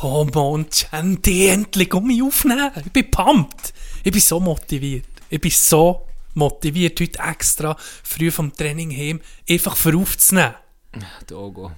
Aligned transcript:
come 0.00 0.32
on, 0.34 0.66
Chandy, 0.70 1.48
endlich 1.48 1.92
um 1.92 2.06
mich 2.06 2.22
aufnehmen. 2.22 2.70
Ich 2.84 2.92
bin 2.92 3.10
pumped. 3.10 3.74
Ich 4.02 4.12
bin 4.12 4.20
so 4.20 4.40
motiviert. 4.40 5.06
Ich 5.28 5.40
bin 5.40 5.50
so 5.50 6.06
motiviert, 6.34 6.98
heute 7.00 7.18
extra 7.18 7.76
früh 8.02 8.30
vom 8.30 8.52
Training 8.52 8.90
heim, 8.90 9.20
einfach 9.48 9.76
für 9.76 9.96
aufzunehmen. 9.96 10.54
Togo. 11.26 11.72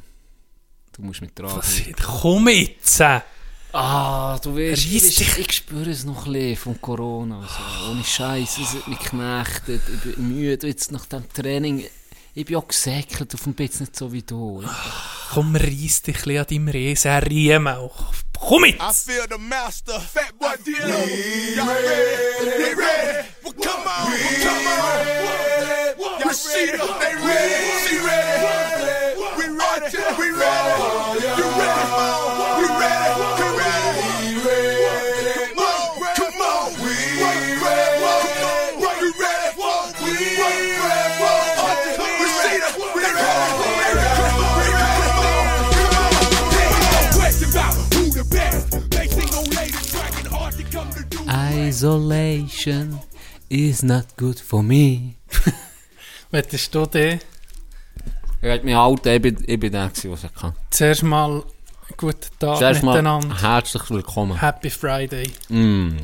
Du 0.92 1.02
musst 1.02 1.20
mit 1.20 1.34
tragen. 1.34 1.56
Was, 1.56 1.82
komm 2.20 2.48
jetzt! 2.48 3.00
Ah, 3.74 4.38
du 4.42 4.54
Reiss 4.54 4.84
ich, 4.84 5.16
dich. 5.16 5.38
ich 5.38 5.52
spüre 5.52 5.90
es 5.90 6.04
noch 6.04 6.26
ein 6.26 6.32
bisschen 6.34 6.56
vom 6.56 6.80
Corona. 6.80 7.40
Also, 7.40 7.90
ohne 7.90 8.04
Scheiß, 8.04 8.58
es 8.58 8.74
hat 8.74 8.88
mich 8.88 8.98
geknechtet. 8.98 9.82
Ich 9.88 10.14
bin 10.14 10.28
müde 10.28 10.66
jetzt 10.66 10.92
nach 10.92 11.06
dem 11.06 11.26
Training. 11.32 11.84
Ich 12.34 12.46
bin 12.46 12.56
auch 12.56 12.66
gesäckelt 12.66 13.34
auf 13.34 13.42
dem 13.42 13.52
Bett, 13.52 13.78
nicht 13.78 13.94
so 13.94 14.10
wie 14.10 14.22
du. 14.22 14.64
Komm, 15.34 15.54
reiss 15.54 16.00
dich 16.00 16.26
ein 16.26 16.38
an 16.38 16.46
deinem 16.48 16.68
Riesenriemen. 16.68 17.66
Er 17.66 17.90
Komm 18.40 18.64
I 18.64 18.74
feel 18.92 19.26
the 19.28 19.36
master, 19.38 20.00
fat 20.00 20.32
boy 20.38 20.56
deal. 20.64 20.88
Y'all 21.54 21.66
ready? 21.66 22.64
They 22.64 22.74
ready? 22.74 23.28
Well, 23.44 23.52
come 23.52 23.86
on, 23.86 24.10
well, 24.10 24.40
come 24.42 24.66
on. 24.66 26.20
Y'all 26.20 26.32
see 26.32 26.70
them? 26.70 26.88
They 27.00 27.14
ready? 27.14 27.54
She 27.86 27.98
ready? 27.98 28.40
We 29.36 29.46
ready? 29.60 29.92
We 30.16 30.30
ready? 30.32 30.72
You 31.36 31.46
ready? 31.52 31.92
We 32.56 32.62
ready? 32.62 32.62
We 32.62 32.66
ready? 32.80 33.41
Isolation 51.72 53.00
is 53.48 53.82
not 53.82 54.04
good 54.18 54.38
for 54.38 54.62
me. 54.62 55.14
Möchtest 56.30 56.74
du 56.74 56.84
dir 56.84 57.14
Ich 57.14 58.42
werde 58.42 58.62
mich 58.66 58.74
halten, 58.74 59.08
ich 59.08 59.22
bin, 59.22 59.38
ich 59.46 59.58
bin 59.58 59.72
der, 59.72 59.90
was 59.90 60.04
ich 60.24 60.34
kann. 60.34 60.52
zuerst 60.70 61.02
mal 61.02 61.42
guten 61.96 62.28
Tag 62.38 62.58
Zuerst 62.58 62.82
mal 62.82 62.92
miteinander? 62.92 63.40
herzlich 63.40 63.88
willkommen. 63.88 64.38
Happy 64.38 64.68
Friday. 64.68 65.30
Mm. 65.48 65.96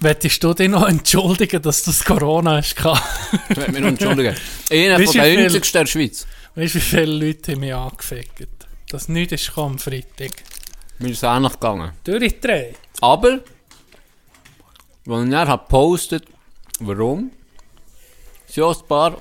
Möchtest 0.00 0.42
du 0.42 0.54
dich 0.54 0.70
noch 0.70 0.88
entschuldigen, 0.88 1.60
dass 1.60 1.82
das 1.82 2.02
Corona 2.02 2.56
hast? 2.56 2.76
gehabt? 2.76 3.02
Ich 3.50 3.56
werde 3.58 3.72
mich 3.72 3.80
noch 3.82 3.88
entschuldigen. 3.88 4.34
Einer 4.70 4.94
von 4.94 5.04
den 5.04 5.12
viel- 5.12 5.20
einzigsten 5.44 5.80
der 5.82 5.86
Schweiz. 5.86 6.26
Weißt 6.54 6.74
du, 6.74 6.78
wie 6.78 6.82
viele 6.82 7.26
Leute 7.26 7.52
haben 7.52 7.60
mich 7.60 7.74
angefickt? 7.74 8.48
Dass 8.88 9.10
nichts 9.10 9.34
ist 9.34 9.48
gekommen 9.48 9.72
am 9.74 9.78
Freitag. 9.78 10.30
Mir 10.98 11.10
ist 11.10 11.18
es 11.18 11.22
ähnlich 11.24 11.52
gegangen. 11.52 11.92
Durchdrehen. 12.04 12.74
Aber, 13.02 13.40
als 15.08 15.24
ich 15.24 15.30
dann 15.30 15.48
habe 15.48 15.62
gepostet, 15.62 16.24
warum, 16.80 17.30
sind 18.46 18.62
auch 18.64 18.80
ein 18.80 18.86
paar 18.88 19.18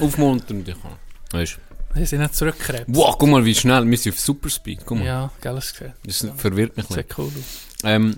aufmunternde 0.00 0.72
gekommen. 0.72 0.96
Weißt 1.32 1.56
du? 1.94 1.98
Sie 1.98 2.04
sind 2.04 2.20
nicht 2.20 2.34
zurückgekrebst. 2.34 2.86
Wow, 2.88 3.16
guck 3.18 3.28
mal, 3.30 3.44
wie 3.44 3.54
schnell, 3.54 3.88
wir 3.90 3.96
sind 3.96 4.12
auf 4.12 4.20
Superspeed. 4.20 4.80
Guck 4.84 4.98
mal, 4.98 5.06
Ja, 5.06 5.30
gell, 5.40 5.56
hast 5.56 5.72
du 5.80 5.84
gesehen. 5.84 5.94
das 6.04 6.40
verwirrt 6.40 6.76
mich 6.76 6.86
Sieht 6.88 7.08
bisschen. 7.08 7.24
cool 7.24 7.32
aus. 7.32 7.80
Ähm, 7.84 8.16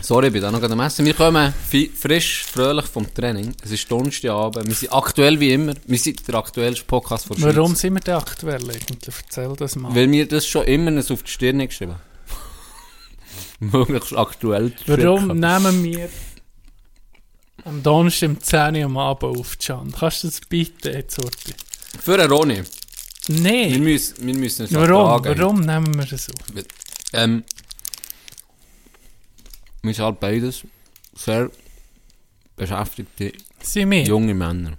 sorry, 0.00 0.26
ich 0.26 0.32
bin 0.32 0.42
da 0.42 0.50
noch 0.50 0.58
gerade 0.60 0.72
am 0.72 0.80
Essen. 0.80 1.04
Wir 1.06 1.14
kommen 1.14 1.54
frisch, 2.00 2.44
fröhlich 2.44 2.86
vom 2.86 3.12
Training. 3.14 3.54
Es 3.62 3.70
ist 3.70 3.88
Donnerstagabend. 3.88 4.66
Wir 4.66 4.74
sind 4.74 4.92
aktuell 4.92 5.38
wie 5.38 5.52
immer. 5.52 5.74
Wir 5.86 5.98
sind 5.98 6.26
der 6.26 6.34
aktuellste 6.34 6.84
Podcast 6.84 7.26
von 7.26 7.36
der 7.36 7.54
Warum 7.54 7.70
Schweiz. 7.70 7.80
sind 7.82 7.94
wir 7.94 8.00
denn 8.00 8.14
aktuell 8.16 8.62
eigentlich? 8.70 8.98
Erzähl 9.06 9.54
das 9.56 9.76
mal. 9.76 9.94
Weil 9.94 10.10
wir 10.10 10.26
das 10.26 10.44
schon 10.44 10.64
immer 10.64 10.98
auf 10.98 11.22
die 11.22 11.30
Stirn 11.30 11.60
geschrieben 11.60 11.94
Möglichst 13.60 14.16
aktuell. 14.16 14.74
zu 14.74 14.88
Warum 14.88 15.28
nehmen 15.38 15.84
wir 15.84 16.08
am 17.64 17.82
Donnerstag 17.82 18.30
um 18.30 18.40
10 18.40 18.76
Uhr 18.76 18.84
am 18.84 18.96
Abend 18.96 19.38
auf, 19.38 19.58
Can? 19.58 19.92
Kannst 19.92 20.24
du 20.24 20.28
das 20.28 20.40
bitte 20.40 20.90
jetzt, 20.90 21.18
Urti? 21.22 21.54
Für 22.00 22.14
einen 22.20 22.30
Ronny. 22.30 22.62
Wir 23.26 23.40
Nein. 23.40 23.82
müssen, 23.82 24.26
wir 24.26 24.34
müssen 24.34 24.64
es 24.64 24.74
Warum? 24.74 25.24
Warum 25.24 25.60
nehmen 25.60 25.94
wir 25.96 26.06
das 26.06 26.28
auf? 26.28 26.64
Ähm, 27.12 27.44
wir 29.82 29.94
sind 29.94 30.04
halt 30.04 30.20
beides 30.20 30.62
sehr 31.14 31.50
beschäftigte 32.56 33.32
wir? 33.74 34.02
junge 34.02 34.34
Männer. 34.34 34.76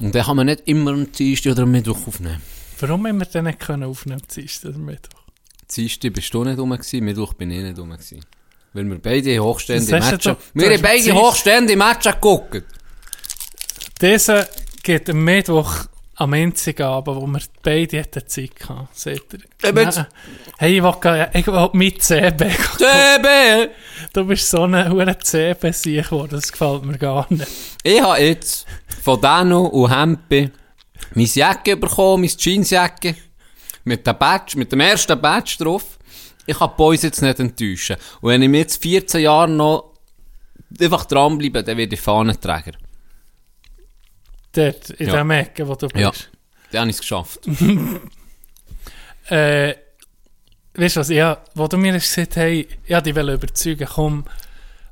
Und 0.00 0.14
dann 0.14 0.24
kann 0.24 0.36
man 0.36 0.46
nicht 0.46 0.62
immer 0.66 0.92
am 0.92 1.10
Dienstag 1.10 1.52
oder 1.52 1.62
am 1.62 1.70
Mittwoch 1.70 2.06
aufnehmen. 2.06 2.42
Warum 2.80 3.06
haben 3.06 3.18
wir 3.18 3.26
den 3.26 3.44
nicht 3.44 3.60
können 3.60 3.84
aufnehmen 3.84 4.20
am 4.20 4.28
Dienstag 4.28 4.70
oder 4.70 4.78
Mittwoch? 4.78 5.22
Dienstag 5.74 6.12
bist 6.12 6.34
du 6.34 6.44
nicht 6.44 6.58
rum, 6.58 6.70
gewesen, 6.70 7.04
Mittwoch 7.04 7.34
bin 7.34 7.50
ich 7.50 7.62
nicht 7.62 7.78
rum. 7.78 7.90
Gewesen. 7.90 8.24
Weil 8.74 8.84
wir 8.90 8.98
beide 8.98 9.38
hochstehende 9.42 9.90
Das 9.90 10.10
Matches... 10.10 10.24
doch- 10.24 10.36
Wir 10.52 10.70
haben 10.70 10.82
beide 10.82 11.14
hochstehende 11.14 11.76
Matches 11.76 12.12
geguckt. 12.14 12.62
Dieser 14.00 14.48
geht 14.82 15.08
am 15.08 15.22
Mittwoch 15.24 15.86
am 16.16 16.32
einzigen 16.32 16.82
Abend, 16.82 17.16
wo 17.16 17.26
wir 17.26 17.40
beide 17.62 17.98
hätten 17.98 18.26
Zeit 18.26 18.50
hatten. 18.68 18.88
Seht 18.92 19.22
ihr? 19.32 19.68
Eben 19.68 19.78
jetzt- 19.78 19.96
Nein. 19.96 20.06
Hey, 20.58 20.76
ich 20.76 20.82
will, 20.82 21.28
ich 21.32 21.46
will 21.46 21.70
mit 21.72 22.02
CB. 22.02 22.50
CB! 22.78 23.70
Du 24.12 24.24
bist 24.24 24.48
so 24.48 24.62
ein 24.64 24.90
hure 24.90 25.18
CB 25.18 25.72
sieg 25.72 26.04
geworden, 26.04 26.30
das 26.32 26.52
gefällt 26.52 26.84
mir 26.84 26.98
gar 26.98 27.26
nicht. 27.30 27.46
Ich 27.82 28.00
habe 28.00 28.20
jetzt 28.22 28.66
von 29.02 29.20
Dano 29.20 29.66
und 29.66 29.90
Hempe 29.90 30.50
meine 31.14 31.26
Jacke 31.28 31.76
bekommen, 31.76 32.22
meine 32.22 32.32
Jeansjacke. 32.36 33.16
Mit 33.86 34.06
dem 34.06 34.16
Badge, 34.16 34.56
mit 34.56 34.70
dem 34.72 34.80
ersten 34.80 35.20
Badge 35.20 35.56
drauf. 35.58 35.98
Ich 36.46 36.58
kann 36.58 36.70
die 36.70 36.76
Boys 36.76 37.02
jetzt 37.02 37.22
nicht 37.22 37.40
enttäuschen. 37.40 37.96
Und 38.20 38.30
wenn 38.30 38.42
ich 38.42 38.48
mir 38.48 38.58
jetzt 38.58 38.82
14 38.82 39.20
Jahre 39.22 39.48
noch 39.50 39.94
einfach 40.80 41.04
dranbleibe, 41.06 41.62
dann 41.64 41.76
werde 41.76 41.94
ich 41.94 42.00
Fahnenträger. 42.00 42.72
Dort, 44.52 44.90
in 44.90 45.06
Ja. 45.08 45.16
dem 45.16 45.30
Ecke, 45.30 45.66
wo 45.66 45.74
du 45.74 45.88
bist. 45.88 45.96
Ja. 46.00 46.12
Dann 46.72 46.80
habe 46.82 46.90
ich 46.90 46.96
es 46.96 47.00
geschafft. 47.00 47.40
Äh, 49.28 49.74
weißt 50.74 50.96
du 50.96 51.00
was, 51.00 51.08
ja, 51.08 51.38
wo 51.54 51.66
du 51.66 51.78
mir 51.78 51.94
hast 51.94 52.14
gesagt 52.14 52.36
hey, 52.36 52.68
ja, 52.86 53.00
die 53.00 53.14
will 53.14 53.30
überzeugen, 53.30 53.88
komm, 53.90 54.24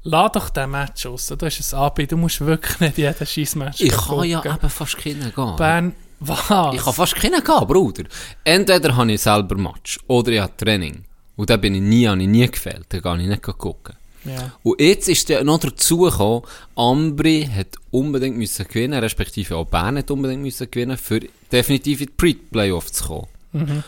lass 0.05 0.33
doch 0.33 0.49
den 0.51 0.71
Match 0.71 1.05
aus. 1.07 1.27
Du 1.27 1.37
hast 1.45 1.75
ein 1.75 1.79
AB, 1.79 2.07
du 2.09 2.17
musst 2.17 2.41
wirklich 2.41 2.81
nicht 2.81 2.97
jeden 2.99 3.27
scheiß 3.27 3.57
Match 3.57 3.81
Ich 3.83 3.93
kann 3.93 4.25
ja 4.25 4.41
gucken. 4.41 4.57
eben 4.57 4.71
fast 4.71 4.97
keinen 4.97 5.35
gehen. 5.35 5.57
Bern, 5.57 5.95
was? 6.21 6.75
Ich 6.75 6.83
kann 6.83 6.95
fast 6.95 7.15
keinen 7.17 7.45
gehen, 7.45 7.67
Bruder. 7.67 8.05
Entweder 8.45 8.97
habe 8.97 9.13
ich 9.13 9.21
selber 9.21 9.57
Match 9.57 10.01
oder 10.07 10.33
ich 10.33 10.41
habe 10.41 10.57
Training. 10.57 11.05
Und 11.37 11.51
dann 11.51 11.61
bin 11.61 11.75
ich 11.75 11.81
nie, 11.81 12.07
habe 12.07 12.21
ich 12.23 12.29
nie 12.29 12.47
gefehlt. 12.47 12.87
Dann 12.91 13.01
gehe 13.03 13.23
ich 13.23 13.29
nicht 13.29 13.43
gucken. 13.43 13.97
ja. 14.25 14.53
Und 14.63 14.81
jetzt 14.81 15.09
ist 15.09 15.29
ja 15.29 15.43
noch 15.43 15.59
dazu 15.61 15.99
gekommen, 15.99 16.43
Ambri 16.77 17.49
hat 17.53 17.69
unbedingt 17.91 18.37
müssen 18.37 18.67
gewinnen, 18.69 18.99
respektive 19.01 19.57
auch 19.57 19.65
Bern 19.67 19.99
hat 19.99 20.11
unbedingt 20.11 20.43
müssen 20.43 20.71
gewinnen, 20.71 20.97
für 20.99 21.21
definitiv 21.51 22.01
in 22.01 22.07
die 22.07 22.13
Pre-Playoff 22.13 22.93
zu 22.93 23.05
kommen. 23.05 23.27
Mhm. 23.53 23.85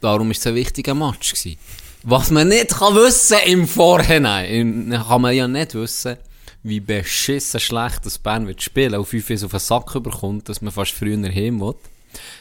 Darum 0.00 0.30
ist 0.30 0.40
es 0.40 0.46
ein 0.46 0.54
wichtiger 0.54 0.94
Match 0.94 1.32
gewesen. 1.34 1.58
Was 2.02 2.30
man 2.30 2.48
nicht 2.48 2.68
kann 2.70 2.94
wissen 2.94 3.38
im 3.46 3.66
Vorhinein, 3.66 4.50
im- 4.50 4.90
kann 4.90 5.20
man 5.22 5.34
ja 5.34 5.48
nicht 5.48 5.74
wissen, 5.74 6.16
wie 6.62 6.80
beschissen 6.80 7.60
schlecht 7.60 8.04
das 8.04 8.18
Bern 8.18 8.46
wird 8.46 8.62
spielen, 8.62 8.94
auf 8.94 9.12
wie 9.12 9.20
viel 9.20 9.36
es 9.36 9.44
auf 9.44 9.50
den 9.52 9.60
Sack 9.60 9.94
überkommt, 9.94 10.48
dass 10.48 10.60
man 10.62 10.72
fast 10.72 10.92
früher 10.92 11.16
heim 11.32 11.60
will. 11.60 11.74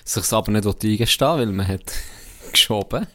Sich 0.04 0.32
aber 0.34 0.52
nicht 0.52 0.66
eingestehen 0.66 1.38
will, 1.38 1.48
weil 1.48 1.54
man 1.54 1.68
hat 1.68 1.92
geschoben. 2.52 3.08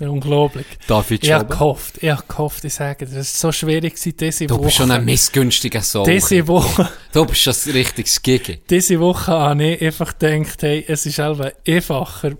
Unglaublich. 0.00 0.66
David 0.86 1.22
Ich 1.24 1.30
habe 1.32 1.44
geschoben. 1.44 1.58
gehofft, 1.58 1.98
ich 2.02 2.10
habe 2.10 2.22
gehofft, 2.26 2.64
ich 2.64 2.74
sage 2.74 3.06
dir, 3.06 3.18
es 3.18 3.44
war 3.44 3.52
so 3.52 3.52
schwierig 3.52 4.00
diese 4.00 4.46
Du 4.46 4.54
Woche. 4.54 4.64
bist 4.64 4.76
schon 4.76 4.90
ein 4.90 5.04
missgünstiger 5.04 5.82
Sohn. 5.82 6.04
diese 6.04 6.46
Woche, 6.48 6.88
Du 7.12 7.24
bist 7.26 7.40
schon 7.42 7.54
ein 7.66 7.72
richtiges 7.72 8.22
Gigi. 8.22 8.60
diese 8.70 8.98
Woche 9.00 9.30
habe 9.32 9.64
ich 9.64 9.82
einfach 9.82 10.16
gedacht, 10.18 10.62
hey, 10.62 10.84
es 10.88 11.04
ist 11.06 11.20
einfach 11.20 11.50
einfacher, 11.66 12.32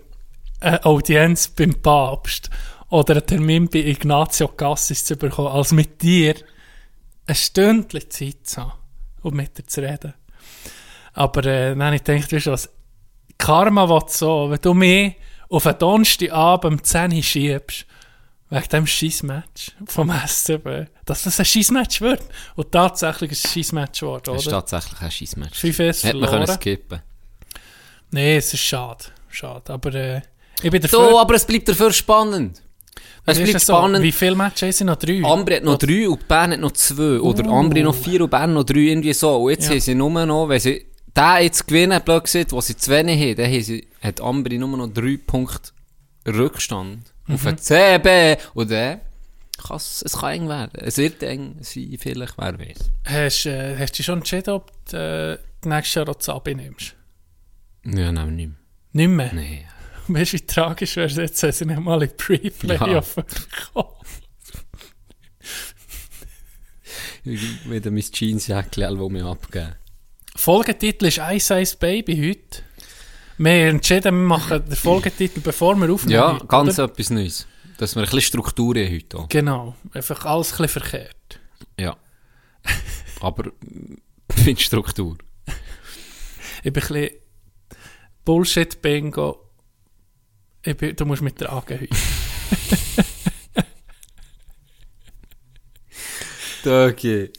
eine 0.59 0.83
Audienz 0.85 1.47
beim 1.49 1.73
Papst 1.81 2.49
oder 2.89 3.15
einen 3.15 3.25
Termin 3.27 3.67
bei 3.69 3.79
Ignazio 3.79 4.47
Cassis 4.49 5.05
zu 5.05 5.15
bekommen, 5.15 5.49
als 5.49 5.71
mit 5.71 6.01
dir 6.01 6.35
ein 7.27 7.35
Stündchen 7.35 8.09
Zeit 8.09 8.37
zu 8.43 8.61
haben 8.61 8.73
und 9.21 9.35
mit 9.35 9.57
dir 9.57 9.65
zu 9.65 9.81
reden. 9.81 10.13
Aber 11.13 11.45
äh, 11.45 11.69
dann 11.71 11.83
habe 11.83 11.95
ich 11.97 12.03
gedacht, 12.03 12.31
weißt 12.33 12.47
du 12.47 12.51
was, 12.51 12.69
Karma 13.37 13.87
will 13.89 14.01
so, 14.07 14.49
wenn 14.49 14.59
du 14.61 14.73
mich 14.73 15.15
auf 15.51 15.67
einen 15.67 15.77
Donnerstagabend 15.77 16.65
um 16.79 16.83
10 16.83 17.13
Uhr 17.13 17.21
schiebst, 17.23 17.85
wegen 18.49 18.67
dem 18.69 18.87
Scheiss-Match 18.87 19.71
vom 19.85 20.11
SCB, 20.11 20.87
dass 21.05 21.23
das 21.23 21.39
ein 21.39 21.45
Scheiss-Match 21.45 22.01
wird. 22.01 22.21
Und 22.55 22.71
tatsächlich 22.71 23.31
ist 23.31 23.45
es 23.45 23.51
ein 23.51 23.53
Scheiss-Match 23.63 23.99
geworden, 23.99 24.23
Das 24.25 24.41
ist 24.41 24.47
oder? 24.47 24.65
tatsächlich 24.65 25.01
ein 25.01 25.11
Scheissmatch. 25.11 25.59
5-1 25.59 26.03
Hätte 26.05 26.17
man 26.17 26.29
können 26.29 26.47
verloren. 26.47 26.47
skippen 26.59 27.01
Nee, 28.11 28.37
es 28.37 28.53
ist 28.53 28.59
schade. 28.61 29.05
Schade. 29.29 29.71
Aber 29.73 29.93
äh, 29.95 30.21
ich 30.61 30.69
bin 30.69 30.81
So, 30.81 31.01
dafür. 31.01 31.21
aber 31.21 31.35
es 31.35 31.45
bleibt 31.45 31.69
dafür 31.69 31.93
spannend. 31.93 32.61
Es 33.25 33.37
Ist 33.37 33.43
bleibt 33.43 33.57
es 33.57 33.65
so? 33.67 33.73
spannend. 33.73 34.03
Wie 34.03 34.11
viele 34.11 34.35
Matches 34.35 34.77
sie 34.79 34.83
noch? 34.83 34.97
Drei? 34.97 35.21
Ambri 35.23 35.55
hat 35.55 35.63
noch 35.63 35.77
drei 35.77 36.09
und 36.09 36.27
Bern 36.27 36.51
hat 36.51 36.59
noch 36.59 36.71
zwei. 36.71 37.19
Oder 37.19 37.47
Ambri 37.49 37.83
noch 37.83 37.95
vier 37.95 38.21
und 38.21 38.29
Bern 38.31 38.53
noch 38.53 38.63
drei, 38.65 38.79
irgendwie 38.79 39.13
so. 39.13 39.43
Und 39.43 39.51
jetzt 39.51 39.65
Ja. 39.65 39.71
haben 39.71 39.79
sie 39.79 39.95
nur 39.95 40.25
noch, 40.25 40.49
wenn 40.49 40.59
sie 40.59 40.87
den 41.15 41.43
jetzt 41.43 41.67
gewinnen, 41.67 42.01
blöd 42.03 42.23
gesagt, 42.23 42.51
wo 42.51 42.61
sie 42.61 42.77
zu 42.77 42.91
wenig 42.91 43.19
haben, 43.19 43.35
dann 43.35 43.51
haben 43.51 43.63
sie, 43.63 43.87
hat 44.01 44.21
Ambri 44.21 44.57
nur 44.57 44.77
noch 44.77 44.87
drei 44.87 45.17
Punkte 45.17 45.71
Rückstand 46.27 47.13
auf 47.27 47.45
ein 47.45 47.57
CB 47.57 48.37
und 48.53 48.71
dann 48.71 49.01
kann 49.57 49.77
es, 49.77 50.03
es 50.05 50.17
kann 50.17 50.33
eng 50.33 50.49
werden. 50.49 50.71
Es 50.81 50.97
wird 50.97 51.21
eng 51.23 51.57
sein, 51.61 51.95
vielleicht, 51.99 52.37
wer 52.37 52.59
weiß. 52.59 52.91
Hast, 53.05 53.45
äh, 53.45 53.77
hast 53.77 53.97
du 53.97 54.03
schon 54.03 54.19
entschieden, 54.19 54.51
ob 54.51 54.71
du 54.85 54.97
äh, 54.97 55.67
nächstes 55.67 55.95
Jahr 55.95 56.09
auch 56.09 56.15
das 56.15 56.29
Abi 56.29 56.55
nimmst? 56.55 56.95
Ja, 57.85 58.11
nein, 58.11 58.35
nicht 58.35 58.49
mehr. 58.49 58.57
Nicht 58.93 59.09
mehr? 59.09 59.33
Nee. 59.33 59.65
Weißt 60.07 60.33
du, 60.33 60.37
wie 60.37 60.45
tragisch 60.45 60.95
wäre 60.95 61.07
es 61.07 61.15
jetzt, 61.15 61.41
wenn 61.43 61.51
sie 61.51 61.65
nicht 61.65 61.79
mal 61.79 62.01
in 62.01 62.15
Pre-Playoff 62.15 63.15
kommen? 63.73 63.87
Wieder 67.23 67.91
mein 67.91 68.03
Jeansjäckchen, 68.11 68.97
das 68.97 69.09
mir 69.09 69.25
abgeben. 69.25 69.75
Folgetitel 70.35 71.05
ist 71.05 71.19
Ice 71.19 71.59
Ice 71.59 71.77
Baby 71.77 72.15
heute. 72.15 72.63
Wir 73.37 73.51
haben 73.51 73.75
entschieden, 73.75 74.03
wir 74.15 74.27
machen 74.27 74.63
den 74.65 74.75
Folgetitel, 74.75 75.41
bevor 75.41 75.75
wir 75.75 75.91
aufnehmen. 75.91 76.13
Ja, 76.13 76.39
ganz 76.47 76.79
oder? 76.79 76.91
etwas 76.91 77.09
Neues. 77.09 77.47
Dass 77.77 77.95
wir 77.95 78.01
ein 78.01 78.05
bisschen 78.05 78.21
Struktur 78.21 78.75
haben 78.75 78.93
heute 78.93 79.17
auch. 79.17 79.29
Genau, 79.29 79.75
einfach 79.93 80.25
alles 80.25 80.51
ein 80.51 80.57
bisschen 80.57 80.81
verkehrt. 80.81 81.39
Ja. 81.79 81.97
Aber 83.19 83.45
mm, 83.45 83.97
mit 84.45 84.61
Struktur. 84.61 85.17
Ich 86.63 86.71
bin 86.71 86.83
ein 86.83 86.87
bisschen 86.87 87.09
Bullshit-Bingo. 88.23 89.49
Ich 90.63 90.77
bin, 90.77 90.95
du 90.95 91.05
musst 91.05 91.23
mit 91.23 91.41
der 91.41 91.51
AG 91.51 91.69
heute. 91.69 91.87
Okay. 96.63 97.31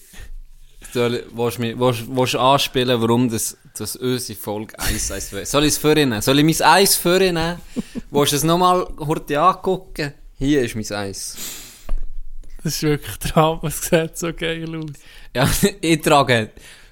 Soll, 0.92 1.24
willst 1.32 1.58
du 1.58 1.62
mich- 1.62 1.78
willst- 1.78 2.04
willst 2.08 2.34
du 2.34 2.38
anspielen, 2.38 3.00
warum 3.00 3.28
das, 3.30 3.56
das 3.78 3.96
unsere 3.96 4.38
Folge 4.38 4.78
1 4.78 5.10
1 5.10 5.32
wäre? 5.32 5.46
Soll 5.46 5.64
ich 5.64 5.70
es 5.72 5.78
für 5.78 5.92
ihn 5.98 6.10
nehmen? 6.10 6.22
Soll 6.22 6.38
ich 6.38 6.44
mein 6.60 6.68
Eis 6.68 6.96
für 6.96 7.22
ihn 7.24 7.34
nehmen? 7.34 7.58
willst 8.10 8.32
du 8.32 8.36
es 8.36 8.44
nochmal 8.44 8.86
heute 8.98 9.40
angucken? 9.40 10.12
Hier 10.38 10.62
ist 10.62 10.74
mein 10.74 10.98
Eis. 10.98 11.36
Das 12.62 12.74
ist 12.74 12.82
wirklich 12.82 13.16
Drama, 13.18 13.60
es 13.68 13.82
sieht 13.82 14.16
so 14.18 14.32
geil 14.32 14.76
aus. 14.76 14.90
Ja, 15.34 15.48
ich 15.80 16.00
trage, 16.00 16.50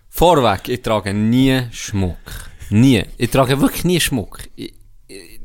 vorweg, 0.09 0.69
ich 0.69 0.83
trage 0.83 1.13
nie 1.15 1.63
Schmuck. 1.71 2.17
Nie. 2.71 3.05
Ich 3.19 3.31
trage 3.31 3.61
wirklich 3.61 3.85
nie 3.85 4.01
Schmuck. 4.01 4.41
Ich, 4.57 4.73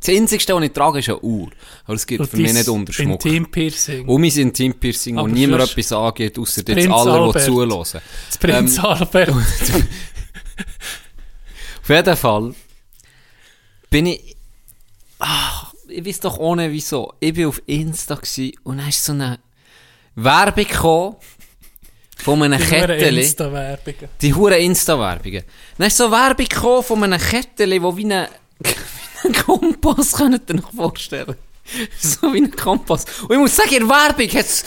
das 0.06 0.16
Einzige, 0.16 0.54
was 0.54 0.64
ich 0.64 0.72
trage, 0.72 1.00
ist 1.00 1.10
eine 1.10 1.20
Uhr. 1.20 1.50
Aber 1.86 1.96
es 1.96 2.06
gibt 2.06 2.28
für 2.28 2.38
mich 2.38 2.54
nicht 2.54 2.68
unter 2.70 2.94
Schmuck. 2.94 3.26
Intim-Piercing. 3.26 4.08
Und 4.08 4.22
mein 4.22 4.32
Intim-Piercing, 4.32 5.18
wo 5.18 5.28
niemand 5.28 5.64
etwas 5.64 5.92
angeht, 5.92 6.38
außer 6.38 6.62
jetzt 6.68 6.90
alle, 6.90 7.34
die 7.34 7.40
zulassen. 7.40 8.02
Das 8.28 8.38
Prinz 8.38 8.78
Ähm, 8.78 8.86
Albert. 8.86 9.30
Auf 11.82 11.90
jeden 11.90 12.18
Fall 12.18 12.56
bin 13.90 14.06
ich. 14.08 14.36
Ach, 15.20 15.74
ich 15.88 16.06
weiß 16.06 16.20
doch 16.22 16.38
ohne 16.38 16.72
wieso. 16.72 17.14
Ich 17.20 17.34
bin 17.34 17.46
auf 17.46 17.62
Insta 17.68 18.20
und 18.64 18.78
dann 18.78 18.90
ist 18.90 19.04
so 19.04 19.14
eine 19.14 19.40
Werbung 20.16 20.68
gekommen 20.68 21.16
von 22.18 22.42
einem 22.44 22.60
Kettchen. 22.60 23.18
Insta-Werbungen. 23.18 24.10
Die 24.22 24.34
hure 24.34 24.58
Insta-Werbungen. 24.58 25.44
Dann 25.78 25.88
ist 25.88 25.98
so 25.98 26.06
eine 26.06 26.14
Werbung 26.14 26.48
gekommen 26.48 26.84
von 26.84 27.04
einem 27.04 27.20
Kettchen, 27.20 27.84
wo 27.84 27.96
wie 27.96 28.12
ein, 28.12 28.28
wie 28.60 28.70
ein 28.70 28.76
Kompass, 29.46 30.14
könnt 30.14 30.50
ihr 30.50 30.56
euch 30.56 30.76
vorstellen. 30.76 31.36
So 32.00 32.32
wie 32.34 32.38
ein 32.44 32.52
Kompass. 32.56 33.06
Und 33.24 33.32
ich 33.32 33.38
muss 33.38 33.56
sagen, 33.56 33.74
in 33.74 33.88
der 33.88 33.90
Werbung 33.90 34.28
hat 34.30 34.46
es 34.46 34.64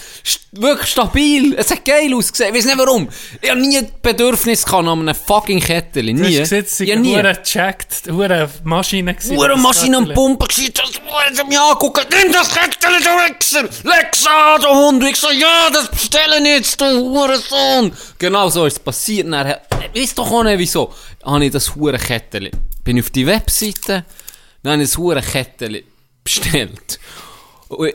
wirklich 0.52 0.88
stabil, 0.90 1.54
es 1.54 1.70
hat 1.70 1.84
geil 1.84 2.12
ausgesehen. 2.14 2.52
Ich 2.54 2.58
weiß 2.58 2.66
nicht 2.66 2.78
warum. 2.78 3.08
Ich 3.40 3.48
habe 3.50 3.60
nie 3.60 3.80
Bedürfnis 4.02 4.64
gehabt 4.64 4.86
an 4.86 5.00
einem 5.00 5.14
fucking 5.14 5.60
Kettchen. 5.60 6.06
Du 6.06 6.12
Nie. 6.14 6.40
hast 6.40 6.50
gesehen, 6.50 6.64
es 6.64 6.78
ja, 6.80 6.94
waren 6.96 7.02
nie. 7.02 7.14
gecheckt, 7.22 8.10
hure 8.10 8.50
Maschinen 8.64 9.14
gewesen. 9.14 9.36
Hure 9.36 9.48
das 9.50 9.60
Maschine 9.60 9.98
Kettchen. 9.98 10.14
Pumpen 10.14 10.48
gewesen, 10.48 10.72
das 10.74 11.36
wollen 11.36 11.48
mich 11.48 11.58
angucken. 11.58 12.04
Nimm 12.22 12.32
das 12.32 12.48
Kettchen, 12.52 12.90
du 13.00 13.10
Wichser! 13.10 13.62
Leg's 13.84 14.26
an, 14.26 14.60
du 14.60 14.68
Hund! 14.68 15.04
Ich 15.04 15.16
so, 15.16 15.30
ja, 15.30 15.70
das 15.72 15.88
bestellen 15.90 16.46
jetzt, 16.46 16.80
du 16.80 16.84
Hurensohn! 16.84 17.92
Genau 18.18 18.48
so 18.48 18.66
ist 18.66 18.72
es 18.74 18.78
passiert. 18.80 19.26
Und 19.26 19.32
Dann, 19.32 19.54
ich 19.92 20.02
weiss 20.02 20.14
doch 20.14 20.30
auch 20.30 20.42
nicht, 20.42 20.58
wieso. 20.58 20.92
Habe 21.24 21.44
ich 21.44 21.52
das 21.52 21.74
hure 21.76 21.98
Kettchen. 21.98 22.50
Bin 22.82 22.96
ich 22.96 23.04
auf 23.04 23.10
die 23.10 23.26
Webseite, 23.26 24.04
dann 24.62 24.72
habe 24.72 24.82
ich 24.82 24.90
das 24.90 24.98
hure 24.98 25.22
Kettchen 25.22 25.82
bestellt. 26.24 26.98
Und 27.68 27.94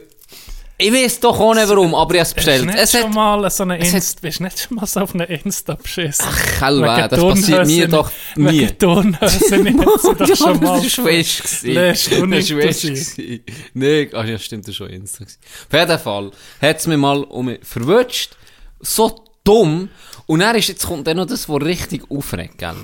ich, 0.77 0.91
weiss 0.91 1.19
doch 1.19 1.39
auch 1.39 1.53
nicht 1.53 1.69
warum, 1.69 1.93
aber 1.93 2.15
ich 2.15 2.19
habe 2.19 2.27
es 2.29 2.33
Bist 2.33 2.45
bestellt. 2.45 2.65
nicht 2.65 2.77
Es 2.77 2.91
schon 2.91 3.03
hat, 3.03 3.13
mal 3.13 3.49
so 3.51 3.63
eine 3.63 3.77
Insta, 3.77 4.19
bist 4.21 4.41
nicht 4.41 4.59
schon 4.59 4.75
mal 4.75 4.85
so 4.85 4.99
auf 5.01 5.13
eine 5.13 5.25
Insta 5.25 5.75
beschissen? 5.75 6.25
Ach, 6.27 6.59
Kelwe, 6.59 7.07
das 7.09 7.19
passiert 7.19 7.67
mir 7.67 7.87
doch 7.87 8.11
nie. 8.35 8.61
Wegen 8.61 8.79
Turnhösen 8.79 9.63
nicht, 9.63 9.79
hast 9.85 10.03
du 10.03 10.13
doch 10.13 10.35
schon 10.35 10.59
mal. 10.63 10.81
das 10.81 10.97
war 10.97 11.11
nicht 11.11 11.69
Das 11.69 12.11
war 12.11 12.27
gewesen. 12.27 13.43
Nee, 13.73 14.09
ah, 14.13 14.25
ja, 14.25 14.39
stimmt, 14.39 14.67
das 14.67 14.79
war 14.79 14.87
schon 14.87 14.95
Insta. 14.95 15.23
Auf 15.23 15.79
jeden 15.79 15.99
Fall 15.99 16.31
hat 16.61 16.79
es 16.79 16.87
mich 16.87 16.97
mal 16.97 17.23
um 17.23 17.45
mich 17.45 17.59
verwünscht. 17.63 18.35
So 18.81 19.23
dumm. 19.43 19.89
Und 20.25 20.39
dann 20.39 20.55
ist, 20.55 20.69
jetzt 20.69 20.85
kommt 20.87 21.05
dann 21.05 21.17
noch 21.17 21.27
das, 21.27 21.47
was 21.47 21.61
richtig 21.61 22.09
aufregt, 22.09 22.57
gell? 22.57 22.75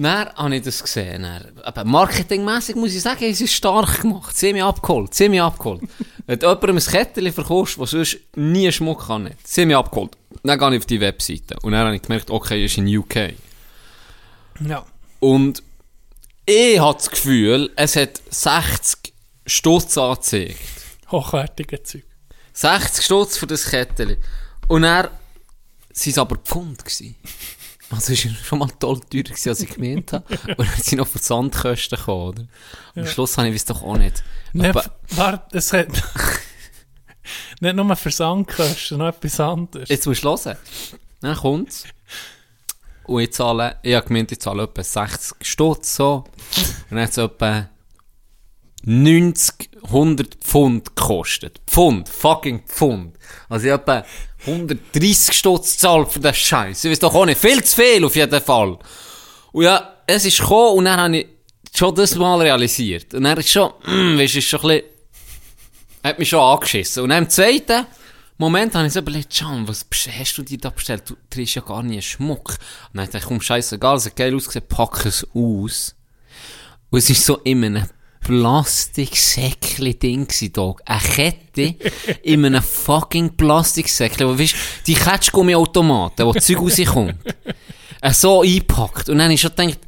Dann 0.00 0.28
habe 0.28 0.54
ich 0.54 0.62
das 0.62 0.80
gesehen. 0.80 1.24
Dann, 1.24 1.44
aber 1.64 1.82
marketingmässig 1.82 2.76
muss 2.76 2.94
ich 2.94 3.02
sagen, 3.02 3.24
es 3.24 3.40
ist 3.40 3.52
stark 3.52 4.02
gemacht. 4.02 4.36
Sie 4.36 4.48
haben 4.48 4.54
mich 4.54 4.62
abgeholt. 4.62 5.12
Sie 5.12 5.24
haben 5.24 5.32
mich 5.32 5.42
abgeholt. 5.42 5.82
Wenn 6.26 6.38
du 6.38 6.46
jemandem 6.46 6.76
ein 6.76 6.84
Kettchen 6.84 7.32
verkaufst, 7.32 7.80
das 7.80 7.90
sonst 7.90 8.18
nie 8.36 8.70
Schmuck 8.70 9.08
kann. 9.08 9.28
Sie 9.42 9.62
haben 9.62 9.68
mich 9.68 9.76
abgeholt. 9.76 10.16
Dann 10.44 10.56
gehe 10.56 10.70
ich 10.70 10.78
auf 10.78 10.86
die 10.86 11.00
Webseite. 11.00 11.56
Und 11.62 11.72
dann 11.72 11.86
habe 11.86 11.96
ich 11.96 12.02
gemerkt, 12.02 12.30
okay, 12.30 12.64
ist 12.64 12.78
in 12.78 12.96
UK. 12.96 13.34
Ja. 14.60 14.86
Und 15.18 15.64
ich 16.46 16.78
habe 16.78 16.96
das 16.96 17.10
Gefühl, 17.10 17.72
es 17.74 17.96
hat 17.96 18.20
60 18.30 19.12
Stutz 19.46 19.98
angezeigt. 19.98 20.60
Hochwertige 21.10 21.82
Zeug. 21.82 22.04
60 22.52 23.04
Stutz 23.04 23.36
für 23.36 23.48
das 23.48 23.68
Kettchen. 23.68 24.16
Und 24.68 24.84
er 24.84 25.04
waren 25.04 25.10
es 25.92 26.18
aber 26.18 26.36
Pfund. 26.36 26.84
Gewesen. 26.84 27.16
Also 27.90 28.12
es 28.12 28.24
war 28.24 28.32
schon 28.34 28.58
mal 28.58 28.68
toll 28.78 29.00
teurer, 29.00 29.22
gewesen, 29.22 29.48
als 29.48 29.60
ich 29.60 29.70
gemeint 29.70 30.12
habe. 30.12 30.24
Und 30.56 30.68
dann 30.68 30.82
sind 30.82 30.98
noch 30.98 31.06
Versandkosten 31.06 31.98
gekommen, 31.98 32.28
oder? 32.28 32.46
Am 32.96 33.06
Schluss 33.06 33.38
habe 33.38 33.48
ich 33.48 33.56
es 33.56 33.64
doch 33.64 33.82
auch 33.82 33.96
nicht. 33.96 34.22
Aber, 34.58 34.84
warte, 35.10 35.56
es 35.56 35.72
hat 35.72 35.88
nicht 37.60 37.76
nur 37.76 37.96
Versandkosten, 37.96 38.98
noch 38.98 39.08
etwas 39.08 39.40
anderes. 39.40 39.88
jetzt 39.88 40.06
musst 40.06 40.22
du 40.22 40.28
hören. 40.28 40.56
Dann 41.20 41.36
kommt 41.36 41.70
es. 41.70 41.84
Und 43.04 43.22
ich 43.22 43.32
zahle, 43.32 43.78
ich 43.82 43.94
habe 43.94 44.06
gemeint, 44.06 44.32
ich 44.32 44.40
zahle 44.40 44.64
etwa 44.64 44.84
60 44.84 45.36
Stutz, 45.40 45.96
so. 45.96 46.24
Und 46.90 46.90
dann 46.90 47.00
hat 47.00 47.10
es 47.10 47.16
etwa 47.16 47.70
90, 48.82 49.70
100 49.84 50.34
Pfund 50.36 50.94
gekostet. 50.94 51.60
Pfund, 51.66 52.08
fucking 52.08 52.64
Pfund. 52.66 53.16
Also 53.48 53.66
ich 53.66 53.72
habe 53.72 53.82
etwa 53.82 54.06
130 54.46 55.34
Stutz 55.34 55.72
gezahlt 55.72 56.12
für 56.12 56.20
den 56.20 56.34
Scheiß. 56.34 56.84
Ich 56.84 56.90
weiß 56.90 56.98
doch 57.00 57.14
auch 57.14 57.26
nicht. 57.26 57.40
Viel 57.40 57.62
zu 57.62 57.76
viel 57.76 58.04
auf 58.04 58.16
jeden 58.16 58.40
Fall. 58.40 58.78
Und 59.52 59.64
ja, 59.64 59.96
es 60.06 60.24
ist 60.24 60.38
gekommen 60.38 60.78
und 60.78 60.84
dann 60.84 61.00
habe 61.00 61.16
ich 61.18 61.26
schon 61.74 61.94
das 61.94 62.14
mal 62.14 62.40
realisiert. 62.40 63.14
Und 63.14 63.24
dann 63.24 63.38
ist 63.38 63.50
schon, 63.50 63.72
mm, 63.84 64.18
weißt, 64.18 64.34
du, 64.34 64.38
ist 64.38 64.48
schon 64.48 64.60
ein 64.60 64.68
bisschen, 64.68 64.82
hat 66.04 66.18
mich 66.18 66.28
schon 66.28 66.40
angeschissen. 66.40 67.02
Und 67.02 67.10
dann 67.10 67.24
im 67.24 67.30
zweiten 67.30 67.86
Moment 68.36 68.74
habe 68.74 68.86
ich 68.86 68.92
so 68.92 69.00
überlegt, 69.00 69.36
Can, 69.36 69.66
was 69.66 69.84
hast 70.16 70.38
du 70.38 70.42
dir 70.42 70.58
da 70.58 70.70
bestellt? 70.70 71.10
Du 71.10 71.16
trägst 71.28 71.56
ja 71.56 71.62
gar 71.62 71.82
nie 71.82 72.00
Schmuck. 72.00 72.50
Und 72.50 72.58
dann 72.98 73.06
dachte 73.06 73.18
ich, 73.18 73.24
komm, 73.24 73.40
scheißegal, 73.40 73.96
es 73.96 74.06
hat 74.06 74.16
geil 74.16 74.34
ausgesehen, 74.34 74.66
pack 74.68 75.04
es 75.06 75.26
aus. 75.34 75.96
Und 76.90 76.98
es 76.98 77.10
ist 77.10 77.24
so 77.24 77.38
in 77.38 77.64
einem 77.64 77.88
Plastiksäckchen-Ding 78.20 80.26
gewesen, 80.26 80.52
Dog. 80.52 80.82
Eine 80.84 81.00
Kette 81.00 81.74
in 82.22 82.44
einem 82.44 82.62
fucking 82.62 83.36
Plastiksäckchen. 83.36 84.28
Wo, 84.28 84.38
weißt, 84.38 84.54
die 84.86 84.94
Ketschgummi-Automaten, 84.94 86.26
wo 86.26 86.34
Zeug 86.34 86.60
rauskommt. 86.60 87.14
Äh, 88.00 88.12
so 88.12 88.42
eingepackt. 88.42 89.08
Und 89.08 89.18
dann 89.18 89.24
habe 89.24 89.34
ich 89.34 89.40
schon 89.40 89.50
gedacht, 89.56 89.80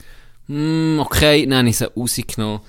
hm, 0.46 0.98
okay, 1.00 1.46
dann 1.46 1.58
habe 1.58 1.68
ich 1.68 1.78
sie 1.78 1.86
rausgenommen. 1.86 2.60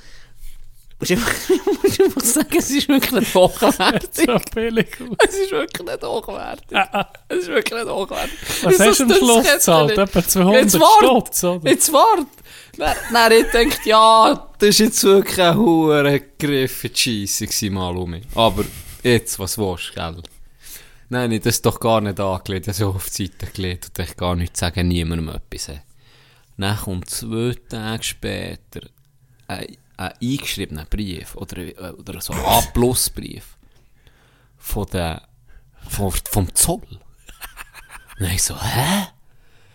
Musst 1.02 1.12
einfach, 1.14 1.34
musst 1.84 2.00
einfach 2.00 2.22
sagen, 2.22 2.58
es 2.60 2.70
ist 2.70 2.88
wirklich 2.88 3.12
nicht 3.12 3.34
hochwertig. 3.34 4.30
Es 5.28 5.34
ist 5.36 5.52
wirklich 5.52 5.88
nicht 5.88 6.04
hochwertig. 6.04 6.78
Es 7.28 7.38
ist 7.40 7.48
wirklich 7.48 7.84
nicht 7.84 7.92
hochwertig. 7.92 8.38
Was 8.62 8.80
hast 8.80 9.00
du 9.00 9.04
am 9.06 9.14
Schluss 9.14 9.52
gezahlt? 9.52 9.98
Etwa 9.98 10.28
200 10.28 10.62
Jetzt 10.62 10.80
wart! 10.80 11.04
Stutz, 11.04 11.44
oder? 11.44 11.70
Jetzt 11.72 11.92
wart! 11.92 12.28
Dann 12.78 13.32
ich 13.32 13.52
gedacht, 13.52 13.86
ja, 13.86 14.48
das 14.60 14.70
ist 14.70 14.80
jetzt 14.80 15.04
wirklich 15.04 15.42
ein 15.42 15.58
hoher 15.58 16.20
Griff 16.38 16.84
in 16.84 16.94
die 16.94 17.28
Scheisse 17.28 17.70
mal 17.72 17.98
um 17.98 18.12
mich. 18.12 18.24
Aber 18.36 18.64
jetzt, 19.02 19.40
was 19.40 19.58
willst 19.58 19.90
du, 19.90 19.94
gell? 19.96 20.22
Nein, 21.10 21.32
ich 21.32 21.42
das 21.42 21.64
doch 21.64 21.80
gar 21.80 22.00
nicht 22.00 22.20
angelegt, 22.20 22.68
ich 22.68 22.74
habe 22.74 22.78
so 22.78 22.90
auf 22.90 23.10
die 23.10 23.26
Seite 23.26 23.52
gelegt 23.52 23.92
und 23.98 24.06
ich 24.06 24.16
gar 24.16 24.36
nichts 24.36 24.60
sagen, 24.60 24.88
niemandem 24.88 25.30
etwas. 25.30 25.72
Dann 26.58 26.78
kommt 26.78 27.10
zwei 27.10 27.56
Tage 27.68 28.04
später 28.04 28.82
ein, 29.48 29.78
ein 30.02 30.14
eingeschriebener 30.22 30.86
Brief 30.86 31.36
oder, 31.36 31.58
oder 31.98 32.22
so 32.22 32.34
ein 32.34 32.40
A-Plus-Brief 32.40 33.58
von 34.58 34.86
der, 34.92 35.28
von, 35.88 36.12
vom 36.30 36.54
Zoll. 36.56 36.82
Und 38.20 38.32
ich 38.32 38.44
so, 38.44 38.62
hä? 38.62 39.08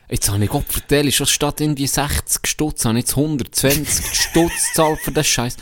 Jetzt 0.09 0.29
habe 0.29 0.45
ich 0.45 0.51
Gott 0.51 0.67
vertellt, 0.69 1.13
schon 1.15 1.27
statt 1.27 1.61
irgendwie 1.61 1.89
60 1.89 2.47
Stutz, 2.47 2.85
habe 2.85 2.97
ich 2.99 3.07
jetzt 3.07 3.17
120 3.17 4.15
Stutz 4.15 4.69
gezahlt 4.69 5.01
für 5.01 5.11
den 5.11 5.25
Scheiß. 5.25 5.57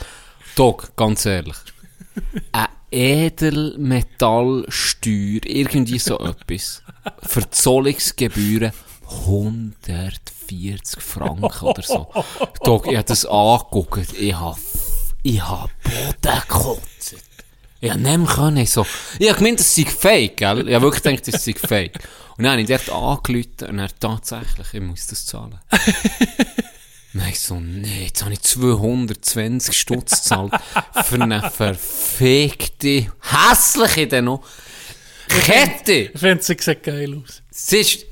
Dog, 0.55 0.95
ganz 0.97 1.25
ehrlich. 1.25 1.57
eine 2.53 2.69
Edelmetallsteuer, 2.91 5.47
irgendwie 5.47 5.99
so 5.99 6.19
etwas. 6.19 6.83
Verzollungsgebühren 7.23 8.73
140 10.51 11.03
Franken 11.03 11.67
oder 11.67 11.83
so. 11.83 12.09
Dog, 12.65 12.87
ich 12.87 12.97
habe 12.97 13.05
das 13.05 13.27
angeguckt, 13.27 14.13
ich 14.19 14.35
habe, 14.35 14.59
ich 15.23 15.43
habe 15.43 15.71
Boden 15.83 16.41
gekotzt. 16.49 17.17
Ich 17.81 17.91
habe 17.91 18.01
nicht 18.01 18.19
mehr 18.19 18.27
können, 18.27 18.57
ich 18.59 18.71
so, 18.71 18.87
ich 19.19 19.29
habe 19.29 19.39
gemeint, 19.39 19.61
das 19.61 19.75
sei 19.75 19.85
fake, 19.85 20.39
gell? 20.39 20.69
Ich 20.69 20.75
habe 20.75 20.85
wirklich 20.87 21.03
gedacht, 21.03 21.29
das 21.29 21.45
sei 21.45 21.55
fake. 21.55 21.99
Und 22.37 22.45
dann 22.45 22.53
habe 22.53 22.63
ich 22.63 22.69
dort 22.69 22.91
angerufen 22.91 23.69
und 23.69 23.79
er 23.79 23.99
tatsächlich, 23.99 24.67
ich 24.73 24.81
muss 24.81 25.07
das 25.07 25.27
zahlen. 25.27 25.59
Nein, 27.13 27.35
so, 27.37 27.61
nee, 27.61 28.07
jetzt 28.07 28.23
habe 28.23 28.33
ich 28.33 28.41
220 28.41 29.79
Stutz 29.79 30.23
gezahlt 30.23 30.53
für 31.05 31.23
eine 31.23 31.49
verfickte, 31.49 33.13
hässliche 33.21 34.09
dann 34.09 34.25
noch, 34.25 34.43
Kette. 35.29 36.11
Ich 36.13 36.21
finde, 36.21 36.43
sie 36.43 36.57
sieht 36.59 36.83
geil 36.83 37.23
aus. 37.23 37.43
Es 37.51 37.73
ist, 37.73 38.07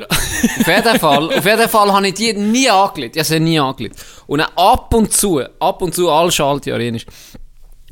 auf 0.00 0.66
jeden 0.66 0.98
Fall, 0.98 1.38
auf 1.38 1.44
jeden 1.44 1.68
Fall 1.68 1.92
habe 1.92 2.08
ich 2.08 2.14
die 2.14 2.32
nie 2.32 2.70
angelegt. 2.70 3.16
Ich 3.16 3.20
habe 3.20 3.28
sie 3.28 3.40
nie 3.40 3.58
angelegt. 3.58 3.96
Und 4.26 4.38
dann 4.38 4.48
ab 4.56 4.92
und 4.94 5.12
zu, 5.12 5.42
ab 5.58 5.82
und 5.82 5.94
zu, 5.94 6.10
alle 6.10 6.32
Schaltjahre 6.32 6.86
ist, 6.88 7.06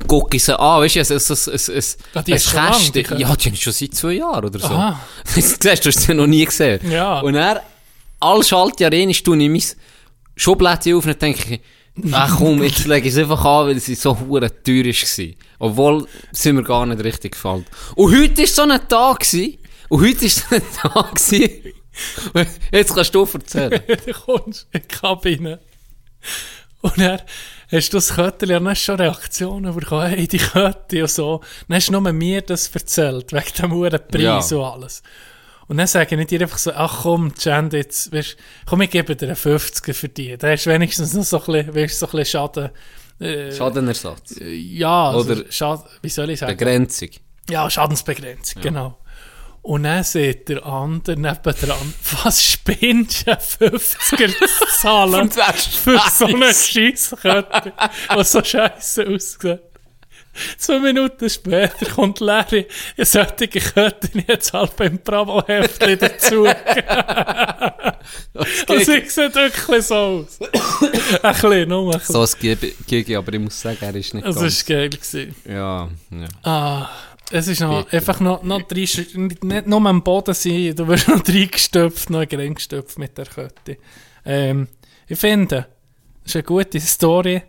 gucke 0.07 0.37
ich 0.37 0.43
sie 0.43 0.57
an, 0.57 0.81
weißt 0.81 0.95
du, 0.95 1.13
es, 1.13 1.97
die 2.15 2.17
ein 2.17 2.23
du 2.25 2.39
schon 2.39 2.55
lange, 2.55 2.71
Kästchen. 2.71 3.19
Ja, 3.19 3.35
die 3.35 3.45
habe 3.45 3.55
ich 3.55 3.61
schon 3.61 3.73
seit 3.73 3.93
zwei 3.93 4.13
Jahren 4.13 4.45
oder 4.45 4.59
so. 4.59 4.67
Aha. 4.67 4.99
Siehst 5.25 5.63
du, 5.63 5.69
hast 5.69 5.83
sie 5.83 6.13
noch 6.13 6.27
nie 6.27 6.45
gesehen. 6.45 6.79
Ja. 6.89 7.19
Und 7.19 7.33
dann, 7.33 7.59
alle 8.19 8.43
Schaltjahre 8.43 9.01
ist, 9.03 9.23
tue 9.23 9.37
ich 9.41 9.49
mein 9.49 9.63
Schublädchen 10.35 10.95
auf 10.95 11.05
und 11.05 11.21
denke 11.21 11.55
ich, 11.55 11.61
ach 12.11 12.37
komm, 12.37 12.63
jetzt 12.63 12.85
lege 12.87 13.07
ich 13.07 13.13
es 13.13 13.19
einfach 13.19 13.43
an, 13.45 13.67
weil 13.67 13.79
sie 13.79 13.95
so 13.95 14.19
hure 14.19 14.49
teuer 14.63 14.85
war. 14.85 15.25
Obwohl, 15.59 16.07
sie 16.31 16.53
mir 16.53 16.63
gar 16.63 16.85
nicht 16.85 17.03
richtig 17.03 17.33
gefällt. 17.33 17.65
Und 17.95 18.17
heute 18.17 18.39
war 18.39 18.47
so 18.47 18.61
ein 18.63 18.87
Tag 18.87 19.19
gewesen, 19.19 19.57
und 19.89 20.01
heute 20.01 20.21
war 20.21 20.29
so 20.29 20.55
ein 20.55 20.61
Tag 20.93 21.15
gewesen, 21.15 21.73
jetzt 22.71 22.93
kannst 22.95 23.13
du 23.15 23.25
erzählen. 23.31 23.81
du 24.05 24.13
kommst 24.13 24.67
in 24.71 24.81
die 24.81 24.87
Kabine. 24.87 25.59
Und 26.81 26.97
dann 26.99 27.21
hast 27.71 27.89
du 27.93 27.97
das 27.97 28.15
Kötterchen 28.15 28.57
und 28.57 28.65
dann 28.65 28.75
schon 28.75 28.95
Reaktionen 28.99 29.75
bekommen, 29.75 30.07
hey, 30.09 30.27
die 30.27 30.37
Kötte 30.39 31.01
und 31.03 31.09
so. 31.11 31.41
Dann 31.67 31.77
hast 31.77 31.87
du 31.89 31.91
nur 31.93 32.11
mir 32.11 32.41
das 32.41 32.67
erzählt, 32.69 33.31
wegen 33.33 33.53
dem 33.61 33.71
hohen 33.73 33.99
Preis 34.09 34.49
Ja. 34.49 34.57
und 34.57 34.63
alles. 34.63 35.03
Und 35.67 35.77
dann 35.77 35.87
sage 35.87 36.19
ich 36.19 36.27
dir 36.27 36.41
einfach 36.41 36.57
so, 36.57 36.73
ach 36.73 37.03
komm, 37.03 37.31
Jan, 37.39 37.69
jetzt, 37.71 38.11
weißt, 38.11 38.35
komm, 38.65 38.81
ich 38.81 38.89
gebe 38.89 39.15
dir 39.15 39.27
einen 39.27 39.35
50er 39.37 39.93
für 39.93 40.09
die. 40.09 40.35
Da 40.37 40.49
hast 40.49 40.65
du 40.65 40.69
wenigstens 40.71 41.13
noch 41.13 41.23
so 41.23 41.39
ein 41.39 41.45
bisschen, 41.45 41.75
weißt, 41.75 41.99
so 41.99 42.05
ein 42.07 42.11
bisschen 42.11 42.25
Schaden. 42.25 42.69
Äh, 43.19 43.51
Schadenersatz. 43.55 44.35
ja, 44.41 45.11
also 45.11 45.31
Oder- 45.31 45.51
Schaden, 45.51 45.83
wie 46.01 46.09
soll 46.09 46.31
ich 46.31 46.39
sagen? 46.39 46.57
Begrenzung. 46.57 47.09
Ja, 47.49 47.69
Schadensbegrenzung, 47.69 48.61
genau. 48.61 48.97
Und 49.63 49.83
dann 49.83 50.03
sieht 50.03 50.49
der 50.49 50.65
andere 50.65 51.15
nebendran, 51.17 51.93
was 52.23 52.43
spinnst 52.43 53.27
du, 53.27 53.31
50er 53.31 54.29
zu 54.29 54.65
zahlen 54.79 55.29
Für 55.31 55.93
das 55.93 56.17
so 56.17 56.25
eine 56.25 56.47
Scheiss. 56.47 56.69
Scheisskette, 56.71 57.73
was 58.09 58.31
so 58.31 58.43
scheiße 58.43 59.07
aussieht. 59.07 59.59
Zwei 60.57 60.79
Minuten 60.79 61.29
später 61.29 61.85
kommt 61.93 62.21
Larry, 62.21 62.65
eine 62.95 63.05
solche 63.05 63.49
Kette 63.49 64.09
jetzt 64.27 64.53
halt 64.53 64.75
beim 64.77 64.97
Bravo-Heftchen 64.97 65.99
dazu. 65.99 66.43
Und 68.67 68.85
sie 68.85 69.01
sieht 69.09 69.35
wirklich 69.35 69.85
so 69.85 69.95
aus. 69.95 70.39
ein 70.41 71.33
bisschen, 71.33 71.69
nur 71.69 71.93
ein 71.93 71.99
bisschen. 71.99 72.25
So 72.25 72.47
ein 72.47 72.57
Gigi, 72.87 73.15
aber 73.15 73.33
ich 73.33 73.39
muss 73.39 73.59
sagen, 73.61 73.77
er 73.81 73.93
ist 73.95 74.13
nicht 74.13 74.25
Das 74.25 74.35
ganz... 74.35 74.69
war 74.69 74.75
geil. 74.75 74.89
Gewesen. 74.89 75.35
Ja, 75.45 75.89
ja. 76.11 76.27
Ah, 76.43 76.89
es 77.31 77.47
ist 77.47 77.61
noch, 77.61 77.83
Bitte. 77.85 77.97
einfach 77.97 78.19
noch, 78.19 78.43
noch 78.43 78.61
drei, 78.63 78.81
nicht 78.81 79.43
nicht 79.43 79.67
nur 79.67 79.85
am 79.85 80.03
Boden 80.03 80.33
sein, 80.33 80.75
du 80.75 80.87
wirst 80.87 81.07
noch 81.09 81.27
reingestopft, 81.27 82.09
noch 82.09 82.19
reingestopft 82.31 82.97
mit 82.99 83.17
der 83.17 83.25
Kette. 83.25 83.77
Ähm, 84.25 84.67
ich 85.07 85.19
finde, 85.19 85.67
das 86.23 86.27
ist 86.27 86.35
eine 86.35 86.43
gute 86.43 86.79
Story. 86.79 87.41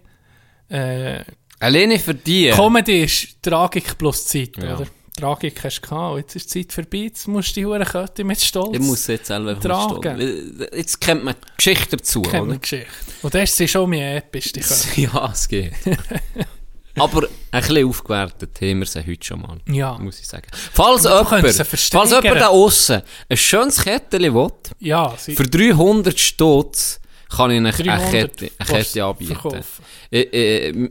Äh, 0.69 1.21
Alleine 1.61 1.99
für 1.99 2.15
die... 2.15 2.51
Comedy 2.51 3.05
ist 3.05 3.43
Tragik 3.43 3.97
plus 3.99 4.27
Zeit, 4.27 4.57
Ja. 4.63 4.77
oder? 4.77 4.87
Tragik 5.15 5.63
hast 5.63 5.81
du 5.83 5.89
gehabt, 5.91 6.17
jetzt 6.19 6.37
ist 6.37 6.55
die 6.55 6.67
Zeit 6.67 6.73
vorbei, 6.73 6.99
jetzt 7.05 7.29
musst 7.29 7.51
du 7.51 7.61
die 7.61 7.67
hure 7.67 7.85
Kette 7.85 8.25
mit 8.25 8.41
Stolz 8.41 8.71
Ich 8.73 8.81
muss 8.81 9.07
jetzt 9.09 9.27
selber 9.27 9.61
Tragen. 9.61 10.03
verstehen. 10.03 10.67
Jetzt 10.75 11.01
kennt 11.03 11.23
man 11.23 11.35
die 11.35 11.57
Geschichte 11.59 11.97
dazu, 11.99 12.23
kennen, 12.23 12.49
oder? 12.49 12.59
Geschichte. 12.59 12.89
Und 13.21 13.35
das 13.35 13.61
ist 13.61 13.71
schon 13.71 13.91
mehr 13.91 14.17
episch, 14.17 14.53
die 14.53 14.61
Kette. 14.63 15.01
Ja, 15.03 15.31
es 15.31 15.47
geht. 15.47 15.73
Aber 16.97 17.27
ein 17.51 17.61
bisschen 17.63 17.89
aufgewertet 17.89 18.61
haben 18.61 18.79
wir 18.81 18.87
sie 18.87 19.01
heute 19.07 19.25
schon 19.27 19.41
mal. 19.41 19.59
Ja. 19.67 19.97
Muss 19.99 20.21
ich 20.21 20.27
sagen. 20.27 20.47
Falls 20.53 21.05
jemand, 21.05 21.49
sie 21.49 21.65
falls 21.65 22.11
jemand 22.11 22.41
da 22.41 22.49
aussen 22.49 23.03
ein 23.29 23.37
schönes 23.37 23.83
Kettchen 23.83 24.35
will, 24.35 24.51
Ja, 24.79 25.15
sie, 25.19 25.35
für 25.35 25.45
300 25.45 26.19
Stutz 26.19 27.01
kann 27.31 27.51
ich 27.51 27.57
eine, 27.59 27.73
eine 27.73 27.83
300 27.85 28.11
Kette, 28.11 28.51
eine 28.59 28.69
Kette 28.69 29.05
anbieten. 29.05 29.65
Äh, 30.11 30.21
äh, 30.21 30.91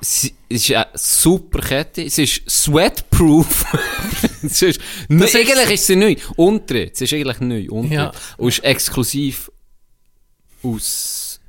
sie, 0.00 0.34
es 0.48 0.68
ist 0.68 0.72
eine 0.74 0.86
super 0.94 1.60
Kette. 1.60 2.02
Es 2.02 2.18
ist 2.18 2.42
sweatproof. 2.50 3.64
es 4.42 4.62
ist, 4.62 4.80
Das 5.08 5.28
ist- 5.34 5.36
eigentlich 5.36 5.70
ist 5.70 5.86
sie 5.86 5.94
neu. 5.96 6.16
Untritt. 6.36 6.96
Sie 6.96 7.04
ist 7.04 7.12
eigentlich 7.12 7.40
neu. 7.40 7.68
Untritt. 7.70 7.92
Ja. 7.92 8.12
Und 8.36 8.48
ist 8.48 8.64
exklusiv 8.64 9.50
aus... 10.62 11.40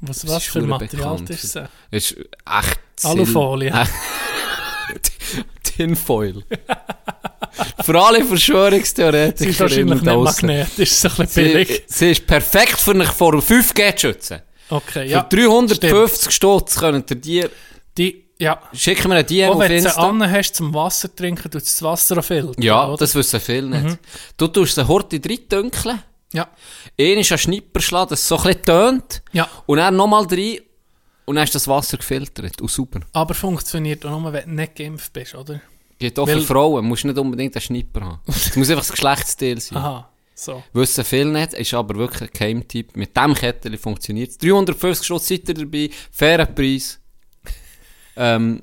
was, 0.00 0.26
was 0.26 0.44
für 0.44 0.60
Material 0.62 1.18
ist 1.28 1.44
es? 1.44 1.56
Es 1.90 2.10
ist 2.12 2.18
echt... 2.18 2.80
Alufolie. 3.04 3.70
Sil- 3.72 3.88
Tinfoil. 5.62 6.42
Für 7.84 8.00
alle 8.02 8.24
Verschwörungstheoretiker. 8.24 9.36
Sie 9.44 9.50
ist 9.50 9.60
wahrscheinlich 9.60 10.02
nicht 10.02 10.04
magnetisch, 10.04 10.90
so 10.92 11.08
ein 11.08 11.14
bisschen 11.16 11.28
Sie, 11.28 11.42
billig. 11.52 11.82
sie 11.86 12.10
ist 12.10 12.26
perfekt 12.26 12.78
für 12.78 12.94
mich 12.94 13.08
vor 13.08 13.34
5G 13.34 13.96
zu 13.96 14.08
schützen. 14.08 14.42
Okay, 14.70 14.92
Für 14.92 15.04
ja. 15.04 15.22
350 15.22 16.30
Stutz 16.32 16.76
könnt 16.78 17.10
ihr 17.10 17.16
die... 17.16 17.44
Die, 17.96 18.24
ja. 18.38 18.60
Schicken 18.72 19.08
wir 19.08 19.14
eine 19.16 19.24
DM 19.24 19.50
Auch 19.50 19.54
auf 19.54 19.60
wenn 19.60 19.72
du 19.72 19.80
sie 19.80 19.86
Insta. 19.86 20.08
an 20.08 20.30
hast 20.30 20.54
zum 20.54 20.72
Wasser 20.74 21.14
trinken, 21.14 21.50
tut 21.50 21.62
das 21.62 21.82
Wasser 21.82 22.18
auch 22.18 22.24
filtern. 22.24 22.62
Ja, 22.62 22.86
oder? 22.88 22.96
das 22.98 23.14
wissen 23.14 23.40
viele 23.40 23.66
nicht. 23.66 23.84
Mhm. 23.84 23.98
Du 24.36 24.46
tust 24.46 24.74
sie 24.76 24.86
Horti 24.86 25.20
drin 25.20 25.40
dünkeln. 25.50 26.00
ja. 26.32 26.46
Einen 27.00 27.18
ist 27.18 27.32
ein 27.32 27.38
Schnipper 27.38 27.80
schlagen, 27.80 28.10
dass 28.10 28.20
es 28.20 28.28
so 28.28 28.36
ein 28.36 28.42
bisschen 28.44 28.62
tönt. 28.64 29.22
Ja. 29.32 29.48
Und 29.66 29.78
dann 29.78 29.96
nochmal 29.96 30.26
rein. 30.30 30.58
Und 31.28 31.34
dann 31.36 31.44
ist 31.44 31.54
das 31.54 31.68
Wasser 31.68 31.98
gefiltert. 31.98 32.60
Und 32.60 32.70
super. 32.70 33.00
Aber 33.12 33.34
funktioniert 33.34 34.04
auch 34.06 34.18
nur, 34.18 34.32
wenn 34.32 34.48
du 34.48 34.54
nicht 34.54 34.74
geimpft 34.76 35.12
bist, 35.12 35.34
oder? 35.34 35.60
Geht 35.98 36.18
auch 36.18 36.26
Weil- 36.26 36.40
für 36.40 36.46
Frauen. 36.46 36.86
Musst 36.86 37.04
nicht 37.04 37.18
unbedingt 37.18 37.54
einen 37.54 37.60
Schnipper 37.60 38.00
haben. 38.00 38.20
Es 38.26 38.56
muss 38.56 38.70
einfach 38.70 38.82
das 38.84 38.92
Geschlechtsteil 38.92 39.60
sein. 39.60 39.76
Aha, 39.78 40.08
so. 40.34 40.62
Wissen 40.72 41.04
viele 41.04 41.30
nicht, 41.30 41.52
ist 41.52 41.74
aber 41.74 41.96
wirklich 41.96 42.22
ein 42.22 42.30
Geheimtipp. 42.32 42.96
Mit 42.96 43.14
diesem 43.14 43.34
Kettchen 43.34 43.76
funktioniert 43.76 44.30
es. 44.30 44.38
350 44.38 45.04
Stutz 45.04 45.28
seid 45.28 45.48
ihr 45.48 45.54
dabei, 45.54 45.90
fairer 46.10 46.46
Preis. 46.46 46.98
ähm, 48.16 48.62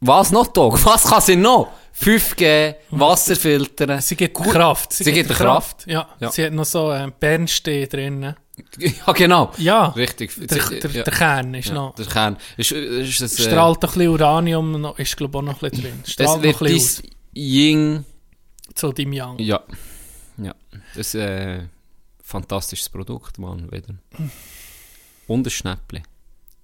was 0.00 0.30
noch, 0.32 0.46
Dog? 0.46 0.82
Was 0.86 1.04
kann 1.04 1.20
sie 1.20 1.36
noch? 1.36 1.68
5G, 1.92 2.76
Wasserfiltern. 2.92 4.00
Sie 4.00 4.16
gibt 4.16 4.34
Kraft. 4.38 4.94
Sie 4.94 5.12
gibt 5.12 5.28
Kraft. 5.28 5.86
Ja. 5.86 6.08
Ja. 6.18 6.30
Sie 6.30 6.46
hat 6.46 6.52
noch 6.54 6.64
so 6.64 6.88
einen 6.88 7.12
Bernstein 7.12 7.86
drin. 7.90 8.34
ja, 8.78 9.12
genau. 9.12 9.52
Ja. 9.58 9.86
Richtig. 9.88 10.32
Der, 10.36 10.62
Sie- 10.62 10.80
der, 10.80 10.90
ja. 10.90 11.02
der 11.04 11.12
Kern 11.12 11.54
ist 11.54 11.68
Ja, 11.68 11.74
noch. 11.74 11.94
der 11.94 12.06
Kern. 12.06 12.36
Ist, 12.56 12.72
ist 12.72 13.20
es, 13.20 13.38
äh, 13.38 13.42
Strahlt 13.50 13.76
ein 13.76 13.80
bisschen 13.80 14.08
Uranium, 14.08 14.80
noch, 14.80 14.98
ist 14.98 15.16
glaube 15.16 15.36
ich 15.36 15.38
auch 15.38 15.42
noch 15.42 15.62
ein 15.62 15.70
bisschen 15.70 15.84
drin. 15.84 16.02
Strahlt 16.06 16.28
noch 16.38 16.42
wird 16.42 16.60
ein 16.62 16.66
bisschen 16.72 17.10
Ying. 17.34 18.04
Zu 18.74 18.92
deinem 18.92 19.12
Yang. 19.12 19.38
ja, 19.40 19.60
ja, 20.38 20.54
das 20.94 21.08
ist 21.08 21.14
äh, 21.16 21.58
ein 21.58 21.70
fantastisches 22.22 22.88
Produkt, 22.88 23.38
Mann, 23.38 23.70
wieder. 23.70 23.94
Und 25.26 25.46
ein 25.46 25.50
Schnäppli. 25.50 26.02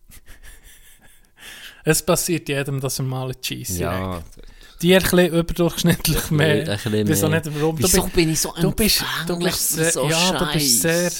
Es 1.85 2.03
passiert 2.05 2.49
jedem, 2.49 2.81
dass 2.81 2.99
er 2.99 3.05
mal 3.05 3.25
eine 3.27 3.41
Cheese 3.41 3.81
Ja, 3.81 4.23
Die 4.83 4.95
ein 4.95 5.03
bisschen 5.03 5.29
überdurchschnittlich 5.29 6.31
mehr. 6.33 6.49
ein 6.63 6.65
bisschen 6.65 6.95
Ich 6.95 7.09
weiß 7.09 7.25
auch 7.25 7.29
mehr. 7.31 7.41
nicht, 7.45 7.61
warum. 7.61 7.77
Du 7.77 7.83
Wieso 7.85 8.03
bist, 8.03 8.15
bin 8.15 8.31
ich 8.33 8.41
so 8.41 8.53
du 8.61 8.73
bist, 8.73 9.05
du 9.27 9.39
bist 9.39 9.93
so 9.93 10.09
ja, 10.09 10.33
du 10.33 10.53
bist 10.53 10.83
sehr, 10.83 11.13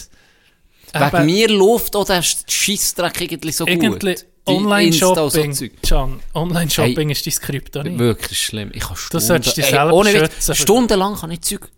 Scheiss? 0.95 1.13
Wegen 1.13 1.27
mir 1.27 1.49
läuft 1.49 1.97
auch 1.97 2.05
der 2.05 2.23
Scheissdreck 2.23 3.21
irgendwie 3.21 3.53
so 3.53 3.67
irgendwie 3.67 3.89
gut. 3.89 4.27
Online-Shopping, 4.47 5.53
so. 5.53 5.67
John, 5.83 6.21
Online-Shopping 6.35 7.11
ist 7.11 7.27
dein 7.27 7.35
Kryptonit. 7.35 7.99
Wirklich 7.99 8.41
schlimm. 8.41 8.71
Ich 8.73 8.85
kann 8.85 8.97
Stunden... 8.97 9.27
solltest 9.27 9.57
dich 9.57 9.67
selber 9.67 9.93
ohne 9.93 10.11
schützen. 10.11 10.55
Stundenlang 10.55 11.17
kann 11.17 11.31
ich 11.33 11.41
Zeug 11.43 11.69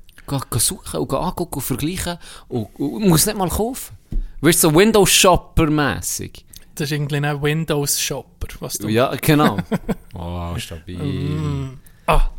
suchen 0.59 1.01
und 1.01 1.13
angucken 1.15 1.55
und 1.55 1.63
vergleichen 1.63 2.19
und, 2.49 2.67
und 2.79 3.09
muss 3.09 3.25
nicht 3.25 3.39
mal 3.39 3.49
kaufen. 3.49 3.97
Du, 4.43 4.53
so 4.53 4.75
Windows-Shopper-mässig. 4.75 6.45
Das 6.75 6.85
ist 6.87 6.93
irgendwie 6.93 7.17
ein 7.17 7.43
Windows-Shopper, 7.43 8.49
was 8.61 8.79
du... 8.79 8.89
Ja, 8.89 9.15
genau. 9.17 9.57
oh, 10.15 10.55
stabil. 10.59 11.71
Ah, 12.07 12.31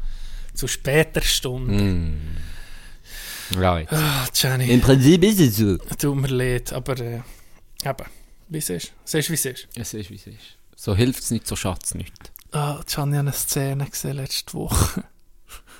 zu 0.53 0.67
später 0.67 1.21
Stunde. 1.21 2.13
Right. 3.55 3.87
Ah, 3.91 4.27
Jenny, 4.33 4.71
Im 4.71 4.81
Prinzip 4.81 5.23
ist 5.23 5.39
es 5.39 5.57
so. 5.57 5.77
tut 5.77 6.15
mir 6.15 6.27
leid, 6.27 6.73
aber 6.73 6.99
äh, 6.99 7.21
eben, 7.83 8.05
wie 8.49 8.57
es 8.57 8.69
ist. 8.69 8.93
Siehst 9.05 9.29
du, 9.29 9.31
wie 9.31 9.35
es 9.35 9.45
ist? 9.45 9.67
Es 9.75 9.93
ist, 9.93 10.09
wie 10.09 10.15
es 10.15 10.27
ist. 10.27 10.57
So 10.75 10.95
hilft 10.95 11.23
es 11.23 11.31
nicht, 11.31 11.47
so 11.47 11.55
schatz 11.55 11.93
nicht. 11.93 12.31
Ah, 12.51 12.79
habe 12.97 13.11
ich 13.11 13.17
eine 13.17 13.33
Szene 13.33 13.85
gesehen 13.85 14.15
letzte 14.15 14.53
Woche. 14.53 15.03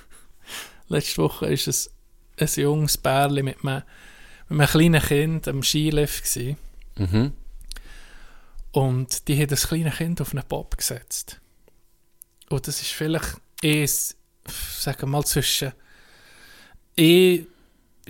letzte 0.88 1.22
Woche 1.22 1.46
war 1.46 1.52
es 1.52 1.90
ein 2.38 2.48
junges 2.56 2.96
Bärli 2.96 3.42
mit 3.42 3.64
einem, 3.64 3.82
mit 4.48 4.60
einem 4.60 4.68
kleinen 4.68 5.02
Kind 5.02 5.48
am 5.48 5.62
Skilift. 5.62 6.24
Gewesen. 6.24 6.56
Mhm. 6.96 7.32
Und 8.72 9.26
die 9.28 9.40
hat 9.40 9.50
das 9.50 9.68
kleine 9.68 9.90
Kind 9.90 10.20
auf 10.20 10.32
einen 10.32 10.44
Bob 10.48 10.76
gesetzt. 10.76 11.40
Und 12.48 12.66
das 12.68 12.80
ist 12.80 12.90
vielleicht 12.90 13.36
eh, 13.62 13.86
sagen 13.86 15.00
wir 15.00 15.06
mal, 15.06 15.24
zwischen 15.24 15.72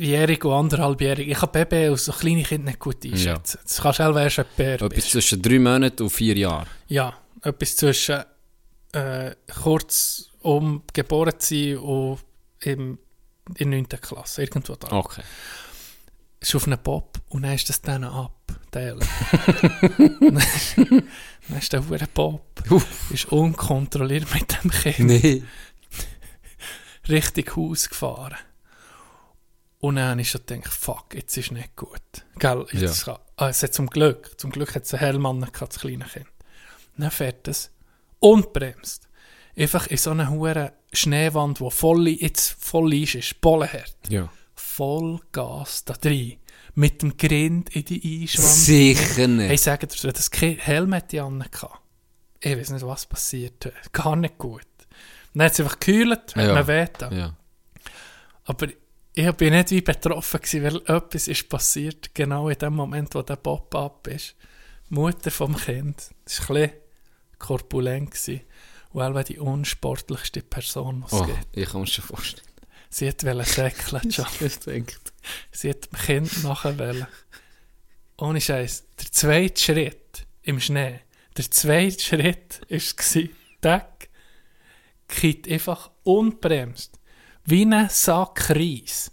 einjährig 0.01 0.45
und 0.45 0.53
anderthalbjährig. 0.53 1.29
Ich 1.29 1.39
kann 1.39 1.53
Baby 1.53 1.89
als 1.89 2.05
so 2.07 2.13
kleine 2.13 2.43
Kind 2.43 2.65
nicht 2.65 2.79
gut 2.79 3.05
einschätzen. 3.05 3.59
Das 3.63 3.81
kannst 3.81 3.99
du 3.99 4.03
selber 4.05 4.23
erst 4.23 4.39
Etwas 4.39 4.89
bist. 4.89 5.11
zwischen 5.11 5.43
drei 5.43 5.59
Monaten 5.59 6.03
und 6.03 6.11
vier 6.11 6.37
Jahren. 6.37 6.67
Ja, 6.89 7.15
etwas 7.43 7.77
zwischen 7.77 8.23
äh, 8.93 9.35
kurz 9.63 10.31
um 10.41 10.83
geboren 10.93 11.35
zu 11.39 11.55
sein 11.55 11.77
und 11.79 12.19
im, 12.61 12.99
in 13.57 13.71
der 13.71 13.81
9. 13.81 13.89
Klasse, 14.01 14.43
irgendwo 14.43 14.75
da. 14.75 14.91
Okay. 14.93 15.23
ist 16.41 16.55
auf 16.55 16.67
einen 16.67 16.79
Bob 16.83 17.21
und 17.29 17.43
dann 17.43 17.53
ist 17.55 17.69
das 17.69 17.81
dann 17.83 18.05
ab. 18.05 18.37
Teilen. 18.71 19.01
dann 20.29 21.59
ist 21.59 21.73
der 21.73 21.89
hure 21.89 22.07
Bob 22.15 22.63
ist 23.11 23.27
unkontrolliert 23.33 24.33
mit 24.33 24.63
dem 24.63 24.71
Kind 24.71 24.99
Nee. 25.01 25.43
richtig 27.09 27.57
Haus 27.57 27.89
gefahren. 27.89 28.37
Und 29.81 29.97
dann 29.97 30.19
ich 30.19 30.31
schon 30.31 30.43
gedacht, 30.47 30.73
fuck, 30.73 31.15
jetzt 31.15 31.37
ist 31.39 31.53
nicht 31.53 31.75
gut. 31.75 32.01
Gell, 32.39 32.67
jetzt 32.73 33.07
kann, 33.07 33.19
ah, 33.37 33.49
es 33.49 33.63
hat 33.63 33.73
zum 33.73 33.87
Glück, 33.89 34.39
zum 34.39 34.51
Glück 34.51 34.75
hat 34.75 34.85
es 34.85 34.93
einen 34.93 35.01
Hellmann 35.01 35.41
gehabt, 35.41 35.73
das 35.75 35.81
kleine 35.81 36.05
Kind. 36.05 36.27
Dann 36.99 37.11
fährt 37.11 37.49
es 37.49 37.71
und 38.19 38.53
bremst. 38.53 39.09
Einfach 39.57 39.87
in 39.87 39.97
so 39.97 40.11
einer 40.11 40.29
hure 40.31 40.73
Schneewand, 40.93 41.61
die 41.61 41.71
voll, 41.71 42.09
jetzt 42.09 42.57
voll 42.63 42.93
ist, 42.95 43.15
ist, 43.15 43.41
bollenhart. 43.41 43.97
Ja. 44.09 44.29
voll 44.55 45.19
Gas 45.33 45.85
da 45.85 45.95
drin. 45.95 46.37
Mit 46.75 47.03
dem 47.03 47.17
Grind 47.17 47.75
in 47.75 47.85
die 47.85 48.21
Einschwand. 48.23 48.49
Sicher 48.49 49.15
Hey, 49.17 49.29
nicht. 49.29 49.63
sagen 49.63 49.89
dir, 49.89 50.03
wenn 50.05 50.13
das 50.13 50.31
Kind 50.31 50.65
Helmet 50.67 51.15
an 51.15 51.43
hatte, 51.43 51.69
ich 52.41 52.57
weiß 52.57 52.71
nicht, 52.71 52.87
was 52.87 53.07
passiert 53.07 53.65
wäre. 53.65 53.75
Gar 53.93 54.17
nicht 54.17 54.39
gut. 54.39 54.63
Dann 55.35 55.45
hat 55.47 55.53
es 55.53 55.61
einfach 55.61 55.79
gekühlt, 55.81 56.37
hat 56.37 56.47
Ja. 56.47 56.55
man 56.55 56.67
wehten. 56.67 57.17
Ja. 57.17 57.37
Aber 58.45 58.69
ich 59.15 59.33
bin 59.33 59.53
nicht 59.53 59.71
wie 59.71 59.81
betroffen 59.81 60.41
gewesen, 60.41 60.63
weil 60.87 60.97
etwas 60.97 61.29
ist 61.29 61.49
passiert, 61.49 62.15
genau 62.15 62.49
in 62.49 62.59
dem 62.59 62.75
Moment, 62.75 63.15
wo 63.15 63.23
der 63.23 63.37
Pop-up 63.37 64.07
ist. 64.09 64.35
Mutter 64.89 65.31
vom 65.31 65.57
Kind, 65.57 66.11
das 66.25 66.41
war 66.49 66.57
ein 66.57 66.63
bisschen 66.69 66.81
korpulent 67.39 68.11
gewesen. 68.11 68.41
Und 68.93 69.03
auch 69.17 69.23
die 69.23 69.39
unsportlichste 69.39 70.43
Person, 70.43 71.01
die 71.01 71.07
es 71.15 71.21
Oh, 71.21 71.25
gibt. 71.25 71.47
ich 71.57 71.69
kann 71.69 71.81
mir 71.83 71.87
schon 71.87 72.05
vorstellen. 72.05 72.47
Sie 72.89 73.07
hat 73.09 73.25
wollen 73.25 73.45
säckeln, 73.45 74.03
denke. 74.67 74.95
Sie 75.53 75.71
hat 75.71 75.93
dem 75.93 75.99
Kind 76.01 76.43
nachher 76.43 76.77
wollen. 76.79 77.07
Ohne 78.19 78.41
Scheiß. 78.41 78.85
Der 79.01 79.13
zweite 79.13 79.61
Schritt 79.61 80.27
im 80.43 80.59
Schnee, 80.61 80.99
der 81.37 81.51
zweite 81.51 82.01
Schritt 82.03 82.61
war, 82.69 83.23
Deck, 83.63 84.11
kippt 85.09 85.49
einfach 85.49 85.91
unbremst, 86.03 86.99
wie 87.45 87.65
ein 87.65 87.89
Sack 87.89 88.51
Reis. 88.51 89.11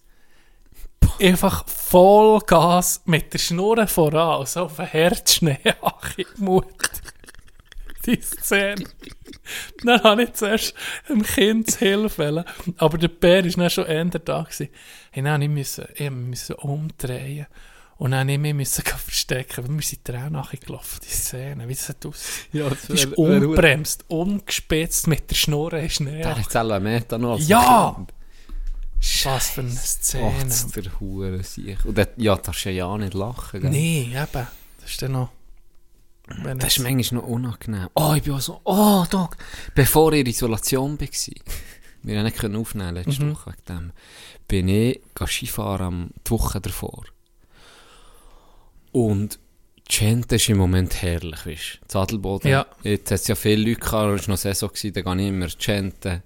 Einfach 1.20 1.68
Vollgas 1.68 3.02
mit 3.06 3.34
der 3.34 3.40
Schnur 3.40 3.88
voran, 3.88 4.46
so 4.46 4.62
auf 4.66 4.76
den 4.76 4.86
Herzschnee, 4.86 5.58
ach, 5.82 6.18
ich 6.18 6.38
Mut. 6.38 6.66
Die 8.06 8.22
Szene. 8.22 8.86
Dann 9.84 10.04
habe 10.04 10.24
ich 10.24 10.34
zuerst 10.34 10.74
dem 11.10 11.24
Kind 11.24 11.72
zu 11.72 11.80
Hilfe 11.80 12.18
wollen. 12.18 12.46
Aber 12.78 12.98
der 12.98 13.10
Bär 13.10 13.44
war 13.44 13.52
dann 13.52 13.70
schon 13.70 13.86
eher 13.86 14.06
da. 14.06 14.44
Gewesen. 14.44 14.70
Hey, 15.12 15.24
dann 15.24 15.54
musste 15.54 15.90
ich, 15.96 16.10
musste 16.10 16.56
umdrehen. 16.58 17.48
Und 17.98 18.12
dann 18.12 18.28
musste 18.28 18.36
ich 18.36 18.40
mich 18.44 18.54
müssen 18.54 18.84
verstecken. 18.84 19.68
weil 19.68 19.76
Wir 19.76 19.82
sind 19.82 20.06
Tränen 20.06 20.34
nachgelaufen, 20.34 21.00
die 21.04 21.14
Szene. 21.14 21.68
Wie 21.68 21.74
das 21.74 21.90
hat 21.90 22.06
aus. 22.06 22.24
Ja, 22.54 22.70
das 22.70 22.90
ist 22.90 23.18
unbremst, 23.18 24.06
ungespitzt 24.08 25.08
mit 25.08 25.30
der 25.30 25.36
Schnur 25.36 25.74
in 25.74 25.90
Schnee. 25.90 26.22
Der 26.22 26.38
hat 26.38 26.52
selber 26.52 26.80
Meter 26.80 27.22
als 27.24 27.48
Ja! 27.48 27.94
Kind. 27.96 28.14
Was 29.24 29.50
für 29.50 29.62
eine 29.62 29.72
Szene. 29.72 30.34
das 30.46 30.64
ist 30.64 30.76
der 30.76 31.00
Hure 31.00 31.44
sich. 31.44 31.84
Und 31.86 31.98
der, 31.98 32.10
ja, 32.18 32.36
darfst 32.36 32.66
du 32.66 32.72
ja 32.72 32.98
nicht 32.98 33.14
lachen. 33.14 33.62
Gell? 33.62 33.70
nee, 33.70 34.04
eben. 34.14 34.48
Das 34.82 34.90
ist 34.90 35.02
dann 35.02 35.12
noch... 35.14 35.30
Wenn 36.28 36.60
Das 36.60 36.76
ist 36.78 36.84
manchmal 36.84 37.22
noch 37.22 37.28
unangenehm. 37.30 37.88
Oh, 37.96 38.14
ich 38.16 38.24
bin 38.24 38.34
auch 38.34 38.42
so, 38.42 38.60
oh, 38.66 39.06
Doc. 39.10 39.38
Bevor 39.76 40.12
ich 40.14 40.22
in 40.22 40.26
Isolation 40.28 41.00
war, 41.00 41.08
wir 42.04 42.18
haben 42.18 42.26
nicht 42.26 42.38
können 42.38 42.56
aufnehmen 42.58 42.96
letzte 42.96 43.24
Mhm. 43.24 43.32
Woche 43.34 43.52
wegen 43.52 43.66
dem, 43.66 43.92
bin 44.48 44.68
ich 44.68 45.02
Skifahren 45.26 45.86
am, 45.86 46.10
die 46.26 46.32
Woche 46.32 46.60
davor. 46.60 47.06
Und 48.92 49.40
Gente 49.88 50.36
ist 50.36 50.50
im 50.50 50.58
Moment 50.58 51.02
herrlich, 51.02 51.46
weißt 51.46 51.80
du. 51.82 51.88
Zadelboden. 51.88 52.52
Ja. 52.52 52.66
Jetzt 52.84 53.12
hat 53.12 53.22
es 53.22 53.28
ja 53.28 53.36
viele 53.36 53.70
Leute 53.70 53.80
gehabt, 53.80 54.20
es 54.20 54.28
war 54.28 54.34
noch 54.34 54.38
Saison, 54.38 54.70
da 54.74 55.02
gehe 55.02 55.16
ich 55.22 55.28
immer 55.30 55.48
Gente. 55.48 56.24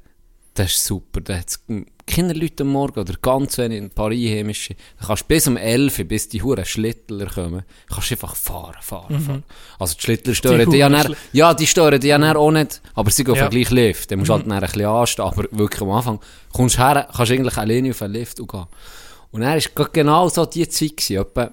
Das 0.55 0.71
ist 0.71 0.85
super. 0.85 1.21
Da 1.21 1.37
hat 1.37 1.47
es 1.49 1.63
keine 2.07 2.33
Leute 2.33 2.63
am 2.63 2.69
Morgen 2.69 2.99
oder 2.99 3.13
ganz 3.21 3.57
wenig, 3.57 3.81
ein 3.81 3.89
paar 3.89 4.09
Einheimische. 4.11 4.75
Da 4.99 5.07
kannst 5.07 5.23
du 5.23 5.27
bis 5.27 5.47
um 5.47 5.57
11 5.57 5.99
Uhr, 5.99 6.05
bis 6.05 6.29
die 6.29 6.41
Huren 6.41 6.65
Schlittler 6.65 7.25
kommen, 7.27 7.63
kannst 7.89 8.09
du 8.11 8.15
einfach 8.15 8.35
fahren, 8.35 8.75
fahren, 8.81 9.19
fahren. 9.19 9.43
Also 9.79 9.95
die 9.95 10.01
Schlittler 10.01 10.33
stören 10.35 10.69
die, 10.69 10.77
ja 10.77 10.89
Huren 10.89 11.03
dann, 11.03 11.15
ja, 11.33 11.53
die 11.53 11.67
stören 11.67 11.99
die 11.99 12.07
ja 12.07 12.17
dann 12.17 12.35
auch 12.37 12.51
nicht, 12.51 12.81
aber 12.95 13.09
sie 13.11 13.23
gehen 13.23 13.35
Ja. 13.35 13.43
auf 13.43 13.49
den 13.49 13.59
gleichen 13.61 13.75
Lift. 13.75 14.11
Dann 14.11 14.19
musst 14.19 14.29
du 14.29 14.33
halt 14.33 14.45
dann 14.45 14.51
ein 14.53 14.61
bisschen 14.61 14.85
anstehen, 14.85 15.25
aber 15.25 15.45
wirklich 15.51 15.81
am 15.81 15.89
Anfang 15.91 16.19
kommst 16.53 16.75
du 16.77 16.79
her, 16.81 17.07
kannst 17.15 17.31
eigentlich 17.31 17.57
alleine 17.57 17.89
auf 17.91 17.99
den 17.99 18.11
Lift 18.11 18.39
und 18.39 18.51
gehen. 18.51 18.65
Und 19.31 19.41
dann 19.41 19.61
war 19.75 19.89
genau 19.93 20.27
so 20.29 20.45
die 20.45 20.67
Zeit, 20.67 20.97
gewesen, 20.97 21.17
etwa 21.21 21.51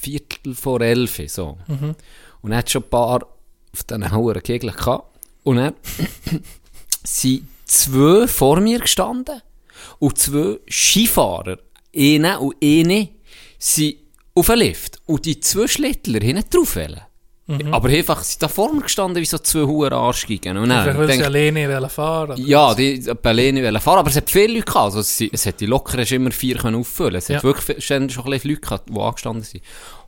Viertel 0.00 0.54
vor 0.54 0.80
elf, 0.80 1.20
so. 1.26 1.58
Und 1.68 2.50
dann 2.50 2.56
hat 2.56 2.70
schon 2.70 2.82
ein 2.84 2.88
paar 2.90 3.22
auf 3.74 3.84
diesen 3.84 4.12
hohen 4.14 4.42
Kegeln 4.42 4.74
gehabt. 4.74 5.18
Und 5.44 5.56
dann 5.56 5.74
sind 7.04 7.48
zwei 7.64 8.26
vor 8.28 8.60
mir 8.60 8.78
gestanden 8.78 9.40
und 9.98 10.18
zwei 10.18 10.58
Skifahrer, 10.68 11.58
eine 11.96 12.40
und 12.40 12.56
eine, 12.62 13.08
sind 13.58 13.96
auf 14.34 14.46
den 14.46 14.58
Lift. 14.58 15.00
Und 15.06 15.24
die 15.24 15.40
zwei 15.40 15.66
Schlittler 15.68 16.20
nicht 16.20 16.54
drauf 16.54 16.76
wollen. 16.76 17.00
Aber 17.70 17.88
einfach 17.88 18.22
sind 18.22 18.42
da 18.42 18.48
vor 18.48 18.72
mir 18.72 18.80
gestanden 18.82 19.20
wie 19.20 19.26
so 19.26 19.36
zwei 19.36 19.66
hohe 19.66 19.92
Arschgeigen. 19.92 20.56
Und 20.56 20.70
dann 20.70 21.06
sie 21.08 21.24
alleine 21.24 21.88
fahren. 21.90 22.40
ja, 22.46 22.72
die 22.74 23.04
wollen 23.06 23.80
fahren, 23.80 23.98
aber 23.98 24.08
es 24.08 24.16
hat 24.16 24.30
viele 24.30 24.54
Leute 24.54 24.64
gehabt. 24.64 24.84
Also 24.84 25.00
es, 25.00 25.20
es 25.20 25.44
hat 25.44 25.60
die 25.60 25.66
lockeren 25.66 26.06
immer 26.06 26.30
vier 26.30 26.56
können 26.56 26.76
auffüllen. 26.76 27.16
Es 27.16 27.28
hat 27.28 27.36
Ja. 27.36 27.42
wirklich 27.42 27.84
schon 27.84 27.96
ein 28.04 28.06
bisschen 28.06 28.50
Leute 28.50 28.60
gehabt, 28.60 28.88
die 28.88 28.98
angestanden 28.98 29.42
sind. 29.42 29.62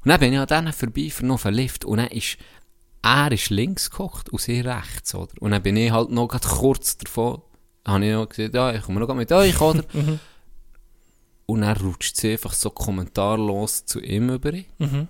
Und 0.05 0.09
dann 0.11 0.21
bin 0.21 0.33
ich 0.33 0.39
an 0.39 0.47
denen 0.47 0.73
vorbei 0.73 1.11
für 1.11 1.27
noch 1.27 1.45
einen 1.45 1.57
Lift. 1.57 1.85
Und 1.85 1.99
dann 1.99 2.07
ist, 2.09 2.39
er 3.03 3.31
ist 3.33 3.51
links 3.51 3.91
gekocht 3.91 4.31
und 4.31 4.41
sie 4.41 4.61
rechts, 4.61 5.15
oder? 5.15 5.33
Und 5.41 5.51
dann 5.51 5.63
bin 5.63 5.77
ich 5.77 5.91
halt 5.91 6.11
noch 6.11 6.29
kurz 6.29 6.97
davon, 6.97 7.43
habe 7.85 8.05
ich 8.05 8.13
noch 8.13 8.29
gesagt, 8.29 8.55
ja, 8.55 8.73
ich 8.73 8.83
komme 8.83 9.01
noch 9.01 9.15
mit 9.15 9.31
euch, 9.33 9.61
oder? 9.61 9.85
und 11.47 11.61
dann 11.61 11.77
rutscht 11.77 12.17
sie 12.17 12.33
einfach 12.33 12.53
so 12.53 12.71
kommentarlos 12.71 13.85
zu 13.85 14.01
ihm 14.01 14.31
über. 14.31 14.53
Mhm. 14.79 15.09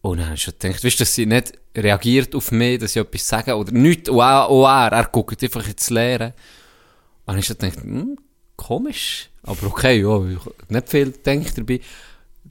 Und 0.00 0.18
dann 0.18 0.26
habe 0.26 0.36
ich 0.36 0.42
schon 0.42 0.54
gedacht, 0.58 0.84
weißt 0.84 1.00
du, 1.00 1.02
dass 1.02 1.14
sie 1.14 1.26
nicht 1.26 1.52
reagiert 1.76 2.34
auf 2.34 2.52
mich, 2.52 2.78
dass 2.78 2.94
ich 2.94 3.02
etwas 3.02 3.28
sage 3.28 3.56
oder 3.56 3.72
nichts. 3.72 4.08
Und 4.08 4.20
auch, 4.20 4.48
auch 4.48 4.66
er, 4.66 4.92
er 4.92 5.04
guckt 5.06 5.42
einfach 5.42 5.66
ins 5.66 5.90
Leere. 5.90 6.26
Und 6.26 6.34
dann 7.26 7.34
habe 7.34 7.40
ich 7.40 7.46
schon 7.46 7.58
gedacht, 7.58 7.82
hm, 7.82 8.16
komisch. 8.56 9.30
Aber 9.42 9.66
okay, 9.66 10.00
ja, 10.00 10.24
ich 10.24 10.38
nicht 10.68 10.88
viel 10.88 11.12
gedacht 11.12 11.58
dabei. 11.58 11.80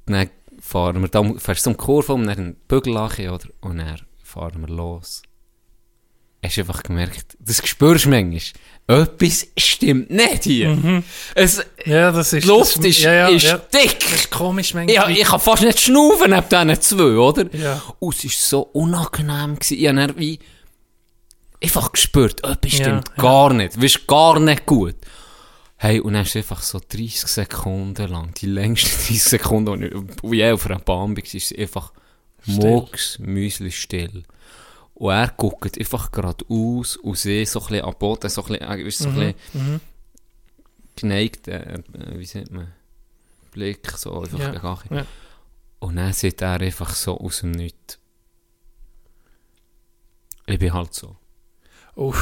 Dann 0.05 0.29
fahren 0.60 1.01
wir, 1.01 1.08
da 1.08 1.23
fährst 1.38 1.65
du 1.65 1.71
um 1.71 1.77
die 1.77 1.84
Kurve 1.84 2.13
um, 2.13 2.25
dann 2.25 2.55
Bügel 2.67 2.97
oder? 2.97 3.47
Und 3.62 3.77
dann 3.77 4.01
fahren 4.21 4.62
wir 4.62 4.73
los. 4.73 5.23
Hast 6.45 6.58
du 6.58 6.62
einfach 6.62 6.84
gemerkt, 6.84 7.38
das 7.39 7.67
spürst 7.67 8.05
du 8.05 8.10
manchmal. 8.10 8.41
Etwas 8.88 9.47
stimmt 9.58 10.12
nicht 10.12 10.43
hier. 10.43 11.03
Es, 11.34 11.65
Ja, 11.86 12.12
das 12.12 12.34
ist... 12.34 12.43
die 12.43 12.47
Luft 12.47 12.77
das, 12.77 12.86
ist, 12.86 12.99
ja, 12.99 13.13
ja, 13.13 13.27
ist 13.29 13.43
ja. 13.43 13.58
dick. 13.58 13.99
Das 13.99 14.13
ist 14.13 14.31
komisch 14.31 14.73
Ja, 14.73 14.81
manchmal. 14.86 15.12
ich 15.12 15.23
kann 15.23 15.39
fast 15.39 15.63
nicht 15.63 15.79
schnaufen 15.79 16.29
neben 16.29 16.47
diesen 16.49 16.81
zwei, 16.81 17.17
oder? 17.17 17.55
Ja. 17.55 17.81
Und 17.97 18.15
es 18.15 18.23
war 18.25 18.31
so 18.31 18.62
unangenehm. 18.62 19.55
Gewesen. 19.55 19.77
Ich 19.79 19.88
habe 19.88 20.19
wie 20.19 20.39
einfach 21.63 21.91
gespürt, 21.91 22.43
etwas 22.43 22.73
Ja, 22.73 22.86
stimmt 22.86 23.10
ja. 23.17 23.23
gar 23.23 23.53
nicht. 23.53 23.81
Weißt 23.81 24.05
gar 24.05 24.39
nicht 24.39 24.67
gut. 24.67 24.95
Hey, 25.77 25.99
und 25.99 26.13
dann 26.13 26.23
ist 26.23 26.36
einfach 26.36 26.62
so 26.62 26.79
30 26.79 27.21
Sekunden 27.27 28.08
lang, 28.08 28.34
die 28.36 28.45
längsten 28.45 28.89
30 29.08 29.23
Sekunden, 29.23 30.10
wo 30.21 30.31
ich 30.31 30.39
je 30.39 30.51
auf 30.51 30.65
einer 30.67 30.79
Bahn 30.79 31.17
war, 31.17 31.23
ist 31.23 31.58
einfach 31.58 31.91
mucks, 32.45 33.17
müsli 33.19 33.71
still. 33.71 34.23
Und 34.95 35.12
er 35.12 35.27
guckt 35.36 35.77
einfach 35.77 36.10
geradeaus 36.12 36.95
und 36.97 37.17
sie 37.17 37.45
so 37.45 37.60
ein 37.60 37.67
bisschen 37.67 37.86
am 37.86 37.95
Boden, 37.99 38.29
so 38.29 38.43
ein 38.45 38.47
bisschen, 38.47 38.67
äh, 38.79 38.86
weißt, 38.86 38.97
so 38.99 39.10
ein 39.10 39.15
bisschen 39.15 39.36
Mhm. 39.73 39.81
geneigt, 40.95 41.47
äh, 41.49 41.73
äh, 41.73 42.17
wie 42.17 42.25
sagt 42.25 42.51
man, 42.51 42.71
Blick, 43.51 43.91
so 43.91 44.19
einfach 44.21 44.39
Ja, 44.39 44.51
gegen 44.51 44.95
ja. 44.95 45.05
Und 45.79 45.97
dann 45.97 46.13
sieht 46.13 46.41
er 46.41 46.60
einfach 46.62 46.93
so 46.95 47.19
aus 47.19 47.39
dem 47.41 47.51
Nichts. 47.51 47.99
Ich 50.47 50.60
bin 50.60 50.73
halt 50.73 50.93
so. 50.93 51.17
Uh. 51.97 52.13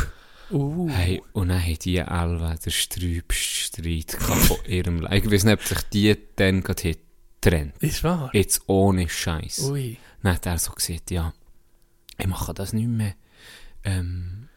Uh. 0.51 0.89
Hey, 0.89 1.21
und 1.33 1.49
dann 1.49 1.61
haben 1.61 1.79
die 1.79 1.97
Elva 1.97 2.55
den 2.55 2.71
sträubsten 2.71 3.83
Streit 3.83 4.19
gehabt 4.19 4.41
von 4.41 4.57
ihrem 4.65 5.01
Leben. 5.01 5.13
Ich 5.13 5.31
weiß 5.31 5.43
nicht, 5.45 5.53
ob 5.53 5.63
sich 5.63 5.81
die 5.91 6.17
dann 6.35 6.61
gerade 6.63 6.95
getrennt. 7.41 7.75
Ist 7.79 8.03
wahr? 8.03 8.29
Jetzt 8.33 8.61
ohne 8.67 9.09
Scheiß. 9.09 9.59
Ui. 9.69 9.97
Dann 10.21 10.33
hat 10.35 10.45
er 10.45 10.57
so 10.57 10.71
gesagt, 10.71 11.11
ja, 11.11 11.33
ich 12.17 12.27
mache 12.27 12.53
das 12.53 12.73
nicht 12.73 12.87
mehr. 12.87 13.13
Ähm, 13.83 14.47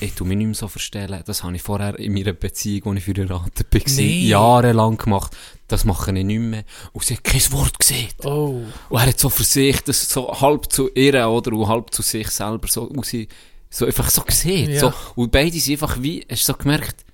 ich 0.00 0.12
tue 0.14 0.26
mich 0.26 0.36
nicht 0.36 0.46
mehr 0.46 0.54
so 0.54 0.68
verstellen. 0.68 1.22
Das 1.26 1.42
habe 1.42 1.56
ich 1.56 1.62
vorher 1.62 1.98
in 1.98 2.12
meiner 2.12 2.32
Beziehung, 2.34 2.92
als 2.96 2.98
ich 2.98 3.04
verheiratet 3.14 3.66
war, 3.74 3.92
Nee. 3.96 4.26
jahrelang 4.28 4.96
gemacht. 4.96 5.36
Das 5.66 5.84
mache 5.84 6.12
ich 6.16 6.24
nicht 6.24 6.38
mehr. 6.38 6.64
Und 6.92 7.04
sie 7.04 7.16
hat 7.16 7.24
kein 7.24 7.52
Wort 7.52 7.78
gesehen. 7.78 8.08
Oh. 8.24 8.62
Und 8.90 9.00
er 9.00 9.06
hat 9.06 9.18
so 9.18 9.28
für 9.28 9.42
sich, 9.44 9.80
das 9.82 10.08
so 10.08 10.32
halb 10.40 10.70
zu 10.72 10.88
ihr, 10.94 11.28
oder, 11.28 11.52
und 11.52 11.66
halb 11.68 11.92
zu 11.92 12.02
sich 12.02 12.28
selber, 12.28 12.68
so, 12.68 12.90
sie, 13.02 13.26
so 13.70 13.84
einfach 13.86 14.08
so 14.10 14.22
gesehen. 14.22 14.70
Ja. 14.70 14.80
So, 14.80 14.92
und 15.16 15.32
beide 15.32 15.58
sind 15.58 15.72
einfach 15.82 16.00
wie, 16.00 16.24
hast 16.30 16.48
du 16.48 16.52
so 16.52 16.58
gemerkt, 16.58 17.04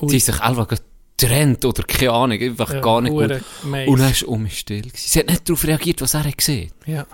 Ui. 0.00 0.08
sie 0.08 0.16
haben 0.16 0.20
sich 0.34 0.40
einfach 0.40 0.68
getrennt, 0.68 1.64
oder 1.64 1.82
keine 1.82 2.12
Ahnung, 2.12 2.40
einfach 2.40 2.72
Ja, 2.72 2.80
gar 2.80 3.00
nicht 3.02 3.12
gut. 3.12 3.42
mies. 3.64 3.88
Und 3.88 3.98
dann 4.00 4.10
ist 4.10 4.22
um 4.22 4.42
mich 4.44 4.58
still 4.60 4.80
gewesen. 4.82 4.96
Sie 4.96 5.18
hat 5.18 5.26
nicht 5.28 5.46
darauf 5.48 5.64
reagiert, 5.64 6.00
was 6.00 6.14
er 6.14 6.24
hat 6.24 6.38
gesehen. 6.38 6.70
Ja. 6.86 7.06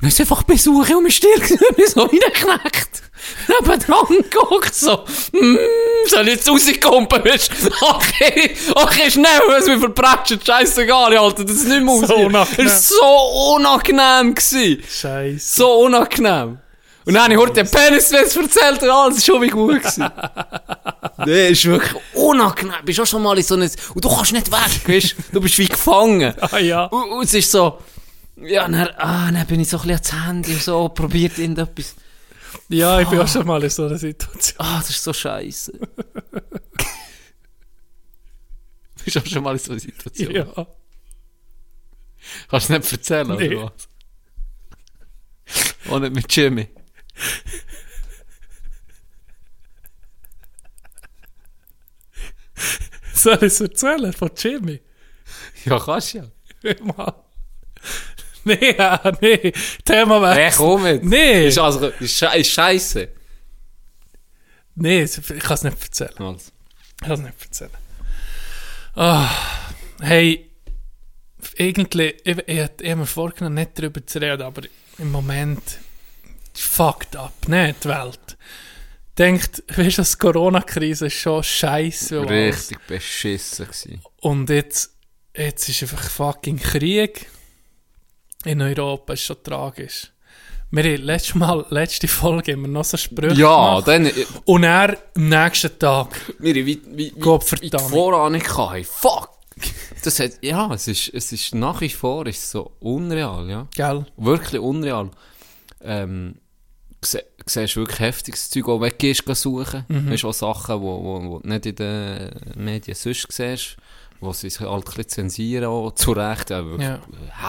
Und 0.00 0.04
dann 0.04 0.08
ist 0.12 0.20
einfach 0.20 0.42
besuchen 0.44 0.96
und 0.96 1.02
mich 1.02 1.16
still 1.16 1.38
gewesen, 1.38 1.92
so 1.94 2.00
reingeknackt. 2.04 3.02
Neben 3.48 3.80
dran 3.80 4.06
geguckt, 4.08 4.74
so, 4.74 5.04
mm, 5.32 5.56
soll 6.06 6.28
ich 6.28 6.36
jetzt 6.36 6.48
rauskommen, 6.48 7.06
weißt 7.10 7.50
du? 7.50 7.66
Okay, 7.86 8.56
okay, 8.76 9.10
schnell, 9.10 9.42
was 9.46 9.66
wir 9.66 9.78
verbrechen, 9.78 10.40
scheissegal, 10.42 11.14
Alter, 11.18 11.44
das 11.44 11.56
ist 11.56 11.68
nicht 11.68 11.82
mehr 11.82 11.96
So 12.06 12.14
unangenehm. 12.14 12.66
Das 12.66 12.90
war 12.92 12.98
so 12.98 13.54
unangenehm 13.56 14.34
gewesen. 14.34 14.82
Scheiße. 14.88 15.56
So 15.58 15.70
unangenehm. 15.80 16.58
Und 17.04 17.14
dann 17.14 17.24
habe 17.24 17.34
ich 17.34 17.38
heute 17.38 17.52
den 17.52 17.70
Peniswitz 17.70 18.36
erzählt 18.36 18.82
und 18.82 18.90
alles 18.90 19.18
ist 19.18 19.26
schon 19.26 19.42
wie 19.42 19.48
gut 19.48 19.82
gewesen. 19.82 20.10
nee, 21.26 21.50
ist 21.50 21.66
wirklich 21.66 22.02
unangenehm. 22.14 22.74
Du 22.80 22.86
bist 22.86 23.00
auch 23.00 23.06
schon 23.06 23.22
mal 23.22 23.36
in 23.36 23.44
so 23.44 23.54
einem, 23.54 23.70
und 23.94 24.02
du 24.02 24.08
kannst 24.08 24.32
nicht 24.32 24.50
weg, 24.50 24.88
weißt 24.88 25.12
du? 25.12 25.22
Du 25.32 25.40
bist 25.42 25.58
wie 25.58 25.68
gefangen. 25.68 26.34
Ah 26.40 26.58
ja. 26.58 26.84
Und, 26.86 27.10
und 27.10 27.24
es 27.24 27.34
ist 27.34 27.50
so, 27.50 27.78
ja, 28.42 28.68
dann, 28.68 28.88
ah, 28.96 29.30
dann 29.30 29.46
bin 29.46 29.60
ich 29.60 29.68
so 29.68 29.78
ein 29.78 29.88
bisschen 29.88 30.14
ans 30.14 30.26
Handy 30.26 30.52
und 30.54 30.62
so, 30.62 30.88
probiert 30.88 31.38
irgendetwas. 31.38 31.94
Ja, 32.68 33.00
ich 33.00 33.08
bin 33.08 33.18
auch 33.20 33.28
schon 33.28 33.46
mal 33.46 33.62
in 33.62 33.70
so 33.70 33.86
einer 33.86 33.98
Situation. 33.98 34.56
Ah, 34.58 34.78
das 34.78 34.90
ist 34.90 35.02
so 35.04 35.12
scheiße. 35.12 35.72
bist 39.04 39.16
du 39.16 39.20
auch 39.20 39.26
schon 39.26 39.42
mal 39.42 39.52
in 39.52 39.58
so 39.58 39.70
einer 39.72 39.80
Situation? 39.80 40.30
Ja. 40.32 40.66
Kannst 42.48 42.68
du 42.68 42.72
nicht 42.74 42.92
erzählen, 42.92 43.28
Nee. 43.36 43.56
oder 43.56 43.72
was? 43.74 43.88
Auch 45.90 45.98
nicht 46.00 46.14
mit 46.14 46.36
Jimmy. 46.36 46.68
Soll 53.14 53.34
ich 53.36 53.42
es 53.42 53.60
erzählen 53.60 54.12
von 54.12 54.30
Jimmy? 54.36 54.80
Ja, 55.64 55.78
kannst 55.78 56.14
ja. 56.14 56.24
Mal. 56.82 57.14
Nee, 58.44 58.74
ja, 58.76 59.00
nee. 59.20 59.52
Thema 59.84 60.22
weg. 60.22 60.36
Hey, 60.36 60.52
komm 60.56 60.82
mit. 60.82 61.04
Nee. 61.04 61.48
Ist, 61.48 61.58
also, 61.58 61.88
ist, 61.88 62.16
sche 62.16 62.26
ist 62.36 62.50
scheiße. 62.50 63.08
Nee, 64.76 65.02
ich 65.02 65.12
kann 65.40 65.54
es 65.54 65.64
nicht 65.64 65.82
erzählen. 65.82 66.14
Also. 66.18 66.50
Ich 67.00 67.06
kann 67.06 67.12
es 67.12 67.20
nicht 67.20 67.42
erzählen. 67.42 67.70
Ah, 68.94 69.30
hey, 70.00 70.50
irgendwie, 71.56 72.14
ich, 72.24 72.38
ich, 72.38 72.48
ich 72.48 72.60
habe 72.90 72.96
mir 72.96 73.06
vorgenommen, 73.06 73.56
nicht 73.56 73.78
darüber 73.78 74.04
zu 74.06 74.20
reden, 74.20 74.42
aber 74.42 74.62
im 74.98 75.10
Moment 75.10 75.62
fucked 76.54 77.16
up, 77.16 77.48
ne, 77.48 77.74
die 77.82 77.88
Welt. 77.88 78.36
Denkt, 79.18 79.62
weißt 79.76 79.98
du, 79.98 80.02
die 80.02 80.16
Corona-Krise 80.18 81.06
ist 81.06 81.14
schon 81.14 81.42
scheiße. 81.42 82.20
und 82.20 82.28
alles. 82.30 82.56
Richtig 82.56 82.86
beschissen 82.86 83.66
gewesen. 83.66 84.02
Und 84.20 84.48
jetzt, 84.48 84.94
jetzt 85.36 85.68
ist 85.68 85.82
einfach 85.82 86.02
fucking 86.08 86.58
Krieg 86.58 87.26
in 88.44 88.60
Europa, 88.62 89.12
ist 89.12 89.22
schon 89.24 89.42
tragisch. 89.42 90.10
Wir 90.72 90.84
haben 90.84 91.02
letztes 91.02 91.34
Mal, 91.34 91.66
letzte 91.70 92.06
Folge, 92.06 92.52
haben 92.52 92.62
wir 92.62 92.68
noch 92.68 92.84
so 92.84 92.96
Sprüche 92.96 93.34
Ja, 93.34 93.80
gemacht. 93.80 93.88
dann, 93.88 94.10
Und 94.44 94.62
er 94.62 94.96
am 95.16 95.28
nächsten 95.28 95.76
Tag, 95.78 96.08
wir 96.38 96.54
wie, 96.54 96.64
wie, 96.66 96.80
wie, 96.86 96.96
wie 96.96 97.10
die 97.10 97.40
verdammt. 97.40 97.90
Vorahnung 97.90 98.42
hatten. 98.42 98.84
Fuck! 98.84 99.30
Das 100.04 100.18
hat, 100.20 100.32
ja, 100.42 100.72
es 100.72 100.86
ist, 100.88 101.08
es 101.12 101.32
ist 101.32 101.54
nach 101.54 101.80
wie 101.80 101.88
vor 101.90 102.26
ist 102.26 102.50
so 102.50 102.70
unreal, 102.80 103.50
ja. 103.50 103.66
gell? 103.74 104.06
Wirklich 104.16 104.60
unreal. 104.62 105.10
Ähm, 105.82 106.36
se- 107.04 107.24
siehst 107.46 107.76
wirklich 107.76 107.98
heftiges 107.98 108.48
Zeug, 108.48 108.68
auch 108.68 108.80
weggehst 108.80 109.24
suchen. 109.34 109.84
Mhm. 109.88 110.10
Weißt 110.10 110.22
du, 110.22 110.28
auch 110.28 110.32
Sachen, 110.34 110.80
wo, 110.80 111.02
wo, 111.02 111.22
wo 111.30 111.38
du 111.40 111.48
nicht 111.48 111.66
in 111.66 111.74
den 111.76 112.30
Medien 112.54 112.94
sonst 112.94 113.26
siehst, 113.30 113.76
wo 114.20 114.32
sie 114.32 114.50
sich 114.50 114.60
halt 114.60 114.98
ein 114.98 115.08
zensieren, 115.08 115.64
auch 115.64 115.92
zu 115.92 116.12
Recht, 116.12 116.50
wirklich 116.50 116.88
Ja. 116.88 117.00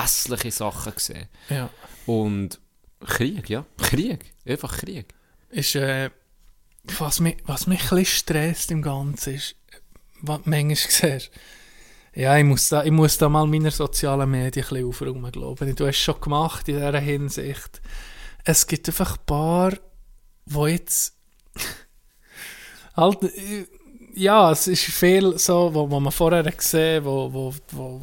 hässliche 0.02 0.52
Sachen 0.52 0.94
gesehen. 0.96 1.28
Ja. 1.50 1.70
Und 2.06 2.60
Krieg, 3.06 3.50
ja, 3.50 3.66
Krieg, 3.78 4.34
einfach 4.46 4.78
Krieg. 4.78 5.14
ist, 5.50 5.76
äh, 5.76 6.10
was 6.98 7.20
mich, 7.20 7.38
was 7.46 7.68
mich 7.68 7.82
ein 7.92 7.98
bisschen 7.98 8.06
stresst 8.06 8.72
im 8.72 8.82
Ganzen 8.82 9.36
ist, 9.36 9.56
was 10.22 10.42
du 10.44 10.50
manchmal 10.50 10.76
siehst, 10.76 11.32
ja, 12.14 12.38
ich 12.38 12.44
muss 12.44 12.68
da, 12.70 12.84
ich 12.84 12.92
muss 12.92 13.18
da 13.18 13.30
mal 13.30 13.48
meine 13.48 13.72
sozialen 13.72 14.30
Medien 14.30 14.66
ein 14.66 14.70
bisschen 14.70 14.86
aufräumen, 14.88 15.32
glaube 15.32 15.66
ich. 15.70 15.76
Du 15.76 15.86
hast 15.88 15.96
es 15.96 16.02
schon 16.02 16.20
gemacht 16.20 16.68
in 16.68 16.76
dieser 16.76 17.00
Hinsicht. 17.00 17.82
Es 18.44 18.68
gibt 18.68 18.88
einfach 18.90 19.18
ein 19.18 19.26
paar, 19.26 19.74
wo 20.46 20.68
jetzt, 20.68 21.16
halt, 22.96 23.24
äh, 23.24 23.66
ja, 24.16 24.52
es 24.52 24.68
ist 24.68 24.84
viel 24.84 25.38
so, 25.38 25.74
wo, 25.74 25.90
wo 25.90 26.00
man 26.00 26.12
vorher 26.12 26.44
gesehen 26.44 27.06
wo, 27.06 27.32
wo, 27.32 27.54
wo, 27.72 28.02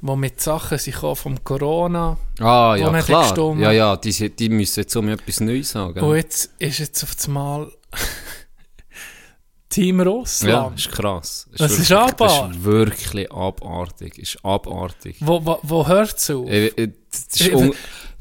wo 0.00 0.16
mit 0.16 0.40
Sachen 0.40 0.78
sich 0.78 0.94
gekommen 0.94 1.16
vom 1.16 1.44
Corona, 1.44 2.16
Ah, 2.38 2.76
ja, 2.76 2.90
klar. 3.02 3.22
gestummt. 3.24 3.60
Ja, 3.60 3.72
ja, 3.72 3.96
die, 3.96 4.30
die 4.30 4.48
müssen 4.48 4.80
jetzt 4.80 4.96
um 4.96 5.08
etwas 5.08 5.40
Neues 5.40 5.70
sagen. 5.70 6.00
Und 6.00 6.16
jetzt 6.16 6.50
ist 6.58 6.78
jetzt 6.78 7.02
auf 7.02 7.14
einmal 7.26 7.70
Team 9.68 9.98
Ja, 10.00 10.04
Russland. 10.04 10.78
ist 10.78 10.90
krass. 10.90 11.48
Das 11.56 11.72
ist 11.78 11.90
wirklich- 11.90 12.00
abartig. 12.00 12.18
Das 12.48 12.56
ist 12.56 12.64
wirklich 12.64 13.32
abartig. 13.32 14.18
Ist 14.18 14.44
abartig. 14.44 15.16
Wo, 15.20 15.44
wo, 15.46 15.58
wo 15.62 15.86
hört 15.86 16.16
es 16.18 16.30
auf? 16.30 16.48
Äh, 16.48 16.66
äh, 16.68 16.92
das 17.10 17.40
ist 17.40 17.54
un 17.54 17.74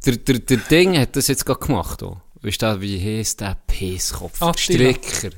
der, 0.05 0.15
der, 0.17 0.39
der 0.39 0.57
Ding 0.57 0.97
hat 0.97 1.15
das 1.15 1.27
jetzt 1.27 1.45
gerade 1.45 1.59
gemacht. 1.59 2.03
Oh. 2.03 2.17
Weißt 2.41 2.61
du, 2.61 2.79
wie 2.81 2.99
heisst 3.19 3.41
der 3.41 3.57
Pisskopf? 3.67 4.39
Stricker. 4.57 5.31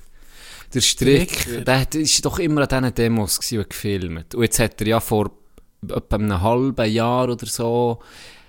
Der 0.73 0.81
Stricker. 0.81 1.36
Stricker. 1.36 1.62
Der 1.62 1.88
ist 2.01 2.25
doch 2.25 2.39
immer 2.39 2.62
an 2.62 2.67
diesen 2.84 2.95
Demos 2.95 3.39
gewesen 3.39 3.60
und 3.60 3.69
gefilmt. 3.69 4.36
Und 4.36 4.43
jetzt 4.43 4.60
hat 4.60 4.79
er 4.81 4.88
ja 4.88 4.99
vor 4.99 5.31
etwa 5.88 6.15
einem 6.15 6.41
halben 6.41 6.91
Jahr 6.91 7.29
oder 7.29 7.45
so, 7.47 7.99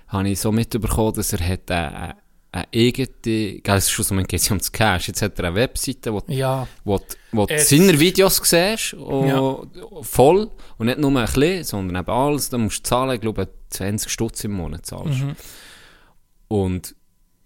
habe 0.07 0.29
ich 0.29 0.39
so 0.39 0.51
mitbekommen, 0.51 1.13
dass 1.13 1.33
er 1.33 1.47
hat 1.47 1.71
eine, 1.71 2.15
eine 2.51 2.67
eigene, 2.73 3.07
gell, 3.61 3.61
es 3.77 3.85
ist 3.85 3.89
schon 3.91 4.05
so, 4.05 4.13
man 4.13 4.25
geht 4.25 4.51
um 4.51 4.59
das 4.59 4.71
Cash, 4.71 5.07
jetzt 5.07 5.23
hat 5.23 5.39
er 5.39 5.45
eine 5.45 5.55
Webseite, 5.55 6.13
wo 6.13 6.21
Ja, 6.27 6.67
wo, 6.83 6.99
wo 7.31 7.47
du 7.47 7.53
Es- 7.55 7.69
seine 7.69 7.99
Videos 7.99 8.39
siehst, 8.43 8.93
oh, 8.93 9.65
voll, 10.03 10.51
und 10.77 10.85
nicht 10.85 10.99
nur 10.99 11.09
ein 11.09 11.25
bisschen, 11.25 11.63
sondern 11.63 12.03
eben 12.03 12.11
alles, 12.11 12.49
da 12.49 12.59
musst 12.59 12.79
du 12.79 12.83
zahlen, 12.83 13.15
ich 13.15 13.21
glaube, 13.21 13.49
20 13.71 14.11
Stutz 14.11 14.43
im 14.43 14.51
Monat 14.51 14.85
zahlst. 14.85 15.21
Mhm. 15.23 15.35
Und, 16.47 16.95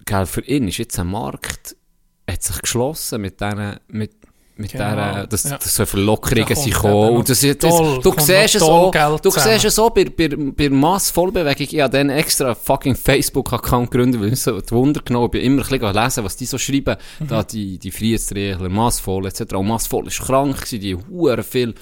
gell, 0.06 0.26
für 0.26 0.42
ihn 0.42 0.68
ist 0.68 0.78
jetzt 0.80 1.00
ein 1.00 1.08
Markt, 1.08 1.78
hat 2.30 2.44
sich 2.44 2.62
geschlossen 2.62 3.22
mit 3.22 3.40
diesen, 3.40 3.80
mit, 3.88 4.12
mit 4.58 4.72
Genau, 4.72 4.90
dieser, 4.90 5.28
dass, 5.28 5.44
ja. 5.44 5.58
dass 5.58 5.76
so 5.76 5.86
Verlockerungen 5.86 6.56
sind 6.56 6.74
gekommen. 6.74 7.18
Und 7.18 7.30
das, 7.30 7.42
das, 7.42 7.58
toll- 7.58 8.00
du 8.02 8.14
siehst 8.18 8.56
es 8.56 8.62
auch, 8.62 8.92
du 9.20 9.30
siehst 9.32 9.66
es 9.66 9.80
auch 9.80 9.90
bei, 9.92 10.06
bei, 10.06 10.28
bei 10.30 10.70
Massvollbewegung. 10.70 11.68
Ich 11.70 11.80
habe 11.80 11.92
dann 11.96 12.10
extra 12.10 12.56
fucking 12.56 12.96
Facebook-Account 12.96 13.92
gegründet, 13.92 14.22
weil 14.22 14.34
ich 14.34 14.42
so 14.42 14.60
die 14.60 14.72
Wunder 14.72 15.02
genommen 15.04 15.26
Ich 15.28 15.32
bin 15.32 15.42
immer 15.42 15.64
ein 15.64 15.70
bisschen 15.80 15.94
lesen, 15.96 16.24
was 16.24 16.36
die 16.36 16.46
so 16.46 16.58
schreiben. 16.58 16.96
Mhm. 17.20 17.28
Da 17.28 17.44
die, 17.44 17.78
die 17.78 17.92
Friedensregler, 17.92 18.70
Massvoll 18.70 19.28
etc. 19.28 19.54
Und 19.56 19.68
Massvoll 19.68 20.08
ist 20.08 20.20
krank 20.22 20.56
gewesen, 20.58 20.80
die 20.80 20.96
huere 20.96 21.44
viel 21.44 21.74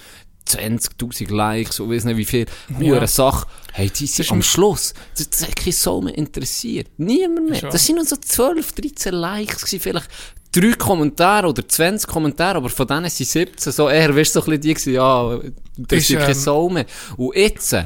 20.000 0.47 1.33
Likes 1.33 1.79
und 1.79 1.91
weiss 1.91 2.03
nicht 2.03 2.17
wie 2.17 2.25
viel, 2.25 2.45
hure 2.77 2.99
Ja. 3.01 3.07
Sache. 3.07 3.47
Hey, 3.73 3.89
die 3.89 4.07
sind 4.07 4.31
am 4.31 4.41
Schluss, 4.41 4.93
das, 5.17 5.29
das 5.29 5.47
hat 5.47 5.55
kein 5.55 5.73
Soul 5.73 6.05
mehr 6.05 6.17
interessiert. 6.17 6.87
Niemand 6.97 7.49
mehr. 7.49 7.61
Das 7.69 7.85
sind 7.85 7.95
nur 7.95 8.05
so 8.05 8.15
12, 8.15 8.71
13 8.73 9.13
Likes 9.13 9.65
gewesen, 9.65 9.79
vielleicht 9.81 10.09
drei 10.51 10.71
Kommentare 10.73 11.47
oder 11.47 11.67
20 11.67 12.09
Kommentare, 12.09 12.57
aber 12.57 12.69
von 12.69 12.87
denen 12.87 13.09
sind 13.09 13.27
17 13.27 13.73
so 13.73 13.89
eher, 13.89 14.15
weißt 14.15 14.35
du, 14.35 14.41
so 14.41 14.51
ein 14.51 14.59
bisschen 14.59 14.91
die 14.91 14.91
ja, 14.91 15.39
das 15.77 15.99
Ist, 15.99 16.09
ist 16.11 16.19
kein 16.19 16.29
ähm, 16.29 16.33
Soul 16.33 16.71
mehr. 16.71 16.85
Und 17.17 17.35
jetzt 17.35 17.73
äh, 17.73 17.85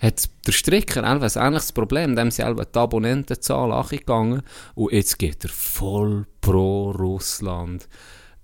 hat 0.00 0.28
der 0.46 0.52
Stricker 0.52 1.04
ein 1.04 1.22
ähnliches 1.22 1.72
Problem, 1.72 2.16
dem 2.16 2.30
sind 2.30 2.58
die 2.58 2.78
Abonnentenzahl 2.78 3.72
angegangen 3.72 4.42
und 4.74 4.92
jetzt 4.92 5.18
geht 5.18 5.44
er 5.44 5.50
voll 5.50 6.26
pro 6.40 6.90
Russland, 6.90 7.88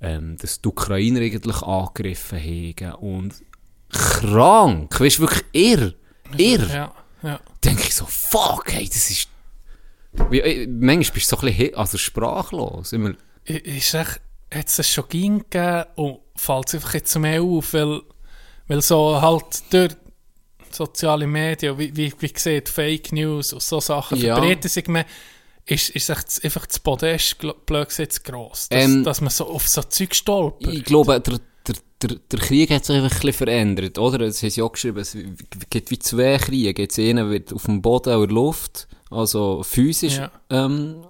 ähm, 0.00 0.36
dass 0.38 0.60
die 0.60 0.68
Ukrainer 0.68 1.20
eigentlich 1.20 1.62
angegriffen 1.62 2.38
haben 2.38 2.94
und 2.94 3.34
krank, 3.90 4.98
weißt 5.00 5.18
du, 5.18 5.22
wirklich 5.22 5.44
irr, 5.52 5.94
irr 6.36 6.66
ja, 6.68 6.94
ja. 7.22 7.40
denke 7.64 7.82
ich 7.82 7.94
so, 7.94 8.06
fuck, 8.06 8.64
hey, 8.72 8.86
das 8.88 9.10
ist, 9.10 9.28
Wie, 10.30 10.40
äh, 10.40 10.66
manchmal 10.66 11.14
bist 11.14 11.32
du 11.32 11.36
so 11.36 11.42
ein 11.42 11.46
bisschen, 11.46 11.74
also 11.74 11.98
sprachlos. 11.98 12.92
Immer, 12.92 13.14
Ist 13.44 13.94
echt, 13.94 14.20
hat 14.52 14.68
es 14.68 14.88
schon 14.88 15.08
ging 15.08 15.38
gegeben 15.38 15.84
und 15.96 16.20
fällt 16.36 16.68
es 16.68 16.74
einfach 16.74 16.94
jetzt 16.94 17.18
mehr 17.18 17.42
auf, 17.42 17.72
weil, 17.74 18.00
weil 18.68 18.82
so 18.82 19.20
halt 19.20 19.62
durch 19.70 19.96
soziale 20.70 21.26
Medien, 21.26 21.76
wie, 21.78 21.94
wie, 21.96 22.12
wie 22.18 22.32
gesagt, 22.32 22.68
Fake 22.68 23.12
News 23.12 23.52
und 23.52 23.62
so 23.62 23.80
Sachen 23.80 24.18
Ja. 24.18 24.36
verbreiten 24.36 24.68
sich 24.68 24.86
mehr, 24.86 25.04
ist, 25.70 25.90
ist 25.90 26.08
echt 26.10 26.44
einfach 26.44 26.66
das 26.66 26.78
Podest 26.78 27.38
blöd 27.38 27.88
gesagt 27.88 28.12
zu 28.12 28.20
gross, 28.22 28.68
dass, 28.68 28.84
Ähm, 28.84 29.04
dass 29.04 29.20
man 29.20 29.30
so 29.30 29.46
auf 29.46 29.68
so 29.68 29.82
Zeug 29.82 30.14
stolpert. 30.14 30.72
ich 30.72 30.84
glaube, 30.84 31.20
der, 31.20 31.38
der, 31.66 31.76
der, 32.02 32.16
der 32.30 32.38
Krieg 32.40 32.70
hat 32.70 32.84
sich 32.84 32.96
einfach 32.96 33.10
ein 33.12 33.16
bisschen 33.20 33.32
verändert, 33.32 33.98
oder? 33.98 34.18
Das 34.18 34.42
haben 34.42 34.50
sie 34.50 34.62
auch 34.62 34.72
geschrieben, 34.72 34.98
es 34.98 35.16
gibt 35.70 35.90
wie 35.90 35.98
zwei 35.98 36.36
Kriege. 36.38 36.82
Jetzt 36.82 36.98
einer 36.98 37.28
wird 37.30 37.52
auf 37.52 37.64
dem 37.64 37.82
Boden 37.82 38.14
oder 38.16 38.32
Luft, 38.32 38.88
also 39.10 39.62
physisch, 39.62 40.16
Ja. 40.18 40.30
ähm, 40.50 41.04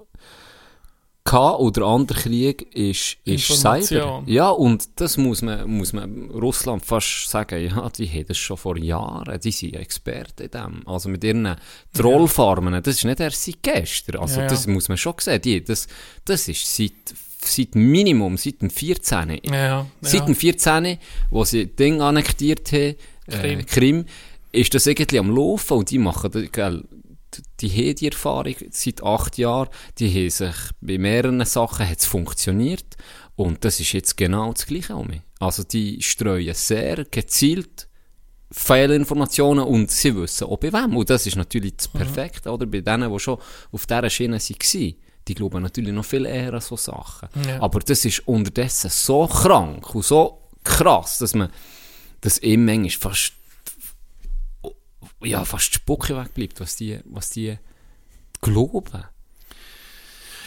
gehabt, 1.25 1.61
und 1.61 1.77
der 1.77 1.85
andere 1.85 2.19
Krieg 2.19 2.75
ist, 2.75 3.17
ist 3.25 3.47
Cyber. 3.47 4.23
Ja, 4.27 4.51
und 4.51 4.89
das 4.97 5.17
muss 5.17 5.43
man, 5.43 5.71
muss 5.71 5.93
man 5.93 6.31
Russland 6.31 6.85
fast 6.85 7.29
sagen, 7.31 7.63
ja, 7.63 7.89
die 7.91 8.09
haben 8.09 8.27
das 8.27 8.39
schon 8.39 8.57
vor 8.57 8.77
Jahren, 8.77 9.39
die 9.41 9.51
sind 9.51 9.77
Experten 9.77 10.45
in 10.45 10.51
dem. 10.51 10.89
Also 10.89 11.09
mit 11.09 11.23
ihren 11.25 11.57
Trollfarmen, 11.93 12.83
das 12.83 12.97
ist 12.97 13.05
nicht 13.05 13.21
erst 13.21 13.45
seit 13.45 13.63
gestern, 13.63 14.21
also 14.21 14.37
Ja, 14.37 14.43
ja. 14.43 14.49
das 14.49 14.67
muss 14.67 14.89
man 14.89 14.99
schon 14.99 15.15
sehen, 15.21 15.43
die, 15.43 15.63
das, 15.63 15.87
das 16.25 16.49
ist 16.49 16.77
seit, 16.77 16.93
seit 17.43 17.75
Minimum, 17.75 18.37
seit 18.37 18.63
dem 18.63 18.71
14. 18.71 19.41
ja, 19.45 19.55
ja. 19.55 19.87
Seit 20.01 20.27
dem 20.27 20.35
14., 20.35 20.99
wo 21.31 21.45
sie 21.45 21.67
Ding 21.67 22.01
annektiert 22.01 22.73
haben, 22.73 22.97
äh, 23.27 23.57
Krim. 23.63 23.67
Krim, 23.67 24.05
ist 24.53 24.75
das 24.75 24.87
irgendwie 24.87 25.19
am 25.19 25.35
Laufen 25.35 25.79
und 25.79 25.91
die 25.91 25.99
machen, 25.99 26.31
das, 26.31 26.51
gell, 26.51 26.85
die 27.61 27.71
haben 27.71 27.95
die 27.95 28.09
Erfahrung 28.09 28.55
seit 28.71 29.03
acht 29.03 29.39
Jahren, 29.39 29.69
die 29.99 30.09
haben 30.09 30.31
sich 30.31 30.57
bei 30.81 30.99
mehreren 30.99 31.45
Sachen 31.45 31.89
hat's 31.89 32.07
funktioniert 32.07 32.97
und 33.37 33.65
das 33.65 33.81
ist 33.81 33.93
jetzt 33.93 34.17
genau 34.17 34.53
das 34.53 34.67
Gleiche 34.67 34.97
um 34.97 35.09
mich. 35.09 35.21
Also 35.39 35.63
die 35.63 36.03
streuen 36.03 36.55
sehr 36.55 37.05
gezielt 37.05 37.89
Fehlinformationen 38.53 39.65
und 39.65 39.91
sie 39.91 40.15
wissen 40.15 40.49
auch 40.49 40.59
bei 40.59 40.73
wem. 40.73 40.97
Und 40.97 41.09
das 41.09 41.27
ist 41.27 41.37
natürlich 41.37 41.77
das 41.77 41.89
Perfekte, 41.89 42.51
oder? 42.51 42.67
Bei 42.67 42.81
denen, 42.81 43.13
die 43.13 43.19
schon 43.21 43.39
auf 43.71 43.87
dieser 43.87 44.11
Schiene 44.11 44.39
waren, 44.39 44.95
die 45.29 45.35
glauben 45.35 45.63
natürlich 45.63 45.95
noch 45.95 46.05
viel 46.05 46.27
eher 46.27 46.55
an 46.55 46.61
so 46.61 46.77
Sachen. 46.77 47.29
Ja. 47.47 47.63
Aber 47.63 47.81
das 47.81 48.05
ist 48.05 48.27
unterdessen 48.27 48.91
so 48.91 49.27
krank 49.27 49.95
und 49.95 50.05
so 50.05 50.49
krass, 50.65 51.19
dass 51.19 51.35
man, 51.35 51.51
ihm 52.43 52.65
manchmal 52.65 52.91
fast, 52.91 53.33
ja, 55.23 55.45
fast 55.45 55.71
die 55.71 55.75
Spucke 55.75 56.17
wegbleibt, 56.17 56.61
was 56.61 56.77
die, 56.77 57.01
was 57.05 57.31
die 57.31 57.59
glauben. 58.41 59.05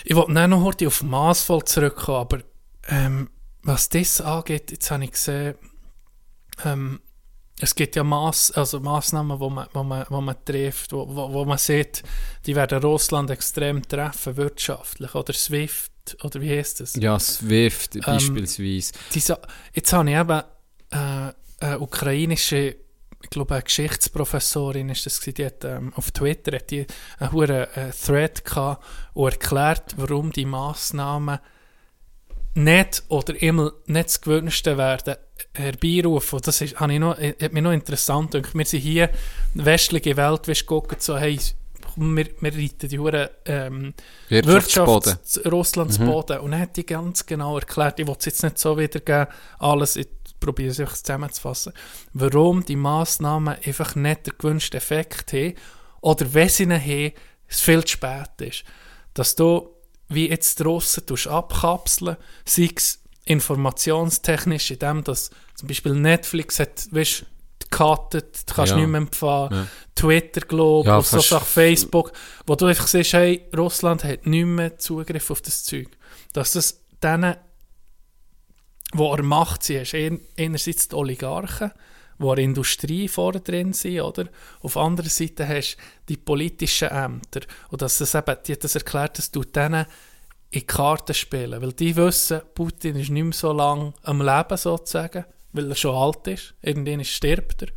Ich 0.06 0.16
wollte 0.16 0.34
nicht 0.34 0.48
noch 0.48 0.64
heute 0.64 0.88
auf 0.88 1.02
maßvoll 1.02 1.64
zurückkommen, 1.66 2.20
aber 2.20 2.40
ähm, 2.88 3.30
was 3.62 3.90
das 3.90 4.20
angeht, 4.20 4.72
jetzt 4.72 4.92
habe 4.92 5.06
ich 5.06 5.12
gesehen, 5.12 5.56
ähm, 6.66 7.00
es 7.60 7.76
gibt 7.76 7.96
ja 7.96 8.04
Maß, 8.04 8.52
also 8.52 8.80
Massnahmen, 8.80 9.40
wo 9.40 9.50
man, 9.50 9.68
wo 9.74 9.84
man, 9.84 10.06
wo 10.10 10.20
man 10.20 10.36
trifft, 10.44 10.92
wo, 10.92 11.08
wo, 11.08 11.32
wo 11.32 11.46
man 11.46 11.58
sieht, 11.58 12.04
die 12.46 12.56
werden 12.56 12.82
Russland 12.82 13.30
extrem 13.30 13.82
treffen, 13.88 14.36
wirtschaftlich, 14.36 15.14
oder 15.16 15.34
SWIFT, 15.34 16.18
oder 16.24 16.42
wie 16.42 16.50
heißt 16.50 16.82
das? 16.82 16.96
Ja, 16.96 17.18
Swift 17.20 18.00
beispielsweise. 18.02 18.92
Diese, 19.14 19.40
jetzt 19.74 19.94
habe 19.94 20.10
ich 20.10 20.18
eben 20.18 20.42
äh, 20.90 21.34
eine 21.60 21.80
ukrainische, 21.80 22.76
ich 23.24 23.30
glaube, 23.30 23.56
eine 23.56 23.64
Geschichtsprofessorin 23.64 24.90
ist 24.90 25.06
das 25.06 25.20
die 25.20 25.46
hat 25.46 25.64
ähm, 25.64 25.94
auf 25.96 26.12
Twitter 26.12 26.58
hat 26.58 26.70
die 26.70 26.86
einen 27.20 27.32
hohen 27.32 27.50
äh, 27.50 27.92
Thread 27.92 28.44
gehabt 28.46 28.84
und 29.14 29.32
erklärt, 29.32 29.96
warum 29.98 30.32
die 30.32 30.46
Massnahmen 30.46 31.40
nicht 32.56 33.04
oder 33.08 33.42
immer 33.42 33.72
nicht 33.88 34.08
das 34.08 34.22
Gewünschte 34.22 34.78
werden 34.78 35.16
herbeirufen. 35.54 36.38
Und 36.38 36.48
das 36.48 36.62
ist, 36.62 36.80
habe 36.80 36.94
ich 36.94 37.00
noch, 37.00 37.18
äh, 37.18 37.36
hat 37.42 37.54
mich 37.54 37.64
noch 37.64 37.72
interessant 37.72 38.32
gedacht. 38.32 38.54
Wir 38.54 38.66
sind 38.66 38.82
hier, 38.82 39.10
die 39.54 39.66
westliche 39.66 40.18
Welt, 40.18 40.48
wie 40.48 40.66
gucken, 40.66 40.98
so, 41.00 41.18
hey, 41.18 41.40
wir, 41.96 42.28
wir 42.40 42.54
reiten 42.54 42.90
die 42.90 43.00
Hure, 43.00 43.32
ähm, 43.46 43.94
Wirtschaftsboden. 44.30 45.14
Wirtschafts 45.14 45.46
Russlands 45.52 45.98
Boden. 45.98 46.40
Und 46.40 46.54
er 46.54 46.60
hat 46.60 46.78
die 46.78 46.86
ganz 46.86 47.26
genau 47.26 47.58
erklärt, 47.58 48.00
ich 48.00 48.08
will 48.08 48.16
es 48.18 48.26
jetzt 48.26 48.44
nicht 48.44 48.60
so 48.60 48.78
wiedergeben, 48.78 49.28
alles, 49.60 49.96
ich 49.96 50.08
probiere 50.44 50.72
es 50.72 50.80
einfach 50.80 50.98
zusammenzufassen, 50.98 51.74
warum 52.14 52.64
die 52.66 52.76
Massnahmen 52.76 53.56
einfach 53.66 53.96
nicht 53.96 54.28
den 54.28 54.34
gewünschten 54.38 54.78
Effekt 54.78 55.34
haben 55.34 55.54
oder 56.02 56.34
wenn 56.34 56.50
sie 56.50 56.64
ihn 56.64 56.72
haben, 56.74 57.14
es 57.48 57.62
viel 57.62 57.82
zu 57.84 57.94
spät 57.94 58.30
ist. 58.40 58.64
Dass 59.14 59.36
du, 59.36 59.70
wie 60.10 60.30
jetzt 60.30 60.60
die 60.60 60.64
Russen 60.64 61.04
abkapseln, 61.30 62.18
sei 62.46 62.70
es 62.76 63.00
informationstechnisch, 63.26 64.72
in 64.72 64.80
dem, 64.80 65.04
dass 65.04 65.30
zum 65.56 65.68
Beispiel 65.68 65.94
Netflix 65.94 66.60
hat, 66.60 66.88
weißt, 66.92 67.26
gecuttet, 67.70 68.50
du 68.50 68.54
kannst 68.54 68.72
Ja. 68.72 68.78
nicht 68.78 68.88
mehr 68.88 69.02
empfangen, 69.02 69.52
Ja. 69.54 69.68
Twitter, 69.96 70.42
glaube 70.42 70.90
Ja, 70.90 71.02
so 71.02 71.20
Sachen, 71.20 71.46
Facebook, 71.46 72.12
wo 72.46 72.56
du 72.56 72.66
einfach 72.68 72.88
siehst, 72.88 73.14
hey, 73.14 73.48
Russland 73.56 74.04
hat 74.04 74.28
nicht 74.28 74.46
mehr 74.46 74.78
Zugriff 74.78 75.32
auf 75.32 75.42
das 75.42 75.64
Zeug. 75.64 75.88
Dass 76.34 76.52
das 76.52 76.82
denen, 77.02 77.36
an 79.02 79.16
der 79.18 79.24
Macht 79.26 79.64
sind, 79.64 79.82
hast 79.82 79.94
ein- 79.96 80.22
einerseits 80.38 80.88
die 80.88 80.96
Oligarchen, 80.96 81.72
die 82.20 82.24
an 82.28 82.36
der 82.36 82.44
Industrie 82.46 83.08
vorne 83.08 83.40
drin 83.42 83.74
sind, 83.74 84.02
oder? 84.02 84.26
Auf 84.62 84.74
der 84.74 84.82
anderen 84.84 85.10
Seite 85.10 85.48
hast 85.48 85.76
du 85.78 85.82
die 86.10 86.18
politischen 86.18 86.90
Ämter. 86.90 87.42
Und 87.70 87.82
dass 87.82 87.98
das 87.98 88.14
eben, 88.16 88.36
die 88.46 88.52
hat 88.54 88.64
das 88.64 88.76
erklärt, 88.76 89.18
dass 89.18 89.32
du 89.32 89.44
denen 89.44 89.86
in 90.52 90.60
die 90.60 90.68
Karten 90.68 91.14
spielen. 91.16 91.62
Weil 91.62 91.74
die 91.74 91.96
wissen, 91.96 92.42
Putin 92.54 92.96
ist 92.98 93.10
nicht 93.10 93.24
mehr 93.24 93.34
so 93.34 93.52
lange 93.52 93.94
am 94.04 94.22
Leben, 94.22 94.58
sozusagen, 94.58 95.26
weil 95.52 95.70
er 95.70 95.76
schon 95.76 95.96
alt 95.96 96.28
ist. 96.28 96.54
Irgendwann 96.62 97.04
stirbt 97.04 97.64
er. 97.64 97.70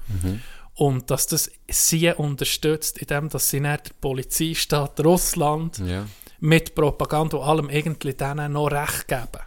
Und 0.75 1.11
dass 1.11 1.27
das 1.27 1.51
sie 1.71 2.13
unterstützt, 2.13 2.99
indem 2.99 3.31
dass 3.31 3.49
sie 3.49 3.61
nicht 3.61 3.87
der 3.89 3.93
Polizeistaat 3.99 5.01
Russland 5.01 5.79
Ja. 5.79 6.07
mit 6.41 6.75
Propaganda 6.75 7.39
und 7.39 7.45
allem 7.45 7.71
irgendwie 7.71 8.13
denen 8.13 8.53
noch 8.53 8.69
Recht 8.71 9.09
geben. 9.09 9.43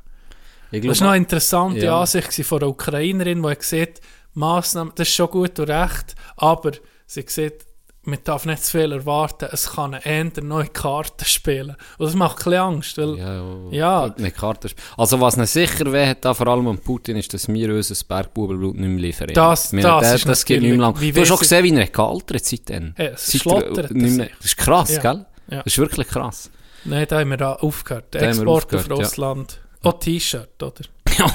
Ich 0.71 0.86
Das 0.86 0.99
war 1.01 1.08
noch 1.08 1.12
eine 1.13 1.23
interessante 1.23 1.86
Ja. 1.86 1.99
Ansicht 2.01 2.34
von 2.45 2.60
einer 2.62 2.69
Ukrainerin, 2.69 3.41
die 3.43 3.55
gesagt 3.55 4.01
Massnahmen, 4.34 4.91
das 4.95 5.08
ist 5.08 5.15
schon 5.15 5.29
gut 5.29 5.60
und 5.60 5.69
recht, 5.69 6.15
aber 6.38 6.71
sie 7.08 7.25
sieht, 7.27 7.65
man 8.03 8.19
darf 8.23 8.45
nicht 8.45 8.63
zu 8.63 8.77
viel 8.77 8.91
erwarten, 8.91 9.49
es 9.51 9.71
kann 9.71 9.93
ändern 9.93 10.47
neue 10.47 10.67
Karten 10.67 11.25
spielen. 11.25 11.75
Und 11.97 12.05
das 12.05 12.15
macht 12.15 12.38
ein 12.38 12.43
bisschen 12.45 12.53
Angst, 12.60 12.97
weil 12.97 13.17
Ja, 13.17 13.43
Ja. 13.71 14.15
Eine 14.17 14.32
Karte 14.32 14.69
Also 14.97 15.19
was 15.19 15.36
nicht 15.38 15.49
sicher 15.49 16.15
da 16.21 16.34
vor 16.34 16.47
allem 16.47 16.67
an 16.67 16.77
Putin, 16.79 17.17
ist, 17.17 17.34
dass 17.34 17.47
wir 17.47 17.73
unser 17.73 17.95
Bergbubelblut 18.08 18.75
nicht 18.77 18.88
mehr 18.89 18.99
liefern. 18.99 19.27
Das- 19.34 19.73
meine, 19.73 19.84
das 19.88 20.01
der- 20.01 20.15
ist 20.15 20.27
das 20.27 20.45
geht 20.45 20.62
nicht 20.62 20.69
mehr 20.71 20.79
lang. 20.79 20.93
Du 20.95 21.19
hast 21.21 21.27
schon 21.27 21.38
gesehen, 21.39 21.63
wie 21.65 21.73
er 21.75 21.88
gealtert 21.88 22.45
seitdem. 22.45 22.93
Ja, 22.97 23.05
es 23.05 23.25
Seit 23.27 23.34
er- 23.36 23.39
schlottert 23.41 23.91
mehr-. 23.91 24.29
Das 24.38 24.45
ist 24.45 24.58
krass, 24.58 24.91
Ja. 24.95 25.01
gell? 25.01 25.25
Ja. 25.51 25.58
Das 25.63 25.65
ist 25.73 25.77
wirklich 25.77 26.08
krass. 26.08 26.49
nein, 26.86 27.05
da 27.10 27.19
haben 27.19 27.29
wir 27.32 27.38
da 27.38 27.53
aufgehört. 27.55 28.13
Der 28.13 28.21
wir 28.21 28.27
Export 28.29 28.47
auf 28.47 28.63
aufgehört, 28.63 28.88
ja. 28.88 29.49
Auch 29.83 29.99
T-Shirt, 29.99 30.61
oder? 30.61 30.81
Ja, 31.17 31.25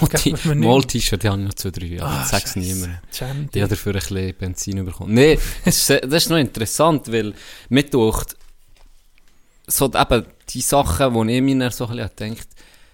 nicht. 0.55 0.67
Mal-T-Shirt, 0.67 1.23
die 1.23 1.29
habe 1.29 1.41
ich 1.41 1.47
noch 1.47 1.55
zwei, 1.55 1.71
drei 1.71 1.87
Jahre. 1.87 2.11
Ah, 2.11 2.25
niemandem. 2.57 2.99
Jamdi. 3.13 3.49
Die 3.53 3.63
hat 3.63 3.71
dafür 3.71 3.93
ein 3.95 3.99
bisschen 4.01 4.35
Benzin 4.39 4.85
bekommen. 4.85 5.13
Nee, 5.13 5.39
das 5.65 5.91
ist, 5.91 5.91
das 6.05 6.25
ist 6.25 6.31
noch 6.31 6.39
interessant, 6.39 7.11
weil 7.13 7.35
mir 7.69 7.91
taucht 7.91 8.37
so 9.67 9.87
eben 9.87 10.25
die 10.51 10.61
Sachen, 10.61 11.27
die 11.29 11.35
ich 11.37 11.43
mir 11.43 11.71
so 11.71 11.87
ein 11.87 11.97
bisschen 11.97 12.17
denkt, 12.19 12.49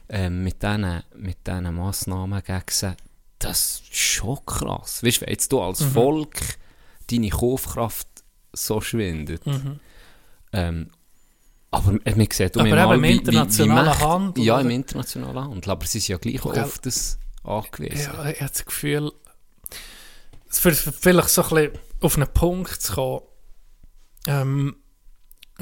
ähm, 0.08 0.42
mit 0.42 0.62
diesen 0.62 1.02
mit 1.16 1.46
Massnahmen 1.46 2.42
gegen 2.44 2.96
das 3.38 3.82
ist 3.90 3.94
schon 3.96 4.38
krass. 4.44 5.02
Weißt 5.02 5.18
du, 5.18 5.20
wenn 5.22 5.30
jetzt 5.32 5.50
du 5.52 5.60
als 5.60 5.80
Mhm. 5.80 5.90
Volk 5.92 6.40
deine 7.10 7.28
Kaufkraft 7.30 8.08
so 8.52 8.80
schwindet, 8.80 9.46
Mhm. 9.46 9.80
ähm, 10.52 10.90
aber 11.70 11.94
äh, 12.04 12.14
man 12.14 12.28
sieht 12.32 12.56
Aber 12.56 12.68
mal, 12.68 12.94
im 12.96 13.02
wie- 13.02 13.06
wie- 13.08 13.12
wie 13.12 13.16
internationalen 13.18 13.98
Handel, 14.00 14.44
Ja, 14.44 14.60
im 14.60 14.70
internationalen 14.70 15.50
Handel. 15.50 15.70
Aber 15.70 15.86
sie 15.86 16.00
sind 16.00 16.08
ja 16.08 16.18
gleich 16.18 16.40
Gell. 16.42 16.64
auf 16.64 16.78
das 16.80 17.18
angewiesen. 17.44 18.10
Ja, 18.12 18.28
ich 18.28 18.40
habe 18.40 18.50
das 18.50 18.64
Gefühl, 18.64 19.12
für, 20.48 20.72
für 20.72 20.92
vielleicht 20.92 21.28
so 21.28 21.42
ein 21.44 21.48
bisschen 21.48 21.72
auf 22.00 22.16
einen 22.16 22.28
Punkt 22.32 22.82
zu 22.82 22.92
kommen, 22.94 23.20
ähm, 24.26 24.76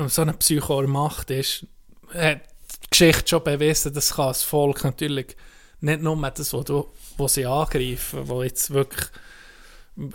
so 0.07 0.23
eine 0.23 0.33
Psycho 0.35 0.87
Macht 0.87 1.31
ist, 1.31 1.67
hat 2.15 2.41
die 2.85 2.91
Geschichte 2.91 3.29
schon 3.29 3.45
bewiesen, 3.45 3.93
das 3.93 4.15
kann 4.15 4.29
das 4.29 4.43
Volk 4.43 4.85
natürlich 4.85 5.37
nicht 5.81 6.01
nur 6.03 6.17
das, 6.31 6.53
was 6.53 6.65
du, 6.65 6.89
was 7.17 7.35
sie 7.35 7.47
angreifen, 7.47 8.29
wo 8.29 8.43
jetzt 8.43 8.71
wirklich 8.71 9.09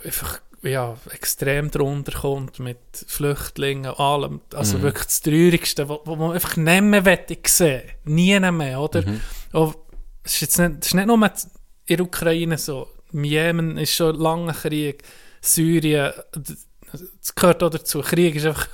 einfach 0.04 0.40
ja, 0.64 0.96
extrem 1.10 1.70
drunter 1.70 2.12
kommt 2.20 2.58
mit 2.58 2.78
Flüchtlingen 3.06 3.90
und 3.92 4.00
allem. 4.00 4.40
Also 4.54 4.78
Mhm. 4.78 4.82
wirklich 4.82 5.04
das 5.06 5.20
Traurigste, 5.20 5.88
wo 5.88 6.16
man 6.16 6.32
einfach 6.32 6.56
nicht 6.56 6.82
mehr 6.82 7.04
wette 7.04 7.36
sehen. 7.46 7.82
Nie 8.04 8.38
mehr, 8.40 8.80
oder? 8.80 9.02
Mhm. 9.06 9.20
Und 9.52 9.76
es 10.22 10.34
ist 10.34 10.40
jetzt 10.40 10.58
nicht, 10.58 10.72
es 10.80 10.86
ist 10.88 10.94
nicht 10.94 11.06
nur 11.06 11.16
in 11.86 11.96
der 11.96 12.00
Ukraine 12.06 12.58
so. 12.58 12.88
Im 13.12 13.24
Jemen 13.24 13.76
ist 13.76 13.94
schon 13.94 14.16
lange 14.16 14.52
Krieg. 14.52 15.02
Syrien, 15.40 16.12
das 16.32 17.34
gehört 17.34 17.62
auch 17.62 17.70
dazu. 17.70 18.00
Krieg 18.00 18.34
ist 18.34 18.46
einfach 18.46 18.68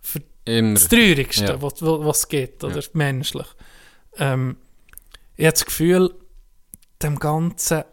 für 0.00 0.20
Immer. 0.46 0.74
das 0.74 0.88
Traurigste, 0.88 1.44
Ja. 1.44 1.62
was 1.62 1.74
was 1.82 2.26
gibt, 2.28 2.64
oder 2.64 2.80
Ja. 2.80 2.88
menschlich. 2.94 3.46
Ähm, 4.16 4.56
ich 5.36 5.44
habe 5.44 5.52
das 5.52 5.64
Gefühl, 5.66 6.14
dem 7.02 7.18
Ganzen 7.18 7.84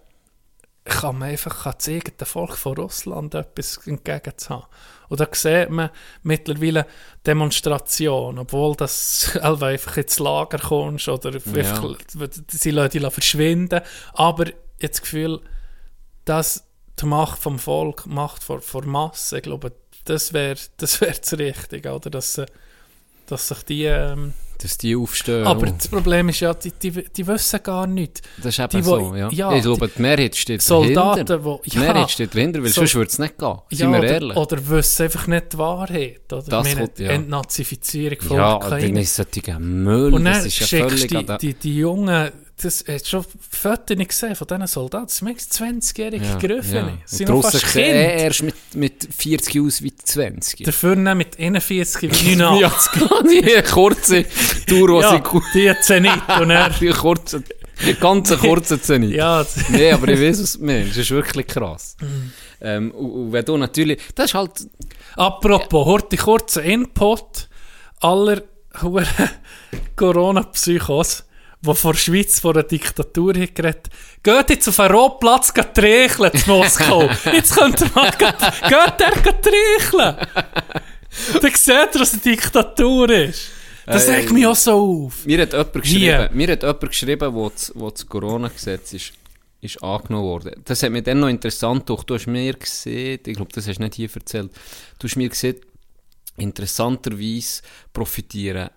kann 0.85 1.17
man 1.17 1.29
einfach 1.29 1.73
das 1.73 1.87
eigene 1.89 2.25
Volk 2.25 2.55
von 2.57 2.77
Russland 2.77 3.33
etwas 3.33 3.77
entgegen 3.87 4.37
zu 4.37 4.49
haben. 4.49 4.65
Und 5.09 5.19
da 5.19 5.27
sieht 5.31 5.69
man 5.69 5.89
mittlerweile 6.23 6.85
Demonstrationen, 7.25 8.39
obwohl 8.39 8.75
das 8.75 9.35
also 9.41 9.65
einfach 9.65 9.97
ins 9.97 10.19
Lager 10.19 10.59
kommst 10.59 11.07
oder 11.09 11.33
einfach, 11.33 11.95
sie 12.49 12.69
lassen 12.71 12.89
dich 12.99 13.13
verschwinden. 13.13 13.81
Aber 14.13 14.45
jetzt 14.79 14.97
das 14.99 15.01
Gefühl, 15.01 15.41
dass 16.25 16.63
die 16.99 17.05
Macht 17.07 17.39
vom 17.39 17.59
Volk, 17.59 18.05
Macht 18.05 18.43
vor, 18.43 18.61
vor 18.61 18.85
Masse, 18.85 19.37
ich 19.37 19.43
glaube, 19.43 19.73
das 20.05 20.33
wäre 20.33 20.55
das, 20.77 21.01
wär 21.01 21.13
das 21.13 21.33
Richtige, 21.37 21.93
oder? 21.93 22.09
Dass, 22.09 22.33
sie- 22.35 22.45
dass 23.25 23.47
sich 23.47 23.63
die... 23.63 23.85
Ähm, 23.85 24.33
Dass 24.61 24.77
die 24.77 24.95
aufstehen. 24.95 25.45
aber 25.45 25.67
oh. 25.67 25.73
das 25.77 25.87
Problem 25.87 26.29
ist 26.29 26.39
ja, 26.39 26.53
die, 26.53 26.71
die, 26.71 26.91
die 26.91 27.27
wissen 27.27 27.59
gar 27.61 27.85
nicht. 27.87 28.21
Das 28.37 28.47
ist 28.47 28.59
eben 28.59 28.69
die, 28.69 28.81
so, 28.83 29.11
wo- 29.11 29.15
ja. 29.15 29.29
ja, 29.29 29.53
ich 29.55 29.61
glaube, 29.63 29.87
die 29.89 30.01
Mehrheit 30.01 30.35
steht 30.35 30.61
Soldaten, 30.61 31.25
dahinter. 31.25 31.59
die... 31.65 31.69
Die 31.71 31.77
Mehrheit 31.77 32.09
steht 32.11 32.33
dahinter, 32.35 32.61
weil 32.63 32.69
So- 32.69 32.81
sonst 32.81 32.95
würde 32.95 33.09
es 33.09 33.19
nicht 33.19 33.37
gehen. 33.37 33.57
ja, 33.71 33.91
wir 33.91 33.99
oder, 33.99 34.07
ehrlich? 34.07 34.37
oder 34.37 34.69
wissen 34.69 35.03
einfach 35.03 35.27
nicht 35.27 35.53
die 35.53 35.57
Wahrheit. 35.57 36.21
Oder? 36.33 36.41
Das 36.43 36.63
Meine 36.63 36.81
kommt- 36.81 36.99
ja. 36.99 37.09
Entnazifizierung 37.11 38.21
von 38.21 38.37
ja, 38.37 38.59
dann 38.59 38.95
ist 38.97 39.15
solcher 39.15 39.59
Müll, 39.59 40.13
Und 40.13 40.25
das 40.25 40.37
dann 40.39 40.47
ist 40.47 40.59
ja 40.59 40.67
schickst 40.67 41.11
die, 41.11 41.25
die, 41.41 41.53
die 41.53 41.75
Jungen, 41.77 42.31
das 42.61 42.85
hast 42.87 43.05
du 43.05 43.09
schon 43.09 43.25
Fotos 43.51 43.97
nicht 43.97 44.09
gesehen 44.09 44.35
von 44.35 44.47
diesen 44.47 44.67
Soldaten, 44.67 45.07
das 45.07 45.17
sind 45.17 45.27
manchmal 45.27 45.73
20-jährige 45.73 46.25
ja, 46.25 46.37
Griffene. 46.37 46.77
ja. 46.79 46.97
Sind 47.05 47.27
die 47.27 47.33
noch 47.33 47.41
fast 47.41 47.59
sehen 47.67 47.83
Kind. 47.83 47.95
eh 47.95 48.23
erst 48.23 48.43
mit, 48.43 48.55
mit 48.75 49.07
40 49.17 49.61
aus 49.61 49.81
wie 49.81 49.95
20. 49.95 50.63
Dafür 50.63 50.95
dann 50.95 51.17
mit 51.17 51.37
41 51.37 52.01
wie 52.03 52.35
89. 52.37 53.01
Ja, 53.01 53.61
die 53.61 53.69
kurze 53.69 54.25
Tour, 54.67 55.01
Ja, 55.01 55.17
die 55.17 55.39
sie 55.53 55.73
die 55.75 55.81
Zenit. 55.81 56.21
Und 56.39 56.49
er, 56.49 56.69
die 56.79 56.89
kurze, 56.89 57.43
ganz 57.99 58.37
kurze 58.37 58.81
Zenit. 58.81 59.11
ja, 59.11 59.45
Nee, 59.69 59.91
aber 59.91 60.07
ich 60.07 60.21
weiß, 60.21 60.53
du 60.53 60.65
meinst. 60.65 60.91
Das 60.91 60.97
ist 60.97 61.11
wirklich 61.11 61.47
krass. 61.47 61.97
Mhm. 61.99 62.31
ähm, 62.61 62.91
und, 62.91 63.11
und 63.11 63.31
wenn 63.33 63.43
du 63.45 63.57
natürlich... 63.57 63.99
Das 64.15 64.27
ist 64.27 64.33
halt... 64.33 64.51
Apropos, 65.17 65.85
heute 65.85 66.15
kurzer 66.17 66.63
Input 66.63 67.49
aller 67.99 68.41
Corona-Psychos, 69.95 71.23
die 71.61 71.75
vor 71.75 71.93
der 71.93 71.99
Schweiz 71.99 72.39
vor 72.39 72.53
einer 72.53 72.63
Diktatur 72.63 73.33
haben 73.33 73.53
geredet 73.53 73.89
Geht 74.23 74.49
jetzt 74.49 74.67
auf 74.67 74.79
einen 74.79 74.95
Rohplatz 74.95 75.53
trächeln 75.73 76.31
in 76.31 76.41
Moskau. 76.47 77.09
Jetzt 77.31 77.55
könnt 77.55 77.81
ihr 77.81 77.91
mal 77.93 78.11
geht 78.11 78.99
der 78.99 79.41
trächeln. 79.41 80.15
Dann 81.41 81.51
seht 81.53 81.95
ihr, 81.95 81.99
dass 81.99 82.13
eine 82.13 82.21
Diktatur 82.21 83.09
ist. 83.09 83.51
Das 83.85 84.07
Äh, 84.07 84.15
regt 84.15 84.31
mich 84.31 84.45
auch 84.45 84.55
so 84.55 85.05
auf. 85.05 85.25
Mir 85.25 85.41
hat 85.41 85.53
jemand 85.53 85.73
geschrieben, 85.73 85.99
Hier. 85.99 86.29
mir 86.33 86.47
hat 86.51 86.63
jemand 86.63 86.81
geschrieben 86.81 87.33
wo 87.33 87.49
das, 87.49 87.71
wo 87.75 87.89
das 87.89 88.07
Corona-Gesetz 88.07 88.93
ist, 88.93 89.13
ist 89.61 89.83
angenommen 89.83 90.25
worden. 90.25 90.61
Das 90.65 90.81
hat 90.81 90.91
mich 90.91 91.03
dann 91.03 91.19
noch 91.19 91.27
interessant 91.27 91.87
durch. 91.87 92.03
Du 92.03 92.15
hast 92.15 92.27
mir 92.27 92.53
gesehen, 92.53 93.19
ich 93.25 93.35
glaube, 93.35 93.51
das 93.53 93.67
hast 93.67 93.77
du 93.77 93.83
nicht 93.83 93.95
hier 93.95 94.09
erzählt, 94.13 94.51
du 94.97 95.07
hast 95.07 95.15
mir 95.15 95.29
gesehen, 95.29 95.57
interessanterweise 96.37 97.61
profitieren 97.93 98.69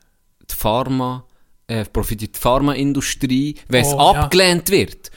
die 0.50 0.54
Pharma, 0.54 1.24
äh, 1.68 1.84
profitiert 1.84 2.34
die 2.34 2.40
Pharmaindustrie, 2.40 3.54
wenn 3.68 3.84
es 3.84 3.92
Oh, 3.92 3.98
ja. 3.98 4.22
abgelehnt 4.22 4.70
wird. 4.70 5.10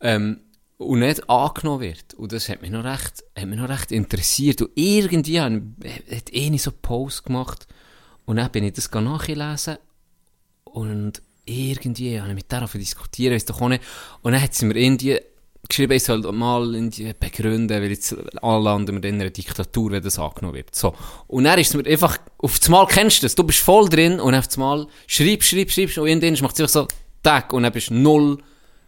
Ähm, 0.00 0.40
und 0.78 0.98
nicht 1.00 1.28
angenommen 1.30 1.80
wird. 1.82 2.14
Und 2.14 2.32
das 2.32 2.48
hat 2.48 2.60
mich 2.62 2.70
noch 2.70 2.84
recht, 2.84 3.22
hat 3.36 3.46
mich 3.46 3.58
noch 3.58 3.68
recht 3.68 3.92
interessiert. 3.92 4.60
Und 4.62 4.70
irgendwie 4.74 5.40
habe 5.40 5.62
ich- 5.82 6.16
hat 6.16 6.30
eine 6.34 6.58
so 6.58 6.70
einen 6.70 6.80
Post 6.80 7.24
gemacht. 7.24 7.66
Und 8.24 8.36
dann 8.36 8.50
bin 8.50 8.64
ich 8.64 8.72
das 8.72 8.90
nachgelesen. 8.90 9.76
Und 10.64 11.22
irgendwie 11.44 12.18
habe 12.18 12.30
ich 12.30 12.34
mit 12.34 12.52
zu 12.68 12.78
diskutieren, 12.78 13.34
auch 13.62 13.68
nicht. 13.68 13.82
Und 14.22 14.32
dann 14.32 14.42
hat 14.42 14.54
sie 14.54 14.66
mir 14.66 14.76
irgendwie 14.76 15.18
geschrieben, 15.68 15.92
ich 15.92 16.04
soll 16.04 16.20
mal 16.32 16.66
begründen, 17.18 17.68
weil 17.82 17.90
jetzt 17.90 18.14
alle 18.42 18.62
landen 18.64 19.02
wir 19.02 19.08
in 19.08 19.20
einer 19.20 19.30
Diktatur, 19.30 19.90
wenn 19.92 20.02
das 20.02 20.18
angenommen 20.18 20.54
wird. 20.56 20.74
So. 20.74 20.94
Und 21.26 21.44
dann 21.44 21.58
ist 21.58 21.68
es 21.68 21.74
mir 21.74 21.88
einfach, 21.90 22.18
auf 22.38 22.58
das 22.58 22.68
Mal 22.68 22.86
kennst 22.86 23.18
du 23.18 23.26
das, 23.26 23.34
du 23.34 23.44
bist 23.44 23.60
voll 23.60 23.88
drin 23.88 24.20
und 24.20 24.34
auf 24.34 24.46
das 24.46 24.56
Mal 24.56 24.86
schreibst, 25.06 25.48
schreibst, 25.48 25.74
schreibst 25.74 25.98
und 25.98 26.06
irgendwann 26.06 26.42
macht 26.42 26.54
es 26.54 26.60
einfach 26.60 26.72
so, 26.72 26.88
Tag, 27.22 27.52
und 27.52 27.62
dann 27.62 27.72
bist 27.72 27.88
du 27.90 27.94
null, 27.94 28.38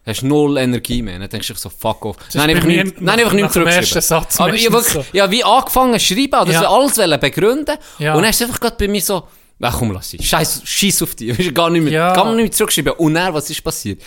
hast 0.05 0.23
null 0.23 0.59
Energie 0.59 1.01
mehr. 1.03 1.19
Dann 1.19 1.29
denkst 1.29 1.49
du 1.49 1.55
so, 1.55 1.71
fuck 1.71 2.05
off. 2.05 2.17
ist 2.29 2.35
Nein, 2.35 2.51
einfach 2.51 2.65
mir 2.67 2.85
nicht, 2.85 3.01
nein, 3.01 3.19
einfach 3.19 3.33
nicht 3.33 3.53
zurückgeschrieben. 3.53 4.03
Satz 4.03 4.39
Aber 4.41 4.55
ich 4.55 4.71
wirklich, 4.71 5.05
ja, 5.15 5.31
wie 5.31 5.43
angefangen 5.43 5.99
schreiben, 5.99 6.41
oder 6.43 6.53
Ja. 6.53 6.61
so 6.61 6.67
alles 6.67 6.99
wollen 6.99 7.19
begründen. 7.19 7.77
Ja. 7.99 8.15
Und 8.15 8.23
dann 8.23 8.31
ist 8.31 8.41
es 8.41 8.47
einfach 8.47 8.61
gerade 8.61 8.77
bei 8.79 8.89
mir 8.89 9.01
so, 9.01 9.23
ach 9.61 9.79
komm, 9.79 9.93
lass 9.93 10.11
sie. 10.11 10.23
Scheiß, 10.23 10.61
scheiß 10.65 11.03
auf 11.03 11.15
die. 11.15 11.31
Ich 11.31 11.55
gar 11.55 11.71
nicht 11.71 11.83
mehr, 11.83 11.93
Ja. 11.93 12.13
gar 12.13 12.27
nicht 12.35 12.43
mehr 12.43 12.53
zurückschreiben. 12.53 12.93
Und 12.93 13.15
dann, 13.15 13.33
was 13.33 13.49
ist 13.49 13.65
passiert? 13.65 14.03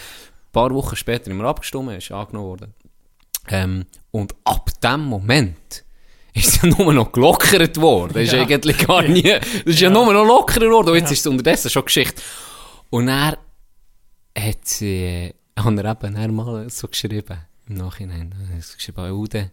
Ein 0.50 0.52
paar 0.52 0.72
Wochen 0.72 0.96
später 0.96 1.32
wir 1.32 1.44
abgestimmt, 1.46 1.92
ist 1.92 2.12
angenommen 2.12 2.48
worden. 2.48 2.74
Ähm, 3.50 3.86
und 4.12 4.34
ab 4.44 4.70
dem 4.82 5.02
Moment 5.02 5.84
ist 6.34 6.62
ja 6.64 6.70
nur 6.78 6.94
noch 6.94 7.12
gelockert 7.12 7.78
worden. 7.80 8.14
Das 8.14 8.24
ist 8.24 8.34
Ja. 8.34 8.42
eigentlich 8.42 8.78
gar 8.80 9.04
nie, 9.04 9.22
das 9.24 9.46
ist 9.66 9.80
ja, 9.80 9.90
nur 9.90 10.12
noch 10.12 10.26
lockerer 10.26 10.66
geworden. 10.66 10.90
Und 10.90 10.96
jetzt 10.96 11.12
ist 11.12 11.20
es 11.20 11.28
unterdessen 11.28 11.70
schon 11.70 11.86
Geschichte. 11.86 12.22
Und 12.90 13.08
er 13.10 13.38
hat 14.38 14.58
sie, 14.66 15.34
hat 15.56 15.78
er 15.78 15.86
eben 15.92 16.14
dann 16.16 16.34
mal 16.36 16.70
so 16.70 16.88
geschrieben, 16.88 17.38
im 17.68 17.76
Nachhinein, 17.76 18.34
er 18.50 18.58
hat 18.58 18.76
geschrieben, 18.76 19.12
Ude, 19.12 19.52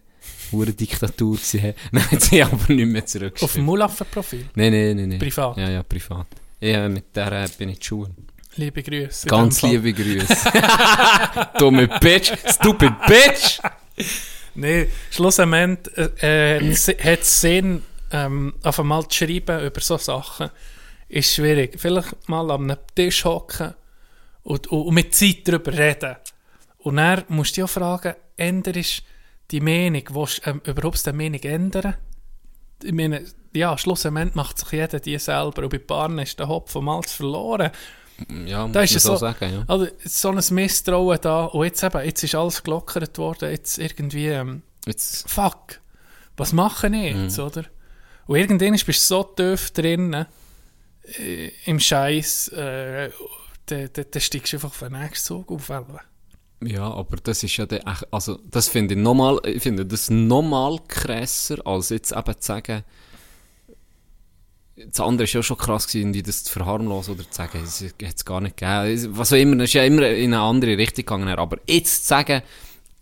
hure 0.51 0.73
Diktatur 0.73 1.35
gewesen. 1.35 1.73
Dann 1.91 2.11
hat 2.11 2.21
sie 2.21 2.41
aber 2.41 2.73
nicht 2.73 2.87
mehr 2.87 3.03
Auf 3.03 3.11
dem 3.11 3.19
zurückgeschrieben. 3.19 3.65
Mulaffen-Profil. 3.65 4.45
Nein, 4.55 4.71
nein, 4.71 4.97
nein, 4.97 5.09
nein. 5.09 5.19
Privat? 5.19 5.57
Ja, 5.57 5.69
ja, 5.69 5.83
privat. 5.83 6.25
Ja, 6.59 6.89
mit 6.89 7.15
der 7.15 7.31
äh, 7.43 7.47
bin 7.57 7.69
ich 7.69 7.75
in 7.75 7.79
die 7.79 7.85
Schule. 7.85 8.09
Liebe 8.57 8.81
Grüße. 8.81 9.27
Ganz 9.27 9.61
liebe 9.61 9.93
Grüße. 9.93 10.51
Dumme 11.59 11.87
Bitch, 11.99 12.33
stupid 12.47 12.93
Bitch. 13.05 13.59
Nee, 14.55 14.89
schlussendlich 15.11 15.95
äh, 16.23 16.57
äh, 16.57 16.75
hat 16.75 17.21
es 17.21 17.41
Sinn, 17.41 17.83
ähm, 18.11 18.55
auf 18.63 18.79
einmal 18.79 19.07
zu 19.07 19.17
schreiben 19.19 19.63
über 19.63 19.79
so 19.79 19.97
Sachen, 19.97 20.49
ist 21.07 21.35
schwierig. 21.35 21.79
Vielleicht 21.79 22.27
mal 22.27 22.49
an 22.49 22.71
einem 22.71 22.77
Tisch 22.95 23.23
hocken 23.25 23.75
und, 24.41 24.67
und, 24.67 24.87
und 24.87 24.93
mit 24.93 25.13
Zeit 25.13 25.47
darüber 25.47 25.77
reden. 25.77 26.15
Und 26.79 26.95
dann 26.97 27.23
musst 27.27 27.51
du 27.51 27.61
dich 27.61 27.63
auch 27.65 27.69
fragen, 27.69 28.15
änderst 28.35 29.03
die 29.51 29.61
Meinung, 29.61 30.03
willst 30.09 30.45
du 30.45 30.49
ähm, 30.49 30.61
überhaupt 30.65 31.05
die 31.05 31.13
Meinung 31.13 31.41
ändern? 31.41 31.95
Ich 32.83 32.91
meine, 32.91 33.23
ja, 33.53 33.77
schlussendlich 33.77 34.33
macht 34.35 34.57
sich 34.57 34.71
jeder 34.71 34.99
die 34.99 35.19
selber. 35.19 35.63
Und 35.63 35.69
bei 35.69 35.77
Paaren 35.77 36.19
ist 36.19 36.39
der 36.39 36.47
Hopf 36.47 36.71
vom 36.71 36.85
Malz 36.85 37.13
verloren. 37.13 37.71
Ja, 38.45 38.65
muss 38.65 38.73
Da 38.73 38.81
ist 38.81 38.95
es 38.95 39.03
so 39.03 39.15
sagen, 39.15 39.53
ja. 39.53 39.63
also 39.67 39.87
so 40.03 40.29
ein 40.29 40.43
Misstrauen 40.51 41.19
da. 41.21 41.45
Und 41.45 41.65
jetzt 41.65 41.83
eben, 41.83 42.03
jetzt 42.03 42.23
ist 42.23 42.35
alles 42.35 42.63
gelockert 42.63 43.17
worden. 43.17 43.51
Jetzt 43.51 43.77
irgendwie, 43.77 44.27
ähm, 44.27 44.63
Jetzt, 44.87 45.29
fuck, 45.29 45.81
was 46.37 46.53
mache 46.53 46.87
ich 46.87 47.13
jetzt, 47.13 47.37
oder? 47.39 47.65
Und 48.25 48.37
irgendwann 48.37 48.71
bist 48.71 48.87
du 48.87 48.93
so 48.93 49.23
tief 49.23 49.71
drin, 49.71 50.25
äh, 51.03 51.51
im 51.65 51.79
Scheiß, 51.79 52.49
äh, 52.49 53.11
dann 53.65 53.89
da, 53.91 54.03
da 54.03 54.19
steigst 54.19 54.53
du 54.53 54.57
einfach 54.57 54.69
auf 54.69 54.79
den 54.79 54.93
nächsten 54.93 55.25
Zug 55.25 55.51
auf. 55.51 55.69
Ja, 56.63 56.89
aber 56.89 57.17
das 57.17 57.43
ist 57.43 57.57
ja 57.57 57.65
der, 57.65 57.83
also, 58.11 58.39
das 58.49 58.69
finde 58.69 58.95
ich 58.95 58.99
nochmal, 58.99 59.39
ich 59.45 59.61
finde 59.61 59.85
das 59.85 60.09
nochmal 60.09 60.79
krasser, 60.87 61.57
als 61.67 61.89
jetzt 61.89 62.13
eben 62.13 62.39
zu 62.39 62.47
sagen, 62.47 62.83
das 64.77 64.99
andere 64.99 65.23
ist 65.23 65.33
ja 65.33 65.41
schon 65.41 65.57
krass 65.57 65.87
gewesen, 65.87 66.13
die 66.13 66.21
das 66.21 66.43
zu 66.43 66.51
verharmlosen 66.53 67.15
oder 67.15 67.23
zu 67.23 67.35
sagen, 67.35 67.61
es 67.63 67.81
hat 67.81 67.93
es 68.15 68.23
gar 68.25 68.41
nicht 68.41 68.57
gegeben. 68.57 69.17
Was 69.17 69.33
auch 69.33 69.37
immer, 69.37 69.55
das 69.55 69.65
ist 69.69 69.73
ja 69.73 69.83
immer 69.83 70.07
in 70.07 70.33
eine 70.33 70.41
andere 70.43 70.77
Richtung 70.77 70.97
gegangen. 71.05 71.27
Aber 71.29 71.57
jetzt 71.67 72.03
zu 72.03 72.09
sagen, 72.09 72.41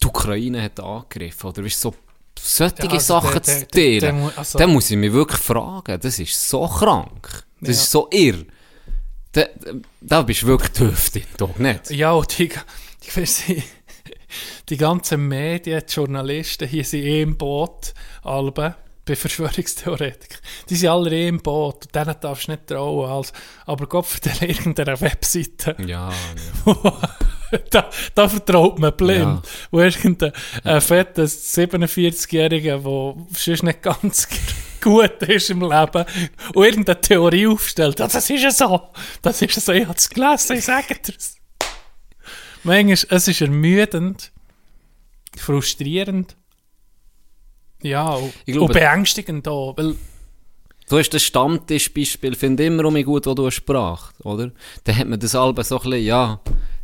die 0.01 0.07
Ukraine 0.07 0.61
hat 0.63 0.79
angegriffen, 0.79 1.49
oder 1.49 1.63
weißt, 1.63 1.81
so 1.81 1.93
solche 2.39 2.75
Ja, 2.83 2.89
also 2.91 2.99
Sachen 3.19 3.33
der- 3.33 3.43
zu 3.43 3.67
teilen, 3.67 4.31
also- 4.35 4.57
dann 4.59 4.71
muss 4.71 4.89
ich 4.91 4.97
mich 4.97 5.11
wirklich 5.11 5.41
fragen, 5.41 5.99
das 5.99 6.19
ist 6.19 6.49
so 6.49 6.67
krank, 6.67 7.43
das 7.61 7.75
Ja. 7.77 7.81
ist 7.83 7.91
so 7.91 8.07
irr. 8.11 8.45
Da, 9.31 9.43
da 9.99 10.21
bist 10.21 10.43
du 10.43 10.47
wirklich 10.47 10.71
drin, 10.71 11.23
doch 11.37 11.57
nicht? 11.57 11.89
Ja, 11.91 12.11
und 12.13 12.37
die, 12.37 12.49
nicht, 13.15 13.43
die 14.69 14.77
ganzen 14.77 15.27
Medien, 15.27 15.81
die 15.87 15.93
Journalisten, 15.93 16.67
hier 16.67 16.83
sind 16.85 17.03
eh 17.03 17.21
im 17.21 17.37
Boot, 17.37 17.93
Alben, 18.23 18.75
bei 19.05 19.15
Verschwörungstheoretikern. 19.15 20.39
Die 20.67 20.75
sind 20.75 20.89
alle 20.89 21.11
eh 21.11 21.27
im 21.27 21.39
Boot, 21.39 21.85
und 21.85 21.95
denen 21.95 22.15
darfst 22.19 22.47
du 22.47 22.51
nicht 22.51 22.67
trauen. 22.67 23.09
Also, 23.09 23.33
aber 23.65 23.85
Gott 23.87 24.07
für 24.07 24.19
irgendeiner 24.45 24.99
Webseite. 24.99 25.75
Ja, 25.85 26.11
da, 27.69 27.89
da 28.15 28.29
vertraut 28.29 28.79
man 28.79 28.95
blind. 28.95 29.45
Ja. 29.45 29.51
Wo 29.71 29.79
irgendein 29.79 30.33
äh, 30.63 30.81
fetter 30.81 31.23
47-Jähriger, 31.23 32.79
der 32.79 33.15
sonst 33.33 33.63
nicht 33.63 33.81
ganz 33.83 34.27
gut 34.81 35.21
ist 35.23 35.51
im 35.51 35.61
Leben, 35.61 36.05
und 36.53 36.65
irgendeine 36.65 36.99
Theorie 36.99 37.47
aufstellt. 37.47 37.99
Ja, 37.99 38.07
das 38.07 38.29
ist 38.29 38.41
ja 38.41 38.51
so. 38.51 38.89
Das 39.21 39.41
ist 39.41 39.55
ja 39.55 39.61
so. 39.61 39.71
Ich 39.71 39.85
habe 39.85 39.97
es 39.97 40.09
gelesen, 40.09 40.57
ich 40.57 40.65
sage 40.65 40.95
dir's. 40.95 41.35
Manchmal, 42.63 43.17
es 43.17 43.27
ist 43.27 43.41
ermüdend, 43.41 44.31
frustrierend, 45.37 46.35
ja, 47.85 48.07
und, 48.15 48.33
glaube- 48.45 48.61
und 48.65 48.73
beängstigend 48.73 49.47
auch, 49.47 49.75
weil 49.77 49.95
Du 50.87 50.99
hast 50.99 51.09
das 51.09 51.23
Stammtischbeispiel, 51.23 52.35
finde 52.35 52.61
ich 52.63 52.67
immer 52.67 52.85
um 52.85 53.03
gut, 53.03 53.25
wo 53.25 53.33
du 53.33 53.47
hast 53.47 53.65
gebracht, 53.65 54.13
oder? 54.23 54.51
Dann 54.83 54.95
hat 54.95 55.07
man 55.07 55.19
das 55.19 55.33
Alben 55.33 55.63
so 55.63 55.79
ein 55.79 55.89
bisschen, 55.89 56.05
ja, 56.05 56.39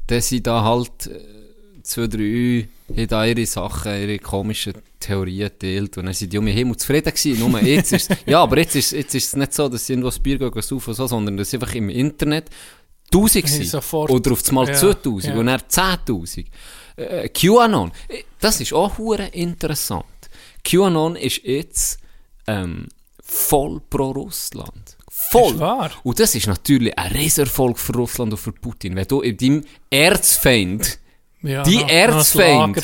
dann 0.07 0.21
sind 0.21 0.47
da 0.47 0.63
halt 0.63 1.05
äh, 1.05 1.83
zwei, 1.83 2.07
drei, 2.07 2.67
haben 2.97 3.07
da 3.07 3.25
ihre 3.25 3.45
Sachen, 3.45 3.91
ihre 3.91 4.17
komischen 4.17 4.73
Theorien 4.99 5.49
geteilt 5.49 5.97
und 5.99 6.05
dann 6.05 6.15
sind 6.15 6.33
die 6.33 6.39
um 6.39 6.45
mich 6.45 6.55
Himmel 6.55 6.77
zufrieden 6.77 7.13
gewesen. 7.13 7.39
Nur 7.39 7.61
jetzt 7.61 7.93
ist 7.93 8.09
ja, 8.25 8.41
aber 8.41 8.57
jetzt 8.57 8.75
ist, 8.75 8.91
jetzt 8.91 9.13
ist 9.13 9.27
es 9.27 9.35
nicht 9.35 9.53
so, 9.53 9.69
dass 9.69 9.85
sie 9.85 9.93
irgendwo 9.93 10.09
das 10.09 10.17
Bier 10.19 10.39
gehen, 10.39 10.51
saufen 10.61 10.89
und 10.89 10.95
so, 10.95 11.05
sondern 11.05 11.37
das 11.37 11.49
ist 11.49 11.53
einfach 11.61 11.75
im 11.75 11.89
Internet 11.89 12.49
1000 13.13 13.35
Hey, 13.35 13.41
gewesen. 13.43 13.65
sofort. 13.69 14.09
Oder 14.09 14.31
auf 14.31 14.47
einmal 14.49 14.67
Ja, 14.67 14.73
2000 14.73 15.33
ja. 15.35 15.39
und 15.39 15.45
dann 15.45 15.59
10.000. 15.59 16.45
Äh, 16.95 17.29
QAnon, 17.29 17.91
äh, 18.07 18.23
das 18.39 18.61
ist 18.61 18.73
auch 18.73 18.97
hure 18.97 19.27
interessant. 19.27 20.05
QAnon 20.63 21.15
ist 21.15 21.43
jetzt 21.43 21.99
ähm, 22.47 22.87
voll 23.23 23.81
pro 23.89 24.11
Russland. 24.11 24.97
Voll. 25.09 25.59
Wahr. 25.59 25.91
Und 26.03 26.19
das 26.19 26.35
ist 26.35 26.47
natürlich 26.47 26.97
ein 26.97 27.11
Riesenerfolg 27.11 27.77
für 27.77 27.93
Russland 27.93 28.31
und 28.33 28.37
für 28.39 28.51
Putin. 28.53 28.95
Wenn 28.95 29.07
du 29.07 29.21
in 29.21 29.37
deinem 29.37 29.63
Erzfeind 29.89 30.99
Ja, 31.43 31.63
die 31.63 31.81
Erzfeind 31.81 32.77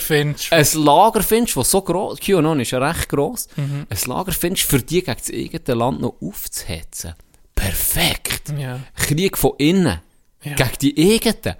ein 0.51 0.83
Lager 0.83 1.21
findest, 1.23 1.57
das 1.57 1.71
so 1.71 1.81
groß, 1.81 2.19
QAnon 2.19 2.59
ist 2.59 2.71
ja 2.71 2.79
recht 2.79 3.07
gross, 3.09 3.47
Mhm. 3.55 3.85
ein 3.89 3.97
Lager 4.07 4.31
findest, 4.31 4.63
für 4.69 4.79
die 4.79 5.01
gegen 5.01 5.17
das 5.17 5.29
eigene 5.31 5.73
Land 5.79 6.01
noch 6.01 6.15
aufzuhetzen. 6.21 7.13
Perfekt. 7.55 8.53
Ja. 8.57 8.79
Krieg 8.95 9.37
von 9.37 9.53
innen. 9.57 9.99
Ja. 10.43 10.53
Gegen 10.55 10.77
die 10.81 11.13
eigenen. 11.15 11.55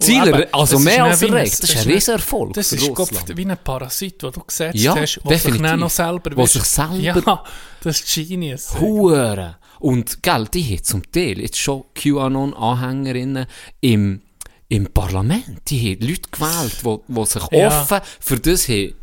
Ziele, 0.00 0.48
also 0.52 0.72
das 0.76 0.80
ist 0.80 0.84
mehr 0.84 1.04
als 1.04 1.22
erreicht. 1.22 1.62
Das 1.62 1.70
ist 1.70 1.76
ein 1.86 1.92
Riesenerfolg 1.92 2.52
Das 2.54 2.72
ist. 2.72 2.94
Gott, 2.94 3.10
wie 3.36 3.44
ein 3.46 3.56
Parasit, 3.62 4.22
den 4.22 4.32
du 4.32 4.40
gesetzt 4.42 4.74
Ja, 4.78 4.94
hast, 4.96 5.20
der 5.28 5.38
sich 5.38 5.60
dann 5.60 5.80
noch 5.80 5.90
selber... 5.90 6.30
Weißt- 6.30 6.46
sich 6.48 6.64
selber- 6.64 6.96
Ja, 6.98 7.44
das 7.82 8.00
ist 8.00 8.28
Genius. 8.28 8.78
Hure. 8.80 9.56
Und, 9.78 10.22
gell, 10.22 10.46
die 10.52 10.62
haben 10.76 10.84
zum 10.84 11.12
Teil 11.12 11.40
jetzt 11.40 11.58
schon 11.58 11.84
QAnon-Anhängerinnen 11.94 13.46
im, 13.80 14.20
im 14.68 14.86
Parlament. 14.92 15.62
Die 15.68 15.92
haben 15.96 16.06
Leute 16.06 16.28
gewählt, 16.30 16.76
die, 17.08 17.26
sich 17.26 17.42
Ja. 17.52 17.66
offen 17.68 18.00
für 18.20 18.38
das 18.38 18.68
haben 18.68 18.94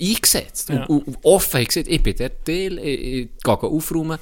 eingesetzt. 0.00 0.68
Ja. 0.68 0.84
Und, 0.86 1.06
und 1.08 1.18
offen 1.24 1.58
haben 1.60 1.66
gesagt, 1.66 1.88
ich 1.88 2.02
bin 2.02 2.16
der 2.16 2.44
Teil, 2.44 2.78
ich, 2.78 3.00
ich 3.00 3.28
gehe 3.42 3.54
aufräumen. 3.54 4.18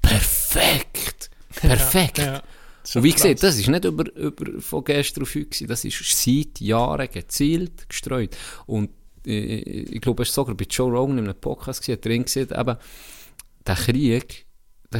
Perfekt. 0.00 1.30
Perfekt. 1.54 2.18
Ja, 2.18 2.42
Und 2.94 3.02
wie 3.04 3.08
ist 3.10 3.16
gesagt, 3.16 3.42
das 3.42 3.58
ist 3.58 3.68
nicht 3.68 3.84
über, 3.84 4.10
über 4.16 4.60
von 4.60 4.84
gestern 4.84 5.22
auf 5.22 5.34
heute. 5.34 5.66
Das 5.66 5.84
ist 5.84 6.02
seit 6.24 6.60
Jahren 6.60 7.08
gezielt 7.10 7.88
gestreut. 7.88 8.36
Und 8.66 8.90
äh, 9.26 9.56
ich 9.56 10.00
glaube, 10.00 10.22
es 10.24 10.30
war 10.30 10.34
sogar 10.44 10.54
bei 10.56 10.66
Joe 10.68 10.90
Rogan 10.90 11.18
in 11.18 11.24
einem 11.24 11.34
Podcast 11.40 11.80
gewesen, 11.82 11.96
hat 11.98 12.04
drin 12.04 12.24
gesehen, 12.24 12.48
eben, 12.50 12.76
der 13.66 13.74
Krieg, 13.76 14.46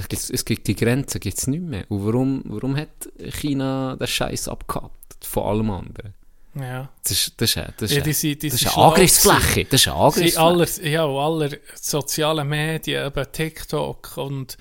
gibt's, 0.08 0.30
es 0.30 0.44
gibt 0.44 0.66
die 0.68 0.76
Grenzen 0.76 1.20
gibt's 1.20 1.46
nicht 1.48 1.62
mehr. 1.62 1.84
Und 1.88 2.06
warum, 2.06 2.42
warum 2.46 2.76
hat 2.76 2.88
China 3.30 3.96
den 3.96 4.06
Scheiß 4.06 4.48
abgehabt 4.48 5.16
von 5.24 5.42
allem 5.44 5.70
anderen? 5.70 6.14
Ja. 6.54 6.90
Das 7.02 7.12
ist, 7.12 7.40
das 7.40 7.56
ist, 7.56 7.64
das 7.78 7.90
ist, 7.90 7.96
Ja, 7.96 8.02
die 8.02 8.12
sind- 8.12 8.42
die 8.42 8.50
das 8.50 8.60
ist 8.62 8.76
eine 8.76 8.84
Angriffsfläche. 8.86 9.64
Das 9.64 9.80
ist 9.80 9.88
eine 9.88 9.96
Angriffsfläche. 9.96 10.40
aller, 10.40 10.68
ja, 10.84 11.04
und 11.04 11.18
aller 11.18 11.56
sozialen 11.74 12.46
Medien, 12.48 13.06
eben 13.06 13.32
TikTok 13.32 14.16
und 14.18 14.56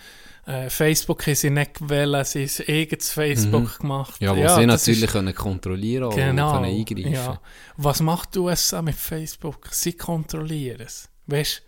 äh, 0.45 0.69
Facebook 0.69 1.25
haben 1.27 1.35
sie 1.35 1.49
nicht 1.49 1.75
gewählt, 1.75 2.27
sie 2.27 2.47
haben 2.47 2.67
eigenes 2.67 3.09
Facebook 3.11 3.79
gemacht. 3.79 4.19
Mhm. 4.21 4.25
Ja, 4.27 4.31
wo 4.35 4.39
sie 4.39 4.65
das 4.67 4.85
natürlich 4.85 5.03
ist- 5.03 5.11
können 5.11 5.35
kontrollieren 5.35 6.05
und 6.05 6.15
genau, 6.15 6.53
können 6.53 6.65
eingreifen. 6.65 7.13
ja. 7.13 7.39
Was 7.77 8.01
macht 8.01 8.35
die 8.35 8.39
USA 8.39 8.81
mit 8.81 8.95
Facebook? 8.95 9.67
Sie 9.71 9.93
kontrollieren 9.93 10.81
es. 10.81 11.09
Weißt 11.27 11.61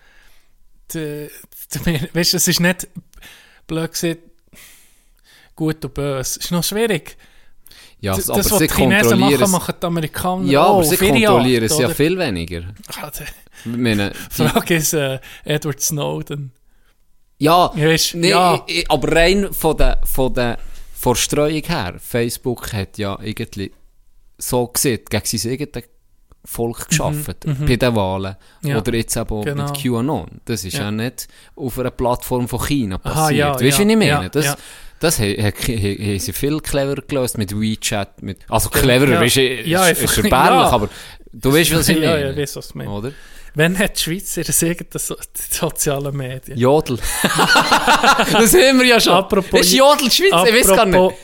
du, 0.94 1.30
es 2.14 2.34
ist 2.48 2.60
nicht, 2.60 2.88
blöd 3.68 3.92
gesagt, 3.92 4.20
gut 5.56 5.84
und 5.86 5.94
böse. 5.94 6.20
Es 6.22 6.38
ist 6.38 6.52
noch 6.52 6.64
schwierig. 6.64 7.16
Ja, 8.00 8.16
das, 8.16 8.30
aber 8.30 8.40
das, 8.40 8.52
was 8.52 8.60
sie 8.60 8.68
die 8.68 8.74
Chinesen 8.74 9.10
kontrollieren 9.12 9.40
machen, 9.42 9.52
machen 9.52 9.76
die 9.82 9.86
Amerikaner 9.86 10.52
Ja, 10.52 10.64
aber 10.66 10.84
sie 10.84 10.96
auf 10.96 11.02
ihre 11.02 11.14
kontrollieren 11.14 11.64
es 11.64 11.78
ja 11.78 11.90
viel 11.90 12.18
weniger. 12.18 12.64
Ah, 13.02 13.10
Ich 13.66 13.72
meine, 13.78 14.12
die, 14.12 14.16
Frage 14.50 14.76
ist 14.76 14.94
äh, 14.94 15.20
Edward 15.46 15.80
Snowden. 15.80 16.52
Ja, 17.40 17.72
Ja, 17.76 17.88
weisst, 17.90 18.16
nee, 18.16 18.30
ja. 18.30 18.64
i- 18.68 18.82
i- 18.82 18.86
aber 18.90 19.12
rein 19.16 19.52
von 19.52 19.76
der, 19.78 20.00
von 20.06 20.34
der 20.34 20.58
Verstreuung 20.94 21.64
her, 21.64 21.96
Facebook 22.00 22.72
hat 22.74 22.98
ja 22.98 23.18
irgendwie 23.22 23.72
so 24.38 24.68
gesehen, 24.68 25.00
gegen 25.10 25.26
sein 25.26 25.52
eigenes 25.52 25.84
Volk 26.46 26.90
geschafft, 26.90 27.38
bei 27.66 27.76
den 27.78 27.96
Wahlen. 27.96 28.36
Mhm, 28.62 28.70
Ja, 28.70 28.78
Oder 28.78 28.94
jetzt 28.96 29.16
eben 29.16 29.30
auch 29.30 29.46
genau. 29.46 29.64
mit 29.66 29.74
QAnon. 29.82 30.28
Das 30.46 30.64
ist 30.66 30.74
ja. 30.74 30.84
Ja. 30.84 30.92
nicht 30.92 31.28
auf 31.56 31.80
einer 31.80 31.92
Plattform 31.92 32.48
von 32.50 32.60
China 32.66 32.98
passiert. 32.98 33.18
Aha, 33.18 33.30
ja, 33.32 33.50
weißt 33.54 33.62
du, 33.62 33.66
ja, 33.66 33.78
wie 33.78 33.94
ich 33.94 33.98
meine? 33.98 34.06
ja, 34.08 34.30
das 34.30 34.46
ja. 34.46 34.56
das 35.00 35.20
ha- 35.20 35.24
ha- 35.24 35.52
ha- 35.52 35.98
haben 36.06 36.20
sie 36.20 36.34
viel 36.34 36.60
cleverer 36.60 37.02
gelöst 37.08 37.38
mit 37.38 37.58
WeChat. 37.58 38.22
Mit, 38.22 38.40
also 38.50 38.70
cleverer, 38.70 39.14
Ja. 39.14 39.22
weißt 39.22 39.36
du, 39.38 39.48
ist, 39.50 39.68
Ja, 39.68 39.88
ist 39.88 40.02
erbärmlich, 40.18 40.32
ja. 40.34 40.70
aber 40.70 40.90
du 41.32 41.54
weißt, 41.54 41.74
was 41.76 41.88
ich 41.90 41.98
ja, 41.98 42.10
meine. 42.12 42.22
ja, 42.24 42.30
ich 42.32 42.38
weiß, 42.38 42.56
was 42.58 42.68
du 42.70 42.78
meinst. 42.78 42.92
Oder? 42.94 43.12
Wenn 43.56 43.78
hat 43.78 43.97
die 43.97 44.01
Schweiz 44.01 44.38
ihr 44.38 44.45
eigenes 44.70 45.08
so 45.08 45.16
sozialen 45.51 46.16
Medien? 46.16 46.58
Jodel. 46.58 46.97
das 47.24 48.54
haben 48.54 48.80
wir 48.80 48.86
ja 48.86 48.99
schon. 48.99 49.14
Apropos- 49.14 49.62
ist 49.62 49.74
Jodel 49.74 50.12
Schweiz? 50.12 50.47
Ich 50.47 50.54
weiß 50.56 50.68
gar 50.76 50.86
nicht. 50.86 51.16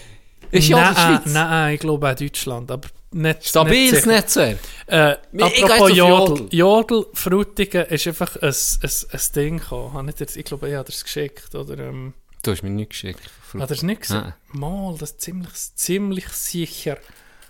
Ist 0.52 0.68
Jodel 0.68 0.84
nein, 0.86 0.96
Schweiz? 0.96 1.34
Nein, 1.34 1.74
ich 1.76 1.80
glaube 1.80 2.10
auch 2.10 2.16
Deutschland, 2.16 2.72
aber 2.72 2.88
nicht 3.12 3.48
Stabiles 3.48 4.06
nicht. 4.06 4.06
Netzwerk. 4.08 4.60
Äh, 4.88 5.16
Ich 5.34 5.64
apropos 5.64 5.90
Jodel. 5.96 5.98
Jodel. 5.98 6.48
Jodel, 6.52 7.06
Frutigen 7.14 7.86
ist 7.86 8.08
einfach 8.08 8.36
ein, 8.36 8.50
ein, 8.50 8.90
ein 9.12 9.20
Ding 9.36 9.58
gekommen. 9.60 10.10
Ich, 10.20 10.36
ich 10.38 10.46
glaube, 10.46 10.70
ich 10.70 10.76
habe 10.76 10.90
es 10.90 11.04
geschickt. 11.04 11.56
Oder, 11.56 11.78
ähm, 11.80 12.14
Du 12.44 12.52
hast 12.52 12.64
mir 12.64 12.70
nicht 12.70 12.92
geschickt. 12.92 13.20
hat 13.54 13.70
er 13.70 13.76
es 13.76 13.84
nicht 13.84 14.02
gesehen? 14.02 14.22
Nein. 14.22 14.34
Mal, 14.54 14.96
das 14.98 15.12
ist 15.12 15.22
ziemlich, 15.22 15.52
ziemlich 15.76 16.28
sicher. 16.30 16.98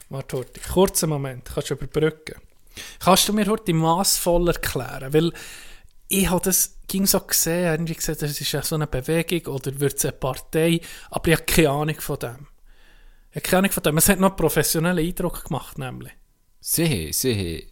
Warte. 0.10 0.46
Kurzen 0.74 1.10
Moment, 1.10 1.44
kannst 1.54 1.70
du 1.70 1.76
überbrücken. 1.76 2.36
Kannst 3.00 3.28
du 3.28 3.34
mir 3.34 3.48
heute 3.48 3.74
massvoll 3.74 4.48
erklären? 4.48 5.14
Weil 5.14 5.34
ich 6.08 6.30
habe 6.30 6.44
das 6.44 6.80
ging 6.88 7.06
so 7.06 7.20
gesehen, 7.22 7.72
irgendwie 7.72 7.96
gesehen, 7.96 8.18
das 8.20 8.42
ist 8.42 8.52
ja 8.52 8.62
so 8.62 8.76
eine 8.76 8.88
Bewegung 8.88 9.54
oder 9.54 9.80
wird 9.80 9.98
es 9.98 10.06
eine 10.06 10.14
Partei, 10.14 10.82
aber 11.12 11.28
ich 11.30 11.36
habe 11.36 11.46
keine 11.46 11.70
Ahnung 11.70 12.02
von 12.02 12.20
dem. 12.20 12.48
Ich 13.30 13.36
habe 13.36 13.42
keine 13.42 13.58
Ahnung 13.60 13.72
von 13.72 13.84
dem. 13.84 13.98
Es 13.98 14.10
hat 14.10 14.20
noch 14.20 14.30
einen 14.30 14.38
professionellen 14.38 15.06
Eindruck 15.06 15.46
gemacht, 15.46 15.78
nämlich. 15.78 16.12
Sie, 16.60 17.14
sie, 17.14 17.68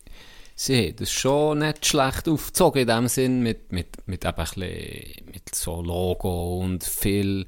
sie 0.56 0.88
haben 0.88 0.96
das 0.98 1.12
schon 1.12 1.60
nicht 1.60 1.86
schlecht 1.86 2.30
aufgezogen 2.30 2.82
in 2.84 2.88
dem 2.88 3.08
Sinn 3.08 3.42
mit, 3.42 3.72
mit, 3.72 4.08
mit, 4.08 4.26
ein 4.26 4.36
bisschen, 4.36 5.26
mit 5.26 5.54
so 5.54 5.82
Logo 5.82 6.60
und 6.60 6.84
viel 6.84 7.48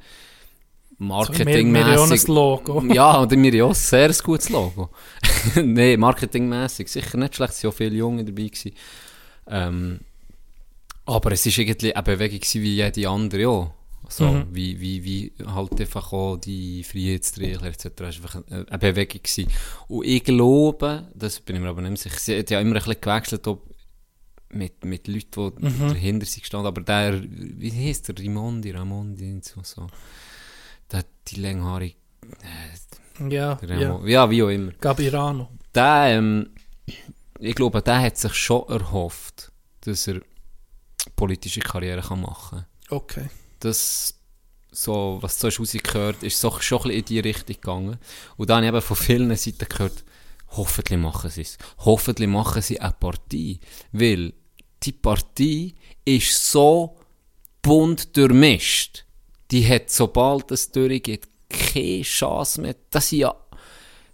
Marketingmäßig. 1.00 2.28
Logo. 2.28 2.82
Ja, 2.94 3.18
und 3.20 3.32
mir 3.32 3.54
ja 3.56 3.64
auch 3.66 3.70
ein 3.70 3.74
sehr 3.76 4.14
gutes 4.24 4.50
Logo. 4.50 4.90
Nein, 5.56 6.00
marketingmäßig 6.00 6.88
sicher 6.90 7.18
nicht 7.18 7.36
schlecht, 7.36 7.54
es 7.54 7.64
waren 7.64 7.72
ja 7.72 7.78
viele 7.78 7.96
Junge 7.96 8.26
dabei. 8.26 8.48
Gewesen. 8.48 8.72
Ähm, 9.48 10.00
aber 11.06 11.32
es 11.32 11.46
war 11.46 11.58
irgendwie 11.58 11.94
eine 11.94 12.04
Bewegung 12.04 12.40
wie 12.54 12.76
jede 12.76 13.10
andere 13.10 13.48
auch. 13.50 13.72
So, 14.12 14.26
Mhm. 14.26 14.48
wie, 14.52 14.80
wie, 14.82 15.04
wie 15.04 15.34
halt 15.46 15.80
einfach 15.80 16.12
auch 16.14 16.38
die 16.38 16.84
Freiheitsträger 16.84 17.64
etc. 17.68 17.86
Es 17.86 18.00
war 18.00 18.10
einfach 18.10 18.42
eine 18.50 18.78
Bewegung. 18.80 19.22
Gewesen. 19.22 19.48
Und 19.88 20.06
ich 20.06 20.24
glaube, 20.24 21.08
das 21.14 21.40
bin 21.42 21.56
ich 21.58 21.62
mir 21.62 21.70
aber 21.70 21.82
nicht 21.82 22.02
sicher, 22.02 22.18
sie 22.20 22.40
hat 22.40 22.50
ja 22.50 22.60
immer 22.60 22.76
ein 22.78 22.84
bisschen 22.84 23.02
gewechselt, 23.02 23.48
ob 23.48 23.70
mit, 24.52 24.84
mit 24.84 25.08
Leuten, 25.08 25.54
die 25.62 25.66
Mhm. 25.70 25.90
dahinter 25.90 26.26
sind 26.26 26.42
gestanden, 26.42 26.66
aber 26.68 26.82
der, 26.82 27.22
wie 27.24 27.72
heisst 27.72 28.08
der, 28.08 28.18
Rimondi, 28.18 28.72
Ramondi 28.72 29.32
und 29.32 29.46
so, 29.46 29.62
so. 29.64 29.86
Der 30.92 31.06
die 31.28 31.36
länghaarige, 31.36 31.96
Ja, 33.30 33.56
der 33.56 33.78
ja. 33.80 33.90
Ramo- 33.96 34.08
ja, 34.08 34.30
wie 34.30 34.44
auch 34.44 34.50
immer. 34.50 34.72
Gabirano. 34.74 35.50
Der, 35.76 36.18
ähm, 36.18 36.50
ich 37.40 37.56
glaube, 37.56 37.82
der 37.82 38.02
hat 38.02 38.18
sich 38.18 38.34
schon 38.34 38.68
erhofft, 38.70 39.52
dass 39.82 40.08
er 40.08 40.22
politische 41.16 41.60
Karriere 41.60 42.02
kann 42.02 42.22
machen 42.22 42.66
kann. 42.90 42.98
Okay. 42.98 43.30
Das, 43.60 44.16
so, 44.72 45.18
was 45.22 45.44
hast 45.44 45.60
rausgehört, 45.60 46.24
ist 46.24 46.40
so, 46.40 46.60
schon 46.60 46.80
ein 46.80 46.84
bisschen 46.84 47.00
in 47.00 47.06
die 47.06 47.20
Richtung 47.20 47.56
gegangen. 47.56 47.98
Und 48.38 48.50
dann 48.50 48.66
habe 48.66 48.78
ich 48.78 48.84
eben 48.84 48.88
von 48.88 48.98
vielen 48.98 49.36
Seiten 49.36 49.68
gehört, 49.70 50.04
hoffentlich 50.50 50.98
machen 51.00 51.30
sie 51.30 51.42
es. 51.42 51.58
Hoffentlich 51.80 52.28
machen 52.30 52.62
sie 52.62 52.80
eine 52.80 52.94
Partie. 52.94 53.60
Weil 53.92 54.34
die 54.84 54.92
Partie 54.94 55.76
ist 56.06 56.52
so 56.52 56.98
bunt 57.62 58.16
durchmischt. 58.18 59.06
Die 59.52 59.68
hat, 59.68 59.90
sobald 59.90 60.52
es 60.52 60.72
durchgeht, 60.72 61.28
keine 61.50 62.02
Chance 62.04 62.62
mehr. 62.62 62.76
Das 62.92 63.10
sind 63.10 63.20
ja, 63.20 63.36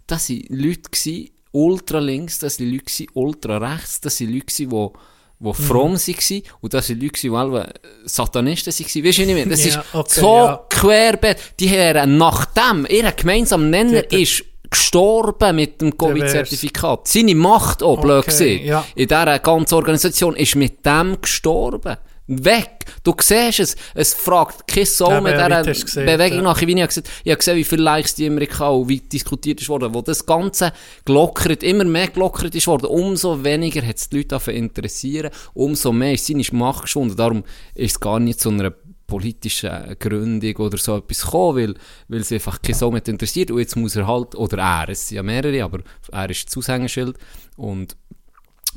das 0.06 0.26
sind 0.26 0.46
Leute 0.48 0.90
gsi, 0.90 1.32
ultra 1.52 1.98
links, 1.98 2.38
das 2.38 2.56
sind 2.56 2.70
Leute 2.70 2.84
gsi, 2.84 3.08
ultra 3.14 3.58
rechts, 3.58 4.00
das 4.00 4.16
sind 4.16 4.32
Leute 4.32 4.46
gsi, 4.46 4.70
wo 4.70 4.92
wo 5.38 5.52
fromm 5.52 5.92
waren 5.98 6.42
und 6.62 6.72
das 6.72 6.86
sind 6.86 7.02
Leute, 7.02 7.20
die 7.20 7.28
alle 7.30 7.70
Satanisten 8.06 8.72
waren. 8.72 8.78
Weißt 8.78 8.94
du, 8.96 9.04
was 9.04 9.18
ich 9.18 9.26
meine? 9.34 9.46
Das 9.50 9.64
Ja, 9.66 9.80
ist 9.82 9.94
okay, 9.94 10.20
so 10.20 10.26
ja. 10.46 10.64
querbeet. 10.70 11.36
Die 11.60 11.68
haben 11.68 12.16
nachdem, 12.16 12.86
ihr 12.88 13.12
gemeinsamer 13.12 13.66
Nenner 13.66 14.00
Die- 14.00 14.08
die- 14.16 14.22
ist 14.22 14.44
gestorben 14.70 15.56
mit 15.56 15.78
dem 15.82 15.94
Covid-Zertifikat. 15.96 17.06
Seine 17.06 17.34
Macht 17.34 17.82
auch, 17.82 18.00
blöd 18.00 18.24
Okay, 18.26 18.64
ja. 18.66 18.82
In 18.94 19.08
dieser 19.08 19.38
ganzen 19.40 19.74
Organisation 19.74 20.34
ist 20.36 20.56
mit 20.56 20.86
dem 20.86 21.20
gestorben. 21.20 21.98
Weg! 22.26 22.84
Du 23.04 23.14
siehst 23.20 23.60
es. 23.60 23.76
Es 23.94 24.14
fragt 24.14 24.66
kein 24.66 24.84
Soul 24.84 25.12
Ja, 25.12 25.20
mit 25.20 25.34
dieser 25.34 25.62
gesehen, 25.62 26.06
Bewegung 26.06 26.38
ja. 26.38 26.42
nach. 26.42 26.60
Ich 26.60 26.68
habe 26.68 26.86
gesehen, 26.86 27.04
ich 27.24 27.30
habe 27.30 27.38
gesehen, 27.38 27.56
wie 27.56 27.64
viele 27.64 27.82
Likes 27.82 28.14
die 28.14 28.28
hatten 28.28 28.64
und 28.64 28.88
wie 28.88 29.00
diskutiert 29.00 29.60
ist 29.60 29.68
worden. 29.68 29.94
Wo 29.94 30.02
das 30.02 30.26
Ganze 30.26 30.72
gelockert, 31.04 31.62
immer 31.62 31.84
mehr 31.84 32.08
gelockert 32.08 32.54
ist 32.54 32.66
worden, 32.66 32.86
umso 32.86 33.44
weniger 33.44 33.86
hat 33.86 33.96
es 33.96 34.08
die 34.08 34.16
Leute 34.16 34.28
davon 34.28 34.54
interessieren, 34.54 35.30
umso 35.54 35.92
mehr 35.92 36.14
ist 36.14 36.26
seine 36.26 36.42
Macht 36.52 36.82
geschwunden. 36.82 37.16
Darum 37.16 37.44
ist 37.74 37.92
es 37.92 38.00
gar 38.00 38.18
nicht 38.18 38.40
zu 38.40 38.48
einer 38.48 38.72
politischen 39.06 39.96
Gründung 39.98 40.56
oder 40.56 40.78
so 40.78 40.96
etwas 40.96 41.22
gekommen, 41.22 41.56
weil, 41.56 41.74
weil 42.08 42.20
es 42.20 42.32
einfach 42.32 42.60
kein 42.60 42.74
Soul 42.74 42.92
mehr 42.92 43.06
interessiert. 43.06 43.50
Und 43.50 43.60
jetzt 43.60 43.76
muss 43.76 43.94
er 43.94 44.06
halt, 44.06 44.34
oder 44.34 44.58
er, 44.58 44.88
es 44.88 45.08
sind 45.08 45.16
ja 45.16 45.22
mehrere, 45.22 45.62
aber 45.62 45.80
er 46.10 46.30
ist 46.30 46.46
das 46.48 46.56
Aushängeschild 46.56 47.16
und 47.56 47.96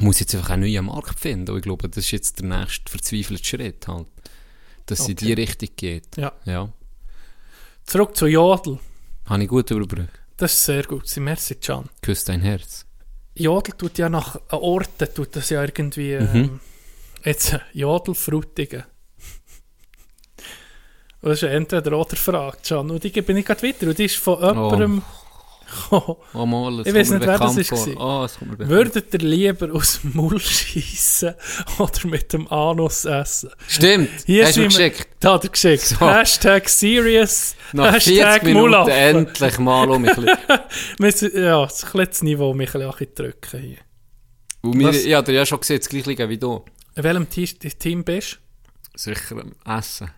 muss 0.02 0.20
jetzt 0.20 0.36
einfach 0.36 0.52
einen 0.52 0.64
neuen 0.64 0.86
Markt 0.86 1.20
finden. 1.20 1.52
Und 1.52 1.58
ich 1.58 1.64
glaube, 1.64 1.89
das 1.89 2.06
ist 2.06 2.12
jetzt 2.12 2.39
der 2.39 2.47
nächste 2.47 2.89
verzweifelte 2.89 3.43
Schritt 3.43 3.88
halt. 3.88 4.08
Dass 4.86 5.06
sie 5.06 5.12
in 5.12 5.18
die 5.18 5.34
Richtung 5.34 5.70
geht. 5.76 6.18
Ja. 6.18 6.32
Ja. 6.45 6.70
Zurück 7.86 8.16
zu 8.16 8.28
Jodel. 8.28 8.80
Habe 9.26 9.43
ich 9.43 9.50
gut 9.50 9.70
überbrückt. 9.72 10.20
Das 10.38 10.54
ist 10.54 10.66
sehr 10.66 10.84
gut. 10.84 11.08
Sie 11.08 11.20
merci, 11.20 11.56
Can. 11.56 11.89
Küss 12.02 12.24
dein 12.24 12.41
Herz. 12.41 12.86
Jodel 13.36 13.76
tut 13.76 13.97
ja 13.97 14.10
nach 14.10 14.39
Orten, 14.52 15.08
tut 15.14 15.36
das 15.36 15.50
ja 15.50 15.62
irgendwie, 15.62 16.14
ähm, 16.14 16.60
jetzt 17.24 17.54
äh, 17.54 17.60
Jodel 17.74 18.16
Frutigen. 18.16 18.84
Und 21.22 21.30
das 21.32 21.43
ist 21.43 21.50
entweder 21.50 21.97
oder 21.97 22.16
Frage, 22.16 22.58
Can. 22.66 22.89
Und 22.89 23.04
die 23.04 23.22
bin 23.22 23.38
ich 23.38 23.45
gerade 23.45 23.62
weiter. 23.64 23.88
Und 23.88 23.97
die 23.97 24.06
ist 24.06 24.16
von 24.16 24.39
jemandem 24.39 24.70
gekommen. 24.70 25.04
Oh 25.91 26.45
mal, 26.45 26.80
Ich 26.86 26.93
mir 26.93 26.99
nicht, 26.99 27.09
wer 27.11 27.38
das 27.39 27.57
ist. 27.57 27.72
Oh, 27.97 28.24
es 28.26 28.38
kommt 28.38 28.57
mir. 28.59 28.67
Würdet 28.67 29.13
ihr 29.13 29.20
lieber 29.20 29.74
aus 29.74 30.01
dem 30.01 30.15
Maul 30.15 30.39
schiessen 30.39 31.34
oder 31.78 32.07
mit 32.07 32.32
dem 32.34 32.47
Anus 32.51 33.05
essen? 33.05 33.49
Stimmt, 33.67 34.09
Hier 34.26 34.45
hast 34.45 34.55
du 34.57 34.61
wir- 34.61 34.67
geschickt. 34.67 35.07
Da 35.20 35.34
hat 35.34 35.43
er 35.43 35.49
geschickt. 35.49 35.82
So. 35.84 35.99
Hashtag 35.99 36.70
serious. 36.70 37.55
Nach 37.74 37.91
40 37.93 38.20
Hashtag 38.20 38.43
Minuten 38.43 38.61
Mulaffen. 38.70 38.93
endlich 38.93 39.59
mal 39.59 39.89
um 39.89 40.01
mich. 40.01 40.17
ein 40.17 40.26
bisschen- 40.97 41.34
Wir 41.34 41.43
Ja, 41.43 41.61
das 41.65 41.84
ein 41.84 41.91
bisschen 41.91 42.05
das 42.09 42.22
Niveau, 42.24 42.53
mich 42.53 42.74
ein 42.76 42.82
bisschen 42.91 43.15
drücken 43.15 43.59
hier. 43.59 43.78
Und 44.61 44.84
Was? 44.84 44.95
ich 44.97 45.13
habe 45.13 45.26
dir 45.26 45.34
ja 45.34 45.45
schon 45.45 45.59
gesehen, 45.59 45.80
das 45.80 45.89
gleiche 45.89 46.28
wie 46.30 46.38
du. 46.38 46.63
In 46.95 47.03
welchem 47.03 47.30
Te 47.30 47.45
Team 47.45 48.03
bist 48.03 48.39
Sicher 48.95 49.38
ähm, 49.38 49.55
essen. 49.65 50.09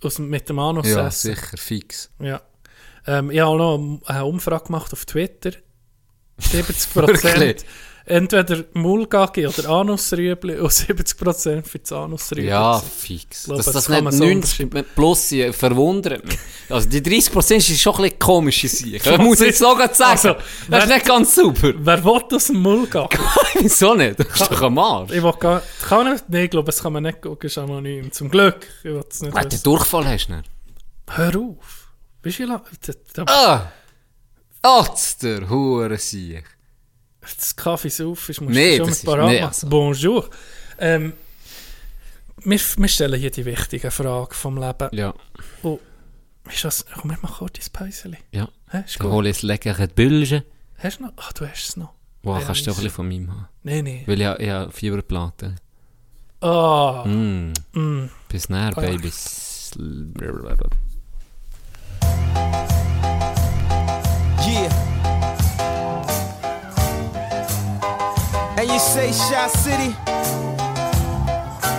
du? 0.00 0.06
Aus, 0.06 0.18
mit 0.18 0.48
dem 0.48 0.58
Anus 0.58 0.86
Ja, 0.88 1.06
essen? 1.08 1.34
sicher, 1.34 1.56
fix. 1.56 2.10
Ja. 2.20 2.40
Ähm, 3.06 3.30
ich 3.30 3.40
habe 3.40 3.56
noch 3.56 4.00
eine 4.06 4.24
Umfrage 4.24 4.64
gemacht 4.66 4.92
auf 4.92 5.04
Twitter. 5.04 5.50
70% 6.40 6.94
Wirklich? 7.06 7.64
entweder 8.10 8.64
Mulgagi 8.74 9.46
oder 9.46 9.68
Anusrüebli 9.68 10.58
und 10.58 10.70
70% 10.70 11.62
für 11.64 11.78
das 11.78 11.92
Anusrüebli. 11.92 12.48
Ja, 12.48 12.80
fix. 12.80 13.46
glaube, 13.46 13.58
Dass 13.58 13.66
das 13.66 13.74
das 13.74 13.88
nicht 13.88 14.02
man 14.02 14.12
so 14.12 14.24
90 14.24 14.68
plus 14.94 15.34
verwundert 15.52 16.24
mich. 16.26 16.38
Also 16.68 16.88
die 16.88 17.00
30% 17.00 17.56
ist 17.56 17.80
schon 17.80 17.94
ein 17.96 18.02
bisschen 18.02 18.18
komische 18.18 18.68
Sache. 18.68 18.90
Ich 19.10 19.18
muss 19.18 19.40
jetzt 19.40 19.60
noch 19.60 19.78
sagen. 19.92 20.10
Also, 20.10 20.36
das 20.68 20.84
ist 20.84 20.90
nicht 20.90 21.06
ganz 21.06 21.34
super. 21.34 21.72
Wer 21.76 22.04
will 22.04 22.20
dem 22.28 22.56
Mulgagi? 22.56 23.18
Wieso 23.60 23.94
nicht? 23.94 24.18
Das 24.18 24.40
ist 24.40 24.50
doch 24.50 24.62
ein 24.62 24.74
Marsch. 24.74 25.12
ich 25.12 25.22
will 25.22 25.34
gar 25.38 25.62
kann 25.82 26.12
nicht, 26.12 26.28
nee, 26.28 26.44
ich 26.44 26.50
glaube, 26.50 26.66
das 26.66 26.82
kann 26.82 26.92
man 26.92 27.02
nicht 27.02 27.22
gucken, 27.22 27.46
ist 27.46 27.58
anonym. 27.58 28.12
Zum 28.12 28.30
Glück. 28.30 28.66
Ich 28.78 28.84
will 28.84 29.04
es 29.08 29.22
nicht 29.22 29.34
Wenn 29.34 29.48
du. 29.48 29.58
Durchfall 29.58 30.06
hast, 30.06 30.28
nicht? 30.28 30.44
Hör 31.08 31.36
auf. 31.36 31.79
Bist 32.22 32.38
du 32.38 32.44
lang? 32.46 32.62
Da, 32.86 32.92
da, 33.14 33.24
Ah! 33.28 33.72
Atz, 34.62 35.16
der 35.18 35.48
Hurensiech. 35.48 36.44
das 37.20 37.56
Kaffee 37.56 38.04
auf 38.04 38.28
ist, 38.28 38.40
musst 38.40 38.54
Nee, 38.54 38.78
du 38.78 38.84
schon 38.84 38.90
mit 38.90 39.04
parat 39.04 39.28
nee, 39.28 39.40
also. 39.42 39.68
Bonjour. 39.68 40.28
Ähm, 40.78 41.12
wir, 42.44 42.58
wir 42.76 42.88
stellen 42.88 43.18
hier 43.20 43.30
die 43.30 43.44
wichtige 43.44 43.90
Frage 43.90 44.34
vom 44.34 44.58
Leben. 44.58 44.88
Ja, 44.92 45.14
Ist 46.50 46.64
das, 46.64 46.84
komm, 46.86 47.10
wir 47.10 47.18
machen 47.22 47.36
kurz 47.38 47.58
dein 47.58 47.72
Päuschen. 47.72 48.16
ja. 48.32 48.48
Hä, 48.70 48.78
ist 48.84 48.90
Ich 48.92 48.98
gut. 48.98 49.10
hole 49.10 49.28
jetzt 49.28 49.42
leckere 49.42 49.88
Bülge. 49.88 50.44
Hast 50.78 50.98
du 51.00 51.04
noch? 51.04 51.12
Ach, 51.16 51.32
du 51.32 51.46
hast 51.48 51.68
es 51.70 51.76
noch. 51.76 51.92
Wow, 52.22 52.38
Ja, 52.40 52.46
kannst 52.46 52.66
du 52.66 52.70
auch 52.70 52.74
ein 52.74 52.82
bisschen 52.84 52.90
von 52.94 53.08
meinem 53.08 53.30
haben. 53.30 53.48
Nein, 53.62 53.84
nein. 53.84 54.02
Weil 54.06 54.20
ich, 54.20 54.28
ich 54.40 54.50
habe 54.50 54.70
Fieberplatte. 54.72 55.56
Ah, 56.42 57.04
Mm. 57.06 57.52
mm. 57.72 58.10
Bis 58.28 58.48
näher, 58.48 58.72
Ah, 58.76 58.82
ja. 58.82 58.90
Babys. 58.90 59.70
Yeah. 59.78 60.56
Say 69.00 69.12
Shot 69.12 69.50
City? 69.50 69.90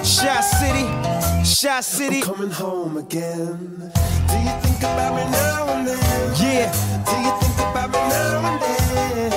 Shot 0.04 0.44
City? 0.44 0.86
Shot 1.46 1.84
City? 1.84 2.22
coming 2.22 2.50
home 2.50 2.98
again. 2.98 3.92
Do 4.30 4.36
you 4.46 4.54
think 4.64 4.80
about 4.80 5.12
me 5.18 5.24
now 5.32 5.74
and 5.74 5.88
then? 5.88 6.00
Yeah. 6.42 6.72
Do 7.08 7.16
you 7.26 7.34
think 7.42 7.58
about 7.70 7.90
me 7.94 8.02
now 8.16 8.50
and 8.50 8.58
then? 8.64 9.32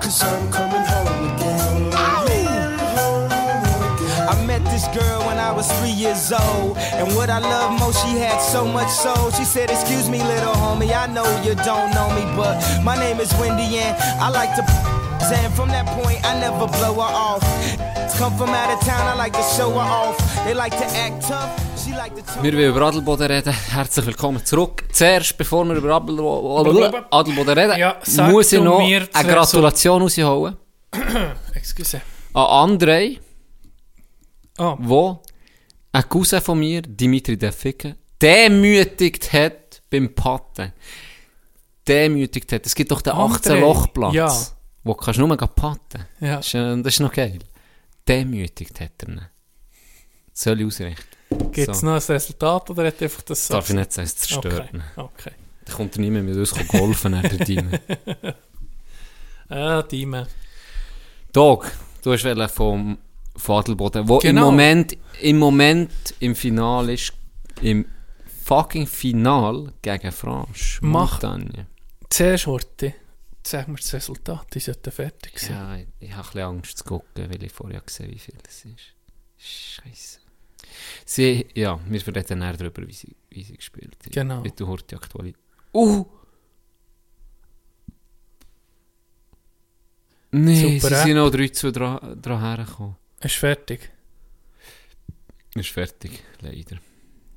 Cause 0.00 0.22
I'm 0.22 0.50
coming 0.52 0.86
home 0.92 1.20
again. 1.30 1.90
Coming 1.90 2.78
home 2.98 3.30
again. 3.90 4.28
I 4.28 4.44
met 4.46 4.62
this 4.72 4.86
girl 4.96 5.20
when 5.26 5.38
I 5.38 5.50
was 5.50 5.66
three 5.78 5.96
years 6.04 6.32
old. 6.32 6.76
And 6.78 7.16
what 7.16 7.30
I 7.30 7.40
love 7.40 7.80
most, 7.80 7.98
she 8.04 8.12
had 8.18 8.38
so 8.38 8.64
much 8.64 8.90
soul. 8.90 9.30
She 9.32 9.44
said, 9.44 9.70
Excuse 9.70 10.08
me, 10.08 10.22
little 10.22 10.54
homie, 10.54 10.94
I 10.94 11.06
know 11.06 11.26
you 11.42 11.54
don't 11.56 11.90
know 11.96 12.08
me, 12.14 12.24
but 12.36 12.54
my 12.84 12.96
name 12.96 13.18
is 13.18 13.32
Wendy 13.40 13.78
and 13.78 13.96
I 14.22 14.28
like 14.30 14.54
to. 14.56 14.93
And 15.26 15.54
from 15.54 15.68
that 15.70 15.86
point, 15.86 16.18
I 16.24 16.38
never 16.38 16.66
blow 16.66 16.94
her 16.94 17.14
off. 17.14 17.42
Come 18.18 18.36
from 18.36 18.50
out 18.50 18.70
of 18.74 18.80
town, 18.86 19.06
I 19.08 19.16
like 19.16 19.32
to 19.32 19.42
show 19.56 19.70
her 19.70 19.80
off. 19.80 20.16
They 20.44 20.52
like 20.54 20.76
to 20.76 20.84
act 20.96 21.22
tough. 21.26 21.50
Wir 22.42 22.52
wollen 22.52 22.68
über 22.70 22.82
Adelboden 22.82 23.26
reden. 23.26 23.52
Herzlich 23.52 24.06
willkommen 24.06 24.44
zurück. 24.44 24.84
Zuerst, 24.92 25.36
bevor 25.38 25.64
wir 25.64 25.76
über 25.76 25.94
Adelboden, 25.94 27.04
Adelboden 27.10 27.58
reden, 27.58 27.78
Ja, 27.78 27.96
muss 28.30 28.52
ich 28.52 28.60
noch 28.60 28.80
eine 28.80 29.08
Gratulation 29.28 30.02
rausholen 30.02 30.56
Excuse. 31.54 32.00
an 32.34 32.44
Andrei, 32.70 33.18
Ah, 34.58 34.76
wo 34.78 35.20
ein 35.92 36.08
Cousin 36.08 36.40
von 36.40 36.58
mir, 36.58 36.82
Dimitri 36.82 37.36
Defike, 37.36 37.96
demütigt 38.20 39.32
hat 39.32 39.82
beim 39.90 40.14
Patten. 40.14 40.72
Demütigt 41.88 42.52
hat. 42.52 42.64
Es 42.66 42.74
gibt 42.74 42.90
doch 42.90 43.02
den 43.02 43.12
Andrei, 43.14 43.38
18-Loch-Platz, 43.58 44.14
ja. 44.14 44.28
Wo 44.84 44.92
du 44.92 44.98
kannst 44.98 45.18
nur 45.18 45.36
patten 45.36 46.04
ja. 46.20 46.36
das 46.36 46.46
ist, 46.46 46.54
das 46.54 46.86
ist 46.94 47.00
noch 47.00 47.12
geil. 47.12 47.38
Demütigt 48.06 48.78
hat 48.80 48.92
er 49.02 49.08
ihn. 49.08 49.20
Soll 50.32 50.60
ich 50.60 50.66
ausrichten? 50.66 51.04
Gibt 51.52 51.68
es 51.68 51.80
So. 51.80 51.86
noch 51.86 51.94
ein 51.94 52.02
Resultat 52.14 52.70
oder 52.70 52.86
hat 52.86 53.02
einfach 53.02 53.22
das 53.22 53.48
Darf 53.48 53.68
ich 53.70 53.74
nicht 53.74 53.92
sagen, 53.92 54.06
es 54.06 54.16
zerstört 54.16 54.68
Okay, 54.70 54.80
okay. 54.96 55.32
Da 55.64 55.72
kommt 55.72 55.96
er 55.96 56.00
nicht 56.02 56.10
mehr 56.10 56.22
mit 56.22 56.36
uns 56.36 56.52
golfen, 56.68 57.12
der 57.12 57.22
Dime. 57.44 57.80
Ah, 59.48 59.82
Dime. 59.82 60.26
Dog, 61.32 61.70
du 62.02 62.12
hast 62.12 62.52
vom 62.52 62.98
von 63.36 63.58
Adelboden, 63.58 64.08
wo 64.08 64.18
Genau. 64.18 64.42
im 64.42 64.46
Moment, 64.54 64.96
im 65.20 65.38
Moment 65.38 65.90
im 66.20 66.36
Final 66.36 66.90
ist, 66.90 67.12
im 67.62 67.84
fucking 68.44 68.86
Final 68.86 69.72
gegen 69.82 70.12
France. 70.12 70.78
Mach- 70.82 71.20
Montagne. 71.22 71.66
Zuerst, 72.10 72.46
Horti, 72.46 72.94
sag 73.46 73.68
mir 73.68 73.76
das 73.76 73.92
Resultat, 73.92 74.54
die 74.54 74.60
sollten 74.60 74.90
fertig 74.90 75.38
sein. 75.38 75.50
Ja, 75.50 75.76
ich, 75.76 75.86
ich 76.00 76.12
habe 76.12 76.22
ein 76.22 76.32
bisschen 76.32 76.42
Angst 76.42 76.78
zu 76.78 76.84
gucken, 76.84 77.30
weil 77.30 77.42
ich 77.42 77.52
vorher 77.52 77.80
gesehen 77.80 78.10
wie 78.10 78.18
viel 78.18 78.34
es 78.46 78.64
ist. 78.64 78.94
Scheiße. 79.38 80.20
Sie, 81.04 81.46
ja, 81.54 81.78
wir 81.86 82.06
reden 82.06 82.38
näher 82.38 82.56
darüber, 82.56 82.86
wie 82.86 82.92
sie, 82.92 83.14
wie 83.30 83.42
sie 83.42 83.56
gespielt 83.56 83.96
haben. 84.02 84.10
Genau. 84.10 84.44
Wie 84.44 84.50
du 84.50 84.66
heute 84.66 84.96
aktuell. 84.96 85.34
Uh! 85.72 86.04
Nee, 90.32 90.80
Super, 90.80 90.88
sie 90.88 90.94
äh? 90.94 91.02
sind 91.04 91.16
noch 91.16 91.30
3 91.30 91.48
zu 91.48 91.70
dran, 91.70 92.20
dran 92.20 92.40
hergekommen. 92.40 92.96
Ist 93.20 93.36
fertig. 93.36 93.92
Ist 95.54 95.70
fertig, 95.70 96.24
leider. 96.40 96.78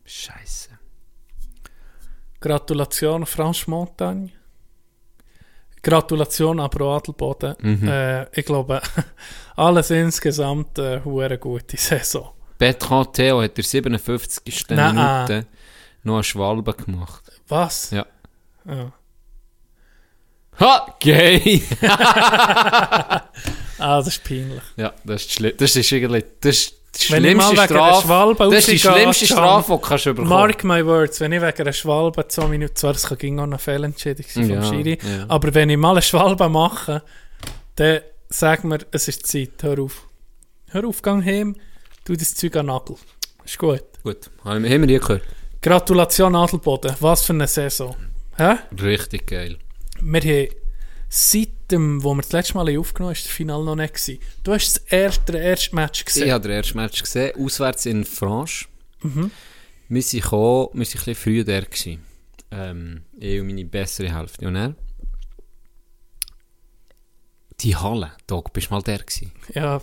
Scheiße. 0.04 0.70
Gratulation, 2.40 3.26
Franche 3.26 3.70
Montagne. 3.70 4.32
Gratulation 5.88 6.60
an 6.60 6.70
Pro 6.70 6.96
Adelboden. 6.98 7.56
Mhm. 7.62 7.88
Äh, 7.88 8.24
ich 8.40 8.46
glaube, 8.46 8.82
alles 9.56 9.90
insgesamt 9.92 10.78
eine 10.80 11.04
hure 11.06 11.38
gute 11.38 11.78
Saison. 11.78 12.30
Bertrand 12.58 13.14
Theo 13.14 13.42
hat 13.42 13.52
in 13.52 13.56
der 13.56 13.64
57. 13.64 14.66
Nein. 14.70 14.96
Minute 14.96 15.48
noch 16.04 16.16
eine 16.16 16.24
Schwalbe 16.24 16.74
gemacht. 16.74 17.24
Was? 17.48 17.92
Ja. 17.92 18.06
Ja. 18.66 18.92
Ha! 20.60 20.96
Gay! 21.00 21.62
Ah, 23.80 23.98
das 24.00 24.08
ist 24.08 24.24
peinlich. 24.24 24.64
ja, 24.76 24.92
das 25.04 25.22
ist, 25.26 25.32
schli- 25.40 25.56
das 25.56 25.76
ist 25.76 25.92
irgendwie 25.92 26.24
das 26.42 26.56
ist 26.58 26.74
Wenn 27.10 27.26
ich 27.26 27.36
mal 27.36 27.52
wegen 27.52 27.60
einer 27.60 27.68
Strafe. 27.68 28.08
Schwalbe 28.08 28.44
Das 28.46 28.54
ist 28.56 28.68
die 28.72 28.80
schlimmste 28.80 29.26
Strafe, 29.28 29.74
die 29.74 29.82
du 29.82 29.88
kannst 29.88 30.06
bekommen 30.06 30.28
Mark 30.30 30.64
my 30.64 30.86
words, 30.86 31.20
wenn 31.20 31.32
ich 31.32 31.42
wegen 31.42 31.62
einer 31.62 31.74
Schwalbe 31.74 32.28
zwei 32.28 32.48
Minuten, 32.48 32.76
zwar 32.76 32.94
das 32.94 33.08
ging 33.18 33.40
auch 33.40 33.46
noch 33.46 33.60
Fehlentscheidung 33.60 34.26
sein 34.28 34.50
Ja, 34.50 34.62
vom 34.62 34.74
Schiri, 34.74 34.98
ja. 35.02 35.26
aber 35.28 35.54
wenn 35.54 35.70
ich 35.70 35.78
mal 35.78 35.92
eine 35.92 36.02
Schwalbe 36.02 36.50
mache, 36.50 37.04
dann 37.76 38.02
sag 38.30 38.64
mir, 38.64 38.80
es 38.92 39.08
ist 39.08 39.28
Zeit, 39.28 39.52
hör 39.62 39.80
auf. 39.80 40.08
hör 40.70 40.86
auf, 40.86 41.02
gang 41.02 41.24
heim, 41.24 41.56
tu 42.04 42.16
das 42.16 42.34
Zeug 42.36 42.56
an 42.56 42.66
Nagel. 42.68 42.96
Ist 43.46 43.58
gut. 43.58 43.84
Gut, 44.04 44.30
haben 44.44 44.64
wir 44.64 44.88
die 44.88 45.00
gehört. 45.00 45.22
Gratulation 45.62 46.36
Adelboden, 46.36 46.96
was 47.00 47.26
für 47.26 47.34
eine 47.34 47.48
Saison. 47.48 47.96
Hä? 48.38 48.56
Richtig 48.82 49.28
geil. 49.28 49.58
Wir 50.00 50.22
haben 50.22 50.48
seit 51.10 51.50
dem, 51.72 52.04
wo 52.04 52.14
wir 52.14 52.22
das 52.22 52.32
letzte 52.32 52.54
Mal 52.56 52.78
aufgenommen 52.78 53.10
haben, 53.10 53.18
ist 53.18 53.26
das 53.26 53.32
Finale 53.34 53.64
noch 53.66 53.76
nicht 53.76 53.94
gewesen. 53.94 54.20
Du 54.44 54.54
hast 54.54 54.68
das 54.76 54.78
erste, 54.88 55.32
das 55.34 55.42
erste 55.42 55.76
Match 55.76 56.00
Ich 56.02 56.06
gesehen. 56.06 56.32
habe 56.32 56.48
den 56.48 56.52
ersten 56.58 56.78
Match 56.78 57.02
gesehen, 57.02 57.34
auswärts 57.38 57.86
in 57.86 58.06
Franche. 58.06 58.66
Mhm. 59.02 59.32
Wir 59.90 60.02
sind 60.02 60.24
gekommen, 60.24 60.70
wir 60.74 60.86
sind 60.86 61.02
ein 61.02 61.06
bisschen 61.06 61.16
früher 61.16 61.44
da 61.44 61.60
gewesen. 61.62 62.04
Ähm, 62.52 63.04
ich 63.18 63.40
und 63.40 63.48
meine 63.48 63.66
bessere 63.66 64.14
Hälfte. 64.18 64.48
Und 64.48 64.56
er? 64.56 64.76
Die 67.62 67.76
Halle, 67.76 68.12
Dog, 68.28 68.54
bist 68.54 68.68
du 68.70 68.74
mal 68.76 68.82
der 68.84 69.00
gewesen? 69.00 69.32
Ja, 69.54 69.82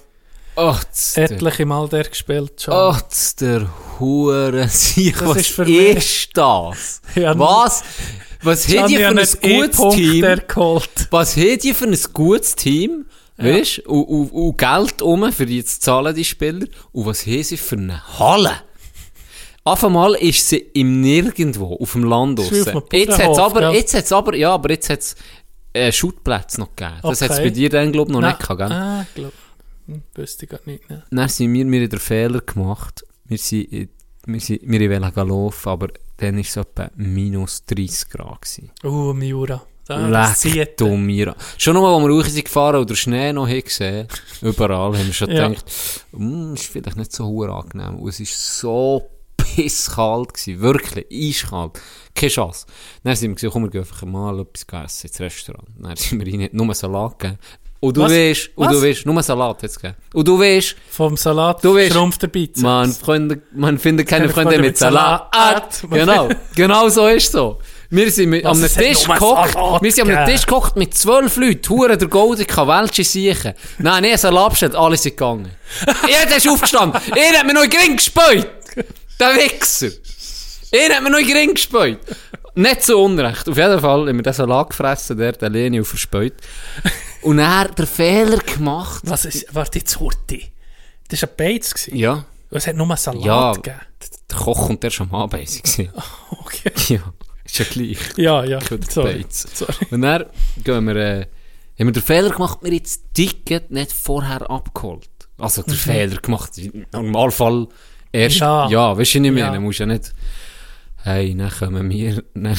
Ach, 0.56 0.84
das 0.84 1.16
etliche 1.16 1.66
Mal 1.66 1.88
der 1.88 2.04
gespielt 2.04 2.62
schon. 2.62 2.74
ach, 2.74 3.02
das 3.02 3.34
der 3.34 3.68
Hure 3.98 4.52
Das 4.52 4.96
was 4.96 5.36
ist 5.36 5.36
ist, 5.36 5.50
für 5.50 5.64
mich- 5.64 6.30
das? 6.32 7.02
Ja, 7.16 7.36
was? 7.36 7.82
Was 8.44 8.68
hat 8.68 8.90
ihr 8.90 8.98
für 8.98 9.06
hat 9.06 9.10
ein 9.12 9.16
gutes 9.16 9.34
E-Punkt 9.42 9.96
Team? 9.96 10.20
der 10.22 10.36
geholt. 10.38 10.90
Was 11.10 11.36
hat 11.36 11.64
ihr 11.64 11.74
für 11.74 11.86
ein 11.86 11.98
gutes 12.12 12.54
Team? 12.56 13.06
Weißt 13.36 13.78
du? 13.84 13.90
Und, 13.90 14.04
und, 14.04 14.30
und 14.30 14.58
Geld 14.58 15.02
um, 15.02 15.32
für 15.32 15.46
die 15.46 15.64
zu 15.64 15.80
zahlen, 15.80 16.14
die 16.14 16.24
Spieler. 16.24 16.66
Und 16.92 17.06
was 17.06 17.26
haben 17.26 17.42
sie 17.42 17.56
für 17.56 17.76
eine 17.76 18.18
Halle? 18.18 18.52
Auf 19.64 19.82
einmal 19.82 20.14
ist 20.14 20.48
sie 20.48 20.58
im 20.58 21.00
Nirgendwo, 21.00 21.74
auf 21.80 21.92
dem 21.92 22.04
Land 22.04 22.38
draussen. 22.38 22.82
Jetzt 22.92 23.18
hat's 23.18 23.38
aber, 23.38 23.60
gell? 23.60 23.74
jetzt 23.74 23.94
hat's 23.94 24.12
aber, 24.12 24.36
ja, 24.36 24.52
aber 24.52 24.70
jetzt 24.70 24.90
hat's 24.90 25.16
äh, 25.72 25.90
Schutplätze 25.90 26.60
noch 26.60 26.76
gegeben. 26.76 26.98
Das 27.02 27.22
Okay. 27.22 27.30
hat's 27.32 27.42
bei 27.42 27.50
dir 27.50 27.70
dann, 27.70 27.90
glaub 27.90 28.08
ich, 28.08 28.12
noch 28.12 28.20
Nein. 28.20 28.30
nicht 28.36 28.40
gehabt, 28.40 28.58
gell? 28.58 28.72
Ah, 28.72 29.06
glaub. 29.14 29.32
Hm, 29.86 30.02
wüsste 30.14 30.44
ich 30.44 30.50
gar 30.50 30.60
nicht. 30.66 30.88
Ne? 30.90 31.02
Dann 31.10 31.28
sind 31.28 31.52
wir, 31.52 31.66
wir 31.66 31.80
haben 31.80 31.88
den 31.90 31.98
Fehler 31.98 32.40
gemacht. 32.40 33.04
Wir 33.24 33.38
sind, 33.38 33.72
in- 33.72 33.88
wir 34.26 34.40
sind, 34.40 34.60
wir 34.62 34.90
wollten 34.90 35.14
gehen 35.14 35.28
laufen, 35.28 35.68
aber 35.68 35.88
dann 36.16 36.36
war 36.36 36.40
es 36.42 36.56
etwa 36.56 36.90
minus 36.96 37.64
30 37.66 38.08
Grad. 38.10 38.40
Gewesen. 38.42 38.70
Uh, 38.84 39.12
Miura. 39.12 39.62
Das 39.86 40.44
Leck 40.44 40.78
du 40.78 40.96
mir. 40.96 41.36
Schon 41.58 41.74
nur, 41.74 41.86
als 41.88 42.02
wir 42.02 42.10
raus 42.10 42.32
sind 42.32 42.44
gefahren 42.46 42.80
und 42.80 42.88
den 42.88 42.96
Schnee 42.96 43.32
noch 43.34 43.46
haben 43.46 43.62
gesehen, 43.62 44.08
überall, 44.40 44.96
haben 44.96 45.06
wir 45.06 45.12
schon 45.12 45.30
Ja. 45.30 45.48
gedacht, 45.48 45.66
mm, 46.12 46.54
ist 46.54 46.66
vielleicht 46.66 46.96
nicht 46.96 47.12
so 47.12 47.26
hure 47.26 47.52
angenehm. 47.52 47.96
Und 47.96 48.08
es 48.08 48.20
war 48.20 48.26
so 48.26 49.10
pisskalt 49.36 50.32
gewesen. 50.34 50.60
Wirklich, 50.60 51.06
eiskalt. 51.12 51.80
Keine 52.14 52.30
Chance. 52.30 52.66
Dann 53.02 53.14
sind 53.16 53.30
wir 53.30 53.34
gesagt, 53.34 53.52
komm, 53.52 53.64
wir 53.64 53.70
gehen 53.70 53.82
einfach 53.82 54.02
mal 54.06 54.40
etwas 54.40 54.62
essen 54.84 55.06
ins 55.08 55.20
Restaurant. 55.20 55.68
Dann 55.78 55.96
sind 55.96 56.24
wir 56.24 56.32
rein, 56.32 56.48
nur 56.52 56.74
Salat 56.74 57.18
gegeben. 57.18 57.38
Und 57.84 57.96
du 57.98 58.00
Was? 58.00 58.12
weißt, 58.12 58.50
und 58.54 58.66
Was? 58.66 58.72
du 58.72 58.82
weißt, 58.82 59.06
nur 59.06 59.22
Salat 59.22 59.62
jetzt 59.62 59.76
gegeben. 59.80 59.98
Und 60.14 60.26
du 60.26 60.40
weißt, 60.40 60.74
Vom 60.90 61.16
Salat 61.18 61.62
Du 61.62 61.74
weißt, 61.74 61.92
schrumpft 61.92 62.22
der 62.22 62.28
Bizeps. 62.28 62.62
man, 62.62 62.90
Freunde, 62.90 63.42
man 63.52 63.78
findet 63.78 64.08
keine 64.08 64.30
Freunde 64.30 64.52
Freunde 64.52 64.66
mit 64.68 64.78
Salat. 64.78 65.28
Salat. 65.34 65.82
Genau, 65.90 66.28
genau 66.54 66.88
so 66.88 67.06
ist 67.08 67.30
so. 67.30 67.58
Wir 67.90 68.10
sind 68.10 68.30
mit, 68.30 68.42
hat 68.44 68.54
Tisch 68.56 69.04
gekocht. 69.04 69.82
Wir 69.82 69.92
sind 69.92 70.08
gegeben? 70.08 70.26
Tisch 70.26 70.46
gekocht 70.46 70.76
mit 70.76 70.94
zwölf 70.94 71.36
Leuten. 71.36 71.68
Hure 71.68 71.98
der 71.98 72.08
Goldica, 72.08 72.66
Welsche 72.66 73.04
Siechen. 73.04 73.52
Nein, 73.78 74.02
nee, 74.02 74.16
Salat 74.16 74.50
bestellt, 74.50 74.74
alle 74.74 74.96
sind 74.96 75.16
gegangen. 75.18 75.50
Jeder 76.08 76.36
ist 76.38 76.48
aufgestanden. 76.48 76.98
Er 77.14 77.38
hat 77.38 77.46
mir 77.46 77.52
noch 77.52 77.64
in 77.64 77.70
den 77.70 77.80
Ring 77.80 77.96
gespäut. 77.96 78.46
Der 79.20 79.34
Wichser. 79.36 79.90
Er 80.72 80.96
hat 80.96 81.02
mir 81.02 81.10
noch 81.10 81.18
in 81.18 81.26
den 81.26 81.36
Ring 81.36 81.54
gespäut. 81.54 81.98
Nicht 82.56 82.82
so 82.82 83.04
unrecht. 83.04 83.48
Auf 83.48 83.56
jeden 83.56 83.80
Fall 83.80 84.08
haben 84.08 84.16
wir 84.16 84.22
den 84.22 84.32
Salat 84.32 84.70
gefressen, 84.70 85.18
der, 85.18 85.32
der 85.32 85.50
Leni 85.50 85.78
und 85.80 85.84
verspäut. 85.84 86.34
Und 87.24 87.38
er 87.38 87.60
hat 87.60 87.78
den 87.78 87.86
Fehler 87.86 88.38
gemacht. 88.38 89.02
Was 89.04 89.24
ist, 89.24 89.46
warte, 89.54 89.78
jetzt 89.78 89.98
Hurti. 89.98 90.52
Das 91.08 91.22
war 91.22 91.28
ein 91.30 91.36
Beiz. 91.36 91.72
gewesen. 91.74 91.96
Ja. 91.96 92.24
Es 92.50 92.66
hat 92.66 92.76
nur 92.76 92.96
Salat 92.96 93.24
Ja, 93.24 93.52
gegeben. 93.52 93.76
der 94.30 94.38
Koch 94.38 94.66
kommt 94.68 94.84
erst 94.84 95.00
am 95.00 95.12
Abend. 95.14 95.32
gewesen. 95.40 95.90
Okay. 96.30 96.70
Ja, 96.94 97.00
ist 97.44 97.58
ja 97.58 97.64
gleich. 97.70 97.98
Ja, 98.16 98.44
ja. 98.44 98.58
Sorry. 98.88 99.22
Beiz. 99.22 99.46
Sorry. 99.54 99.72
Und 99.90 100.02
dann 100.02 100.24
gehen 100.62 100.84
wir, 100.86 100.96
äh, 100.96 101.20
haben 101.78 101.86
wir 101.88 101.92
den 101.92 102.02
Fehler 102.02 102.30
gemacht, 102.30 102.58
wir 102.62 102.72
jetzt 102.72 103.00
das 103.02 103.12
Ticket 103.14 103.70
nicht 103.70 103.92
vorher 103.92 104.48
abgeholt. 104.50 105.08
Also 105.38 105.62
den 105.62 105.74
Fehler 105.74 106.16
gemacht. 106.20 106.56
Im 106.58 106.86
Normalfall 106.92 107.66
erst, 108.12 108.36
Ja. 108.36 108.68
ja, 108.68 108.96
weißt 108.96 109.14
du 109.14 109.20
nicht 109.20 109.32
mehr, 109.32 109.46
Ja. 109.46 109.52
dann 109.52 109.62
musst 109.62 109.80
du 109.80 109.82
ja 109.84 109.86
nicht, 109.88 110.12
hey, 111.02 111.34
dann 111.36 111.50
kommen 111.50 111.90
wir, 111.90 112.22
dann 112.34 112.56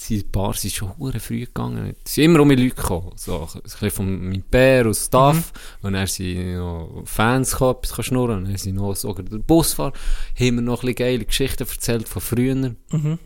sind 0.00 0.24
ein 0.24 0.32
paar 0.32 0.54
sind 0.54 0.72
schon 0.72 0.96
hure 0.98 1.20
früh 1.20 1.40
gegangen. 1.40 1.94
Es 2.04 2.14
sind 2.14 2.24
immer 2.24 2.40
um 2.40 2.50
Leute 2.50 2.70
gekommen. 2.70 3.12
So, 3.16 3.46
ein 3.54 3.62
bisschen 3.62 3.90
von 3.90 4.28
meinem 4.28 4.42
Bär 4.42 4.86
aus 4.86 5.04
Staff. 5.04 5.52
Und 5.82 5.92
dann 5.92 6.06
sind 6.06 6.56
noch 6.56 7.02
Fans 7.04 7.52
gekommen, 7.52 7.76
etwas 7.82 8.06
schnurren. 8.06 8.38
Und 8.38 8.44
dann 8.46 8.56
sind 8.56 8.76
noch 8.76 8.94
sogar 8.96 9.24
der 9.24 9.38
Busfahrer. 9.38 9.92
Haben 10.38 10.54
wir 10.56 10.62
noch 10.62 10.82
ein 10.82 10.86
bisschen 10.86 10.94
geile 10.94 11.24
Geschichten 11.26 11.68
erzählt 11.68 12.08
von 12.08 12.22
früher. 12.22 12.54
Mhm. 12.54 13.18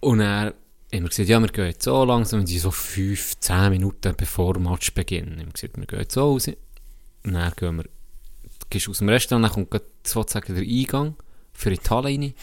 Und 0.00 0.20
er 0.20 0.46
haben 0.46 0.54
wir 0.90 1.08
gesagt, 1.08 1.28
ja, 1.28 1.40
wir 1.40 1.48
gehen 1.48 1.66
jetzt 1.66 1.82
so 1.82 2.04
langsam, 2.04 2.40
und 2.40 2.46
sie 2.46 2.58
so 2.58 2.70
fünf, 2.70 3.38
zehn 3.38 3.70
Minuten 3.70 4.14
bevor 4.16 4.54
der 4.54 4.62
Match 4.62 4.94
beginnt. 4.94 5.32
Haben 5.32 5.46
wir 5.46 5.52
gesagt, 5.52 5.76
wir 5.76 5.86
gehen 5.86 5.98
jetzt 5.98 6.14
so 6.14 6.32
raus. 6.32 6.48
Und 6.48 7.32
dann 7.32 7.52
gehen 7.54 7.76
wir, 7.76 7.84
gehst 8.70 8.88
aus 8.88 8.98
dem 8.98 9.10
Restaurant, 9.10 9.44
dann 9.44 9.68
kommt 9.68 9.82
sozusagen 10.04 10.54
der 10.54 10.64
Eingang 10.64 11.16
für 11.52 11.70
die 11.70 11.80
Halle 11.90 12.08
rein. 12.08 12.34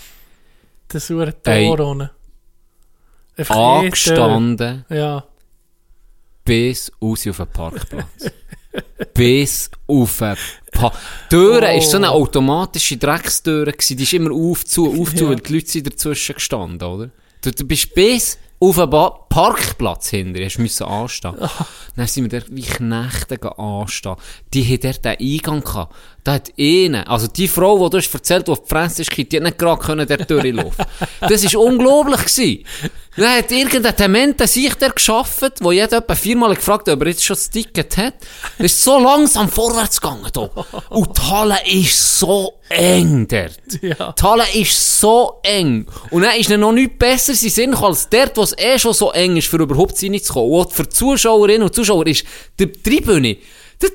Das 0.90 1.10
war 1.10 1.26
ein. 1.28 1.34
Tor 1.42 1.80
ohne. 1.80 2.12
Einfach 3.38 3.56
Angestanden, 3.56 4.86
Ja. 4.90 5.24
bis 6.46 6.92
raus 7.02 7.28
auf 7.28 7.38
den 7.38 7.48
Parkplatz. 7.48 8.32
bis 9.14 9.70
auf 9.88 10.18
den 10.18 10.36
Pa 10.72 10.92
Türe 11.30 11.70
Oh. 11.74 11.78
ist 11.78 11.92
so 11.92 11.98
eine 11.98 12.10
automatische 12.12 12.98
Dreckstüre 12.98 13.72
gewesen. 13.72 13.98
Die 13.98 14.04
ist 14.04 14.14
immer 14.14 14.32
auf, 14.32 14.66
zu, 14.66 15.00
auf, 15.02 15.14
zu, 15.16 15.24
Ja. 15.26 15.30
weil 15.30 15.36
die 15.38 15.54
Leute 15.54 15.68
sind 15.70 15.88
dazwischen 15.88 16.36
gestanden, 16.36 16.82
oder? 16.88 17.10
Du, 17.42 17.52
du 17.52 17.64
bist 17.66 17.94
bis 17.94 18.38
auf 18.60 18.76
den 18.78 18.90
ba 18.90 19.23
Parkplatz 19.34 20.10
hinter, 20.10 20.46
hast 20.46 20.60
müssen 20.60 20.86
anstehen. 20.86 21.34
Dann 21.96 22.06
sind 22.06 22.32
wir 22.32 22.40
dort 22.40 22.56
wie 22.56 22.62
Knechte 22.62 23.58
anstehen. 23.58 24.16
Die 24.54 24.64
hat 24.64 24.84
dort 24.84 25.06
den 25.06 25.18
Eingang 25.20 25.64
gehabt. 25.64 25.96
Da 26.24 26.34
hat 26.34 26.54
eine, 26.58 27.08
also 27.08 27.28
die 27.28 27.48
Frau, 27.48 27.84
die 27.84 27.90
du 27.90 27.98
hast 27.98 28.14
erzählt, 28.14 28.48
die 28.48 28.52
auf 28.52 28.62
die 28.62 28.70
Fresse 28.70 29.02
ist, 29.02 29.18
die 29.18 29.24
hat 29.24 29.44
nicht 29.44 29.58
gerade 29.58 29.82
können 29.82 30.08
dort 30.08 30.30
durchlaufen. 30.30 30.86
Das 31.22 31.44
ist 31.44 31.56
unglaublich 31.56 32.22
gewesen. 32.26 32.64
Dann 33.16 33.38
hat 33.38 33.52
irgendein 33.52 33.96
Dement 33.96 34.48
sich 34.48 34.74
der 34.76 34.92
geschaffen, 34.92 35.52
wo 35.60 35.72
jeder 35.72 35.98
etwa 35.98 36.16
viermal 36.16 36.56
gefragt 36.56 36.88
hat, 36.88 36.96
ob 36.96 37.02
er 37.02 37.10
jetzt 37.10 37.24
schon 37.24 37.36
das 37.36 37.50
Ticket 37.50 37.98
hat. 37.98 38.16
Das 38.58 38.66
ist 38.66 38.84
so 38.84 39.00
langsam 39.00 39.50
vorwärts 39.50 40.02
gegangen 40.02 40.30
da. 40.34 40.50
Und 40.90 41.18
die 41.18 41.22
Halle 41.22 41.58
ist 41.68 42.20
so 42.20 42.54
eng 42.70 43.28
dort. 43.28 43.60
Ja. 43.82 44.14
Die 44.14 44.24
Halle 44.24 44.46
ist 44.56 45.00
so 45.00 45.40
eng. 45.44 45.86
Und 46.10 46.24
dann 46.24 46.36
ist 46.40 46.50
noch 46.50 46.72
nichts 46.72 46.98
besser 46.98 47.34
in 47.34 47.50
Sinn 47.50 47.74
als 47.76 48.10
dort, 48.10 48.36
wo 48.38 48.44
es 48.44 48.58
eh 48.58 48.80
schon 48.80 48.94
so 48.94 49.12
eng 49.12 49.23
ist, 49.38 49.48
für 49.48 49.58
überhaupt 49.58 50.02
reinzukommen. 50.02 50.52
Und 50.52 50.68
auch 50.68 50.72
für 50.72 50.84
die 50.84 50.90
Zuschauerinnen 50.90 51.64
und 51.64 51.76
Zuschauer 51.76 52.08
ist 52.08 52.26
die 52.60 52.72
Tribüne, 52.72 53.38
das, 53.80 53.92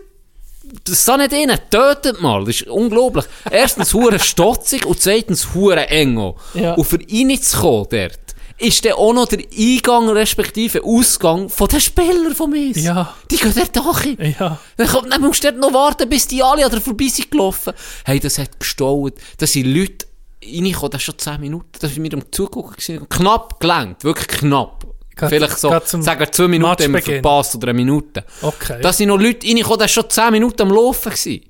das 0.84 1.04
da 1.04 1.16
nicht 1.16 1.32
innen, 1.32 1.58
tötet 1.70 2.20
mal. 2.20 2.44
Das 2.44 2.60
ist 2.60 2.68
unglaublich. 2.68 3.24
Erstens 3.50 3.94
hure 3.94 4.18
stotzig 4.18 4.86
und 4.86 5.00
zweitens 5.00 5.54
hure 5.54 5.88
eng 5.88 6.18
auch. 6.18 6.36
Ja. 6.54 6.74
Und 6.74 6.84
für 6.84 6.98
reinzukommen 6.98 7.86
dort, 7.90 8.28
ist 8.58 8.84
dann 8.84 8.94
auch 8.94 9.12
noch 9.12 9.28
der 9.28 9.44
Eingang 9.56 10.08
respektive 10.10 10.82
Ausgang 10.82 11.48
von 11.48 11.68
den 11.68 11.80
Spielern 11.80 12.34
von 12.34 12.50
mir. 12.50 12.72
Ja. 12.72 13.14
Die 13.30 13.36
gehen 13.36 13.54
dort 13.54 14.00
hin. 14.02 14.34
Ja. 14.38 14.58
Dann, 14.76 14.88
kommt, 14.88 15.12
dann 15.12 15.22
musst 15.22 15.44
du 15.44 15.52
dort 15.52 15.60
noch 15.60 15.72
warten, 15.72 16.08
bis 16.08 16.26
die 16.26 16.42
alle 16.42 16.64
an 16.64 16.70
dir 16.70 16.80
vorbei 16.80 17.06
sind 17.06 17.30
gelaufen. 17.30 17.72
Hey, 18.04 18.18
das 18.18 18.38
hat 18.38 18.58
gestaut. 18.58 19.14
Da 19.36 19.46
sind 19.46 19.66
Leute 19.66 20.06
reingekommen, 20.44 20.90
das 20.90 21.02
ist 21.02 21.06
schon 21.06 21.18
10 21.18 21.40
Minuten, 21.40 21.68
da 21.80 21.88
sind 21.88 22.02
wir 22.02 22.12
am 22.14 22.32
Zugucken 22.32 22.72
gewesen. 22.72 23.08
Knapp 23.08 23.60
gelangt, 23.60 24.04
wirklich 24.04 24.40
knapp. 24.40 24.86
Grad- 25.18 25.30
Vielleicht 25.30 25.58
so, 25.58 25.68
sagen 25.70 26.20
wir 26.20 26.32
2 26.32 26.48
Minuten 26.48 26.82
haben 26.84 26.94
wir 26.94 27.02
verpasst 27.02 27.54
oder 27.56 27.68
eine 27.68 27.76
Minute. 27.76 28.24
Okay. 28.40 28.80
Da 28.80 28.92
sind 28.92 29.08
noch 29.08 29.18
Leute 29.18 29.46
reingekommen, 29.46 29.78
das 29.80 29.90
schon 29.90 30.08
10 30.08 30.30
Minuten 30.32 30.62
am 30.62 30.70
Laufen 30.70 31.10
gewesen. 31.10 31.42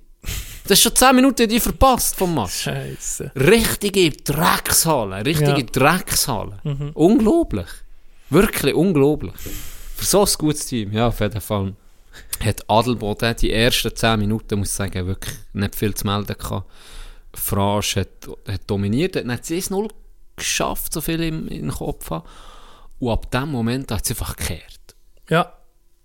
Das 0.65 0.79
ist 0.79 0.83
schon 0.83 0.97
10 0.97 1.17
Minuten, 1.17 1.49
die 1.49 1.61
verpasst 1.61 2.17
vom 2.17 2.35
Match. 2.35 2.63
Scheiße. 2.63 3.31
Richtige 3.37 4.11
Dreckshalle, 4.11 5.25
richtige 5.25 5.51
Ja. 5.51 5.59
Mhm. 5.59 5.67
Dreckshalle. 5.73 6.59
Unglaublich. 6.95 7.69
Wirklich 8.31 8.75
unglaublich. 8.75 9.33
Für 9.97 10.05
so 10.05 10.25
ein 10.25 10.31
gutes 10.39 10.67
Team, 10.67 10.93
ja, 10.93 11.09
auf 11.09 11.21
jeden 11.21 11.41
Fall. 11.41 11.75
Hat 12.45 12.63
Adelboden 12.69 13.35
die 13.41 13.53
ersten 13.53 13.95
10 13.95 14.19
Minuten, 14.19 14.59
muss 14.59 14.69
ich 14.71 14.75
sagen, 14.75 15.07
wirklich 15.07 15.35
nicht 15.53 15.75
viel 15.75 15.95
zu 15.95 16.07
melden 16.07 16.37
gehabt. 16.39 16.67
Fransch 17.35 17.97
hat, 17.97 18.09
hat 18.47 18.61
dominiert, 18.67 19.17
hat 19.17 19.25
nicht 19.27 19.45
1-0 19.45 19.89
geschafft, 20.37 20.93
so 20.93 21.01
viel 21.01 21.23
im, 21.23 21.49
im 21.49 21.71
Kopf 21.71 22.11
haben. 22.11 22.25
Und 22.99 23.11
ab 23.11 23.31
dem 23.31 23.51
Moment 23.51 23.91
hat 23.91 24.05
es 24.05 24.11
einfach 24.11 24.37
gekehrt. 24.37 24.97
Ja. 25.29 25.53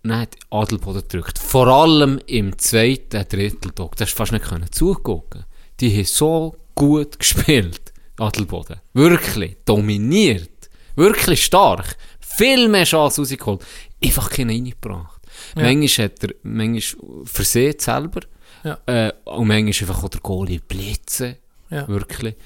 Dann 0.02 0.20
hat 0.20 0.36
Adelboden 0.50 1.02
gedrückt. 1.02 1.38
Vor 1.38 1.66
allem 1.66 2.20
im 2.26 2.56
zweiten 2.58 3.26
Drittel. 3.28 3.72
Das 3.74 4.00
hast 4.00 4.12
du 4.12 4.16
fast 4.16 4.32
nicht 4.32 4.44
können 4.44 4.70
zugucken. 4.70 5.44
Die 5.80 5.94
haben 5.96 6.04
so 6.04 6.56
gut 6.74 7.18
gespielt. 7.18 7.92
Adelboden. 8.18 8.80
Wirklich. 8.92 9.56
Dominiert. 9.64 10.68
Wirklich 10.94 11.44
stark. 11.44 11.96
Viel 12.20 12.68
mehr 12.68 12.84
Chancen 12.84 13.22
rausgeholt. 13.22 13.64
Einfach 14.02 14.30
keinen 14.30 14.50
reingebracht. 14.50 15.22
Ja. 15.56 15.62
Manchmal 15.62 16.06
hat 16.06 16.24
er, 16.24 16.34
manchmal 16.42 17.24
versehen 17.24 17.78
selber. 17.78 18.20
Ja. 18.62 18.78
Äh, 18.86 19.12
und 19.24 19.48
manchmal 19.48 19.88
einfach 19.88 20.04
auch 20.04 20.08
der 20.08 20.20
Goalie 20.20 20.60
blitzen. 20.60 21.36
Ja. 21.70 21.88
Wirklich. 21.88 22.36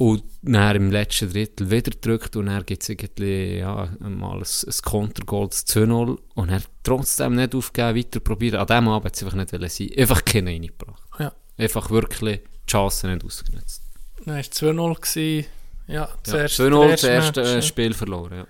Und 0.00 0.22
dann 0.40 0.76
im 0.76 0.90
letzten 0.90 1.30
Drittel 1.30 1.70
wieder 1.70 1.90
drückt 1.90 2.34
und 2.34 2.46
dann 2.46 2.64
gibt 2.64 2.82
es 2.82 2.88
irgendwie, 2.88 3.58
ja, 3.58 3.90
mal 3.98 4.38
ein, 4.38 4.42
ein 4.42 4.74
Kontergoal, 4.82 5.48
das 5.48 5.66
2-0 5.66 6.16
und 6.36 6.48
er 6.48 6.62
trotzdem 6.82 7.34
nicht 7.34 7.54
aufgeben, 7.54 7.98
weiter 7.98 8.20
probieren. 8.20 8.60
An 8.60 8.66
dem 8.66 8.88
Abend 8.88 9.04
hat 9.04 9.16
es 9.16 9.22
einfach 9.22 9.36
nicht 9.36 9.50
sein. 9.50 9.90
Einfach 9.98 10.24
keinen 10.24 10.48
reingebracht. 10.48 11.02
Ja. 11.18 11.34
Einfach 11.58 11.90
wirklich 11.90 12.40
die 12.40 12.70
Chance 12.70 13.08
nicht 13.08 13.22
ausgenutzt. 13.26 13.82
Dann 14.24 14.36
war 14.36 14.40
es 14.40 14.50
2-0. 14.52 14.94
gewesen. 14.94 15.46
Ja, 15.86 16.08
das 16.22 16.32
Ja, 16.32 16.38
erste, 16.40 16.62
2-0 16.70 16.90
das 16.92 17.04
erste 17.04 17.42
äh. 17.42 17.60
Spiel 17.62 17.92
verloren, 17.92 18.38
ja. 18.38 18.46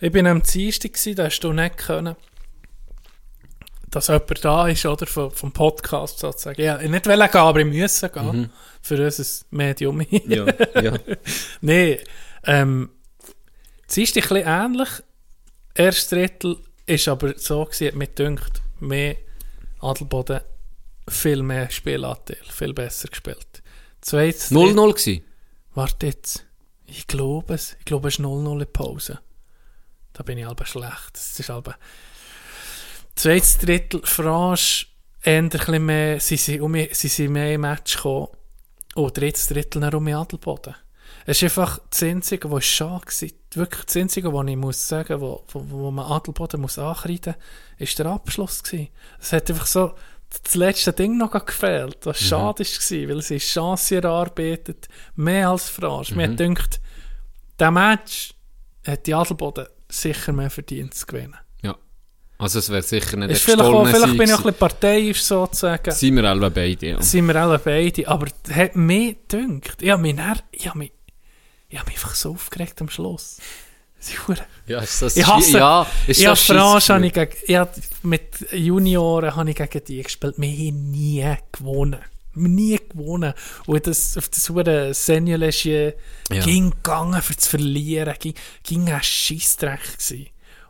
Ich 0.00 0.10
bin 0.10 0.26
am 0.26 0.42
Dienstag, 0.42 0.98
da 1.14 1.26
hast 1.26 1.38
du 1.42 1.52
nicht 1.52 1.76
können, 1.76 2.16
dass 3.96 4.08
jemand 4.08 4.44
da 4.44 4.68
ist, 4.68 4.84
oder, 4.84 5.06
vom, 5.06 5.30
vom 5.30 5.52
Podcast 5.52 6.18
sozusagen. 6.18 6.60
Ja, 6.60 6.78
ich 6.78 6.90
nicht 6.90 7.06
wollen 7.06 7.30
gehen, 7.30 7.40
aber 7.40 7.60
ich 7.60 7.66
musste 7.66 8.10
gehen. 8.10 8.50
Für 8.82 9.02
unser 9.02 9.24
Medium. 9.50 10.02
Ja, 10.10 10.46
ja. 10.82 10.98
Nein, 11.62 11.96
ähm, 12.44 12.90
es 13.88 13.96
ist 13.96 14.16
ein 14.16 14.20
bisschen 14.20 14.46
ähnlich. 14.46 14.88
Erstes 15.74 16.08
Drittel 16.10 16.58
ist 16.84 17.08
aber 17.08 17.38
so 17.38 17.64
gewesen, 17.64 17.96
mir 17.96 18.06
gedacht, 18.08 18.60
mehr 18.80 19.16
Adelboden, 19.80 20.40
viel 21.08 21.42
mehr 21.42 21.70
Spielanteil, 21.70 22.36
viel 22.50 22.74
besser 22.74 23.08
gespielt. 23.08 23.62
Zweites 24.02 24.52
0-0 24.52 24.92
gewesen. 24.92 25.24
Warte 25.74 26.06
jetzt. 26.06 26.44
Ich 26.84 27.06
glaube 27.06 27.54
es. 27.54 27.76
Ich 27.78 27.86
glaube, 27.86 28.08
es 28.08 28.18
ist 28.18 28.20
0-0 28.20 28.60
in 28.60 28.72
Pause. 28.72 29.20
Da 30.12 30.22
bin 30.22 30.36
ich 30.36 30.44
halb 30.44 30.66
schlecht. 30.66 31.14
Das 31.14 31.40
ist 31.40 31.48
halb... 31.48 31.74
Zweites 33.16 33.58
Drittel, 33.58 34.02
Franche, 34.04 34.86
eher 35.22 35.80
mehr, 35.80 36.20
sie 36.20 36.36
sind, 36.36 36.60
um, 36.60 36.74
sie 36.74 37.08
sind 37.08 37.32
mehr 37.32 37.54
im 37.54 37.62
Match 37.62 37.96
gekommen. 37.96 38.28
Und 38.94 39.16
drittes 39.16 39.48
Drittel 39.48 39.80
dann 39.80 39.94
um 39.94 40.06
Adelboden. 40.06 40.74
Es 41.24 41.38
ist 41.38 41.44
einfach 41.44 41.80
das 41.90 42.02
Einzige, 42.02 42.50
was 42.50 42.64
schade 42.64 43.06
war. 43.06 43.28
Wirklich 43.54 43.84
das 43.84 43.96
Einzige, 43.96 44.32
was 44.32 44.46
ich 44.46 44.56
muss 44.56 44.86
sagen, 44.88 45.20
wo, 45.20 45.44
wo, 45.48 45.64
wo 45.68 45.90
man 45.90 46.04
Adelboden 46.04 46.60
muss 46.60 46.78
ankreiden 46.78 47.34
muss, 47.34 47.88
ist 47.88 47.98
der 47.98 48.06
Abschluss 48.06 48.62
gewesen. 48.62 48.88
Es 49.18 49.32
hat 49.32 49.50
einfach 49.50 49.66
so 49.66 49.94
das 50.42 50.54
letzte 50.54 50.92
Ding 50.92 51.16
noch 51.16 51.32
gefehlt, 51.44 51.98
was 52.04 52.20
schade 52.20 52.64
war, 52.64 53.08
weil 53.08 53.22
sie 53.22 53.38
Chance 53.38 53.96
erarbeitet, 53.96 54.88
mehr 55.14 55.50
als 55.50 55.68
Franche. 55.68 56.14
Mir 56.14 56.28
hat 56.28 56.36
gedacht, 56.36 56.80
der 57.58 57.70
Match 57.70 58.34
hat 58.86 59.06
die 59.06 59.14
Adelboden 59.14 59.66
sicher 59.88 60.32
mehr 60.32 60.50
verdient 60.50 60.94
zu 60.94 61.06
gewinnen. 61.06 61.36
Also 62.38 62.58
es 62.58 62.68
wäre 62.68 62.82
sicher 62.82 63.16
nicht 63.16 63.30
Ist 63.30 63.44
vielleicht, 63.44 63.60
auch, 63.60 63.86
vielleicht 63.86 64.18
bin 64.18 64.28
ich 64.28 64.34
auch 64.34 64.38
ein 64.38 64.42
bisschen 64.44 64.58
parteiisch 64.58 65.22
sozusagen. 65.22 65.90
Sind 65.90 66.16
wir 66.16 66.24
alle 66.24 66.50
beide, 66.50 66.86
ja. 66.86 67.02
sind 67.02 67.26
wir 67.26 67.36
alle 67.36 67.58
beide, 67.58 68.06
aber 68.08 68.26
es 68.26 68.54
hat 68.54 68.76
mich 68.76 69.16
gedünkt. 69.28 69.80
Ich 69.80 69.90
habe 69.90 70.02
mich, 70.02 70.16
dann, 70.16 70.40
ich 70.52 70.68
habe 70.68 70.78
mich, 70.78 70.92
ich 71.68 71.78
habe 71.78 71.88
mich 71.88 71.96
einfach 71.96 72.14
so 72.14 72.32
aufgeregt 72.32 72.80
am 72.80 72.90
Schluss. 72.90 73.38
Ja, 74.66 74.80
ist 74.80 75.02
das 75.02 75.16
Ich 75.16 75.26
hasse, 75.26 75.58
ja, 75.58 75.86
ist 76.06 76.20
ich 76.20 76.26
das 76.26 76.42
Franche, 76.42 76.94
habe 76.94 77.06
ich 77.06 77.12
gegen, 77.12 77.32
ich 77.46 77.56
habe 77.56 77.70
mit 78.02 78.52
Junioren 78.52 79.34
habe 79.34 79.50
ich 79.50 79.56
gegen 79.56 79.84
die 79.84 80.02
gespielt. 80.02 80.34
Wir 80.36 80.48
haben 80.48 80.90
nie 80.90 81.36
gewonnen. 81.52 82.00
Nie 82.34 82.78
gewonnen. 82.88 83.32
Und 83.64 83.86
das, 83.86 84.16
auf 84.18 84.28
das 84.28 84.48
hure 84.50 84.92
Seniolegier 84.92 85.94
Ja. 86.30 86.42
ging 86.44 86.70
gegangen 86.70 87.22
für 87.22 87.36
zu 87.36 87.48
verlieren. 87.48 88.14
Ging, 88.18 88.34
ging 88.62 88.88
ein 88.90 89.02
Scheissdreck 89.02 89.80
gewesen. 89.98 90.26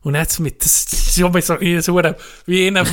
Und 0.07 0.14
jetzt 0.14 0.38
mit, 0.38 0.64
das 0.64 0.84
ist 0.84 1.18
schon 1.18 1.32
so, 1.42 1.59
wie 1.61 1.80
so 1.80 1.92
hure- 1.92 2.14
wie 2.46 2.68
in 2.68 2.76
einem, 2.76 2.88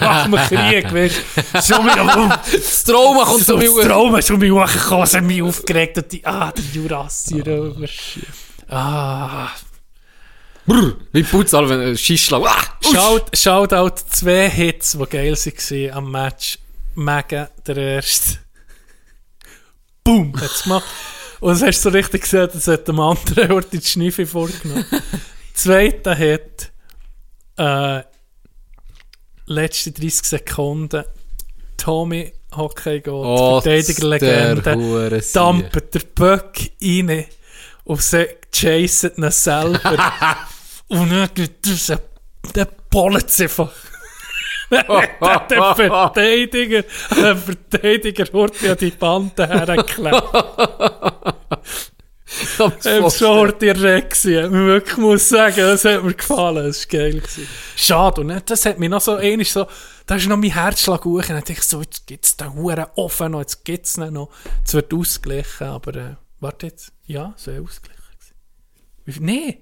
nach 0.00 0.24
dem 0.28 0.34
Krieg, 0.36 0.92
weißt 0.92 1.16
du. 1.54 1.62
Schon 1.62 1.86
wieder, 1.86 2.42
Das 2.52 2.84
Trauma 2.84 3.24
kommt 3.24 3.46
so 3.46 3.56
das 3.58 3.74
Trauma 3.86 4.18
ist 4.18 4.30
um 4.30 4.38
mich 4.38 4.50
hochgekommen, 4.52 5.04
es 5.04 5.14
hat 5.14 5.22
mich 5.24 5.40
aufgeregt 5.42 5.96
und 5.96 6.12
die, 6.12 6.26
ah, 6.26 6.52
der 6.52 6.64
Jurassier, 6.74 7.46
oh, 7.46 8.74
ah, 8.74 9.48
Brrr, 10.66 10.96
wie 11.12 11.22
Putzal, 11.22 11.66
wenn 11.70 11.80
ein 11.80 11.96
Schießschlag. 11.96 12.42
Ah, 12.44 12.62
Shout, 12.92 13.24
Shoutout 13.34 13.94
zwei 14.10 14.50
Hits, 14.50 14.92
die 15.00 15.06
geil 15.06 15.32
waren 15.32 15.90
am 15.96 16.10
Match. 16.10 16.58
Mega, 16.96 17.48
der 17.66 17.76
erste. 17.78 18.40
Boom, 20.04 20.34
hat 20.38 20.50
es 20.50 20.64
gemacht. 20.64 20.84
Und 21.40 21.52
das 21.52 21.62
hast 21.62 21.78
du 21.84 21.90
so 21.90 21.96
richtig 21.96 22.22
gesehen, 22.22 22.50
das 22.52 22.66
hat 22.66 22.86
dem 22.88 23.00
anderen 23.00 23.52
Ort 23.52 23.72
die 23.72 23.80
Schniffe 23.80 24.26
vorgenommen. 24.26 24.84
Zweiter 25.58 26.14
Hit, 26.14 26.70
äh, 27.56 28.02
letzte 29.46 29.90
30 29.90 30.22
Sekunden, 30.24 31.04
Tommy 31.76 32.32
Hockey 32.56 33.00
geht, 33.00 33.08
Oh, 33.08 33.60
Verteidigerlegende, 33.60 35.20
dampft 35.32 35.94
der 35.94 36.02
Böck 36.14 36.70
rein 36.80 37.24
und 37.82 38.00
sie 38.00 38.28
chasen 38.52 39.10
ihn 39.16 39.30
selber. 39.32 39.98
und 40.90 41.10
dann 41.10 41.28
das, 41.62 41.92
der 42.54 42.68
bollet 42.88 43.28
sie 43.28 43.42
einfach. 43.42 43.72
der 44.70 45.74
Verteidiger, 45.74 46.84
der 47.16 47.36
Verteidiger 47.36 48.26
holt 48.32 48.62
ja 48.62 48.76
die 48.76 48.92
Bande 48.92 49.48
hergeklebt. 49.48 50.22
Schon 52.56 53.36
hart 53.48 53.62
erregt. 53.62 54.10
gewesen. 54.22 54.44
Ich 54.46 54.50
wirklich 54.52 54.96
muss 54.98 55.28
sagen, 55.28 55.56
das 55.56 55.84
hat 55.84 56.02
mir 56.04 56.14
gefallen. 56.14 56.66
Das 56.66 56.84
war 56.92 56.98
geil. 57.00 57.14
Gewesen. 57.20 57.48
Schade. 57.76 58.20
Und 58.20 58.50
das 58.50 58.64
hat 58.66 58.78
mich 58.78 58.88
noch 58.88 59.00
so, 59.00 59.18
ähnlich 59.18 59.52
so, 59.52 59.66
da 60.06 60.16
ist 60.16 60.26
noch 60.26 60.36
mein 60.36 60.52
Herzschlag 60.52 61.04
hoch. 61.04 61.18
Und 61.18 61.28
dann 61.28 61.36
dachte 61.38 61.52
ich 61.52 61.62
so, 61.62 61.80
jetzt 61.82 62.06
gibt 62.06 62.24
es 62.24 62.36
den 62.36 62.54
Huren 62.54 62.86
offen 62.96 63.32
noch, 63.32 63.40
jetzt 63.40 63.64
gibt 63.64 63.86
es 63.86 63.96
ihn 63.96 64.12
noch. 64.12 64.30
Es 64.64 64.74
wird 64.74 64.92
ausgeglichen, 64.94 65.66
aber, 65.66 65.94
äh, 65.96 66.14
warte 66.40 66.66
jetzt. 66.66 66.92
Ja, 67.04 67.34
es 67.36 67.46
wäre 67.46 67.62
ausgeglichen 67.62 68.02
gewesen. 69.04 69.24
Nee. 69.24 69.58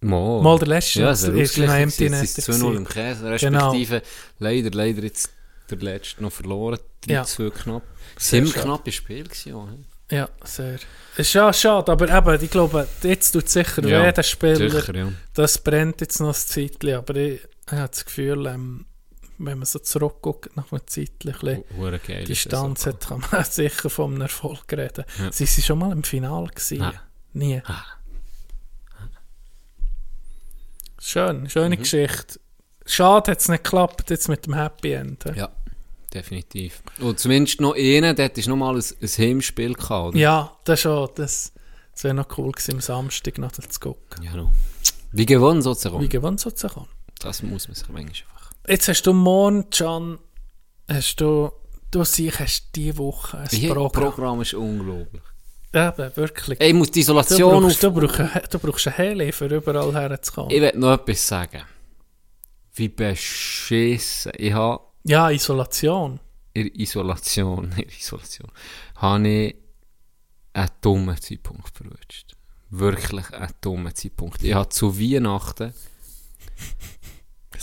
Mal, 0.00 0.42
Mal 0.42 0.58
der 0.58 0.68
letzte, 0.68 1.00
Ja, 1.00 1.10
es 1.12 1.22
ist 1.22 1.56
noch 1.58 1.68
ein 1.70 1.84
Empty 1.84 2.10
Netter 2.10 2.24
2-0 2.26 2.46
gewesen. 2.58 2.76
im 2.76 2.86
Käse, 2.86 3.36
Genau. 3.38 3.70
respektive 3.70 4.02
leider, 4.38 4.70
leider 4.70 5.02
jetzt 5.02 5.30
der 5.70 5.78
letzte 5.78 6.22
noch 6.22 6.30
verloren. 6.32 6.78
Ja. 7.06 7.22
3-2 7.22 7.50
knapp. 7.50 7.82
Sehr 8.18 8.44
knappes 8.44 8.94
Spiel 8.94 9.24
gewesen? 9.24 9.86
Ja, 10.10 10.28
sehr. 10.44 10.78
Ist 11.16 11.32
ja 11.32 11.52
schade, 11.52 11.92
aber 11.92 12.08
eben, 12.08 12.42
ich 12.44 12.50
glaube, 12.50 12.88
jetzt 13.02 13.30
tut 13.32 13.48
sicher 13.48 13.86
Ja, 13.86 14.02
weh, 14.04 14.12
der 14.12 14.22
Spieler. 14.22 14.68
Sicher, 14.70 14.94
ja. 14.96 15.12
Das 15.34 15.58
brennt 15.58 16.00
jetzt 16.00 16.18
noch 16.20 16.28
ein 16.28 16.34
Zeitchen, 16.34 16.94
aber 16.94 17.14
ich, 17.16 17.40
ich 17.66 17.72
habe 17.72 17.88
das 17.88 18.04
Gefühl, 18.04 18.46
ähm, 18.46 18.86
wenn 19.38 19.58
man 19.58 19.66
so 19.66 19.78
zurückguckt 19.78 20.56
nach 20.56 20.72
einem 20.72 20.86
Zeitchen, 20.86 21.34
ein 21.34 21.62
bisschen. 22.00 22.24
Distanz 22.24 22.86
hat, 22.86 23.06
kann 23.06 23.22
man 23.30 23.44
sicher 23.50 23.90
vom 23.90 24.20
Erfolg 24.20 24.64
reden. 24.72 25.04
Ja. 25.20 25.30
Sie 25.32 25.46
sind 25.46 25.64
schon 25.64 25.78
mal 25.78 25.92
im 25.92 26.02
Finale 26.02 26.48
gewesen. 26.48 26.82
Ah. 26.82 26.94
Nie. 27.32 27.62
Ah. 27.64 27.84
Schön, 31.00 31.48
schöne 31.50 31.76
Mhm. 31.76 31.80
Geschichte. 31.80 32.40
Schade 32.86 33.30
hat 33.32 33.40
es 33.40 33.48
nicht 33.48 33.64
geklappt 33.64 34.10
jetzt 34.10 34.28
mit 34.28 34.46
dem 34.46 34.54
Happy 34.54 34.92
End. 34.92 35.24
Ja, 35.34 35.48
definitiv. 36.14 36.82
Und 37.00 37.18
zumindest 37.18 37.60
noch 37.60 37.74
einen, 37.74 38.14
der 38.16 38.26
hat 38.26 38.36
noch 38.46 38.56
mal 38.56 38.76
ein, 38.76 38.82
ein 39.00 39.08
Heimspiel 39.08 39.74
gehabt, 39.74 40.08
oder? 40.08 40.18
Ja, 40.18 40.56
das 40.64 40.80
schon. 40.80 41.08
Das, 41.16 41.52
das 41.92 42.04
wäre 42.04 42.14
noch 42.14 42.38
cool 42.38 42.52
gewesen, 42.52 42.74
am 42.74 42.80
Samstag 42.80 43.38
noch 43.38 43.52
zu 43.52 43.80
gucken. 43.80 44.22
Ja, 44.22 44.34
no. 44.34 44.52
Wie 45.12 45.26
gewonnen 45.26 45.62
sozusagen. 45.62 46.00
Wie 46.00 46.08
gewonnen 46.08 46.38
sozusagen. 46.38 46.86
Das 47.20 47.42
muss 47.42 47.68
man 47.68 47.74
sich 47.74 47.88
manchmal 47.88 48.08
einfach... 48.08 48.50
Jetzt 48.68 48.88
hast 48.88 49.02
du 49.02 49.12
morgen, 49.12 49.68
Can, 49.70 50.18
hast 50.88 51.20
du, 51.20 51.52
du 51.90 52.04
siehst, 52.04 52.40
hast 52.40 52.70
diese 52.74 52.98
Woche 52.98 53.38
ein 53.38 53.48
Ihr 53.52 53.72
Programm. 53.72 54.10
Programm 54.10 54.40
ist 54.40 54.54
unglaublich. 54.54 55.22
Eben, 55.72 56.16
wirklich. 56.16 56.60
Ey, 56.60 56.68
ich 56.68 56.74
muss 56.74 56.90
die 56.90 57.00
Du 57.00 57.12
Isolation 57.12 57.62
brauchst, 57.62 57.84
auf... 57.84 57.94
du, 57.94 58.00
brauchst, 58.00 58.54
du 58.54 58.58
brauchst 58.58 58.86
ein 58.86 58.94
Heli, 58.94 59.32
für 59.32 59.46
überall 59.46 59.92
herzukommen. 59.92 60.50
Ich 60.50 60.60
will 60.60 60.72
noch 60.76 60.94
etwas 60.94 61.26
sagen. 61.26 61.62
Wie 62.74 62.88
beschissen. 62.88 64.32
Ich 64.36 64.52
habe 64.52 64.82
Ja, 65.04 65.30
Isolation. 65.30 66.18
in 66.54 66.68
Isolation, 66.74 67.72
in 67.76 67.88
Isolation, 67.88 68.50
habe 68.96 69.28
ich 69.28 69.56
einen 70.54 70.70
dummen 70.80 71.20
Zeitpunkt 71.20 71.76
verwünscht. 71.76 72.34
Wirklich 72.70 73.30
einen 73.32 73.52
dummen 73.60 73.94
Zeitpunkt. 73.94 74.42
Ich 74.42 74.54
habe 74.54 74.68
zu 74.70 74.98
Weihnachten 74.98 75.74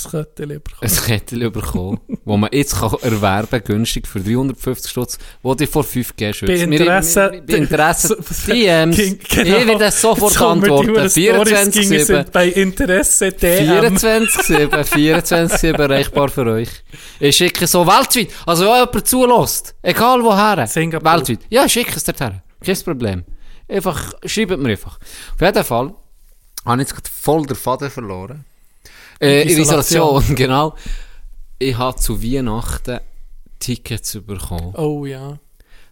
Könnte 0.09 0.43
ich 0.43 0.49
lieber 0.49 0.63
ein 0.81 0.89
Kettel 1.05 1.51
bekommen, 1.51 1.99
das 2.25 2.37
man 2.37 2.49
jetzt 2.51 2.75
kann 2.79 2.93
erwerben 3.01 3.63
günstig 3.63 4.07
für 4.07 4.19
350 4.19 4.89
Stutz, 4.91 5.17
wo 5.43 5.53
dir 5.55 5.67
vor 5.67 5.83
5G 5.83 6.33
schützt. 6.33 6.47
Bei 6.51 6.55
Interesse- 6.59 7.31
Wir- 7.31 7.41
wir- 7.41 7.45
Bei 7.47 7.57
Interesse, 7.57 8.17
DMs. 8.47 8.95
Ging- 8.97 9.19
Ich 9.21 9.37
werde 9.67 9.91
sofort 9.91 10.41
antworten. 10.41 10.87
die 10.87 11.09
Stories, 11.09 11.13
gingen 11.13 11.99
24-7. 12.01 12.05
sind 12.05 12.31
Bei 12.31 12.47
Interesse 12.49 13.31
DM. 13.31 13.97
24-7, 13.97 14.83
24-7 14.83 15.79
erreichbar 15.81 16.29
für 16.29 16.45
euch. 16.45 16.69
Ich 17.19 17.35
schicke 17.37 17.67
so 17.67 17.85
weltweit. 17.85 18.29
Also, 18.45 18.65
wenn 18.65 18.75
jemand 18.85 19.07
zulässt, 19.07 19.75
egal 19.81 20.23
woher. 20.23 20.65
Singapur. 20.67 21.11
Weltweit. 21.11 21.39
Ja, 21.49 21.67
schicke 21.67 21.93
es 21.95 22.03
dorthin. 22.03 22.41
Kein 22.65 22.77
Problem. 22.83 23.23
Einfach, 23.67 24.13
schreibt 24.25 24.57
mir 24.57 24.69
einfach. 24.69 24.97
Auf 25.35 25.41
jeden 25.41 25.63
Fall 25.63 25.93
habe 26.65 26.81
ich 26.81 26.87
jetzt 26.89 27.07
voll 27.07 27.45
den 27.45 27.55
Faden 27.55 27.89
verloren. 27.89 28.45
Äh, 29.21 29.43
in 29.43 29.49
Isolation. 29.59 30.01
Isolation, 30.09 30.35
genau. 30.35 30.75
Ich 31.59 31.77
habe 31.77 31.97
zu 31.99 32.21
Weihnachten 32.23 32.99
Tickets 33.59 34.17
bekommen 34.25 34.73
Oh 34.75 35.05
ja. 35.05 35.37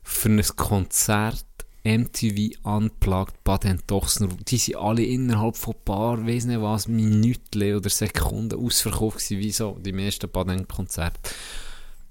für 0.01 0.30
ein 0.30 0.43
Konzert 0.55 1.45
MTV 1.84 2.57
Unplugged 2.63 3.43
Baden 3.43 3.82
Dochsner. 3.88 4.30
Die 4.47 4.57
sind 4.57 4.77
alle 4.77 5.03
innerhalb 5.03 5.55
von 5.55 5.75
ein 5.75 5.86
paar, 5.86 6.27
weiss 6.27 6.45
nicht 6.45 6.61
was, 6.61 6.88
Minuten 6.88 7.75
oder 7.75 7.89
Sekunden 7.89 8.59
ausverkauft 8.63 9.19
gewesen, 9.19 9.39
wie 9.39 9.51
so 9.51 9.77
die 9.80 9.93
meisten 9.93 10.30
Baden-Konzerte. 10.30 11.19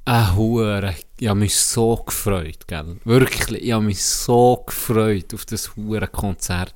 Ein 0.04 0.36
Hure, 0.36 0.94
ich 1.18 1.28
habe 1.28 1.40
mich 1.40 1.54
so 1.54 1.96
gefreut, 1.96 2.66
gell? 2.66 2.96
Wirklich, 3.04 3.62
ich 3.62 3.72
habe 3.72 3.84
mich 3.84 4.02
so 4.02 4.62
gefreut 4.66 5.34
auf 5.34 5.44
das 5.44 5.76
Hure 5.76 6.08
Konzert. 6.08 6.74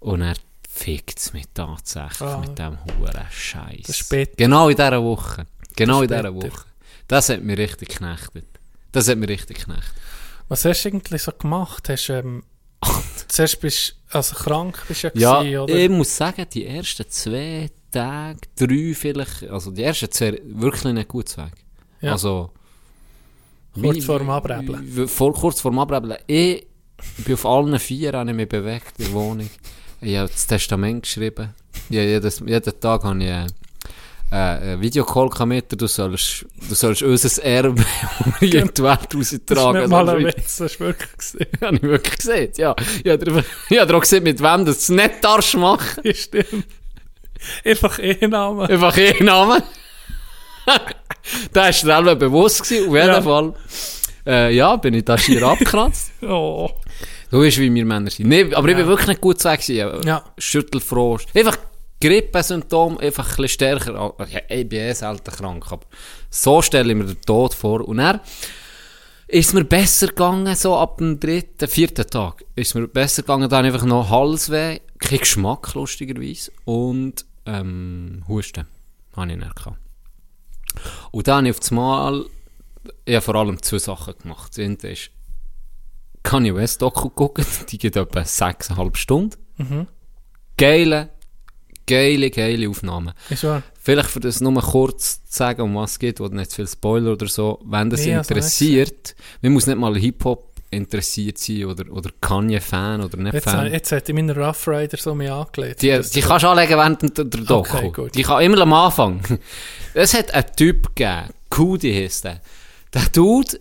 Und 0.00 0.22
er 0.22 0.34
fickt 0.78 1.18
es 1.18 1.32
mich 1.32 1.46
tatsächlich 1.54 2.20
Ah. 2.28 2.38
mit 2.38 2.58
dem 2.58 2.78
Hure 2.84 3.26
Scheiß. 3.30 4.08
Genau 4.36 4.68
in 4.68 4.76
dieser 4.76 5.02
Woche. 5.02 5.46
Genau 5.76 6.02
in 6.02 6.08
dieser. 6.08 6.34
Woche. 6.34 6.64
Das 7.08 7.28
hat 7.28 7.42
mich 7.42 7.58
richtig 7.58 7.88
geknechtet. 7.90 8.46
Das 8.92 9.08
hat 9.08 9.18
mich 9.18 9.28
richtig 9.28 9.58
geknechtet. 9.58 9.92
Was 10.48 10.64
hast 10.64 10.82
du 10.84 10.88
eigentlich 10.90 11.22
so 11.22 11.32
gemacht? 11.32 11.88
Hast, 11.88 12.08
ähm, 12.10 12.42
zuerst 13.28 13.60
bist 13.60 13.96
also 14.10 14.34
krank 14.36 14.82
bist 14.88 15.04
du 15.04 15.10
Ja, 15.14 15.40
gewesen, 15.42 15.58
oder? 15.60 15.74
ich 15.74 15.88
muss 15.90 16.16
sagen, 16.16 16.46
die 16.52 16.64
ersten 16.66 17.08
zwei 17.10 17.70
Tage, 17.90 18.38
drei 18.56 18.94
vielleicht, 18.94 19.44
also 19.50 19.70
die 19.70 19.82
ersten 19.82 20.10
zwei 20.10 20.40
wirklich 20.44 20.92
nicht 20.94 21.08
gut 21.08 21.36
weg. 21.36 21.52
Ja. 22.00 22.12
Also, 22.12 22.50
Kurz 23.74 23.96
wie- 23.96 24.00
vor 24.00 24.18
dem 24.18 24.30
Abrebeln. 24.30 25.08
Vor, 25.08 25.34
kurz 25.34 25.60
vor 25.60 25.70
dem 25.70 25.78
Abrebeln. 25.78 26.16
Ich 26.26 26.66
bin 27.24 27.34
auf 27.34 27.44
allen 27.46 27.78
vier 27.78 28.12
habe 28.12 28.30
ich 28.30 28.36
mich 28.36 28.48
bewegt 28.48 28.94
in 28.98 29.04
der 29.06 29.14
Wohnung. 29.14 29.50
Ich 30.00 30.16
habe 30.16 30.28
das 30.28 30.46
Testament 30.46 31.02
geschrieben. 31.02 31.54
Ja, 31.90 32.02
jedes, 32.02 32.40
jeden 32.44 32.80
Tag 32.80 33.04
habe 33.04 33.18
ich 33.22 33.28
äh, 33.28 33.46
äh, 34.30 34.34
einen 34.34 34.80
Videocall 34.80 35.28
gehabt 35.28 35.48
mit. 35.48 35.80
Du 35.80 35.86
sollst, 35.86 36.44
du 36.68 36.74
sollst 36.74 37.02
unser 37.02 37.42
Erbe 37.44 37.84
in 38.40 38.48
die 38.50 38.82
Welt 38.82 39.08
Das 39.12 39.32
ist 39.32 39.50
raustragen. 39.50 39.90
mal 39.90 40.08
ein 40.08 40.24
Witz, 40.26 40.58
das 40.58 40.72
ist 40.72 40.80
wirklich 40.80 41.16
gesehen. 41.16 41.46
habe 41.62 41.76
ich 41.76 41.82
wirklich 41.82 42.16
gesehen, 42.16 42.52
ja. 42.56 42.76
Ich 43.02 43.10
habe 43.10 43.24
dir- 43.24 43.44
auch 43.96 44.00
gesehen, 44.00 44.22
mit 44.22 44.40
wem 44.42 44.64
du 44.64 44.70
es 44.72 44.88
nicht 44.88 45.22
darfst 45.24 45.56
machen. 45.56 46.02
Ja, 46.04 46.14
stimmt. 46.14 46.66
Einfach 47.64 47.98
E-Name. 47.98 48.68
Einfach 48.68 48.96
einen 48.96 49.24
Namen. 49.26 49.62
da 51.52 51.60
war 51.62 51.68
dir 51.68 51.72
selber 51.72 52.14
bewusst 52.16 52.62
gewesen. 52.68 52.88
Auf 52.88 52.94
jeden 52.96 53.08
Ja. 53.08 53.22
Fall. 53.22 53.54
Äh, 54.26 54.54
ja, 54.54 54.76
bin 54.76 54.94
ich 54.94 55.04
da 55.04 55.16
schier 55.16 55.42
abgekratzt. 55.44 56.10
Oh. 56.22 56.68
Du 57.30 57.42
weißt, 57.42 57.58
wie 57.58 57.72
wir 57.72 57.84
Männer 57.84 58.10
sind. 58.10 58.28
Nee, 58.28 58.52
aber 58.54 58.68
ich 58.68 58.72
Ja. 58.72 58.78
bin 58.78 58.86
wirklich 58.88 59.08
nicht 59.08 59.20
gut 59.20 59.38
zu 59.38 59.42
sagen. 59.44 60.02
Ja. 60.06 60.24
Schüttelfrost. 60.38 61.28
Einfach 61.36 61.58
Grippesymptom, 62.00 62.98
einfach 62.98 63.24
ein 63.28 63.42
bisschen 63.42 63.48
stärker. 63.48 64.14
Ja, 64.30 64.40
ich 64.48 64.68
bin 64.68 64.78
eh 64.80 64.92
selten 64.94 65.30
krank, 65.30 65.64
aber 65.70 65.84
so 66.30 66.62
stelle 66.62 66.90
ich 66.92 66.96
mir 66.98 67.04
den 67.04 67.20
Tod 67.22 67.54
vor. 67.54 67.86
Und 67.86 67.98
er 67.98 68.20
ist 69.26 69.52
mir 69.52 69.64
besser 69.64 70.06
gegangen, 70.08 70.54
so 70.54 70.76
ab 70.76 70.98
dem 70.98 71.18
dritten, 71.20 71.68
vierten 71.68 72.06
Tag. 72.08 72.44
Ist 72.54 72.74
mir 72.74 72.86
besser 72.88 73.22
gegangen, 73.22 73.48
dann 73.50 73.64
einfach 73.66 73.84
noch 73.84 74.08
Halsweh, 74.08 74.78
kein 74.98 75.18
Geschmack, 75.18 75.74
lustigerweise, 75.74 76.50
und 76.64 77.26
ähm, 77.46 78.24
Husten. 78.28 78.66
Habe 79.16 79.32
ich 79.32 79.38
dann 79.38 79.50
gehabt. 79.54 79.78
Und 81.10 81.26
dann 81.28 81.36
habe 81.38 81.48
ich 81.48 81.54
auf 81.54 81.60
das 81.60 81.70
Mal, 81.72 82.24
ich 83.04 83.14
habe 83.16 83.24
vor 83.24 83.34
allem 83.34 83.60
zwei 83.62 83.78
Sachen 83.78 84.14
gemacht. 84.22 84.52
Das 84.56 84.64
eine 84.64 84.74
ist, 84.92 85.10
Kanye 86.28 86.54
West 86.54 86.82
Doku 86.82 87.08
gucken, 87.08 87.46
die 87.70 87.78
geht 87.78 87.96
etwa 87.96 88.22
sechseinhalb 88.22 88.98
Stunden. 88.98 89.38
Geile, 90.58 91.08
geile, 91.86 92.30
geile 92.30 92.68
Aufnahmen. 92.68 93.14
Ist 93.30 93.44
wahr. 93.44 93.62
Vielleicht 93.80 94.10
für 94.10 94.20
das 94.20 94.42
nur 94.42 94.60
kurz 94.60 95.24
zu 95.24 95.36
sagen, 95.38 95.62
um 95.62 95.74
was 95.76 95.92
es 95.92 95.98
geht, 95.98 96.20
oder 96.20 96.34
nicht 96.34 96.50
zu 96.50 96.56
viel 96.56 96.68
Spoiler 96.68 97.12
oder 97.12 97.26
so. 97.28 97.58
Wenn 97.64 97.88
das 97.88 98.04
Nee, 98.04 98.16
also 98.16 98.34
interessiert, 98.34 99.16
man 99.40 99.52
muss 99.52 99.66
nicht 99.66 99.78
mal 99.78 99.96
Hip-Hop 99.96 100.52
interessiert 100.70 101.38
sein 101.38 101.64
oder, 101.64 101.90
oder 101.90 102.10
Kanye-Fan 102.20 103.00
oder 103.02 103.16
nicht 103.16 103.32
Jetzt, 103.32 103.44
Fan. 103.44 103.72
jetzt 103.72 103.90
hat 103.90 104.06
ich 104.06 104.14
meinen 104.14 104.36
Rough 104.36 104.68
Rider 104.68 104.98
so 104.98 105.14
mir 105.14 105.32
angelegt. 105.32 105.80
Die, 105.80 105.98
die 105.98 106.20
kannst 106.20 106.44
du 106.44 106.48
anlegen 106.48 106.76
während 106.76 107.16
der, 107.16 107.24
der 107.24 107.40
Doku. 107.40 107.74
Okay, 107.78 107.90
gut. 107.90 108.14
Die 108.14 108.22
kann 108.22 108.42
immer 108.42 108.60
am 108.60 108.74
Anfang. 108.74 109.22
Es 109.94 110.12
hat 110.12 110.34
einen 110.34 110.54
Typ 110.54 110.94
gegeben, 110.94 111.30
Kudi 111.48 111.94
heisst 111.94 112.24
der. 112.24 112.42
Der 112.92 113.06
Dude 113.14 113.58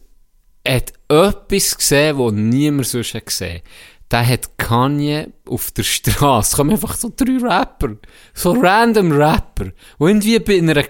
hat 0.76 0.93
etwas 1.07 1.78
gesehen, 1.78 2.18
was 2.18 2.34
niemand 2.34 2.88
sonst 2.88 3.13
hat 3.13 3.26
gesehen. 3.26 3.61
Der 4.09 4.26
hat 4.26 4.57
Kanye 4.57 5.28
auf 5.45 5.72
der 5.72 5.84
Straße, 5.84 6.55
kommen 6.55 6.72
einfach 6.72 6.95
so 6.95 7.11
drei 7.13 7.38
Rapper, 7.41 7.97
so 8.34 8.53
random 8.53 9.11
Rapper, 9.11 9.65
die 9.65 10.03
irgendwie 10.03 10.39
bei 10.39 10.57
einer 10.59 10.84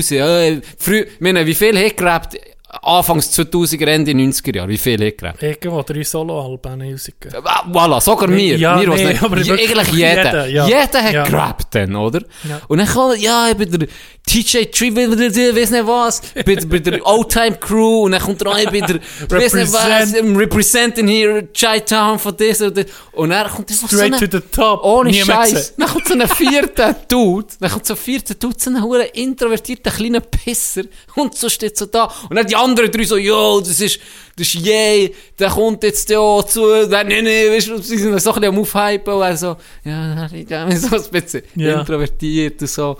sind. 0.00 0.20
Äh, 0.20 0.60
früh, 0.78 1.04
meine, 1.18 1.44
wie 1.44 1.54
viel 1.54 1.76
hat 1.76 1.96
gerappt? 1.96 2.38
Anfangs 2.84 3.30
2000er, 3.38 3.86
Ende 3.86 4.10
90er 4.10 4.56
Jahre, 4.56 4.68
wie 4.68 4.76
viel 4.76 5.06
hat 5.06 5.16
gerappt? 5.18 5.42
Irgendwo 5.42 5.82
drei 5.82 6.02
Solo-Alben 6.02 6.82
rausgegeben. 6.82 7.40
Ah, 7.44 7.64
Voilà, 7.70 8.00
sogar 8.00 8.28
mir. 8.28 8.56
Ja, 8.58 8.76
mir 8.76 8.88
nee, 8.88 9.04
nicht. 9.06 9.22
aber 9.22 9.36
eigentlich 9.36 9.92
jeder. 9.92 10.24
jeder, 10.24 10.46
ja. 10.48 10.66
Jeder 10.66 11.02
hat 11.02 11.12
Ja. 11.12 11.22
gerappt 11.24 11.74
dann, 11.76 11.94
oder? 11.94 12.22
Ja. 12.48 12.60
Und 12.66 12.78
dann 12.78 12.88
kommt, 12.88 13.18
ja, 13.20 13.48
ich 13.50 13.56
bin 13.56 13.70
der 13.70 13.86
TJ 14.26 14.64
Tree, 14.72 14.90
weiss 14.96 15.70
nicht 15.70 15.86
was, 15.86 16.20
bei, 16.44 16.56
bei 16.56 16.78
der 16.80 17.06
Oldtime 17.06 17.56
Crew, 17.58 18.02
und 18.02 18.12
dann 18.12 18.20
kommt 18.22 18.44
rein, 18.44 18.66
bei 18.72 18.80
der, 18.80 18.98
weiss 19.28 19.52
nicht 19.54 19.72
was, 19.72 20.12
im 20.14 20.36
Representing 20.36 21.06
here, 21.06 21.46
Chi-Town 21.52 22.18
von 22.18 22.36
das 22.36 22.60
oder 22.62 22.82
das. 22.82 22.86
Und 23.12 23.30
dann 23.30 23.48
kommt 23.48 23.70
so 23.70 23.86
Straight 23.86 24.14
eine, 24.14 24.18
to 24.28 24.38
the 24.38 24.42
top. 24.50 24.82
ohne 24.84 25.14
Scheiß. 25.14 25.74
Dann 25.76 25.88
kommt 25.88 26.08
so 26.08 26.14
ein 26.14 26.26
vierter 26.28 26.94
Dude, 27.08 27.46
dann 27.60 27.70
kommt 27.70 27.86
so 27.86 27.94
ein 27.94 27.98
vierter 27.98 28.34
Dude, 28.34 28.56
so 28.58 28.70
ein 28.70 29.00
introvertierter 29.14 29.90
kleiner 29.92 30.20
Pisser, 30.20 30.82
und 31.14 31.36
so 31.36 31.48
steht 31.48 31.76
so 31.76 31.86
da. 31.86 32.08
Und 32.28 32.34
dann 32.36 32.46
die 32.46 32.56
anderen 32.56 32.71
drei 32.74 33.04
so, 33.04 33.16
yo, 33.16 33.60
das 33.60 33.80
ist, 33.80 33.98
das 34.36 34.46
ist 34.54 34.54
yay, 34.66 35.14
der 35.38 35.50
kommt 35.50 35.82
jetzt 35.82 36.08
ja 36.10 36.44
zu, 36.46 36.66
nein, 36.88 37.08
nein, 37.08 37.24
nein, 37.24 37.50
weißt 37.52 37.68
du, 37.68 37.78
sie 37.82 37.98
sind 37.98 38.18
so 38.20 38.32
ein 38.32 38.40
bisschen 38.40 38.44
am 38.54 38.58
Aufhypen, 38.58 39.14
und 39.14 39.22
er 39.22 39.36
so, 39.36 39.56
ja, 39.84 40.26
ich 40.26 40.46
bin 40.46 40.76
so 40.76 40.96
ein 40.96 41.10
bisschen 41.10 41.42
Ja. 41.54 41.80
introvertiert 41.80 42.60
und 42.60 42.68
so. 42.70 42.96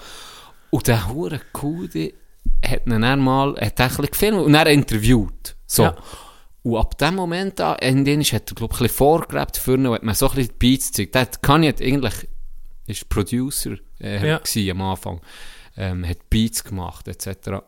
Und 0.70 0.86
der 0.86 1.08
hure 1.08 1.40
Kudi 1.52 2.14
hat 2.64 2.86
ihn 2.86 3.00
dann 3.02 3.20
mal, 3.20 3.54
hat 3.60 3.80
ein 3.80 3.88
bisschen 3.88 4.06
gefilmt 4.06 4.40
und 4.42 4.52
dann 4.52 4.66
interviewt. 4.66 5.54
So. 5.66 5.82
Ja. 5.84 5.96
Und 6.64 6.76
ab 6.76 6.96
dem 6.98 7.16
Moment 7.16 7.60
an, 7.60 7.76
in 7.80 8.04
den 8.04 8.22
hat 8.22 8.50
er, 8.50 8.54
glaube 8.54 8.72
ich, 8.74 8.80
ein 8.80 8.84
bisschen 8.84 8.96
vorgelebt 8.96 9.56
für 9.56 9.74
ihn 9.74 9.88
hat 9.90 10.02
mir 10.02 10.14
so 10.14 10.28
ein 10.28 10.36
bisschen 10.36 10.54
Beats 10.58 10.92
gezeigt. 10.92 11.14
Der 11.14 11.26
Kanye 11.42 11.68
hat 11.68 11.82
eigentlich, 11.82 12.14
ist 12.86 13.08
Producer, 13.08 13.76
äh, 14.00 14.26
Ja. 14.28 14.40
am 14.70 14.82
Anfang. 14.82 15.20
Ähm, 15.76 16.06
hat 16.06 16.30
Beats 16.30 16.62
gemacht, 16.62 17.08
etc. 17.08 17.62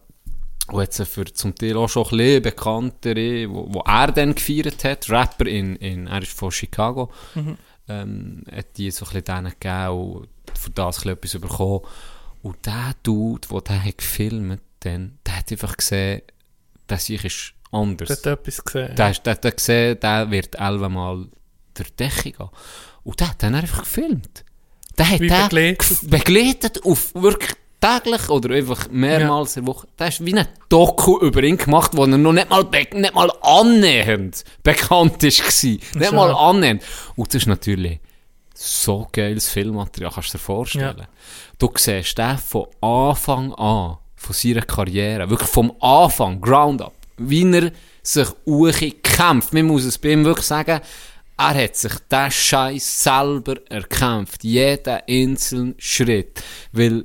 Und 0.69 0.81
hat 0.81 0.93
sie 0.95 1.05
für 1.05 1.25
zum 1.27 1.55
Teil 1.55 1.77
auch 1.77 1.89
schon 1.89 2.05
ein 2.05 2.17
bisschen 2.17 2.43
bekanntere, 2.43 3.51
wo, 3.51 3.67
wo 3.75 3.81
er 3.81 4.13
dann 4.13 4.35
gefeiert 4.35 4.83
hat, 4.85 5.11
Rapper 5.11 5.47
in, 5.47 5.77
in, 5.77 6.07
er 6.07 6.23
ist 6.23 6.33
von 6.33 6.51
Chicago, 6.51 7.11
ähm, 7.89 8.45
hat 8.51 8.77
die 8.77 8.91
so 8.91 9.05
ein 9.05 9.13
bisschen 9.13 9.25
denen 9.25 9.53
gegeben 9.61 9.89
und 9.89 10.29
für 10.59 10.71
das 10.71 11.05
ein 11.05 11.13
etwas 11.13 11.39
bekommen. 11.39 11.81
Und 12.43 12.65
der 12.65 12.95
Dude, 13.03 13.47
der 13.49 13.61
den 13.61 13.85
hat 13.85 13.99
gefilmt, 13.99 14.63
dann, 14.81 15.19
der 15.27 15.39
hat 15.39 15.53
einfach 15.53 15.77
gesehen, 15.77 16.23
dass 16.87 17.09
ich 17.09 17.25
ist 17.25 17.55
anders. 17.71 18.23
Der 18.23 18.33
hat 18.33 18.41
etwas 18.41 18.65
gesehen. 18.65 18.97
Der, 18.97 19.13
der, 19.13 19.35
der 19.37 19.53
gesehen, 19.53 20.01
der 20.01 20.31
wird 20.31 20.55
elfmal 20.55 21.27
die 21.77 21.97
Decke 21.97 22.33
gehen. 22.33 22.49
Und 23.03 23.21
der 23.21 23.31
hat 23.31 23.43
dann 23.43 23.55
einfach 23.55 23.81
gefilmt. 23.81 24.45
Der 24.97 25.11
hat 25.11 25.21
Wie 25.21 25.29
den 25.29 25.43
begleitet. 25.43 26.11
begleitet 26.11 26.85
auf 26.85 27.15
wirklich 27.15 27.53
täglich 27.85 28.29
oder 28.31 28.55
einfach 28.55 28.89
mehrmals 28.91 29.57
in 29.57 29.65
der 29.65 29.75
Woche. 29.75 29.87
Der 29.99 30.09
ist 30.09 30.25
wie 30.25 30.37
ein 30.37 30.49
Doku 30.69 31.19
über 31.21 31.43
ihn 31.43 31.59
gemacht, 31.59 31.91
wo 31.95 32.05
er 32.05 32.09
noch 32.09 32.33
nicht 32.33 32.49
mal, 32.49 32.65
be 32.65 32.87
nicht 32.93 33.15
mal 33.15 33.31
annähernd 33.43 34.45
bekannt 34.63 35.23
ist 35.23 35.41
gewesen. 35.41 35.81
Nicht 35.95 36.07
Schön. 36.07 36.15
mal 36.15 36.35
annähernd. 36.35 36.83
Und 37.17 37.29
das 37.29 37.43
ist 37.43 37.47
natürlich 37.47 38.01
so 38.55 39.07
geiles 39.13 39.49
Filmmaterial, 39.49 40.13
kannst 40.13 40.33
du 40.33 40.39
dir 40.39 40.45
vorstellen. 40.45 40.99
Ja. 40.99 41.09
Du 41.59 41.71
siehst 41.77 42.17
den 42.17 42.39
von 42.39 42.67
Anfang 42.81 43.53
an, 43.55 43.99
von 44.17 44.33
seiner 44.33 44.63
Karriere, 44.63 45.29
wirklich 45.29 45.51
vom 45.51 45.73
Anfang, 45.81 46.41
ground 46.41 46.81
up, 46.81 46.95
wie 47.19 47.45
er 47.53 47.73
sich 48.03 48.29
kämpft. 49.03 49.53
Man 49.53 49.67
muss 49.67 49.85
es 49.85 49.99
bei 49.99 50.11
ihm 50.11 50.25
wirklich 50.25 50.47
sagen, 50.47 50.81
er 51.37 51.65
hat 51.65 51.77
sich 51.77 51.93
den 52.11 52.31
Scheiß 52.31 53.03
selber 53.03 53.57
erkämpft. 53.69 54.45
Jeden 54.45 55.01
einzelnen 55.09 55.75
Schritt. 55.79 56.43
Weil 56.73 57.05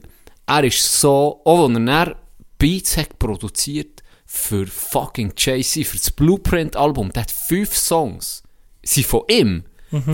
er 0.49 0.63
ist 0.63 0.99
so, 0.99 1.41
auch 1.45 1.69
wenn 1.69 1.87
er 1.87 2.05
dann 2.05 2.15
Beats 2.57 2.97
hat 2.97 3.17
produziert 3.19 4.03
für 4.25 4.67
fucking 4.67 5.33
Jay-Z, 5.37 5.85
für 5.85 5.97
das 5.97 6.11
Blueprint-Album, 6.11 7.11
der 7.13 7.23
hat 7.23 7.31
fünf 7.31 7.75
Songs. 7.75 8.43
Sie 8.83 9.03
von 9.03 9.23
ihm. 9.29 9.63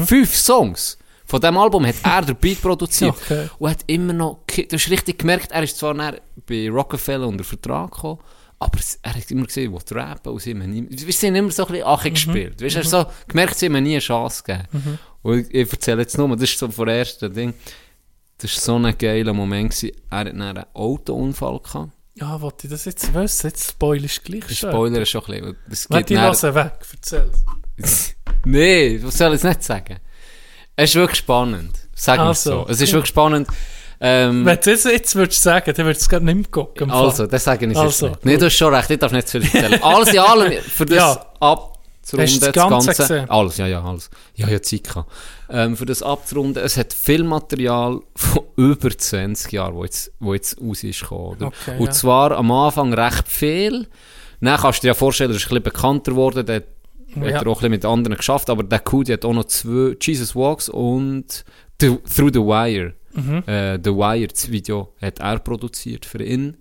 Fünf 0.05 0.35
Songs. 0.35 0.97
Von 1.25 1.41
diesem 1.41 1.57
Album 1.57 1.85
hat 1.85 1.95
er 2.03 2.21
den 2.21 2.35
Beat 2.35 2.61
produziert. 2.61 3.15
Okay. 3.15 3.49
Und 3.57 3.69
hat 3.69 3.83
immer 3.87 4.13
noch, 4.13 4.39
du 4.47 4.63
hast 4.71 4.89
richtig 4.89 5.19
gemerkt, 5.19 5.51
er 5.51 5.63
ist 5.63 5.77
zwar 5.77 5.95
bei 6.45 6.69
Rockefeller 6.69 7.27
unter 7.27 7.43
Vertrag 7.43 7.91
gekommen, 7.91 8.19
aber 8.59 8.79
er 9.01 9.15
hat 9.15 9.31
immer 9.31 9.45
gesehen, 9.45 9.71
wo 9.73 9.79
die 9.79 9.93
rappen 9.93 10.31
und 10.31 10.39
sie 10.39 10.51
haben 10.51 10.69
nie, 10.69 10.87
wir 10.89 11.13
sind 11.13 11.35
immer 11.35 11.51
so 11.51 11.65
ein 11.65 11.71
bisschen 11.71 11.87
Ache 11.87 12.11
gespielt. 12.11 12.61
Weißt 12.61 12.75
du, 12.75 12.79
er 12.79 12.83
hat 12.83 12.91
so 12.91 13.05
gemerkt, 13.27 13.57
sie 13.57 13.65
haben 13.65 13.83
nie 13.83 13.93
eine 13.93 13.99
Chance 13.99 14.43
gegeben. 14.43 14.99
Und 15.23 15.39
ich, 15.39 15.53
ich 15.53 15.71
erzähle 15.71 16.01
jetzt 16.01 16.17
nur, 16.17 16.29
das 16.29 16.43
ist 16.43 16.59
so 16.59 16.69
vor 16.69 16.87
ersten 16.87 17.33
Ding, 17.33 17.53
das 18.37 18.55
war 18.55 18.61
so 18.61 18.75
ein 18.87 18.97
geiler 18.97 19.33
Moment 19.33 19.71
gewesen. 19.71 19.95
Er 20.09 20.17
hat 20.19 20.27
einen 20.27 20.63
Autounfall 20.73 21.59
gehabt. 21.59 21.91
Ja, 22.17 22.39
wollte 22.41 22.67
ich 22.67 22.71
das 22.71 22.85
jetzt 22.85 23.13
wissen? 23.13 23.47
Jetzt 23.47 23.69
spoilst 23.71 24.17
du 24.27 24.31
gleich 24.31 24.45
Der 24.47 24.55
schon. 24.55 24.69
Spoiler 24.71 25.01
ist 25.01 25.09
schon 25.09 25.21
ein 25.25 25.27
bisschen... 25.31 25.57
Das 25.69 25.87
geht 25.89 26.11
ich 26.11 26.17
dann- 26.17 26.33
höre 26.41 26.55
weg. 26.55 26.73
Erzähl. 26.93 27.31
nee, 28.45 28.99
was 29.03 29.17
soll 29.17 29.27
ich 29.27 29.33
jetzt 29.33 29.43
nicht 29.43 29.63
sagen? 29.63 29.97
Es 30.75 30.89
ist 30.91 30.95
wirklich 30.95 31.19
spannend. 31.19 31.77
Sag 31.93 32.17
mal 32.17 32.27
Also, 32.27 32.63
so. 32.63 32.67
Es 32.69 32.81
ist 32.81 32.89
ja. 32.89 32.95
wirklich 32.95 33.09
spannend. 33.09 33.47
Ähm, 34.01 34.45
Wenn 34.45 34.59
du 34.61 34.71
es 34.71 34.83
jetzt 34.83 35.15
würdest 35.15 35.41
sagen, 35.41 35.73
dann 35.75 35.85
würdest 35.85 36.01
du 36.01 36.05
es 36.05 36.09
gar 36.09 36.19
nicht 36.19 36.35
mehr 36.35 36.45
gucken. 36.51 36.91
also, 36.91 37.27
das 37.27 37.43
sage 37.45 37.65
ich 37.65 37.71
jetzt 37.71 37.79
Also, 37.81 38.09
nicht. 38.09 38.25
Nee, 38.25 38.37
du 38.37 38.45
hast 38.45 38.53
schon 38.55 38.73
recht, 38.73 38.89
ich 38.89 38.99
darf 38.99 39.11
nicht 39.13 39.27
zu 39.27 39.39
viel 39.41 39.61
erzählen. 39.61 39.83
alles 39.83 40.09
in 40.13 40.19
allem, 40.19 40.51
für 40.61 40.85
das 40.85 40.97
Ja. 40.97 41.27
Abzurunden, 42.13 42.27
Hast 42.27 42.35
du 42.35 42.45
das 42.45 42.53
das 42.53 42.69
Ganze 42.69 42.87
Ganze... 42.87 43.01
gesehen? 43.03 43.29
Alles, 43.29 43.57
ja, 43.57 43.67
ja, 43.67 43.83
alles. 43.83 44.09
Ja, 44.35 44.47
ja, 44.47 44.61
Zeit 44.61 44.83
gehabt. 44.83 45.11
Ähm, 45.49 45.75
für 45.77 45.85
das 45.85 46.01
abzurunden, 46.03 46.63
es 46.63 46.77
hat 46.77 46.93
Filmmaterial 46.93 47.99
von 48.15 48.43
über 48.55 48.89
20 48.97 49.51
Jahren, 49.51 49.75
wo 49.75 49.83
jetzt, 49.83 50.11
wo 50.19 50.33
jetzt 50.33 50.59
raus 50.61 50.83
ist 50.83 51.01
gekommen, 51.01 51.35
oder? 51.37 51.47
Okay, 51.47 51.77
Und 51.79 51.85
ja. 51.87 51.91
zwar 51.91 52.31
am 52.31 52.51
Anfang 52.51 52.93
recht 52.93 53.27
viel. 53.27 53.87
Dann 54.41 54.57
kannst 54.59 54.79
du 54.79 54.81
dir 54.81 54.87
ja 54.89 54.93
vorstellen, 54.93 55.31
er 55.31 55.37
ist 55.37 55.43
ein 55.45 55.49
bisschen 55.49 55.63
bekannter 55.63 56.11
geworden, 56.11 56.45
der 56.45 56.63
Ja. 57.15 57.21
hat 57.21 57.45
er 57.45 57.47
auch 57.47 57.47
ein 57.47 57.53
bisschen 57.53 57.71
mit 57.71 57.85
anderen 57.85 58.17
geschafft, 58.17 58.49
aber 58.49 58.63
der 58.63 58.79
Cudi 58.79 59.11
hat 59.13 59.25
auch 59.25 59.33
noch 59.33 59.45
zwei, 59.45 59.95
Jesus 59.99 60.35
Walks 60.35 60.69
und 60.69 61.43
the, 61.81 61.97
Through 62.15 62.31
the 62.33 62.39
Wire. 62.41 62.93
Mhm. 63.13 63.43
Äh, 63.47 63.79
the 63.83 63.91
Wire, 63.91 64.27
das 64.27 64.51
Video, 64.51 64.93
hat 65.01 65.19
er 65.19 65.39
produziert 65.39 66.05
für 66.05 66.21
ihn. 66.21 66.57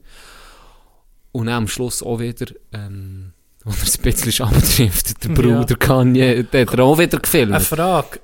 Und 1.32 1.47
dann 1.47 1.55
am 1.57 1.68
Schluss 1.68 2.03
auch 2.03 2.20
wieder, 2.20 2.47
ähm, 2.72 3.32
wo 3.64 3.70
er 3.70 3.82
es 3.82 3.96
ein 3.98 4.02
bisschen 4.02 4.46
abtrifft, 4.46 5.24
der 5.24 5.30
Ja. 5.30 5.34
Bruder 5.58 5.76
Kanye, 5.76 6.42
der 6.44 6.66
hat 6.66 6.74
er 6.74 6.84
auch 6.84 6.98
wieder 6.98 7.14
Eine 7.14 7.22
gefilmt. 7.22 7.62
Frage. 7.62 8.20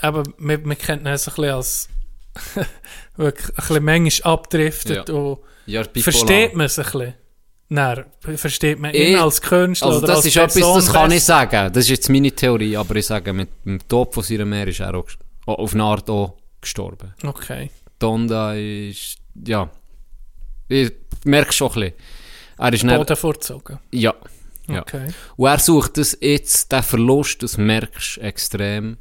Aber 0.00 0.22
man, 0.38 0.62
man 0.64 0.78
kennt 0.78 1.02
ihn 1.02 1.06
ein 1.08 1.12
bisschen 1.12 1.44
als 1.44 1.88
wirklich 3.16 3.48
ein 3.48 3.54
bisschen 3.56 3.84
manchmal 3.84 4.32
abdriftet 4.32 5.08
Ja. 5.08 5.14
und 5.14 5.38
Ja, 5.66 5.82
versteht 5.84 6.54
man 6.54 6.66
es 6.66 6.78
ein 6.78 6.84
bisschen? 6.84 7.14
Nein, 7.72 8.04
versteht 8.36 8.80
man 8.80 8.92
ihn 8.94 9.12
Ich- 9.14 9.20
als 9.20 9.40
Künstler 9.40 9.88
Also 9.88 10.00
das 10.00 10.16
als 10.16 10.26
ist 10.26 10.36
etwas, 10.36 10.74
das 10.86 10.92
kann 10.92 11.10
ich 11.12 11.22
sagen. 11.22 11.72
Das 11.72 11.84
ist 11.84 11.90
jetzt 11.90 12.08
meine 12.08 12.32
Theorie, 12.32 12.76
aber 12.76 12.96
ich 12.96 13.06
sage, 13.06 13.32
mit 13.32 13.48
dem 13.64 13.78
Tod 13.86 14.12
von 14.12 14.24
seiner 14.24 14.44
Mehr 14.44 14.66
ist 14.66 14.80
er 14.80 14.92
auch, 14.94 15.06
auf 15.46 15.72
eine 15.74 15.84
Art 15.84 16.10
auch 16.10 16.36
gestorben. 16.60 17.14
Okay. 17.24 17.70
Donda 17.98 18.54
ist, 18.54 19.18
ja, 19.46 19.70
ich 20.68 20.90
merke 21.24 21.52
schon 21.52 21.68
ein 21.68 21.74
bisschen. 21.74 21.92
Er 22.58 22.72
ist 22.72 22.86
Boden 22.86 23.16
vorgezogen. 23.16 23.78
ja, 23.92 24.14
ja. 24.74 24.82
Okay. 24.82 25.08
Und 25.36 25.48
er 25.48 25.58
sucht 25.58 25.96
das 25.96 26.16
jetzt, 26.20 26.72
den 26.72 26.82
Verlust, 26.82 27.42
das 27.42 27.58
merkst 27.58 28.16
du 28.16 28.20
extrem, 28.20 28.96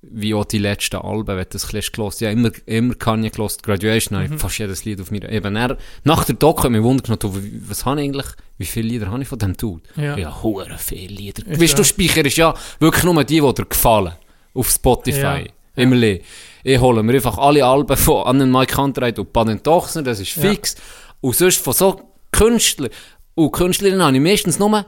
wie 0.00 0.32
auch 0.32 0.44
die 0.44 0.58
letzten 0.58 0.96
Alben, 0.96 1.36
wenn 1.36 1.44
du 1.44 1.50
das 1.50 1.74
ein 1.74 1.80
gehört 1.92 2.20
Ja, 2.20 2.30
immer, 2.30 2.50
immer 2.66 2.94
Kanye 2.94 3.30
gehört, 3.30 3.62
Graduation, 3.62 4.18
habe 4.18 4.32
ich 4.32 4.40
fast 4.40 4.58
jedes 4.58 4.84
Lied 4.84 5.00
auf 5.00 5.10
mir. 5.10 5.28
Eben, 5.28 5.56
er, 5.56 5.76
nach 6.04 6.24
der 6.24 6.36
Doku 6.36 6.62
hat 6.62 6.70
mich 6.70 6.82
wundert, 6.82 7.22
du, 7.22 7.34
was 7.68 7.84
habe 7.84 8.00
ich 8.00 8.08
eigentlich, 8.08 8.26
wie 8.58 8.66
viele 8.66 8.88
Lieder 8.88 9.10
habe 9.10 9.22
ich 9.22 9.28
von 9.28 9.38
dem 9.38 9.56
Dude? 9.56 9.82
Ja. 9.96 10.16
Ja, 10.16 10.42
hure 10.42 10.76
viele 10.78 11.14
Lieder. 11.14 11.46
Ist 11.46 11.60
Weißt 11.60 11.74
du, 11.74 11.82
ja. 11.82 11.84
speicherst 11.84 12.36
ja 12.36 12.54
wirklich 12.78 13.04
nur 13.04 13.24
die, 13.24 13.40
die 13.40 13.54
dir 13.54 13.64
gefallen. 13.64 14.12
Auf 14.54 14.70
Spotify. 14.70 15.20
Ja. 15.20 15.42
Immer 15.74 15.96
ja. 15.96 16.18
Ich 16.64 16.80
hole 16.80 17.02
mir 17.02 17.14
einfach 17.14 17.38
alle 17.38 17.64
Alben 17.64 17.96
von 17.96 18.26
Annen 18.26 18.50
Mike 18.50 18.76
Hunterite 18.76 19.20
und 19.20 19.32
Baden 19.32 19.62
Tochner, 19.62 20.02
das 20.02 20.20
ist 20.20 20.36
Ja. 20.36 20.42
fix. 20.42 20.76
Und 21.20 21.34
sonst 21.34 21.60
von 21.60 21.72
so 21.72 22.00
Künstlern. 22.30 22.90
Und 23.34 23.52
Künstlerinnen 23.52 24.02
habe 24.02 24.16
ich 24.16 24.22
meistens 24.22 24.58
nur 24.58 24.84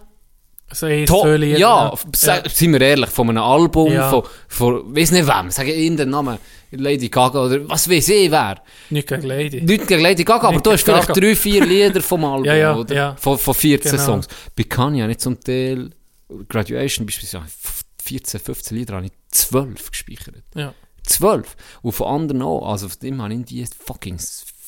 So 0.73 0.87
ein, 0.87 1.05
To 1.07 1.23
zwei 1.23 1.37
Lieder, 1.37 1.59
ja, 1.59 1.93
ja. 2.23 2.43
sind 2.49 2.73
wir 2.73 2.81
ehrlich, 2.81 3.11
von 3.11 3.29
einem 3.29 3.43
Album, 3.43 3.93
Ja. 3.93 4.09
von, 4.11 4.23
von, 4.49 4.95
weiss 4.97 5.11
nicht 5.11 5.27
wem, 5.27 5.51
sage 5.51 5.73
den 5.97 6.11
Namen, 6.11 6.39
Lady 6.71 7.09
Gaga 7.09 7.45
oder 7.47 7.68
was 7.68 7.91
weiß 7.91 8.09
ich 8.11 8.31
wer. 8.31 8.62
Nicht 8.91 9.09
gegen 9.09 9.23
Lady. 9.23 9.61
Nicht 9.62 9.89
gegen 9.89 10.01
Lady 10.03 10.23
Gaga, 10.23 10.45
aber 10.49 10.53
Nicht 10.53 10.66
du 10.66 10.71
hast 10.73 10.85
vielleicht 10.85 11.09
Gaga. 11.09 11.21
drei, 11.21 11.35
vier 11.35 11.66
Lieder 11.66 12.01
vom 12.01 12.25
Album, 12.33 12.45
Ja, 12.45 12.77
oder? 12.77 13.16
Von, 13.16 13.37
von 13.39 13.55
14 13.55 13.91
Genau. 13.93 14.05
Songs. 14.05 14.29
Bei 14.57 14.62
Kanye 14.62 15.11
ich 15.11 15.18
zum 15.18 15.41
Teil, 15.41 15.91
Graduation 16.49 17.05
beispielsweise, 17.07 17.45
14, 18.05 18.39
15 18.41 18.77
Lieder 18.79 18.95
habe 18.95 19.07
ich 19.07 19.12
12 19.33 19.91
gespeichert. 19.91 20.37
Ja. 20.55 20.73
12. 21.03 21.57
Und 21.83 21.93
von 21.93 22.07
anderen 22.07 22.43
auch, 22.43 22.71
also 22.71 22.89
von 22.89 22.99
dem 23.01 23.21
habe 23.21 23.35
ich 23.35 23.45
die 23.47 23.66
fucking 23.87 24.18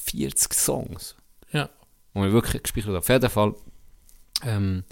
40 0.07 0.53
Songs. 0.55 1.15
Ja. 1.53 1.69
Und 2.15 2.27
ich 2.27 2.33
wirklich 2.33 2.63
gespeichert 2.65 2.89
habe. 2.89 2.99
Auf 2.99 3.09
jeden 3.09 3.31
Fall, 3.31 3.55
ähm, 4.45 4.83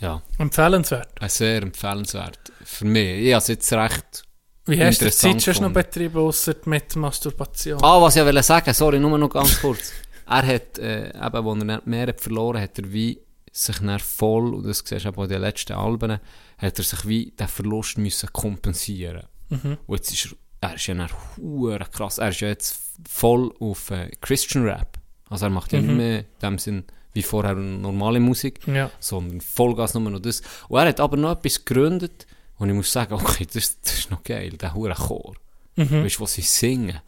ja. 0.00 0.22
Empfehlenswert. 0.38 1.08
Sehr 1.28 1.62
empfehlenswert. 1.62 2.38
Für 2.64 2.84
mich. 2.84 3.26
Ich 3.26 3.32
habe 3.32 3.42
es 3.42 3.48
jetzt 3.48 3.72
recht. 3.72 4.22
Wie 4.66 4.82
hast 4.82 5.00
du 5.00 5.04
die 5.04 5.10
Zeit 5.12 5.42
schon 5.42 5.62
noch 5.64 5.72
betrieben, 5.72 6.18
ausser 6.18 6.54
mit 6.64 6.96
Masturbation? 6.96 7.82
Ah, 7.82 8.00
was 8.02 8.16
ich 8.16 8.24
wollte 8.24 8.42
sagen, 8.42 8.74
sorry, 8.74 8.98
nur 8.98 9.16
noch 9.16 9.30
ganz 9.30 9.60
kurz. 9.60 9.92
er 10.26 10.46
hat, 10.46 10.78
äh, 10.78 11.08
eben, 11.10 11.48
als 11.48 11.62
er 11.62 11.82
mehr 11.84 12.06
hat 12.08 12.20
verloren 12.20 12.60
hat, 12.60 12.78
er 12.78 12.92
wie 12.92 13.20
sich 13.52 13.78
dann 13.78 13.98
voll, 14.00 14.54
und 14.54 14.66
das 14.66 14.82
siehst 14.84 15.04
du 15.04 15.08
auch 15.08 15.14
bei 15.14 15.26
den 15.28 15.40
letzten 15.40 15.74
Alben, 15.74 16.18
hat 16.58 16.78
er 16.78 16.84
sich 16.84 17.06
wie 17.06 17.30
den 17.30 17.48
Verlust 17.48 17.96
müssen 17.96 18.28
kompensieren. 18.32 19.22
Mhm. 19.50 19.78
Und 19.86 19.96
jetzt 19.96 20.12
ist 20.12 20.34
er, 20.60 20.68
er 20.68 20.74
ist 20.74 20.86
ja 20.88 20.94
dann 20.94 21.90
krass. 21.92 22.18
Er 22.18 22.30
ist 22.30 22.40
ja 22.40 22.48
jetzt 22.48 22.80
voll 23.08 23.54
auf 23.60 23.90
äh, 23.90 24.10
Christian 24.20 24.64
Rap. 24.64 24.98
Also 25.30 25.46
er 25.46 25.50
macht 25.50 25.72
ja 25.72 25.80
Mhm. 25.80 25.86
nicht 25.86 25.96
mehr 25.96 26.18
in 26.18 26.24
dem 26.42 26.58
Sinn 26.58 26.84
wie 27.16 27.22
vorher 27.22 27.54
normale 27.54 28.20
Musik. 28.20 28.60
Ja. 28.66 28.90
sondern 29.00 29.40
Vollgas 29.40 29.94
nur 29.94 30.10
noch 30.10 30.20
das. 30.20 30.42
Und 30.68 30.78
er 30.78 30.88
hat 30.88 31.00
aber 31.00 31.16
noch 31.16 31.32
etwas 31.32 31.64
gegründet, 31.64 32.26
und 32.58 32.70
ich 32.70 32.74
muss 32.74 32.90
sagen, 32.90 33.14
okay, 33.14 33.46
das, 33.52 33.80
das 33.82 33.98
ist 33.98 34.10
noch 34.10 34.22
geil, 34.22 34.50
der 34.52 34.74
hure 34.74 34.94
Chor. 34.94 35.34
Mhm. 35.76 36.04
Weißt 36.04 36.16
du, 36.16 36.20
was 36.20 36.34
sie 36.34 36.42
singen. 36.42 36.98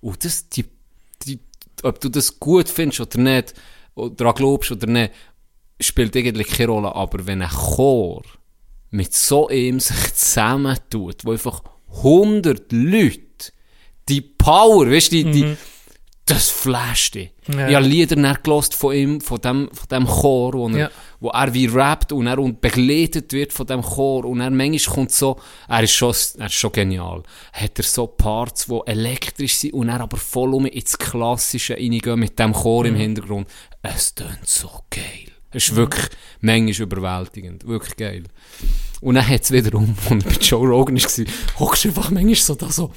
Und 0.00 0.24
das, 0.24 0.48
die, 0.48 0.64
die, 1.24 1.38
ob 1.82 2.00
du 2.00 2.08
das 2.08 2.40
gut 2.40 2.68
findest 2.68 3.00
oder 3.00 3.18
nicht, 3.18 3.54
oder 3.94 4.14
daran 4.14 4.34
glaubst 4.34 4.72
oder 4.72 4.86
nicht, 4.86 5.12
spielt 5.80 6.16
eigentlich 6.16 6.48
keine 6.48 6.72
Rolle. 6.72 6.94
Aber 6.94 7.24
wenn 7.26 7.42
ein 7.42 7.48
Chor 7.48 8.22
mit 8.90 9.14
so 9.14 9.48
einem 9.48 9.80
sich 9.80 10.14
zusammentut, 10.14 11.24
wo 11.24 11.32
einfach 11.32 11.62
100 11.98 12.72
Leute 12.72 13.20
die 14.08 14.20
Power, 14.20 14.90
weißt 14.90 15.12
du, 15.12 15.24
die, 15.24 15.32
die, 15.32 15.56
das 16.26 16.48
flasht 16.50 17.14
dich. 17.14 17.30
Ja. 17.46 17.68
Ich 17.68 17.74
habe 17.76 17.86
Lieder 17.86 18.16
dann 18.16 18.36
gelost 18.42 18.74
von 18.74 18.94
ihm, 18.94 19.20
von 19.20 19.40
dem, 19.40 19.70
von 19.72 19.88
dem 19.88 20.06
Chor, 20.06 20.54
wo 20.54 20.68
er, 20.68 20.76
Ja. 20.78 20.90
wo 21.20 21.28
er 21.30 21.54
wie 21.54 21.66
rappt 21.66 22.10
und 22.12 22.26
er 22.26 22.38
und 22.40 22.60
begleitet 22.60 23.32
wird 23.32 23.52
von 23.52 23.64
dem 23.66 23.80
Chor 23.80 24.24
und 24.24 24.40
er 24.40 24.50
manchmal 24.50 24.94
kommt 24.96 25.12
so, 25.12 25.38
er 25.68 25.84
ist 25.84 25.92
schon, 25.92 26.12
er 26.38 26.46
ist 26.46 26.54
schon 26.54 26.72
genial, 26.72 27.22
hat 27.52 27.78
er 27.78 27.84
so 27.84 28.08
Parts, 28.08 28.66
die 28.66 28.80
elektrisch 28.86 29.54
sind 29.54 29.74
und 29.74 29.88
er 29.88 30.00
aber 30.00 30.16
voll 30.16 30.52
um 30.52 30.66
ins 30.66 30.98
Klassische 30.98 31.74
reingehen 31.74 32.18
mit 32.18 32.36
dem 32.38 32.52
Chor 32.52 32.82
Mhm. 32.82 32.90
im 32.90 32.96
Hintergrund. 32.96 33.48
Es 33.82 34.12
tönt 34.14 34.40
so 34.48 34.68
geil. 34.90 35.30
Es 35.52 35.68
ist 35.68 35.76
wirklich 35.76 36.06
manchmal 36.40 36.82
überwältigend. 36.86 37.66
Wirklich 37.66 37.96
geil. 37.96 38.24
Und 39.00 39.14
dann 39.14 39.26
hat 39.28 39.42
es 39.42 39.52
wiederum, 39.52 39.94
er 40.10 40.16
bei 40.16 40.30
Joe 40.40 40.66
Rogan 40.66 40.96
war, 41.00 41.24
hockst 41.60 41.84
du 41.84 41.88
einfach 41.88 42.10
manchmal 42.10 42.34
so 42.34 42.54
da 42.56 42.68
so, 42.70 42.90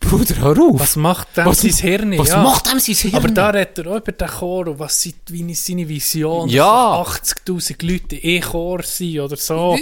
Bruder, 0.00 0.36
hör 0.38 0.58
auf. 0.62 0.80
Was 0.80 0.96
macht 0.96 1.36
dem 1.36 1.46
Was- 1.46 1.60
sein 1.60 1.72
Hirn? 1.72 2.18
Was 2.18 2.28
ja. 2.28 2.42
macht 2.42 2.70
dem 2.70 2.78
sein 2.78 2.94
Hirn? 2.94 3.14
Aber 3.16 3.28
da 3.28 3.50
redet 3.50 3.78
er 3.78 3.86
auch 3.88 3.96
über 3.96 4.12
den 4.12 4.28
Chor 4.28 4.68
und 4.68 4.78
was 4.78 5.02
sind 5.02 5.16
wie 5.28 5.54
seine 5.54 5.88
Vision, 5.88 6.48
Ja. 6.48 6.98
dass 7.04 7.34
80'000 7.44 7.82
Leute 7.84 8.16
in 8.16 8.40
Chor 8.42 8.82
sind 8.82 9.20
oder 9.20 9.36
so. 9.36 9.76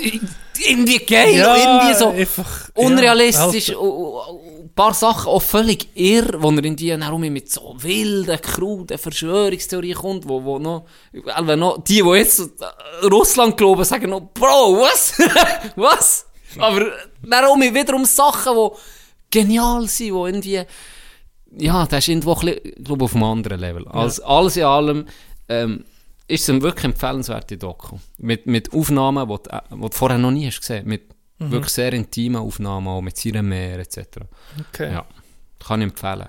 irgendwie 0.66 0.98
geil, 0.98 1.36
Ja, 1.36 1.54
irgendwie 1.56 1.94
so 1.98 2.08
einfach, 2.10 2.70
unrealistisch, 2.74 3.68
Ja, 3.68 3.76
und 3.76 4.64
ein 4.64 4.70
paar 4.74 4.94
Sachen 4.94 5.28
auch 5.28 5.42
völlig 5.42 5.88
irr, 5.94 6.42
wo 6.42 6.50
er 6.50 6.64
in 6.64 6.76
die 6.76 6.90
herum 6.90 7.20
mit 7.20 7.52
so 7.52 7.74
wilden, 7.78 8.40
kruden 8.40 8.98
Verschwörungstheorien 8.98 9.96
kommt, 9.96 10.28
wo, 10.28 10.42
wo 10.42 10.58
noch, 10.58 10.86
also 11.26 11.56
noch, 11.56 11.84
die, 11.84 12.02
die 12.02 12.08
jetzt 12.16 12.40
äh, 12.40 13.06
Russland 13.06 13.56
glauben, 13.58 13.84
sagen 13.84 14.10
noch, 14.10 14.22
Bro, 14.32 14.78
was? 14.80 15.12
was? 15.76 16.24
Aber 16.58 16.86
darum 17.22 17.60
wiederum 17.60 18.06
Sachen, 18.06 18.54
die 18.56 18.70
genial 19.30 19.88
sind, 19.88 20.06
die 20.44 20.54
irgendwie, 20.54 20.62
ja, 21.58 21.86
das 21.86 21.98
ist 22.04 22.08
irgendwo 22.08 22.34
ein 22.34 22.40
bisschen, 22.46 22.84
glaube 22.84 23.04
auf 23.04 23.14
einem 23.14 23.24
anderen 23.24 23.60
Level. 23.60 23.86
Als, 23.88 24.20
Alles 24.20 24.56
in 24.56 24.64
allem, 24.64 25.06
ähm, 25.48 25.84
ist 26.28 26.42
es 26.42 26.50
eine 26.50 26.62
wirklich 26.62 26.84
empfehlenswerte 26.84 27.56
Doku. 27.56 27.98
Mit, 28.18 28.46
mit 28.46 28.72
Aufnahmen, 28.72 29.28
die 29.28 29.34
du, 29.42 29.50
äh, 29.50 29.60
die 29.72 29.80
du 29.80 29.88
vorher 29.90 30.18
noch 30.18 30.30
nie 30.32 30.46
hast 30.46 30.60
gesehen. 30.60 30.86
Mit 30.86 31.02
wirklich 31.38 31.72
sehr 31.72 31.92
intimen 31.92 32.40
Aufnahmen, 32.40 32.88
auch 32.88 33.02
mit 33.02 33.16
seinem 33.16 33.48
Meer 33.48 33.78
etc. 33.78 33.98
Okay. 34.68 34.92
Ja, 34.92 35.06
kann 35.58 35.82
ich 35.82 35.88
empfehlen. 35.90 36.28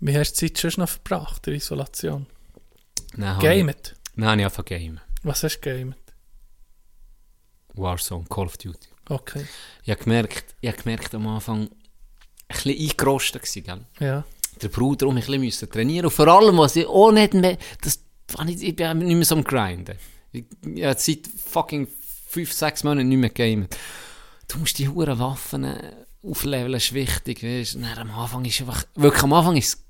Wie 0.00 0.16
hast 0.16 0.34
du 0.40 0.46
die 0.46 0.52
Zeit 0.52 0.72
schon 0.72 0.82
noch 0.84 0.88
verbracht, 0.88 1.46
in 1.46 1.52
der 1.52 1.56
Isolation? 1.58 2.26
Habe 3.20 3.36
ich- 3.38 3.42
Gamet. 3.58 3.96
Habe 4.20 4.38
ich 4.40 4.44
einfach 4.44 4.64
Game. 4.64 5.00
Was 5.24 5.42
hast 5.42 5.58
du 5.60 5.68
gamet? 5.70 5.96
Warzone, 7.74 8.24
Call 8.28 8.46
of 8.46 8.56
Duty. 8.56 8.88
Okay. 9.08 9.46
Ich 9.84 9.90
habe 9.90 10.02
gemerkt, 10.04 10.54
ich 10.60 10.68
habe 10.68 10.82
gemerkt 10.82 11.14
am 11.14 11.26
Anfang, 11.26 11.68
bisschen 12.48 12.90
eingerostet 12.90 13.42
gewesen, 13.42 13.64
gell? 13.64 13.80
Ja. 14.00 14.24
Der 14.60 14.68
Bruder 14.68 15.06
um 15.06 15.14
mich 15.14 15.28
ein 15.28 15.40
bisschen 15.40 15.70
trainieren. 15.70 16.06
Und 16.06 16.12
vor 16.12 16.28
allem, 16.28 16.58
was 16.58 16.76
ich 16.76 16.86
auch 16.86 17.12
nicht 17.12 17.34
mehr, 17.34 17.58
das, 17.82 18.00
ich, 18.46 18.62
ich 18.62 18.76
bin 18.76 18.98
nicht 18.98 19.16
mehr 19.16 19.24
so 19.24 19.36
am 19.36 19.44
Grinden. 19.44 19.96
Ich, 20.32 20.44
ich 20.74 20.84
habe 20.84 20.98
seit 20.98 21.26
fucking 21.26 21.88
5, 22.28 22.52
6 22.52 22.84
Monaten 22.84 23.08
nicht 23.08 23.18
mehr 23.18 23.30
gamen. 23.30 23.68
Du 24.48 24.58
musst 24.58 24.78
die 24.78 24.88
huren 24.88 25.18
Waffen 25.18 25.64
äh, 25.64 25.92
aufleveln, 26.22 26.74
ist 26.74 26.92
wichtig, 26.92 27.42
weißt 27.42 27.74
du. 27.74 27.80
Dann 27.80 27.98
Am 27.98 28.10
Anfang 28.10 28.44
ist 28.44 28.60
einfach, 28.60 28.84
wirklich 28.94 29.22
am 29.22 29.32
Anfang 29.32 29.56
ist 29.56 29.84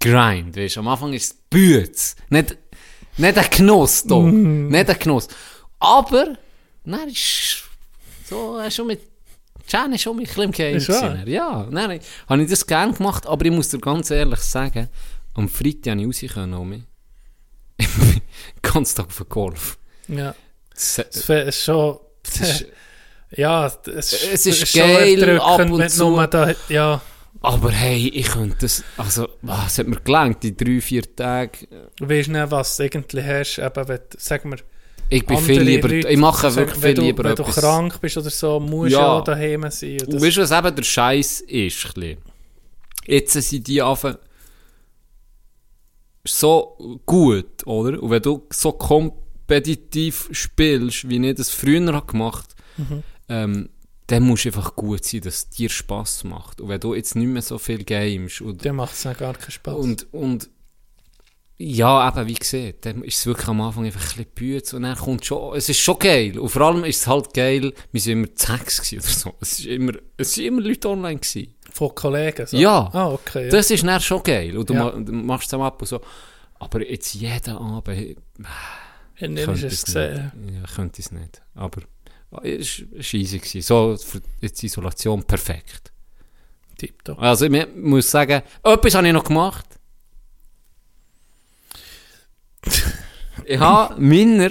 Grind, 0.00 0.56
weißt. 0.56 0.78
Am 0.78 0.88
Anfang 0.88 1.12
ist 1.12 1.24
es 1.32 1.38
Bütz. 1.50 2.16
Nicht, 2.30 2.56
Nicht 3.16 3.38
ein 3.38 3.50
Genuss, 3.50 4.04
doch. 4.04 4.22
Mm. 4.22 4.68
Nicht 4.68 4.88
ein 4.88 4.98
Genuss. 4.98 5.28
Aber, 5.78 6.36
nein, 6.84 7.08
ist 7.08 7.64
so, 8.28 8.58
äh, 8.58 8.70
schon 8.70 8.86
mit, 8.86 9.00
Jan 9.68 9.92
ist 9.92 10.02
schon 10.02 10.18
ein 10.18 10.24
bisschen 10.24 10.42
im 10.44 10.50
Game. 10.52 10.78
Ja, 11.26 11.66
nein, 11.70 12.00
habe 12.28 12.42
ich 12.42 12.50
das 12.50 12.66
gerne 12.66 12.92
gemacht, 12.92 13.26
aber 13.26 13.44
ich 13.44 13.52
muss 13.52 13.68
dir 13.68 13.78
ganz 13.78 14.10
ehrlich 14.10 14.40
sagen, 14.40 14.88
am 15.34 15.48
Freitag 15.48 15.92
habe 15.92 16.00
ich 16.02 16.06
raus 16.26 16.34
können, 16.34 16.68
mich. 16.68 16.82
Ich 17.78 17.88
bin 17.96 18.20
ganz 18.62 18.94
Tag 18.94 19.06
auf 19.06 19.28
Golf. 19.28 19.78
Ja. 20.08 20.34
Es 20.74 20.98
ist 20.98 21.64
schon... 21.64 21.98
Ja, 23.34 23.66
es 23.66 24.12
ist, 24.12 24.32
Es 24.32 24.46
ist 24.46 24.74
geil, 24.74 25.40
ab 25.40 25.70
und 25.70 25.88
zu. 25.90 26.26
Da, 26.26 26.52
ja, 26.68 27.00
aber 27.40 27.70
hey, 27.70 28.08
ich 28.08 28.26
könnte 28.26 28.56
das, 28.60 28.84
also, 28.98 29.26
es 29.66 29.78
hat 29.78 29.86
mir 29.86 30.00
gelangt, 30.00 30.42
die 30.42 30.54
drei, 30.54 30.80
vier 30.82 31.16
Tage. 31.16 31.66
du 31.96 32.08
weißt 32.08 32.28
nicht, 32.28 32.50
was 32.50 32.76
du 32.76 32.82
eigentlich 32.84 33.24
hast, 33.24 33.58
eben, 33.58 33.88
wenn, 33.88 34.00
du- 34.10 34.18
sagen 34.18 34.50
wir, 34.50 34.58
Ich 35.12 35.26
bin 35.26 35.38
viel 35.38 35.60
lieber, 35.62 35.88
Leute, 35.88 36.08
ich 36.08 36.16
mache 36.16 36.50
so, 36.50 36.56
wirklich 36.56 36.82
wenn 36.82 36.88
viel 36.88 36.94
du, 36.94 37.02
lieber 37.02 37.24
Wenn 37.24 37.34
du 37.36 37.42
etwas. 37.42 37.56
krank 37.56 38.00
bist 38.00 38.16
oder 38.16 38.30
so, 38.30 38.58
musst 38.60 38.92
du 38.92 38.96
Ja. 38.96 39.18
ja 39.18 39.20
daheim 39.22 39.70
sein. 39.70 40.00
Und 40.00 40.14
Und 40.14 40.22
weißt 40.22 40.36
du, 40.38 40.40
was 40.42 40.50
eben 40.50 40.76
der 40.76 40.82
Scheiß 40.82 41.40
ist? 41.42 41.94
Jetzt 43.06 43.32
sind 43.32 43.66
die 43.66 43.82
einfach 43.82 44.16
so 46.26 47.00
gut, 47.06 47.66
oder? 47.66 48.02
Und 48.02 48.10
wenn 48.10 48.22
du 48.22 48.46
so 48.52 48.72
kompetitiv 48.72 50.28
spielst, 50.32 51.08
wie 51.08 51.24
ich 51.28 51.34
das 51.36 51.50
früher 51.50 51.92
habe 51.92 52.06
gemacht 52.06 52.54
Mhm. 52.78 53.02
ähm, 53.28 53.68
dann 54.06 54.22
musst 54.24 54.44
du 54.44 54.48
einfach 54.48 54.74
gut 54.76 55.04
sein, 55.04 55.20
dass 55.22 55.34
es 55.36 55.48
dir 55.50 55.68
Spass 55.70 56.24
macht. 56.24 56.60
Und 56.60 56.68
wenn 56.68 56.80
du 56.80 56.94
jetzt 56.94 57.14
nicht 57.16 57.28
mehr 57.28 57.42
so 57.42 57.58
viel 57.58 57.84
gamest 57.84 58.40
und, 58.40 58.64
Dann 58.64 58.76
macht 58.76 58.94
es 58.94 59.02
gar 59.02 59.34
keinen 59.34 59.50
Spaß. 59.50 59.74
und, 59.76 60.12
und 60.12 60.50
ja, 61.64 62.08
eben, 62.08 62.26
wie 62.26 62.34
gesagt, 62.34 62.86
dann 62.86 63.02
ist 63.04 63.18
es 63.18 63.26
wirklich 63.26 63.48
am 63.48 63.60
Anfang 63.60 63.84
einfach 63.84 64.00
ein 64.00 64.06
bisschen 64.06 64.26
Bütz 64.34 64.72
und 64.72 64.82
dann 64.82 64.96
kommt 64.96 65.24
schon, 65.24 65.56
es 65.56 65.68
ist 65.68 65.78
schon 65.78 65.98
geil. 65.98 66.38
Und 66.38 66.48
vor 66.48 66.62
allem 66.62 66.84
ist 66.84 66.96
es 67.02 67.06
halt 67.06 67.32
geil, 67.32 67.72
wir 67.92 68.00
sind 68.00 68.12
immer 68.12 68.26
gewesen 68.26 68.98
oder 68.98 69.06
so. 69.08 69.34
Es 69.40 69.58
ist 69.60 69.66
immer, 69.66 69.92
es 70.16 70.32
sind 70.34 70.46
immer 70.46 70.60
Leute 70.62 70.88
online 70.88 71.20
gewesen. 71.20 71.54
Von 71.72 71.94
Kollegen? 71.94 72.46
So. 72.46 72.56
Ja. 72.56 72.90
Ah, 72.92 73.08
okay. 73.12 73.44
Ja. 73.44 73.50
Das 73.50 73.70
ist 73.70 73.84
dann 73.84 74.00
schon 74.00 74.22
geil. 74.22 74.56
Und 74.56 74.68
du, 74.68 74.74
Ja. 74.74 74.84
ma, 74.84 74.90
du 74.90 75.12
machst 75.12 75.46
es 75.48 75.54
am 75.54 75.62
ab 75.62 75.80
und 75.80 75.86
so. 75.88 76.00
Aber 76.58 76.88
jetzt 76.88 77.14
jeden 77.14 77.56
Abend, 77.56 78.16
könnte 79.18 79.28
nicht 79.34 79.64
ich 79.64 79.72
es 79.72 79.84
gesehen? 79.84 80.32
nicht. 80.34 80.54
Ja, 80.54 80.62
könnte 80.74 81.00
es 81.00 81.12
nicht. 81.12 81.42
Aber 81.54 81.80
es 82.42 82.80
war 82.82 83.14
easy. 83.14 83.38
Gewesen. 83.38 83.62
So 83.62 83.96
für 83.96 84.20
jetzt 84.40 84.62
Isolation 84.62 85.22
perfekt. 85.24 85.92
Tipptopp. 86.76 87.20
Also 87.20 87.46
ich 87.46 87.66
muss 87.76 88.10
sagen, 88.10 88.42
etwas 88.62 88.94
habe 88.94 89.06
ich 89.06 89.12
noch 89.12 89.24
gemacht. 89.24 89.66
Ich 93.44 93.58
habe 93.58 94.00
meiner, 94.00 94.50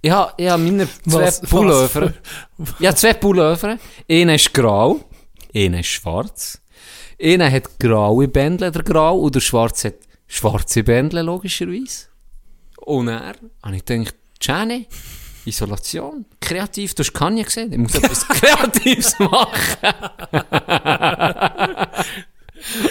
ich 0.00 0.10
habe, 0.10 0.32
ich 0.36 0.48
habe 0.48 0.62
meiner 0.62 0.86
zwei 1.08 1.22
Was- 1.26 1.40
Pullover, 1.42 2.12
was 2.58 2.74
ich 2.80 2.86
habe 2.86 2.96
zwei 2.96 3.12
Pullover, 3.14 3.78
einer 4.10 4.34
ist 4.34 4.52
grau, 4.52 5.00
einer 5.54 5.80
ist 5.80 5.86
schwarz, 5.88 6.60
einer 7.22 7.50
hat 7.50 7.78
graue 7.78 8.28
Bändel, 8.28 8.70
der 8.72 8.82
grau, 8.82 9.18
und 9.18 9.34
der 9.34 9.40
schwarz 9.40 9.84
hat 9.84 9.94
schwarze 10.26 10.82
Bändel, 10.82 11.24
logischerweise. 11.24 12.06
Und 12.78 13.08
er, 13.08 13.34
habe 13.62 13.76
ich 13.76 13.84
gedacht, 13.84 14.14
Jenny, 14.40 14.86
Isolation, 15.44 16.24
kreativ, 16.40 16.94
du 16.94 17.02
hast 17.04 17.12
Kanye 17.12 17.44
gesehen, 17.44 17.72
ich 17.72 17.78
muss 17.78 17.94
etwas 17.94 18.26
Kreatives 18.28 19.18
machen. 19.18 19.76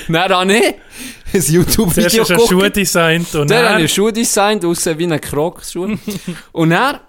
Dann 0.09 0.31
habe 0.33 0.53
ich 0.53 0.75
ein 1.33 1.41
YouTube-Video 1.41 2.23
geguckt. 2.23 2.49
Schuhe 2.49 2.71
designt 2.71 3.33
und 3.35 3.49
Dann 3.49 3.65
habe 3.65 3.75
dann... 3.75 3.85
ich 3.85 3.93
Schuhe 3.93 4.13
designt, 4.13 4.65
aussehen 4.65 4.97
wie 4.99 5.07
ein 5.07 5.21
Crocs-Schuh. 5.21 5.97
und 6.51 6.69
dann 6.69 6.99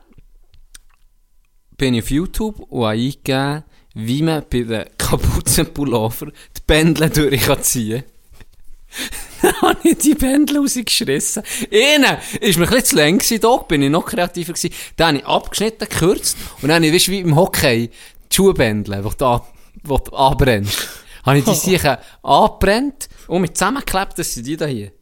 bin 1.77 1.95
ich 1.95 2.03
auf 2.03 2.11
YouTube 2.11 2.61
und 2.61 2.85
habe 2.85 2.93
eingegeben, 2.93 3.65
wie 3.95 4.23
man 4.23 4.45
bei 4.49 4.63
den 4.63 4.85
Kapuzenpullover 4.97 6.27
die 6.27 6.61
Bändel 6.67 7.11
durch 7.11 7.43
kann 7.43 7.59
Dann 9.43 9.61
habe 9.61 9.79
ich 9.83 9.99
die 9.99 10.15
Bändel 10.15 10.59
rausgeschissen. 10.59 11.43
Einer 11.73 12.19
war 12.19 12.19
mir 12.41 12.41
ein 12.41 12.59
bisschen 12.59 12.85
zu 12.85 12.97
lang, 12.97 13.19
gewesen, 13.19 13.41
da 13.41 13.57
bin 13.57 13.83
ich 13.83 13.91
noch 13.91 14.07
kreativer 14.07 14.53
gewesen. 14.53 14.75
Dann 14.97 15.09
habe 15.09 15.19
ich 15.19 15.27
abgeschnitten, 15.27 15.89
gekürzt 15.89 16.37
und 16.61 16.69
dann 16.69 16.77
habe 16.77 16.87
ich, 16.87 16.95
weißt 16.95 17.09
wie 17.09 17.21
im 17.21 17.35
Hockey, 17.35 17.91
die 18.31 18.37
Schuhbändel, 18.37 19.03
die 19.03 19.17
du, 19.17 19.97
anbrennst, 20.15 20.89
habe 21.23 21.39
ich 21.39 21.45
die 21.45 21.55
sicher 21.71 22.01
angebrennt 22.23 23.09
und 23.27 23.43
mit 23.43 23.57
zusammengeklebt, 23.57 24.19
das 24.19 24.35
sind 24.35 24.47
die 24.47 24.57
da 24.57 24.67
hier. 24.67 24.93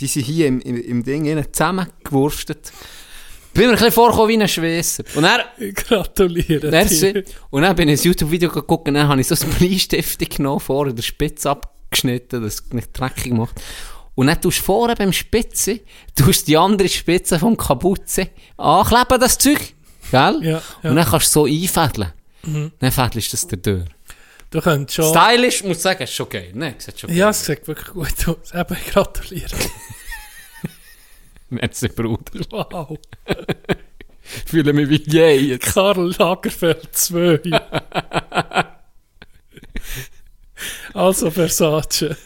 Die 0.00 0.06
sind 0.06 0.24
hier 0.24 0.46
im, 0.46 0.60
im, 0.60 0.76
im 0.76 1.02
Ding 1.02 1.24
innen 1.24 1.52
zusammengewurstet. 1.52 2.72
Bin 3.52 3.64
mir 3.64 3.70
ein 3.70 3.74
bisschen 3.74 3.92
vorgekommen 3.92 4.28
wie 4.28 4.40
ein 4.40 4.48
Schwesser. 4.48 5.02
Und 5.14 5.22
dann, 5.22 5.40
Gratuliere 5.74 6.70
Merci. 6.70 7.12
dir. 7.12 7.24
Und 7.50 7.62
dann 7.62 7.74
bin 7.74 7.88
ich 7.88 8.00
ein 8.00 8.04
YouTube-Video 8.04 8.50
geguckt 8.50 8.86
und 8.86 8.94
dann 8.94 9.08
habe 9.08 9.20
ich 9.20 9.26
so 9.26 9.34
ein 9.34 9.50
Bleistift 9.58 10.30
genommen, 10.30 10.60
vorne 10.60 10.94
der 10.94 11.02
Spitze 11.02 11.50
abgeschnitten, 11.50 12.42
das 12.42 12.54
es 12.54 12.72
nicht 12.72 12.90
dreckig 12.92 13.32
macht. 13.32 13.60
Und 14.14 14.28
dann 14.28 14.40
tust 14.40 14.58
du 14.58 14.62
vorne 14.62 14.94
beim 14.94 15.12
Spitze, 15.12 15.80
tust 16.14 16.46
die 16.48 16.56
andere 16.56 16.88
Spitze 16.88 17.38
vom 17.38 17.56
Kapuze 17.56 18.28
ankleben, 18.56 19.20
das 19.20 19.38
Zeug. 19.38 19.74
Gell? 20.10 20.40
Ja, 20.42 20.62
ja. 20.82 20.90
Und 20.90 20.96
dann 20.96 21.06
kannst 21.06 21.34
du 21.34 21.40
so 21.40 21.44
einfädeln. 21.46 22.12
Dann 22.78 22.92
fädelst 22.92 23.32
du 23.32 23.36
das 23.36 23.46
der 23.46 23.58
durch. 23.58 23.84
Du 24.50 24.60
könntest 24.62 24.96
schon... 24.96 25.14
Stylisch, 25.14 25.62
muss 25.62 25.76
ich 25.76 25.82
sagen, 25.82 26.02
ist 26.04 26.14
schon 26.14 26.28
geil. 26.28 26.50
Ne, 26.54 26.74
sieht 26.78 26.98
schon 26.98 27.12
Ja, 27.12 27.26
geil 27.26 27.30
es 27.30 27.44
sieht 27.44 27.66
wirklich 27.68 27.88
gut 27.88 28.28
aus. 28.28 28.54
Eben, 28.54 28.76
gratuliere. 28.90 29.56
Merci, 31.50 31.88
Bruder. 31.88 32.32
Wow. 32.50 32.98
Ich 33.26 33.36
fühle 34.46 34.72
mich 34.72 34.88
wie 34.88 35.02
je 35.06 35.34
jetzt. 35.34 35.72
Karl 35.74 36.14
Lagerfeld 36.18 36.88
2. 36.96 37.40
also 40.94 41.30
Versace. 41.30 42.16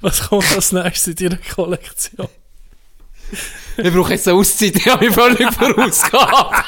Was 0.00 0.28
kommt 0.28 0.50
als 0.52 0.72
nächstes 0.72 1.14
in 1.20 1.28
deiner 1.28 1.42
Kollektion? 1.54 2.28
Ich 3.76 3.92
brauche 3.92 4.12
jetzt 4.12 4.26
eine 4.26 4.38
Auszeit, 4.38 4.76
ich 4.76 4.86
habe 4.86 5.04
mich 5.06 5.14
völlig 5.14 5.52
vorausgehabt. 5.52 6.64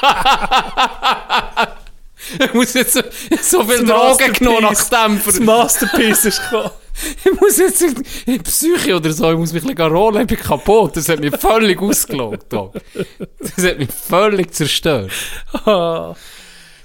Ich 2.43 2.53
muss 2.53 2.73
jetzt 2.73 2.93
so, 2.93 3.01
so 3.41 3.63
viel 3.63 3.85
Drogen 3.85 4.33
genommen 4.33 4.63
nach 4.63 4.89
dem. 4.89 5.21
Das 5.25 5.39
Masterpiece 5.39 6.25
ist 6.25 6.41
gekommen. 6.43 6.71
Ich 7.23 7.31
muss 7.39 7.57
jetzt 7.57 7.81
in 7.81 8.03
in 8.25 8.43
Psyche 8.43 8.97
oder 8.97 9.13
so, 9.13 9.31
ich 9.31 9.37
muss 9.37 9.53
mich 9.53 9.63
ein 9.63 9.73
bisschen 9.73 9.89
rollen, 9.89 10.19
ich 10.19 10.27
bin 10.27 10.37
kaputt. 10.37 10.97
Das 10.97 11.07
hat 11.07 11.21
mich 11.21 11.33
völlig 11.37 11.81
ausgelockt. 11.81 12.51
Dog. 12.51 12.73
Das 13.39 13.65
hat 13.65 13.77
mich 13.79 13.87
völlig 13.89 14.53
zerstört. 14.53 15.09
Ah, 15.65 16.13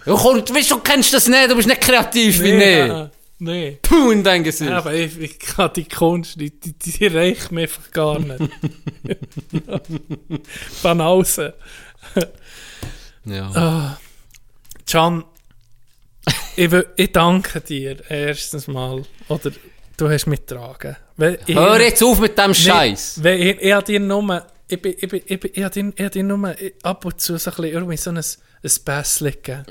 Ja, 0.06 0.14
komm, 0.14 0.44
du 0.44 0.54
weißt, 0.54 0.70
du 0.70 0.78
kennst 0.78 1.12
das 1.14 1.26
nicht, 1.26 1.50
du 1.50 1.56
bist 1.56 1.66
nicht 1.66 1.80
kreativ 1.80 2.40
wie 2.42 2.52
nee. 2.52 2.86
ich. 2.86 2.92
Nee. 3.40 3.78
Puh, 3.82 4.12
in 4.12 4.22
dein 4.22 4.44
Gesicht. 4.44 4.70
Aber 4.70 4.94
ich, 4.94 5.18
ich 5.18 5.36
kann 5.38 5.70
die 5.74 5.84
Kunst, 5.84 6.40
die, 6.40 6.50
die, 6.58 6.72
die 6.72 7.06
reicht 7.08 7.50
mir 7.50 7.62
einfach 7.62 7.90
gar 7.90 8.20
nicht. 8.20 8.40
Banause. 10.82 11.54
Ja. 13.24 13.50
Ah. 13.54 13.98
Can, 14.88 15.24
ich, 16.56 16.72
ich 16.96 17.12
danke 17.12 17.60
dir 17.60 17.96
erstens 18.10 18.66
mal. 18.66 19.02
Oder 19.28 19.50
du 19.96 20.08
hast 20.08 20.26
mich 20.26 20.40
getragen. 20.46 20.96
Ich- 21.46 21.54
Hör 21.54 21.80
jetzt 21.80 22.02
auf 22.02 22.20
mit 22.20 22.36
dem 22.38 22.54
Scheiß. 22.54 23.22
Weil 23.22 23.40
ich, 23.40 23.60
ich 23.60 23.72
habe 23.72 23.84
dir 23.84 24.00
nur, 24.00 24.46
ich 24.68 24.80
bin, 24.80 24.94
ich 24.98 25.08
bin, 25.08 25.22
ich 25.26 25.40
bin, 25.40 25.50
ich 25.54 25.62
habe 25.62 25.72
dir, 25.82 25.92
ich 25.96 26.10
dir 26.10 26.22
nur 26.24 26.54
ab 26.82 27.04
und 27.04 27.20
zu 27.20 27.36
so 27.38 27.50
ein 27.50 27.56
bisschen 27.56 27.72
irgendwie 27.74 27.96
so 27.96 28.10
ein, 28.10 28.16
ein 28.18 28.24
Pässchen 28.84 29.26
gegeben. 29.30 29.64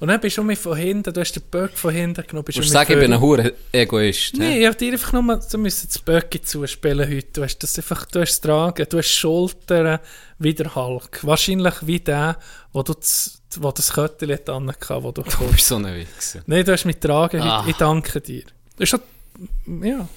Und 0.00 0.08
dann 0.08 0.20
bist 0.20 0.36
du 0.36 0.42
mich 0.42 0.58
von 0.58 0.76
hinten, 0.76 1.12
du 1.14 1.20
hast 1.20 1.32
den 1.36 1.44
Böck 1.48 1.78
von 1.78 1.94
hinten 1.94 2.26
genommen, 2.26 2.44
bist 2.44 2.58
Du 2.58 2.60
du 2.60 2.64
musst 2.64 2.72
sagen, 2.72 2.92
ich 2.92 2.98
bin 2.98 3.12
ein 3.12 3.20
hure 3.20 3.52
Egoist. 3.70 4.32
Hä? 4.36 4.58
ich 4.58 4.66
habe 4.66 4.74
dir 4.74 4.92
einfach 4.94 5.12
nur, 5.12 5.36
du 5.48 5.58
müsstest 5.58 5.94
das 5.94 6.02
Böcki 6.02 6.42
zuspielen 6.42 7.08
heute. 7.08 7.28
Du 7.32 7.44
hast 7.44 7.58
das 7.58 7.76
einfach, 7.78 8.04
du 8.06 8.20
hast 8.20 8.40
tragen, 8.40 8.84
du 8.88 8.98
hast 8.98 9.10
Schultern 9.12 10.00
wie 10.40 10.54
der 10.54 10.74
Hulk. 10.74 11.20
Wahrscheinlich 11.22 11.74
wie 11.82 12.00
der, 12.00 12.36
wo 12.72 12.82
du 12.82 12.94
das, 12.94 13.41
wo 13.60 13.70
das 13.72 13.92
Köttel 13.92 14.38
dran 14.44 14.68
hatte, 14.68 15.02
wo 15.02 15.10
du 15.12 15.22
Du 15.38 15.46
bist 15.50 15.66
so 15.66 15.76
ein 15.76 15.86
Wichser. 15.94 16.42
Nein, 16.46 16.64
du 16.64 16.72
hast 16.72 16.84
mich 16.84 17.00
getragen 17.00 17.40
Ah. 17.42 17.64
Ich 17.66 17.76
danke 17.76 18.20
dir. 18.20 18.44
Ist 18.78 18.96
ja. 19.82 20.08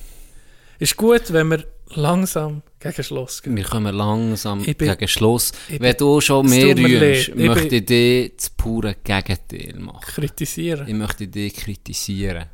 Ist 0.80 0.98
gut, 0.98 1.32
wenn 1.32 1.48
wir 1.49 1.64
langsam 1.90 2.62
gegen 2.80 3.03
Schluss 3.03 3.41
gehen. 3.41 3.56
Wir 3.56 3.64
kommen 3.64 3.95
langsam 3.95 4.64
bin- 4.64 4.76
gegen 4.78 5.07
Schluss. 5.07 5.52
Wenn 5.70 5.80
bin- 5.80 5.95
du 5.98 6.20
schon 6.22 6.48
mehr. 6.49 6.76
Ich 6.78 7.34
möchte 7.34 7.70
bin- 7.70 7.78
ich 7.78 7.86
dich 7.86 8.32
das 8.38 8.49
pure 8.52 8.95
Gegenteil 9.03 9.76
machen. 9.80 10.02
Kritisieren. 10.02 10.88
Ich 10.88 10.94
möchte 10.94 11.28
dich 11.28 11.53
kritisieren. 11.56 12.45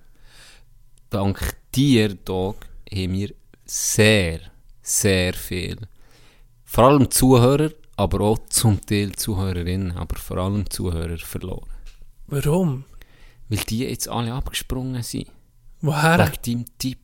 Dank 1.09 1.39
dir, 1.75 2.13
Dog, 2.13 2.57
haben 2.93 3.13
wir 3.13 3.33
sehr, 3.65 4.39
sehr 4.81 5.33
viel. 5.33 5.77
Vor 6.65 6.85
allem 6.85 7.09
Zuhörer, 7.09 7.71
aber 8.01 8.21
auch 8.21 8.39
zum 8.49 8.83
Teil 8.83 9.11
Zuhörerinnen, 9.11 9.95
aber 9.95 10.17
vor 10.17 10.37
allem 10.37 10.69
Zuhörer 10.69 11.17
verloren. 11.19 11.69
Warum? 12.27 12.83
Weil 13.47 13.59
die 13.59 13.79
jetzt 13.79 14.09
alle 14.09 14.33
abgesprungen 14.33 15.03
sind. 15.03 15.27
Woher? 15.81 16.17
Wegen 16.17 16.41
deinem 16.41 16.65
Tipp. 16.79 16.97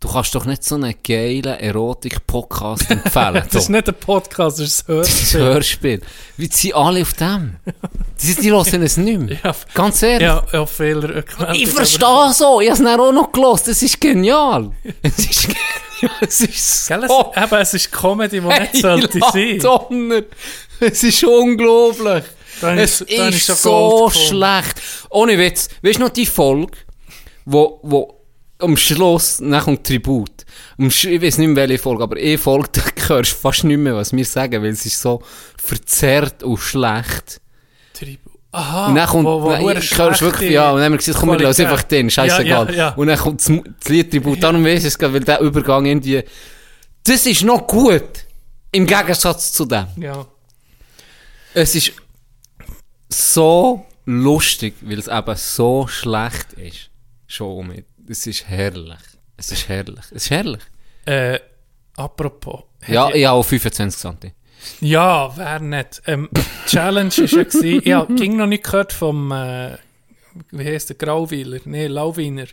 Du 0.00 0.06
kannst 0.08 0.32
doch 0.34 0.44
nicht 0.44 0.62
so 0.62 0.76
einen 0.76 0.94
geilen 1.06 1.42
Erotik-Podcast 1.58 2.88
empfehlen. 2.90 3.42
Das 3.50 3.64
ist 3.64 3.68
nicht 3.68 3.88
ein 3.88 3.94
Podcast, 3.94 4.60
das 4.60 4.66
ist 4.68 4.88
ein 4.88 4.98
Das 4.98 5.08
Hörspiel. 5.34 5.40
Hörspiel. 5.40 6.00
Wie 6.36 6.46
sind 6.46 6.74
alle 6.76 7.02
auf 7.02 7.12
dem? 7.14 7.56
Die, 8.22 8.34
die 8.36 8.50
hören 8.52 8.82
es 8.84 8.96
nicht 8.96 9.18
mehr. 9.20 9.38
Ja, 9.42 9.54
Ganz 9.74 10.00
ehrlich. 10.02 10.22
ja, 10.22 10.44
ja 10.52 10.66
Fehler. 10.66 11.16
Rückmeldung, 11.16 11.54
Ich 11.56 11.68
verstehe 11.68 12.32
so. 12.32 12.60
Ich 12.60 12.68
habe 12.70 12.78
es 12.78 12.84
dann 12.84 13.00
auch 13.00 13.10
noch 13.12 13.32
gelost. 13.32 13.66
Das 13.66 13.82
ist 13.82 14.00
genial. 14.00 14.70
Es 15.02 15.18
ist 15.18 15.42
genial. 15.48 16.16
Es 16.20 16.40
ist 16.42 16.86
Gell, 16.88 17.02
es, 17.02 17.08
so. 17.08 17.32
eben, 17.36 17.54
es 17.56 17.74
ist 17.74 17.90
Comedy, 17.90 18.40
die 18.40 18.46
nicht 18.46 18.76
sollte 18.76 19.18
sein. 19.32 19.58
Donner. 19.58 20.22
Es 20.78 21.02
ist 21.02 21.24
unglaublich. 21.24 22.22
Da 22.60 22.74
Es 22.76 23.00
ist- 23.00 23.18
da 23.18 23.28
ist, 23.28 23.48
ist 23.48 23.62
so 23.62 24.08
schlecht. 24.10 24.80
Ohne 25.10 25.36
Witz. 25.38 25.68
Weißt 25.82 25.96
du 25.98 26.02
noch 26.02 26.10
die 26.10 26.26
Folge, 26.26 26.70
wo, 27.46 27.80
wo 27.82 28.17
am 28.58 28.76
Schluss, 28.76 29.38
dann 29.38 29.60
kommt 29.60 29.86
Tribut. 29.86 30.44
Ich 30.78 31.04
weiß 31.22 31.38
nicht 31.38 31.48
mehr 31.48 31.68
welche 31.68 31.82
Folge, 31.82 32.02
aber 32.02 32.16
eh 32.18 32.36
Folge, 32.36 32.68
da 32.72 32.82
hörst 33.08 33.32
du 33.32 33.36
fast 33.36 33.64
nicht 33.64 33.78
mehr, 33.78 33.94
was 33.94 34.12
wir 34.12 34.24
sagen, 34.24 34.62
weil 34.62 34.70
es 34.70 34.84
ist 34.84 35.00
so 35.00 35.22
verzerrt 35.56 36.42
und 36.42 36.58
schlecht. 36.58 37.40
Tribu. 37.94 38.30
Aha, 38.50 38.86
Und 38.88 38.94
dann 38.94 39.06
kommt, 39.06 39.24
wo, 39.26 39.42
wo 39.42 39.58
hure 39.58 39.78
ich 39.78 39.98
hörst 39.98 40.22
wirklich, 40.22 40.52
ja, 40.52 40.70
und 40.70 40.76
dann 40.76 40.86
haben 40.86 40.92
wir 40.92 40.98
gesagt, 40.98 41.18
komm, 41.18 41.30
wir 41.30 41.38
lassen 41.38 41.66
einfach 41.66 41.82
den, 41.82 42.08
scheißegal. 42.08 42.66
Ja, 42.68 42.72
ja, 42.72 42.88
ja. 42.88 42.94
Und 42.94 43.08
dann 43.08 43.18
kommt 43.18 43.40
das, 43.40 43.52
das 43.80 43.88
Lied 43.90 44.10
Tribut, 44.10 44.42
darum 44.42 44.64
weiss 44.64 44.84
ich 44.84 44.94
es 44.94 45.00
weil 45.00 45.20
der 45.20 45.40
Übergang 45.40 45.84
irgendwie, 45.84 46.24
das 47.04 47.26
ist 47.26 47.42
noch 47.42 47.66
gut. 47.66 48.26
Im 48.72 48.86
Gegensatz 48.86 49.52
zu 49.52 49.64
dem. 49.64 49.86
Ja. 49.96 50.26
Es 51.54 51.74
ist 51.74 51.92
so 53.08 53.86
lustig, 54.04 54.74
weil 54.82 54.98
es 54.98 55.08
eben 55.08 55.36
so 55.36 55.86
schlecht 55.86 56.52
ist. 56.54 56.90
Schon 57.26 57.66
mit. 57.68 57.87
Es 58.08 58.26
ist 58.26 58.48
herrlich. 58.48 58.98
Es 59.36 59.52
ist 59.52 59.68
herrlich. 59.68 60.04
Es 60.06 60.12
ist 60.12 60.30
herrlich. 60.30 60.62
Äh, 61.04 61.38
apropos. 61.96 62.64
Ja, 62.86 63.10
ich 63.10 63.26
habe 63.26 63.38
auch 63.38 63.42
25 63.44 64.00
Cent. 64.00 64.32
Ja, 64.80 65.36
wer 65.36 65.60
nicht. 65.60 66.02
Ähm, 66.06 66.28
die 66.32 66.42
Challenge 66.66 67.10
war 67.10 67.38
ja, 67.84 68.04
gewesen, 68.04 68.14
ich 68.14 68.20
ging 68.20 68.36
noch 68.36 68.46
nicht 68.46 68.64
gehört 68.64 68.92
vom, 68.92 69.30
äh, 69.30 69.76
wie 70.50 70.64
heisst 70.64 70.88
der, 70.90 70.96
Grauweiler? 70.96 71.60
Nee, 71.64 71.86
Lauwiner. 71.86 72.46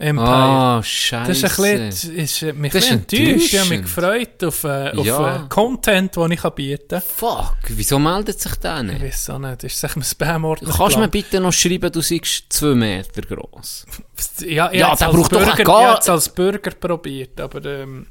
Empire. 0.00 0.26
Ah, 0.28 0.82
scheiße. 0.82 1.28
das 1.28 1.36
ist 1.42 1.44
ein 1.60 1.88
bisschen, 1.90 2.16
ist, 2.16 2.42
äh, 2.42 2.52
mich 2.54 2.72
Das 2.72 2.84
ist 2.84 2.90
enttäuscht. 2.90 3.52
Ich 3.52 3.58
habe 3.58 3.68
mich 3.68 3.82
gefreut 3.82 4.44
auf, 4.44 4.64
äh, 4.64 4.90
auf 4.96 5.04
Ja. 5.06 5.36
äh, 5.44 5.48
Content, 5.48 6.16
den 6.16 6.30
ich 6.32 6.42
bieten 6.42 6.88
kann. 6.88 7.02
Fuck, 7.02 7.56
wieso 7.68 7.98
meldet 7.98 8.40
sich 8.40 8.54
der 8.56 8.78
Ich 8.78 8.82
nicht? 8.84 9.02
weiß 9.02 9.30
auch 9.30 9.38
nicht, 9.38 9.62
ist 9.64 9.84
es 9.84 9.96
ein 9.96 10.02
Spam-Ordner? 10.02 10.72
Kannst 10.74 10.96
du 10.96 11.00
mir 11.00 11.08
bitte 11.08 11.38
noch 11.38 11.52
schreiben, 11.52 11.92
du 11.92 12.00
seist 12.00 12.44
2 12.50 12.74
Meter 12.74 13.22
gross? 13.22 13.84
Ja, 14.40 14.70
ich 14.72 14.80
Ja, 14.80 14.96
der 14.96 15.06
braucht 15.08 15.32
doch 15.32 15.38
Bürger, 15.44 15.64
gar- 15.64 15.82
ich 15.82 15.88
hab's 15.96 16.08
als 16.08 16.28
Bürger 16.30 16.70
probiert, 16.70 17.38
aber 17.40 17.62
ähm, 17.64 18.06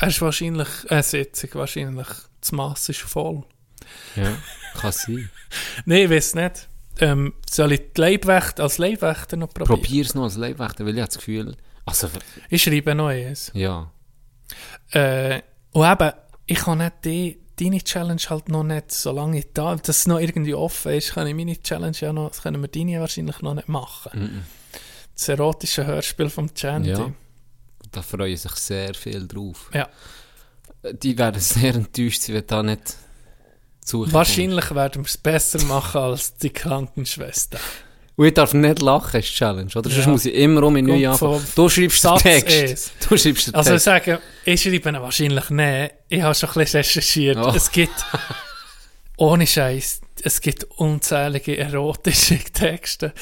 er 0.00 0.08
ist 0.08 0.20
wahrscheinlich, 0.22 0.68
eine 0.88 1.02
Sitzung 1.02 1.50
wahrscheinlich, 1.54 2.06
das 2.40 2.52
Mass 2.52 2.88
ist 2.88 3.00
voll. 3.00 3.42
Ja, 4.16 4.36
kann 4.80 4.92
sein. 4.92 5.30
Nein, 5.84 5.98
ich 6.04 6.10
weiß 6.10 6.34
nicht. 6.34 6.68
Ähm, 6.98 7.34
soll 7.50 7.72
ich 7.72 7.92
die 7.94 8.00
Leibwächter, 8.00 8.62
als 8.62 8.78
Leibwächter 8.78 9.36
noch 9.36 9.52
probieren? 9.52 9.80
Probier's 9.80 10.14
noch 10.14 10.24
als 10.24 10.36
Leibwächter, 10.36 10.84
weil 10.86 10.94
ich 10.94 11.00
habe 11.00 11.08
das 11.08 11.16
Gefühl... 11.18 11.56
Also, 11.84 12.08
Ich 12.50 12.62
schreibe 12.62 12.94
noch 12.94 13.08
eins. 13.08 13.50
ja. 13.54 13.90
Äh, 14.90 15.42
und 15.72 15.84
eben, 15.90 16.12
ich 16.46 16.58
kann 16.58 16.78
nicht 16.78 17.04
die, 17.04 17.40
deine 17.58 17.82
Challenge 17.82 18.20
halt 18.30 18.48
noch 18.48 18.62
nicht, 18.62 18.92
solange 18.92 19.38
ich 19.38 19.52
da, 19.52 19.74
dass 19.74 19.98
es 19.98 20.06
noch 20.06 20.20
irgendwie 20.20 20.54
offen 20.54 20.92
ist, 20.92 21.12
kann 21.12 21.26
ich 21.26 21.34
meine 21.34 21.60
Challenge 21.60 21.96
ja 21.98 22.12
noch, 22.12 22.32
können 22.40 22.62
wir 22.62 22.68
deine 22.68 23.00
wahrscheinlich 23.00 23.40
noch 23.42 23.54
nicht 23.54 23.68
machen. 23.68 24.46
Das 25.14 25.28
erotische 25.28 25.84
Hörspiel 25.86 26.30
vom 26.30 26.52
Chanty. 26.54 26.90
Ja. 26.90 27.12
Da 27.90 28.02
freuen 28.02 28.36
sich 28.36 28.52
sehr 28.52 28.94
viel 28.94 29.26
drauf. 29.26 29.70
Ja. 29.74 29.88
Die 30.92 31.18
werden 31.18 31.40
sehr 31.40 31.74
enttäuscht 31.74 32.22
sein, 32.22 32.36
wenn 32.36 32.46
da 32.46 32.62
nicht 32.62 32.96
zu 33.86 34.12
Wahrscheinlich 34.12 34.74
werden 34.74 35.02
wir 35.04 35.08
es 35.08 35.16
besser 35.16 35.62
machen 35.64 36.00
als 36.00 36.36
die 36.36 36.50
Krankenschwester. 36.50 37.58
Und 38.16 38.26
ich 38.26 38.34
darf 38.34 38.54
nicht 38.54 38.80
lachen, 38.80 39.20
ist 39.20 39.28
die 39.30 39.34
Challenge, 39.34 39.70
oder? 39.74 39.90
Sonst 39.90 40.04
Ja. 40.06 40.10
muss 40.10 40.24
ich 40.24 40.34
immer 40.34 40.62
um 40.62 40.74
in 40.76 40.86
neu 40.86 41.08
anfangen. 41.08 41.46
Du 41.54 41.68
schreibst 41.68 42.02
den 42.02 42.08
Satz 42.10 42.22
Text. 42.22 42.48
eins. 42.58 42.92
Du 43.08 43.16
schreibst 43.18 43.46
den 43.48 43.54
Also 43.54 43.70
ich 43.70 43.74
Text. 43.74 43.84
sage, 43.84 44.20
ich 44.44 44.62
schreibe 44.62 44.88
ihn 44.88 45.00
wahrscheinlich 45.02 45.50
nicht. 45.50 45.94
Ich 46.08 46.22
habe 46.22 46.34
schon 46.34 46.48
ein 46.48 46.54
bisschen 46.54 46.78
recherchiert. 46.80 47.36
Oh. 47.38 47.52
Es 47.54 47.70
gibt, 47.70 48.04
ohne 49.18 49.46
Scheiß, 49.46 50.00
es 50.22 50.40
gibt 50.40 50.64
unzählige 50.64 51.58
erotische 51.58 52.38
Texte. 52.52 53.12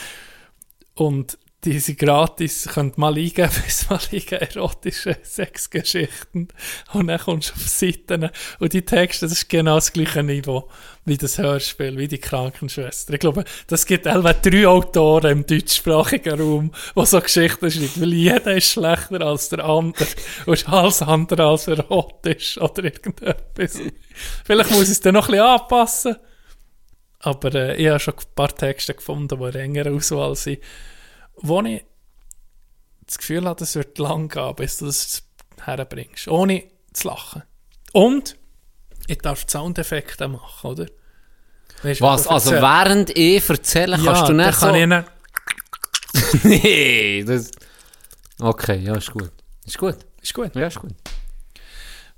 Und 0.95 1.39
die 1.65 1.79
sind 1.79 1.99
gratis. 1.99 2.69
Könnt 2.73 2.99
mal 2.99 3.15
eingeben, 3.17 3.51
bis 3.65 3.89
mal 3.89 3.99
eingeben, 4.13 4.49
erotische 4.55 5.17
Sexgeschichten. 5.23 6.49
Und 6.93 7.07
dann 7.07 7.21
kommst 7.21 7.51
du 7.51 7.55
auf 7.55 7.69
Seiten. 7.69 8.31
Und 8.59 8.73
die 8.73 8.85
Texte, 8.85 9.27
das 9.27 9.33
ist 9.33 9.49
genau 9.49 9.77
das 9.77 9.93
gleiche 9.93 10.23
Niveau 10.23 10.69
wie 11.07 11.19
das 11.19 11.39
Hörspiel, 11.39 11.99
wie 11.99 12.09
die 12.09 12.19
Krankenschwester. 12.19 13.13
Ich 13.13 13.21
glaube, 13.21 13.45
das 13.67 13.85
gibt 13.85 14.07
etwa 14.07 14.33
drei 14.33 14.67
Autoren 14.67 15.31
im 15.31 15.47
deutschsprachigen 15.47 16.41
Raum, 16.41 16.73
die 16.97 17.07
so 17.07 17.21
Geschichten 17.21 17.71
schreiben. 17.71 18.01
Weil 18.01 18.15
jeder 18.15 18.57
ist 18.57 18.71
schlechter 18.71 19.21
als 19.21 19.49
der 19.51 19.65
andere. 19.65 20.07
Und 20.47 20.69
alles 20.69 21.03
andere 21.03 21.47
als 21.47 21.69
erotisch 21.69 22.59
oder 22.59 22.85
irgendetwas. 22.85 23.81
Vielleicht 24.45 24.71
muss 24.71 24.85
ich 24.85 24.91
es 24.91 25.01
dann 25.01 25.15
noch 25.15 25.29
ein 25.29 25.33
bisschen 25.33 25.47
anpassen. 25.47 26.17
Aber 27.21 27.55
äh, 27.55 27.77
ich 27.77 27.89
habe 27.89 28.01
schon 28.01 28.15
ein 28.15 28.35
paar 28.35 28.55
Texte 28.55 28.95
gefunden, 28.95 29.39
die 29.39 29.59
in 29.59 29.77
enger 29.77 29.91
Auswahl 29.93 30.37
sind, 30.37 30.59
wo 31.37 31.61
ich 31.63 31.85
das 33.07 33.19
Gefühl 33.19 33.47
habe, 33.47 33.63
es 33.63 33.75
wird 33.75 33.99
lang 33.99 34.29
gehen, 34.29 34.55
bis 34.57 34.79
du 34.79 34.87
das 34.87 35.23
herbringst. 35.61 36.29
Ohne 36.29 36.65
zu 36.93 37.09
lachen. 37.09 37.43
Und 37.93 38.37
ich 39.07 39.19
darf 39.19 39.45
Soundeffekte 39.49 40.29
machen, 40.29 40.71
oder? 40.71 40.87
Weißt 41.83 42.01
Was? 42.01 42.25
du 42.25 42.31
Also 42.31 42.53
während 42.53 43.17
ich 43.17 43.49
erzähle, 43.49 43.99
ja, 43.99 44.05
kannst 44.05 44.29
du 44.29 44.33
nicht 44.33 44.55
so... 44.55 44.75
ich 44.75 46.45
nee, 46.45 47.25
das... 47.25 47.51
Okay, 48.39 48.79
ja, 48.79 48.97
ist 48.97 49.13
gut. 49.13 49.33
Ist 49.65 49.79
gut. 49.79 49.97
Ist 50.21 50.35
gut. 50.35 50.55
Ja, 50.55 50.67
ist 50.67 50.81
gut. 50.81 50.95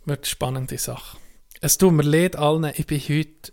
Wird 0.05 0.21
eine 0.21 0.27
spannende 0.27 0.79
Sache. 0.79 1.19
Es 1.61 1.79
tut 1.79 1.93
mir 1.93 2.03
leid 2.03 2.37
allen, 2.37 2.73
ich 2.77 2.87
bin 2.87 3.01
heute 3.01 3.53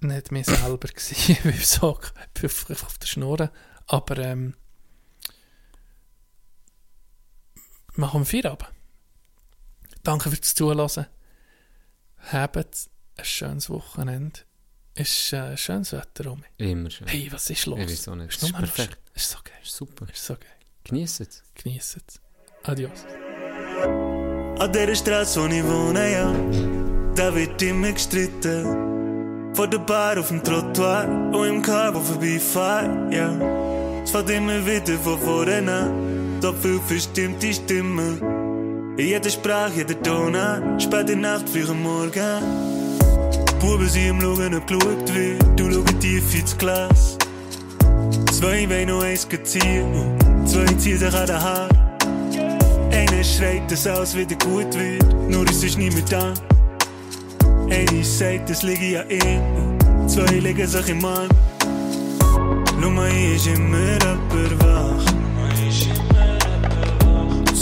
nicht 0.00 0.32
mehr 0.32 0.44
selber 0.44 0.88
gewesen. 0.94 1.16
Ich 1.28 1.42
bin 1.42 1.58
so 1.58 1.98
auf 1.98 2.98
der 3.00 3.06
Schnur. 3.06 3.50
Aber 3.86 4.18
ähm, 4.18 4.54
wir 7.94 8.00
machen 8.00 8.24
Feierabend. 8.24 8.70
Danke 10.02 10.30
fürs 10.30 10.54
Zuhören. 10.54 11.06
Habt 12.32 12.56
ein 12.56 13.24
schönes 13.24 13.70
Wochenende. 13.70 14.40
Ist 14.94 15.32
äh, 15.32 15.56
schönes 15.56 15.92
Wetter 15.92 16.32
um. 16.32 16.42
Immer 16.58 16.90
schön. 16.90 17.06
Hey, 17.06 17.28
was 17.30 17.48
ist 17.50 17.66
los? 17.66 17.78
Ich 17.78 17.90
weiß 17.90 18.08
auch 18.08 18.16
nicht. 18.16 18.30
Ist 18.34 18.42
ist 18.42 18.52
perfekt. 18.52 18.98
Ist 19.14 19.30
so 19.30 19.38
geil. 19.42 19.54
Ist 19.62 19.74
super. 19.74 20.06
Ist 20.12 20.24
so 20.24 20.34
geil. 20.34 20.48
Genieß 20.84 21.20
es. 21.20 21.42
Genießt 21.54 21.98
es. 22.06 22.20
Adios. 22.64 23.04
An 24.58 24.72
dieser 24.72 24.94
Straße, 24.94 25.40
wo 25.40 25.46
ich 25.46 25.64
wohne, 25.64 26.12
ja, 26.12 27.14
da 27.14 27.34
wird 27.34 27.62
immer 27.62 27.92
gestritten. 27.92 29.54
Vor 29.54 29.68
der 29.68 29.78
Bar 29.78 30.18
auf 30.18 30.28
dem 30.28 30.44
Trottoir 30.44 31.08
und 31.32 31.48
im 31.48 31.62
Car, 31.62 31.94
wo 31.94 32.00
vorbeifahrt, 32.00 33.12
ja. 33.12 34.02
Es 34.02 34.10
fährt 34.10 34.28
immer 34.30 34.64
wieder 34.66 34.98
von 34.98 35.18
vorne 35.18 35.72
an, 35.72 36.19
so 36.40 36.52
viel 36.52 36.80
verstimmte 36.86 37.52
Stimmen. 37.52 38.20
In 38.96 39.06
jeder 39.06 39.30
Sprache, 39.30 39.72
jeder 39.76 40.00
Ton 40.02 40.34
an, 40.34 40.80
spät 40.80 41.10
in 41.10 41.20
Nacht, 41.20 41.48
früh 41.48 41.64
am 41.68 41.82
Morgen. 41.82 42.42
Buben 43.60 43.88
sind 43.88 44.10
am 44.10 44.20
Schauen, 44.20 44.54
ob 44.54 44.66
geschaut 44.66 45.14
wird, 45.14 45.42
du 45.56 45.70
schaust 45.70 46.00
tief 46.00 46.34
ins 46.34 46.56
Glas. 46.56 47.18
Zwei 48.32 48.68
wollen 48.68 48.88
noch 48.88 49.02
eins 49.02 49.28
ziehen 49.44 49.92
und 49.92 50.48
zwei 50.48 50.64
ziehen 50.74 50.98
sich 50.98 51.14
an 51.14 51.26
den 51.26 51.40
Haar. 51.40 51.68
Einer 52.90 53.24
schreit, 53.24 53.70
dass 53.70 53.86
alles 53.86 54.16
wieder 54.16 54.36
gut 54.36 54.74
wird, 54.74 55.30
nur 55.30 55.44
es 55.48 55.62
ist 55.62 55.78
niemand 55.78 56.10
da. 56.10 56.32
Einer 57.70 58.04
sagt, 58.04 58.50
es 58.50 58.62
liege 58.62 58.86
ja 58.86 59.02
ihm, 59.02 60.08
zwei 60.08 60.38
legen 60.38 60.66
sich 60.66 60.88
im 60.88 61.00
Mann. 61.00 61.28
Schau 62.80 62.90
mal, 62.90 63.10
hier 63.10 63.36
ist 63.36 63.46
immer 63.46 63.78
jemand 63.78 64.60
wach. 64.62 65.19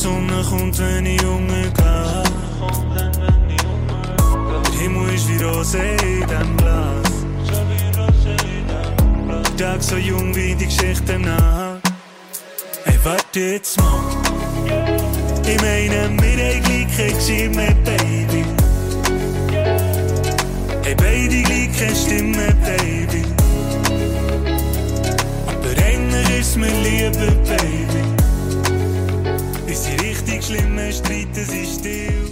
Die 0.09 0.14
Sonne 0.14 0.43
kommt, 0.48 0.78
wenn 0.78 1.05
ich 1.05 1.22
umgehe. 1.22 1.72
Der 4.64 4.80
Himmel 4.80 5.14
ist 5.14 5.28
wie 5.28 5.43
Rose 5.43 5.78
in 5.78 6.26
diesem 6.26 6.56
Glas. 6.56 7.12
Der 9.59 9.72
Tag 9.72 9.82
so 9.82 9.97
jung 9.97 10.35
wie 10.35 10.55
die 10.55 10.64
Geschichte 10.64 11.18
nach. 11.18 11.76
Hey, 12.85 12.98
warte 13.05 13.40
jetzt 13.40 13.76
mal. 13.78 14.01
Ich 15.47 15.60
meine, 15.60 15.90
wir 15.90 16.05
haben 16.05 16.16
gleiche 16.16 17.20
Stimme, 17.20 17.76
Baby. 17.85 18.44
Hey, 20.85 20.94
beide 20.97 21.43
gleiche 21.43 21.94
Stimme, 21.94 22.55
Baby. 22.64 23.24
Aber 25.47 25.82
eigentlich 25.85 26.40
ist 26.40 26.56
mir 26.56 26.72
lieber, 26.82 27.30
Baby. 27.44 28.17
Ist 29.68 29.86
die 29.86 29.96
richtig 29.96 30.42
Schlimme 30.44 30.90
streiten 30.90 31.44
sie 31.44 31.66
still. 31.66 32.30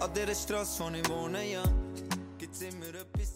An 0.00 0.10
dieser 0.12 0.34
Straße, 0.34 0.82
wo 0.82 0.90
ich 0.90 1.08
wohne, 1.08 1.44
ja, 1.44 1.62
gibt's 2.36 2.62
immer 2.62 2.88
etwas 2.88 3.33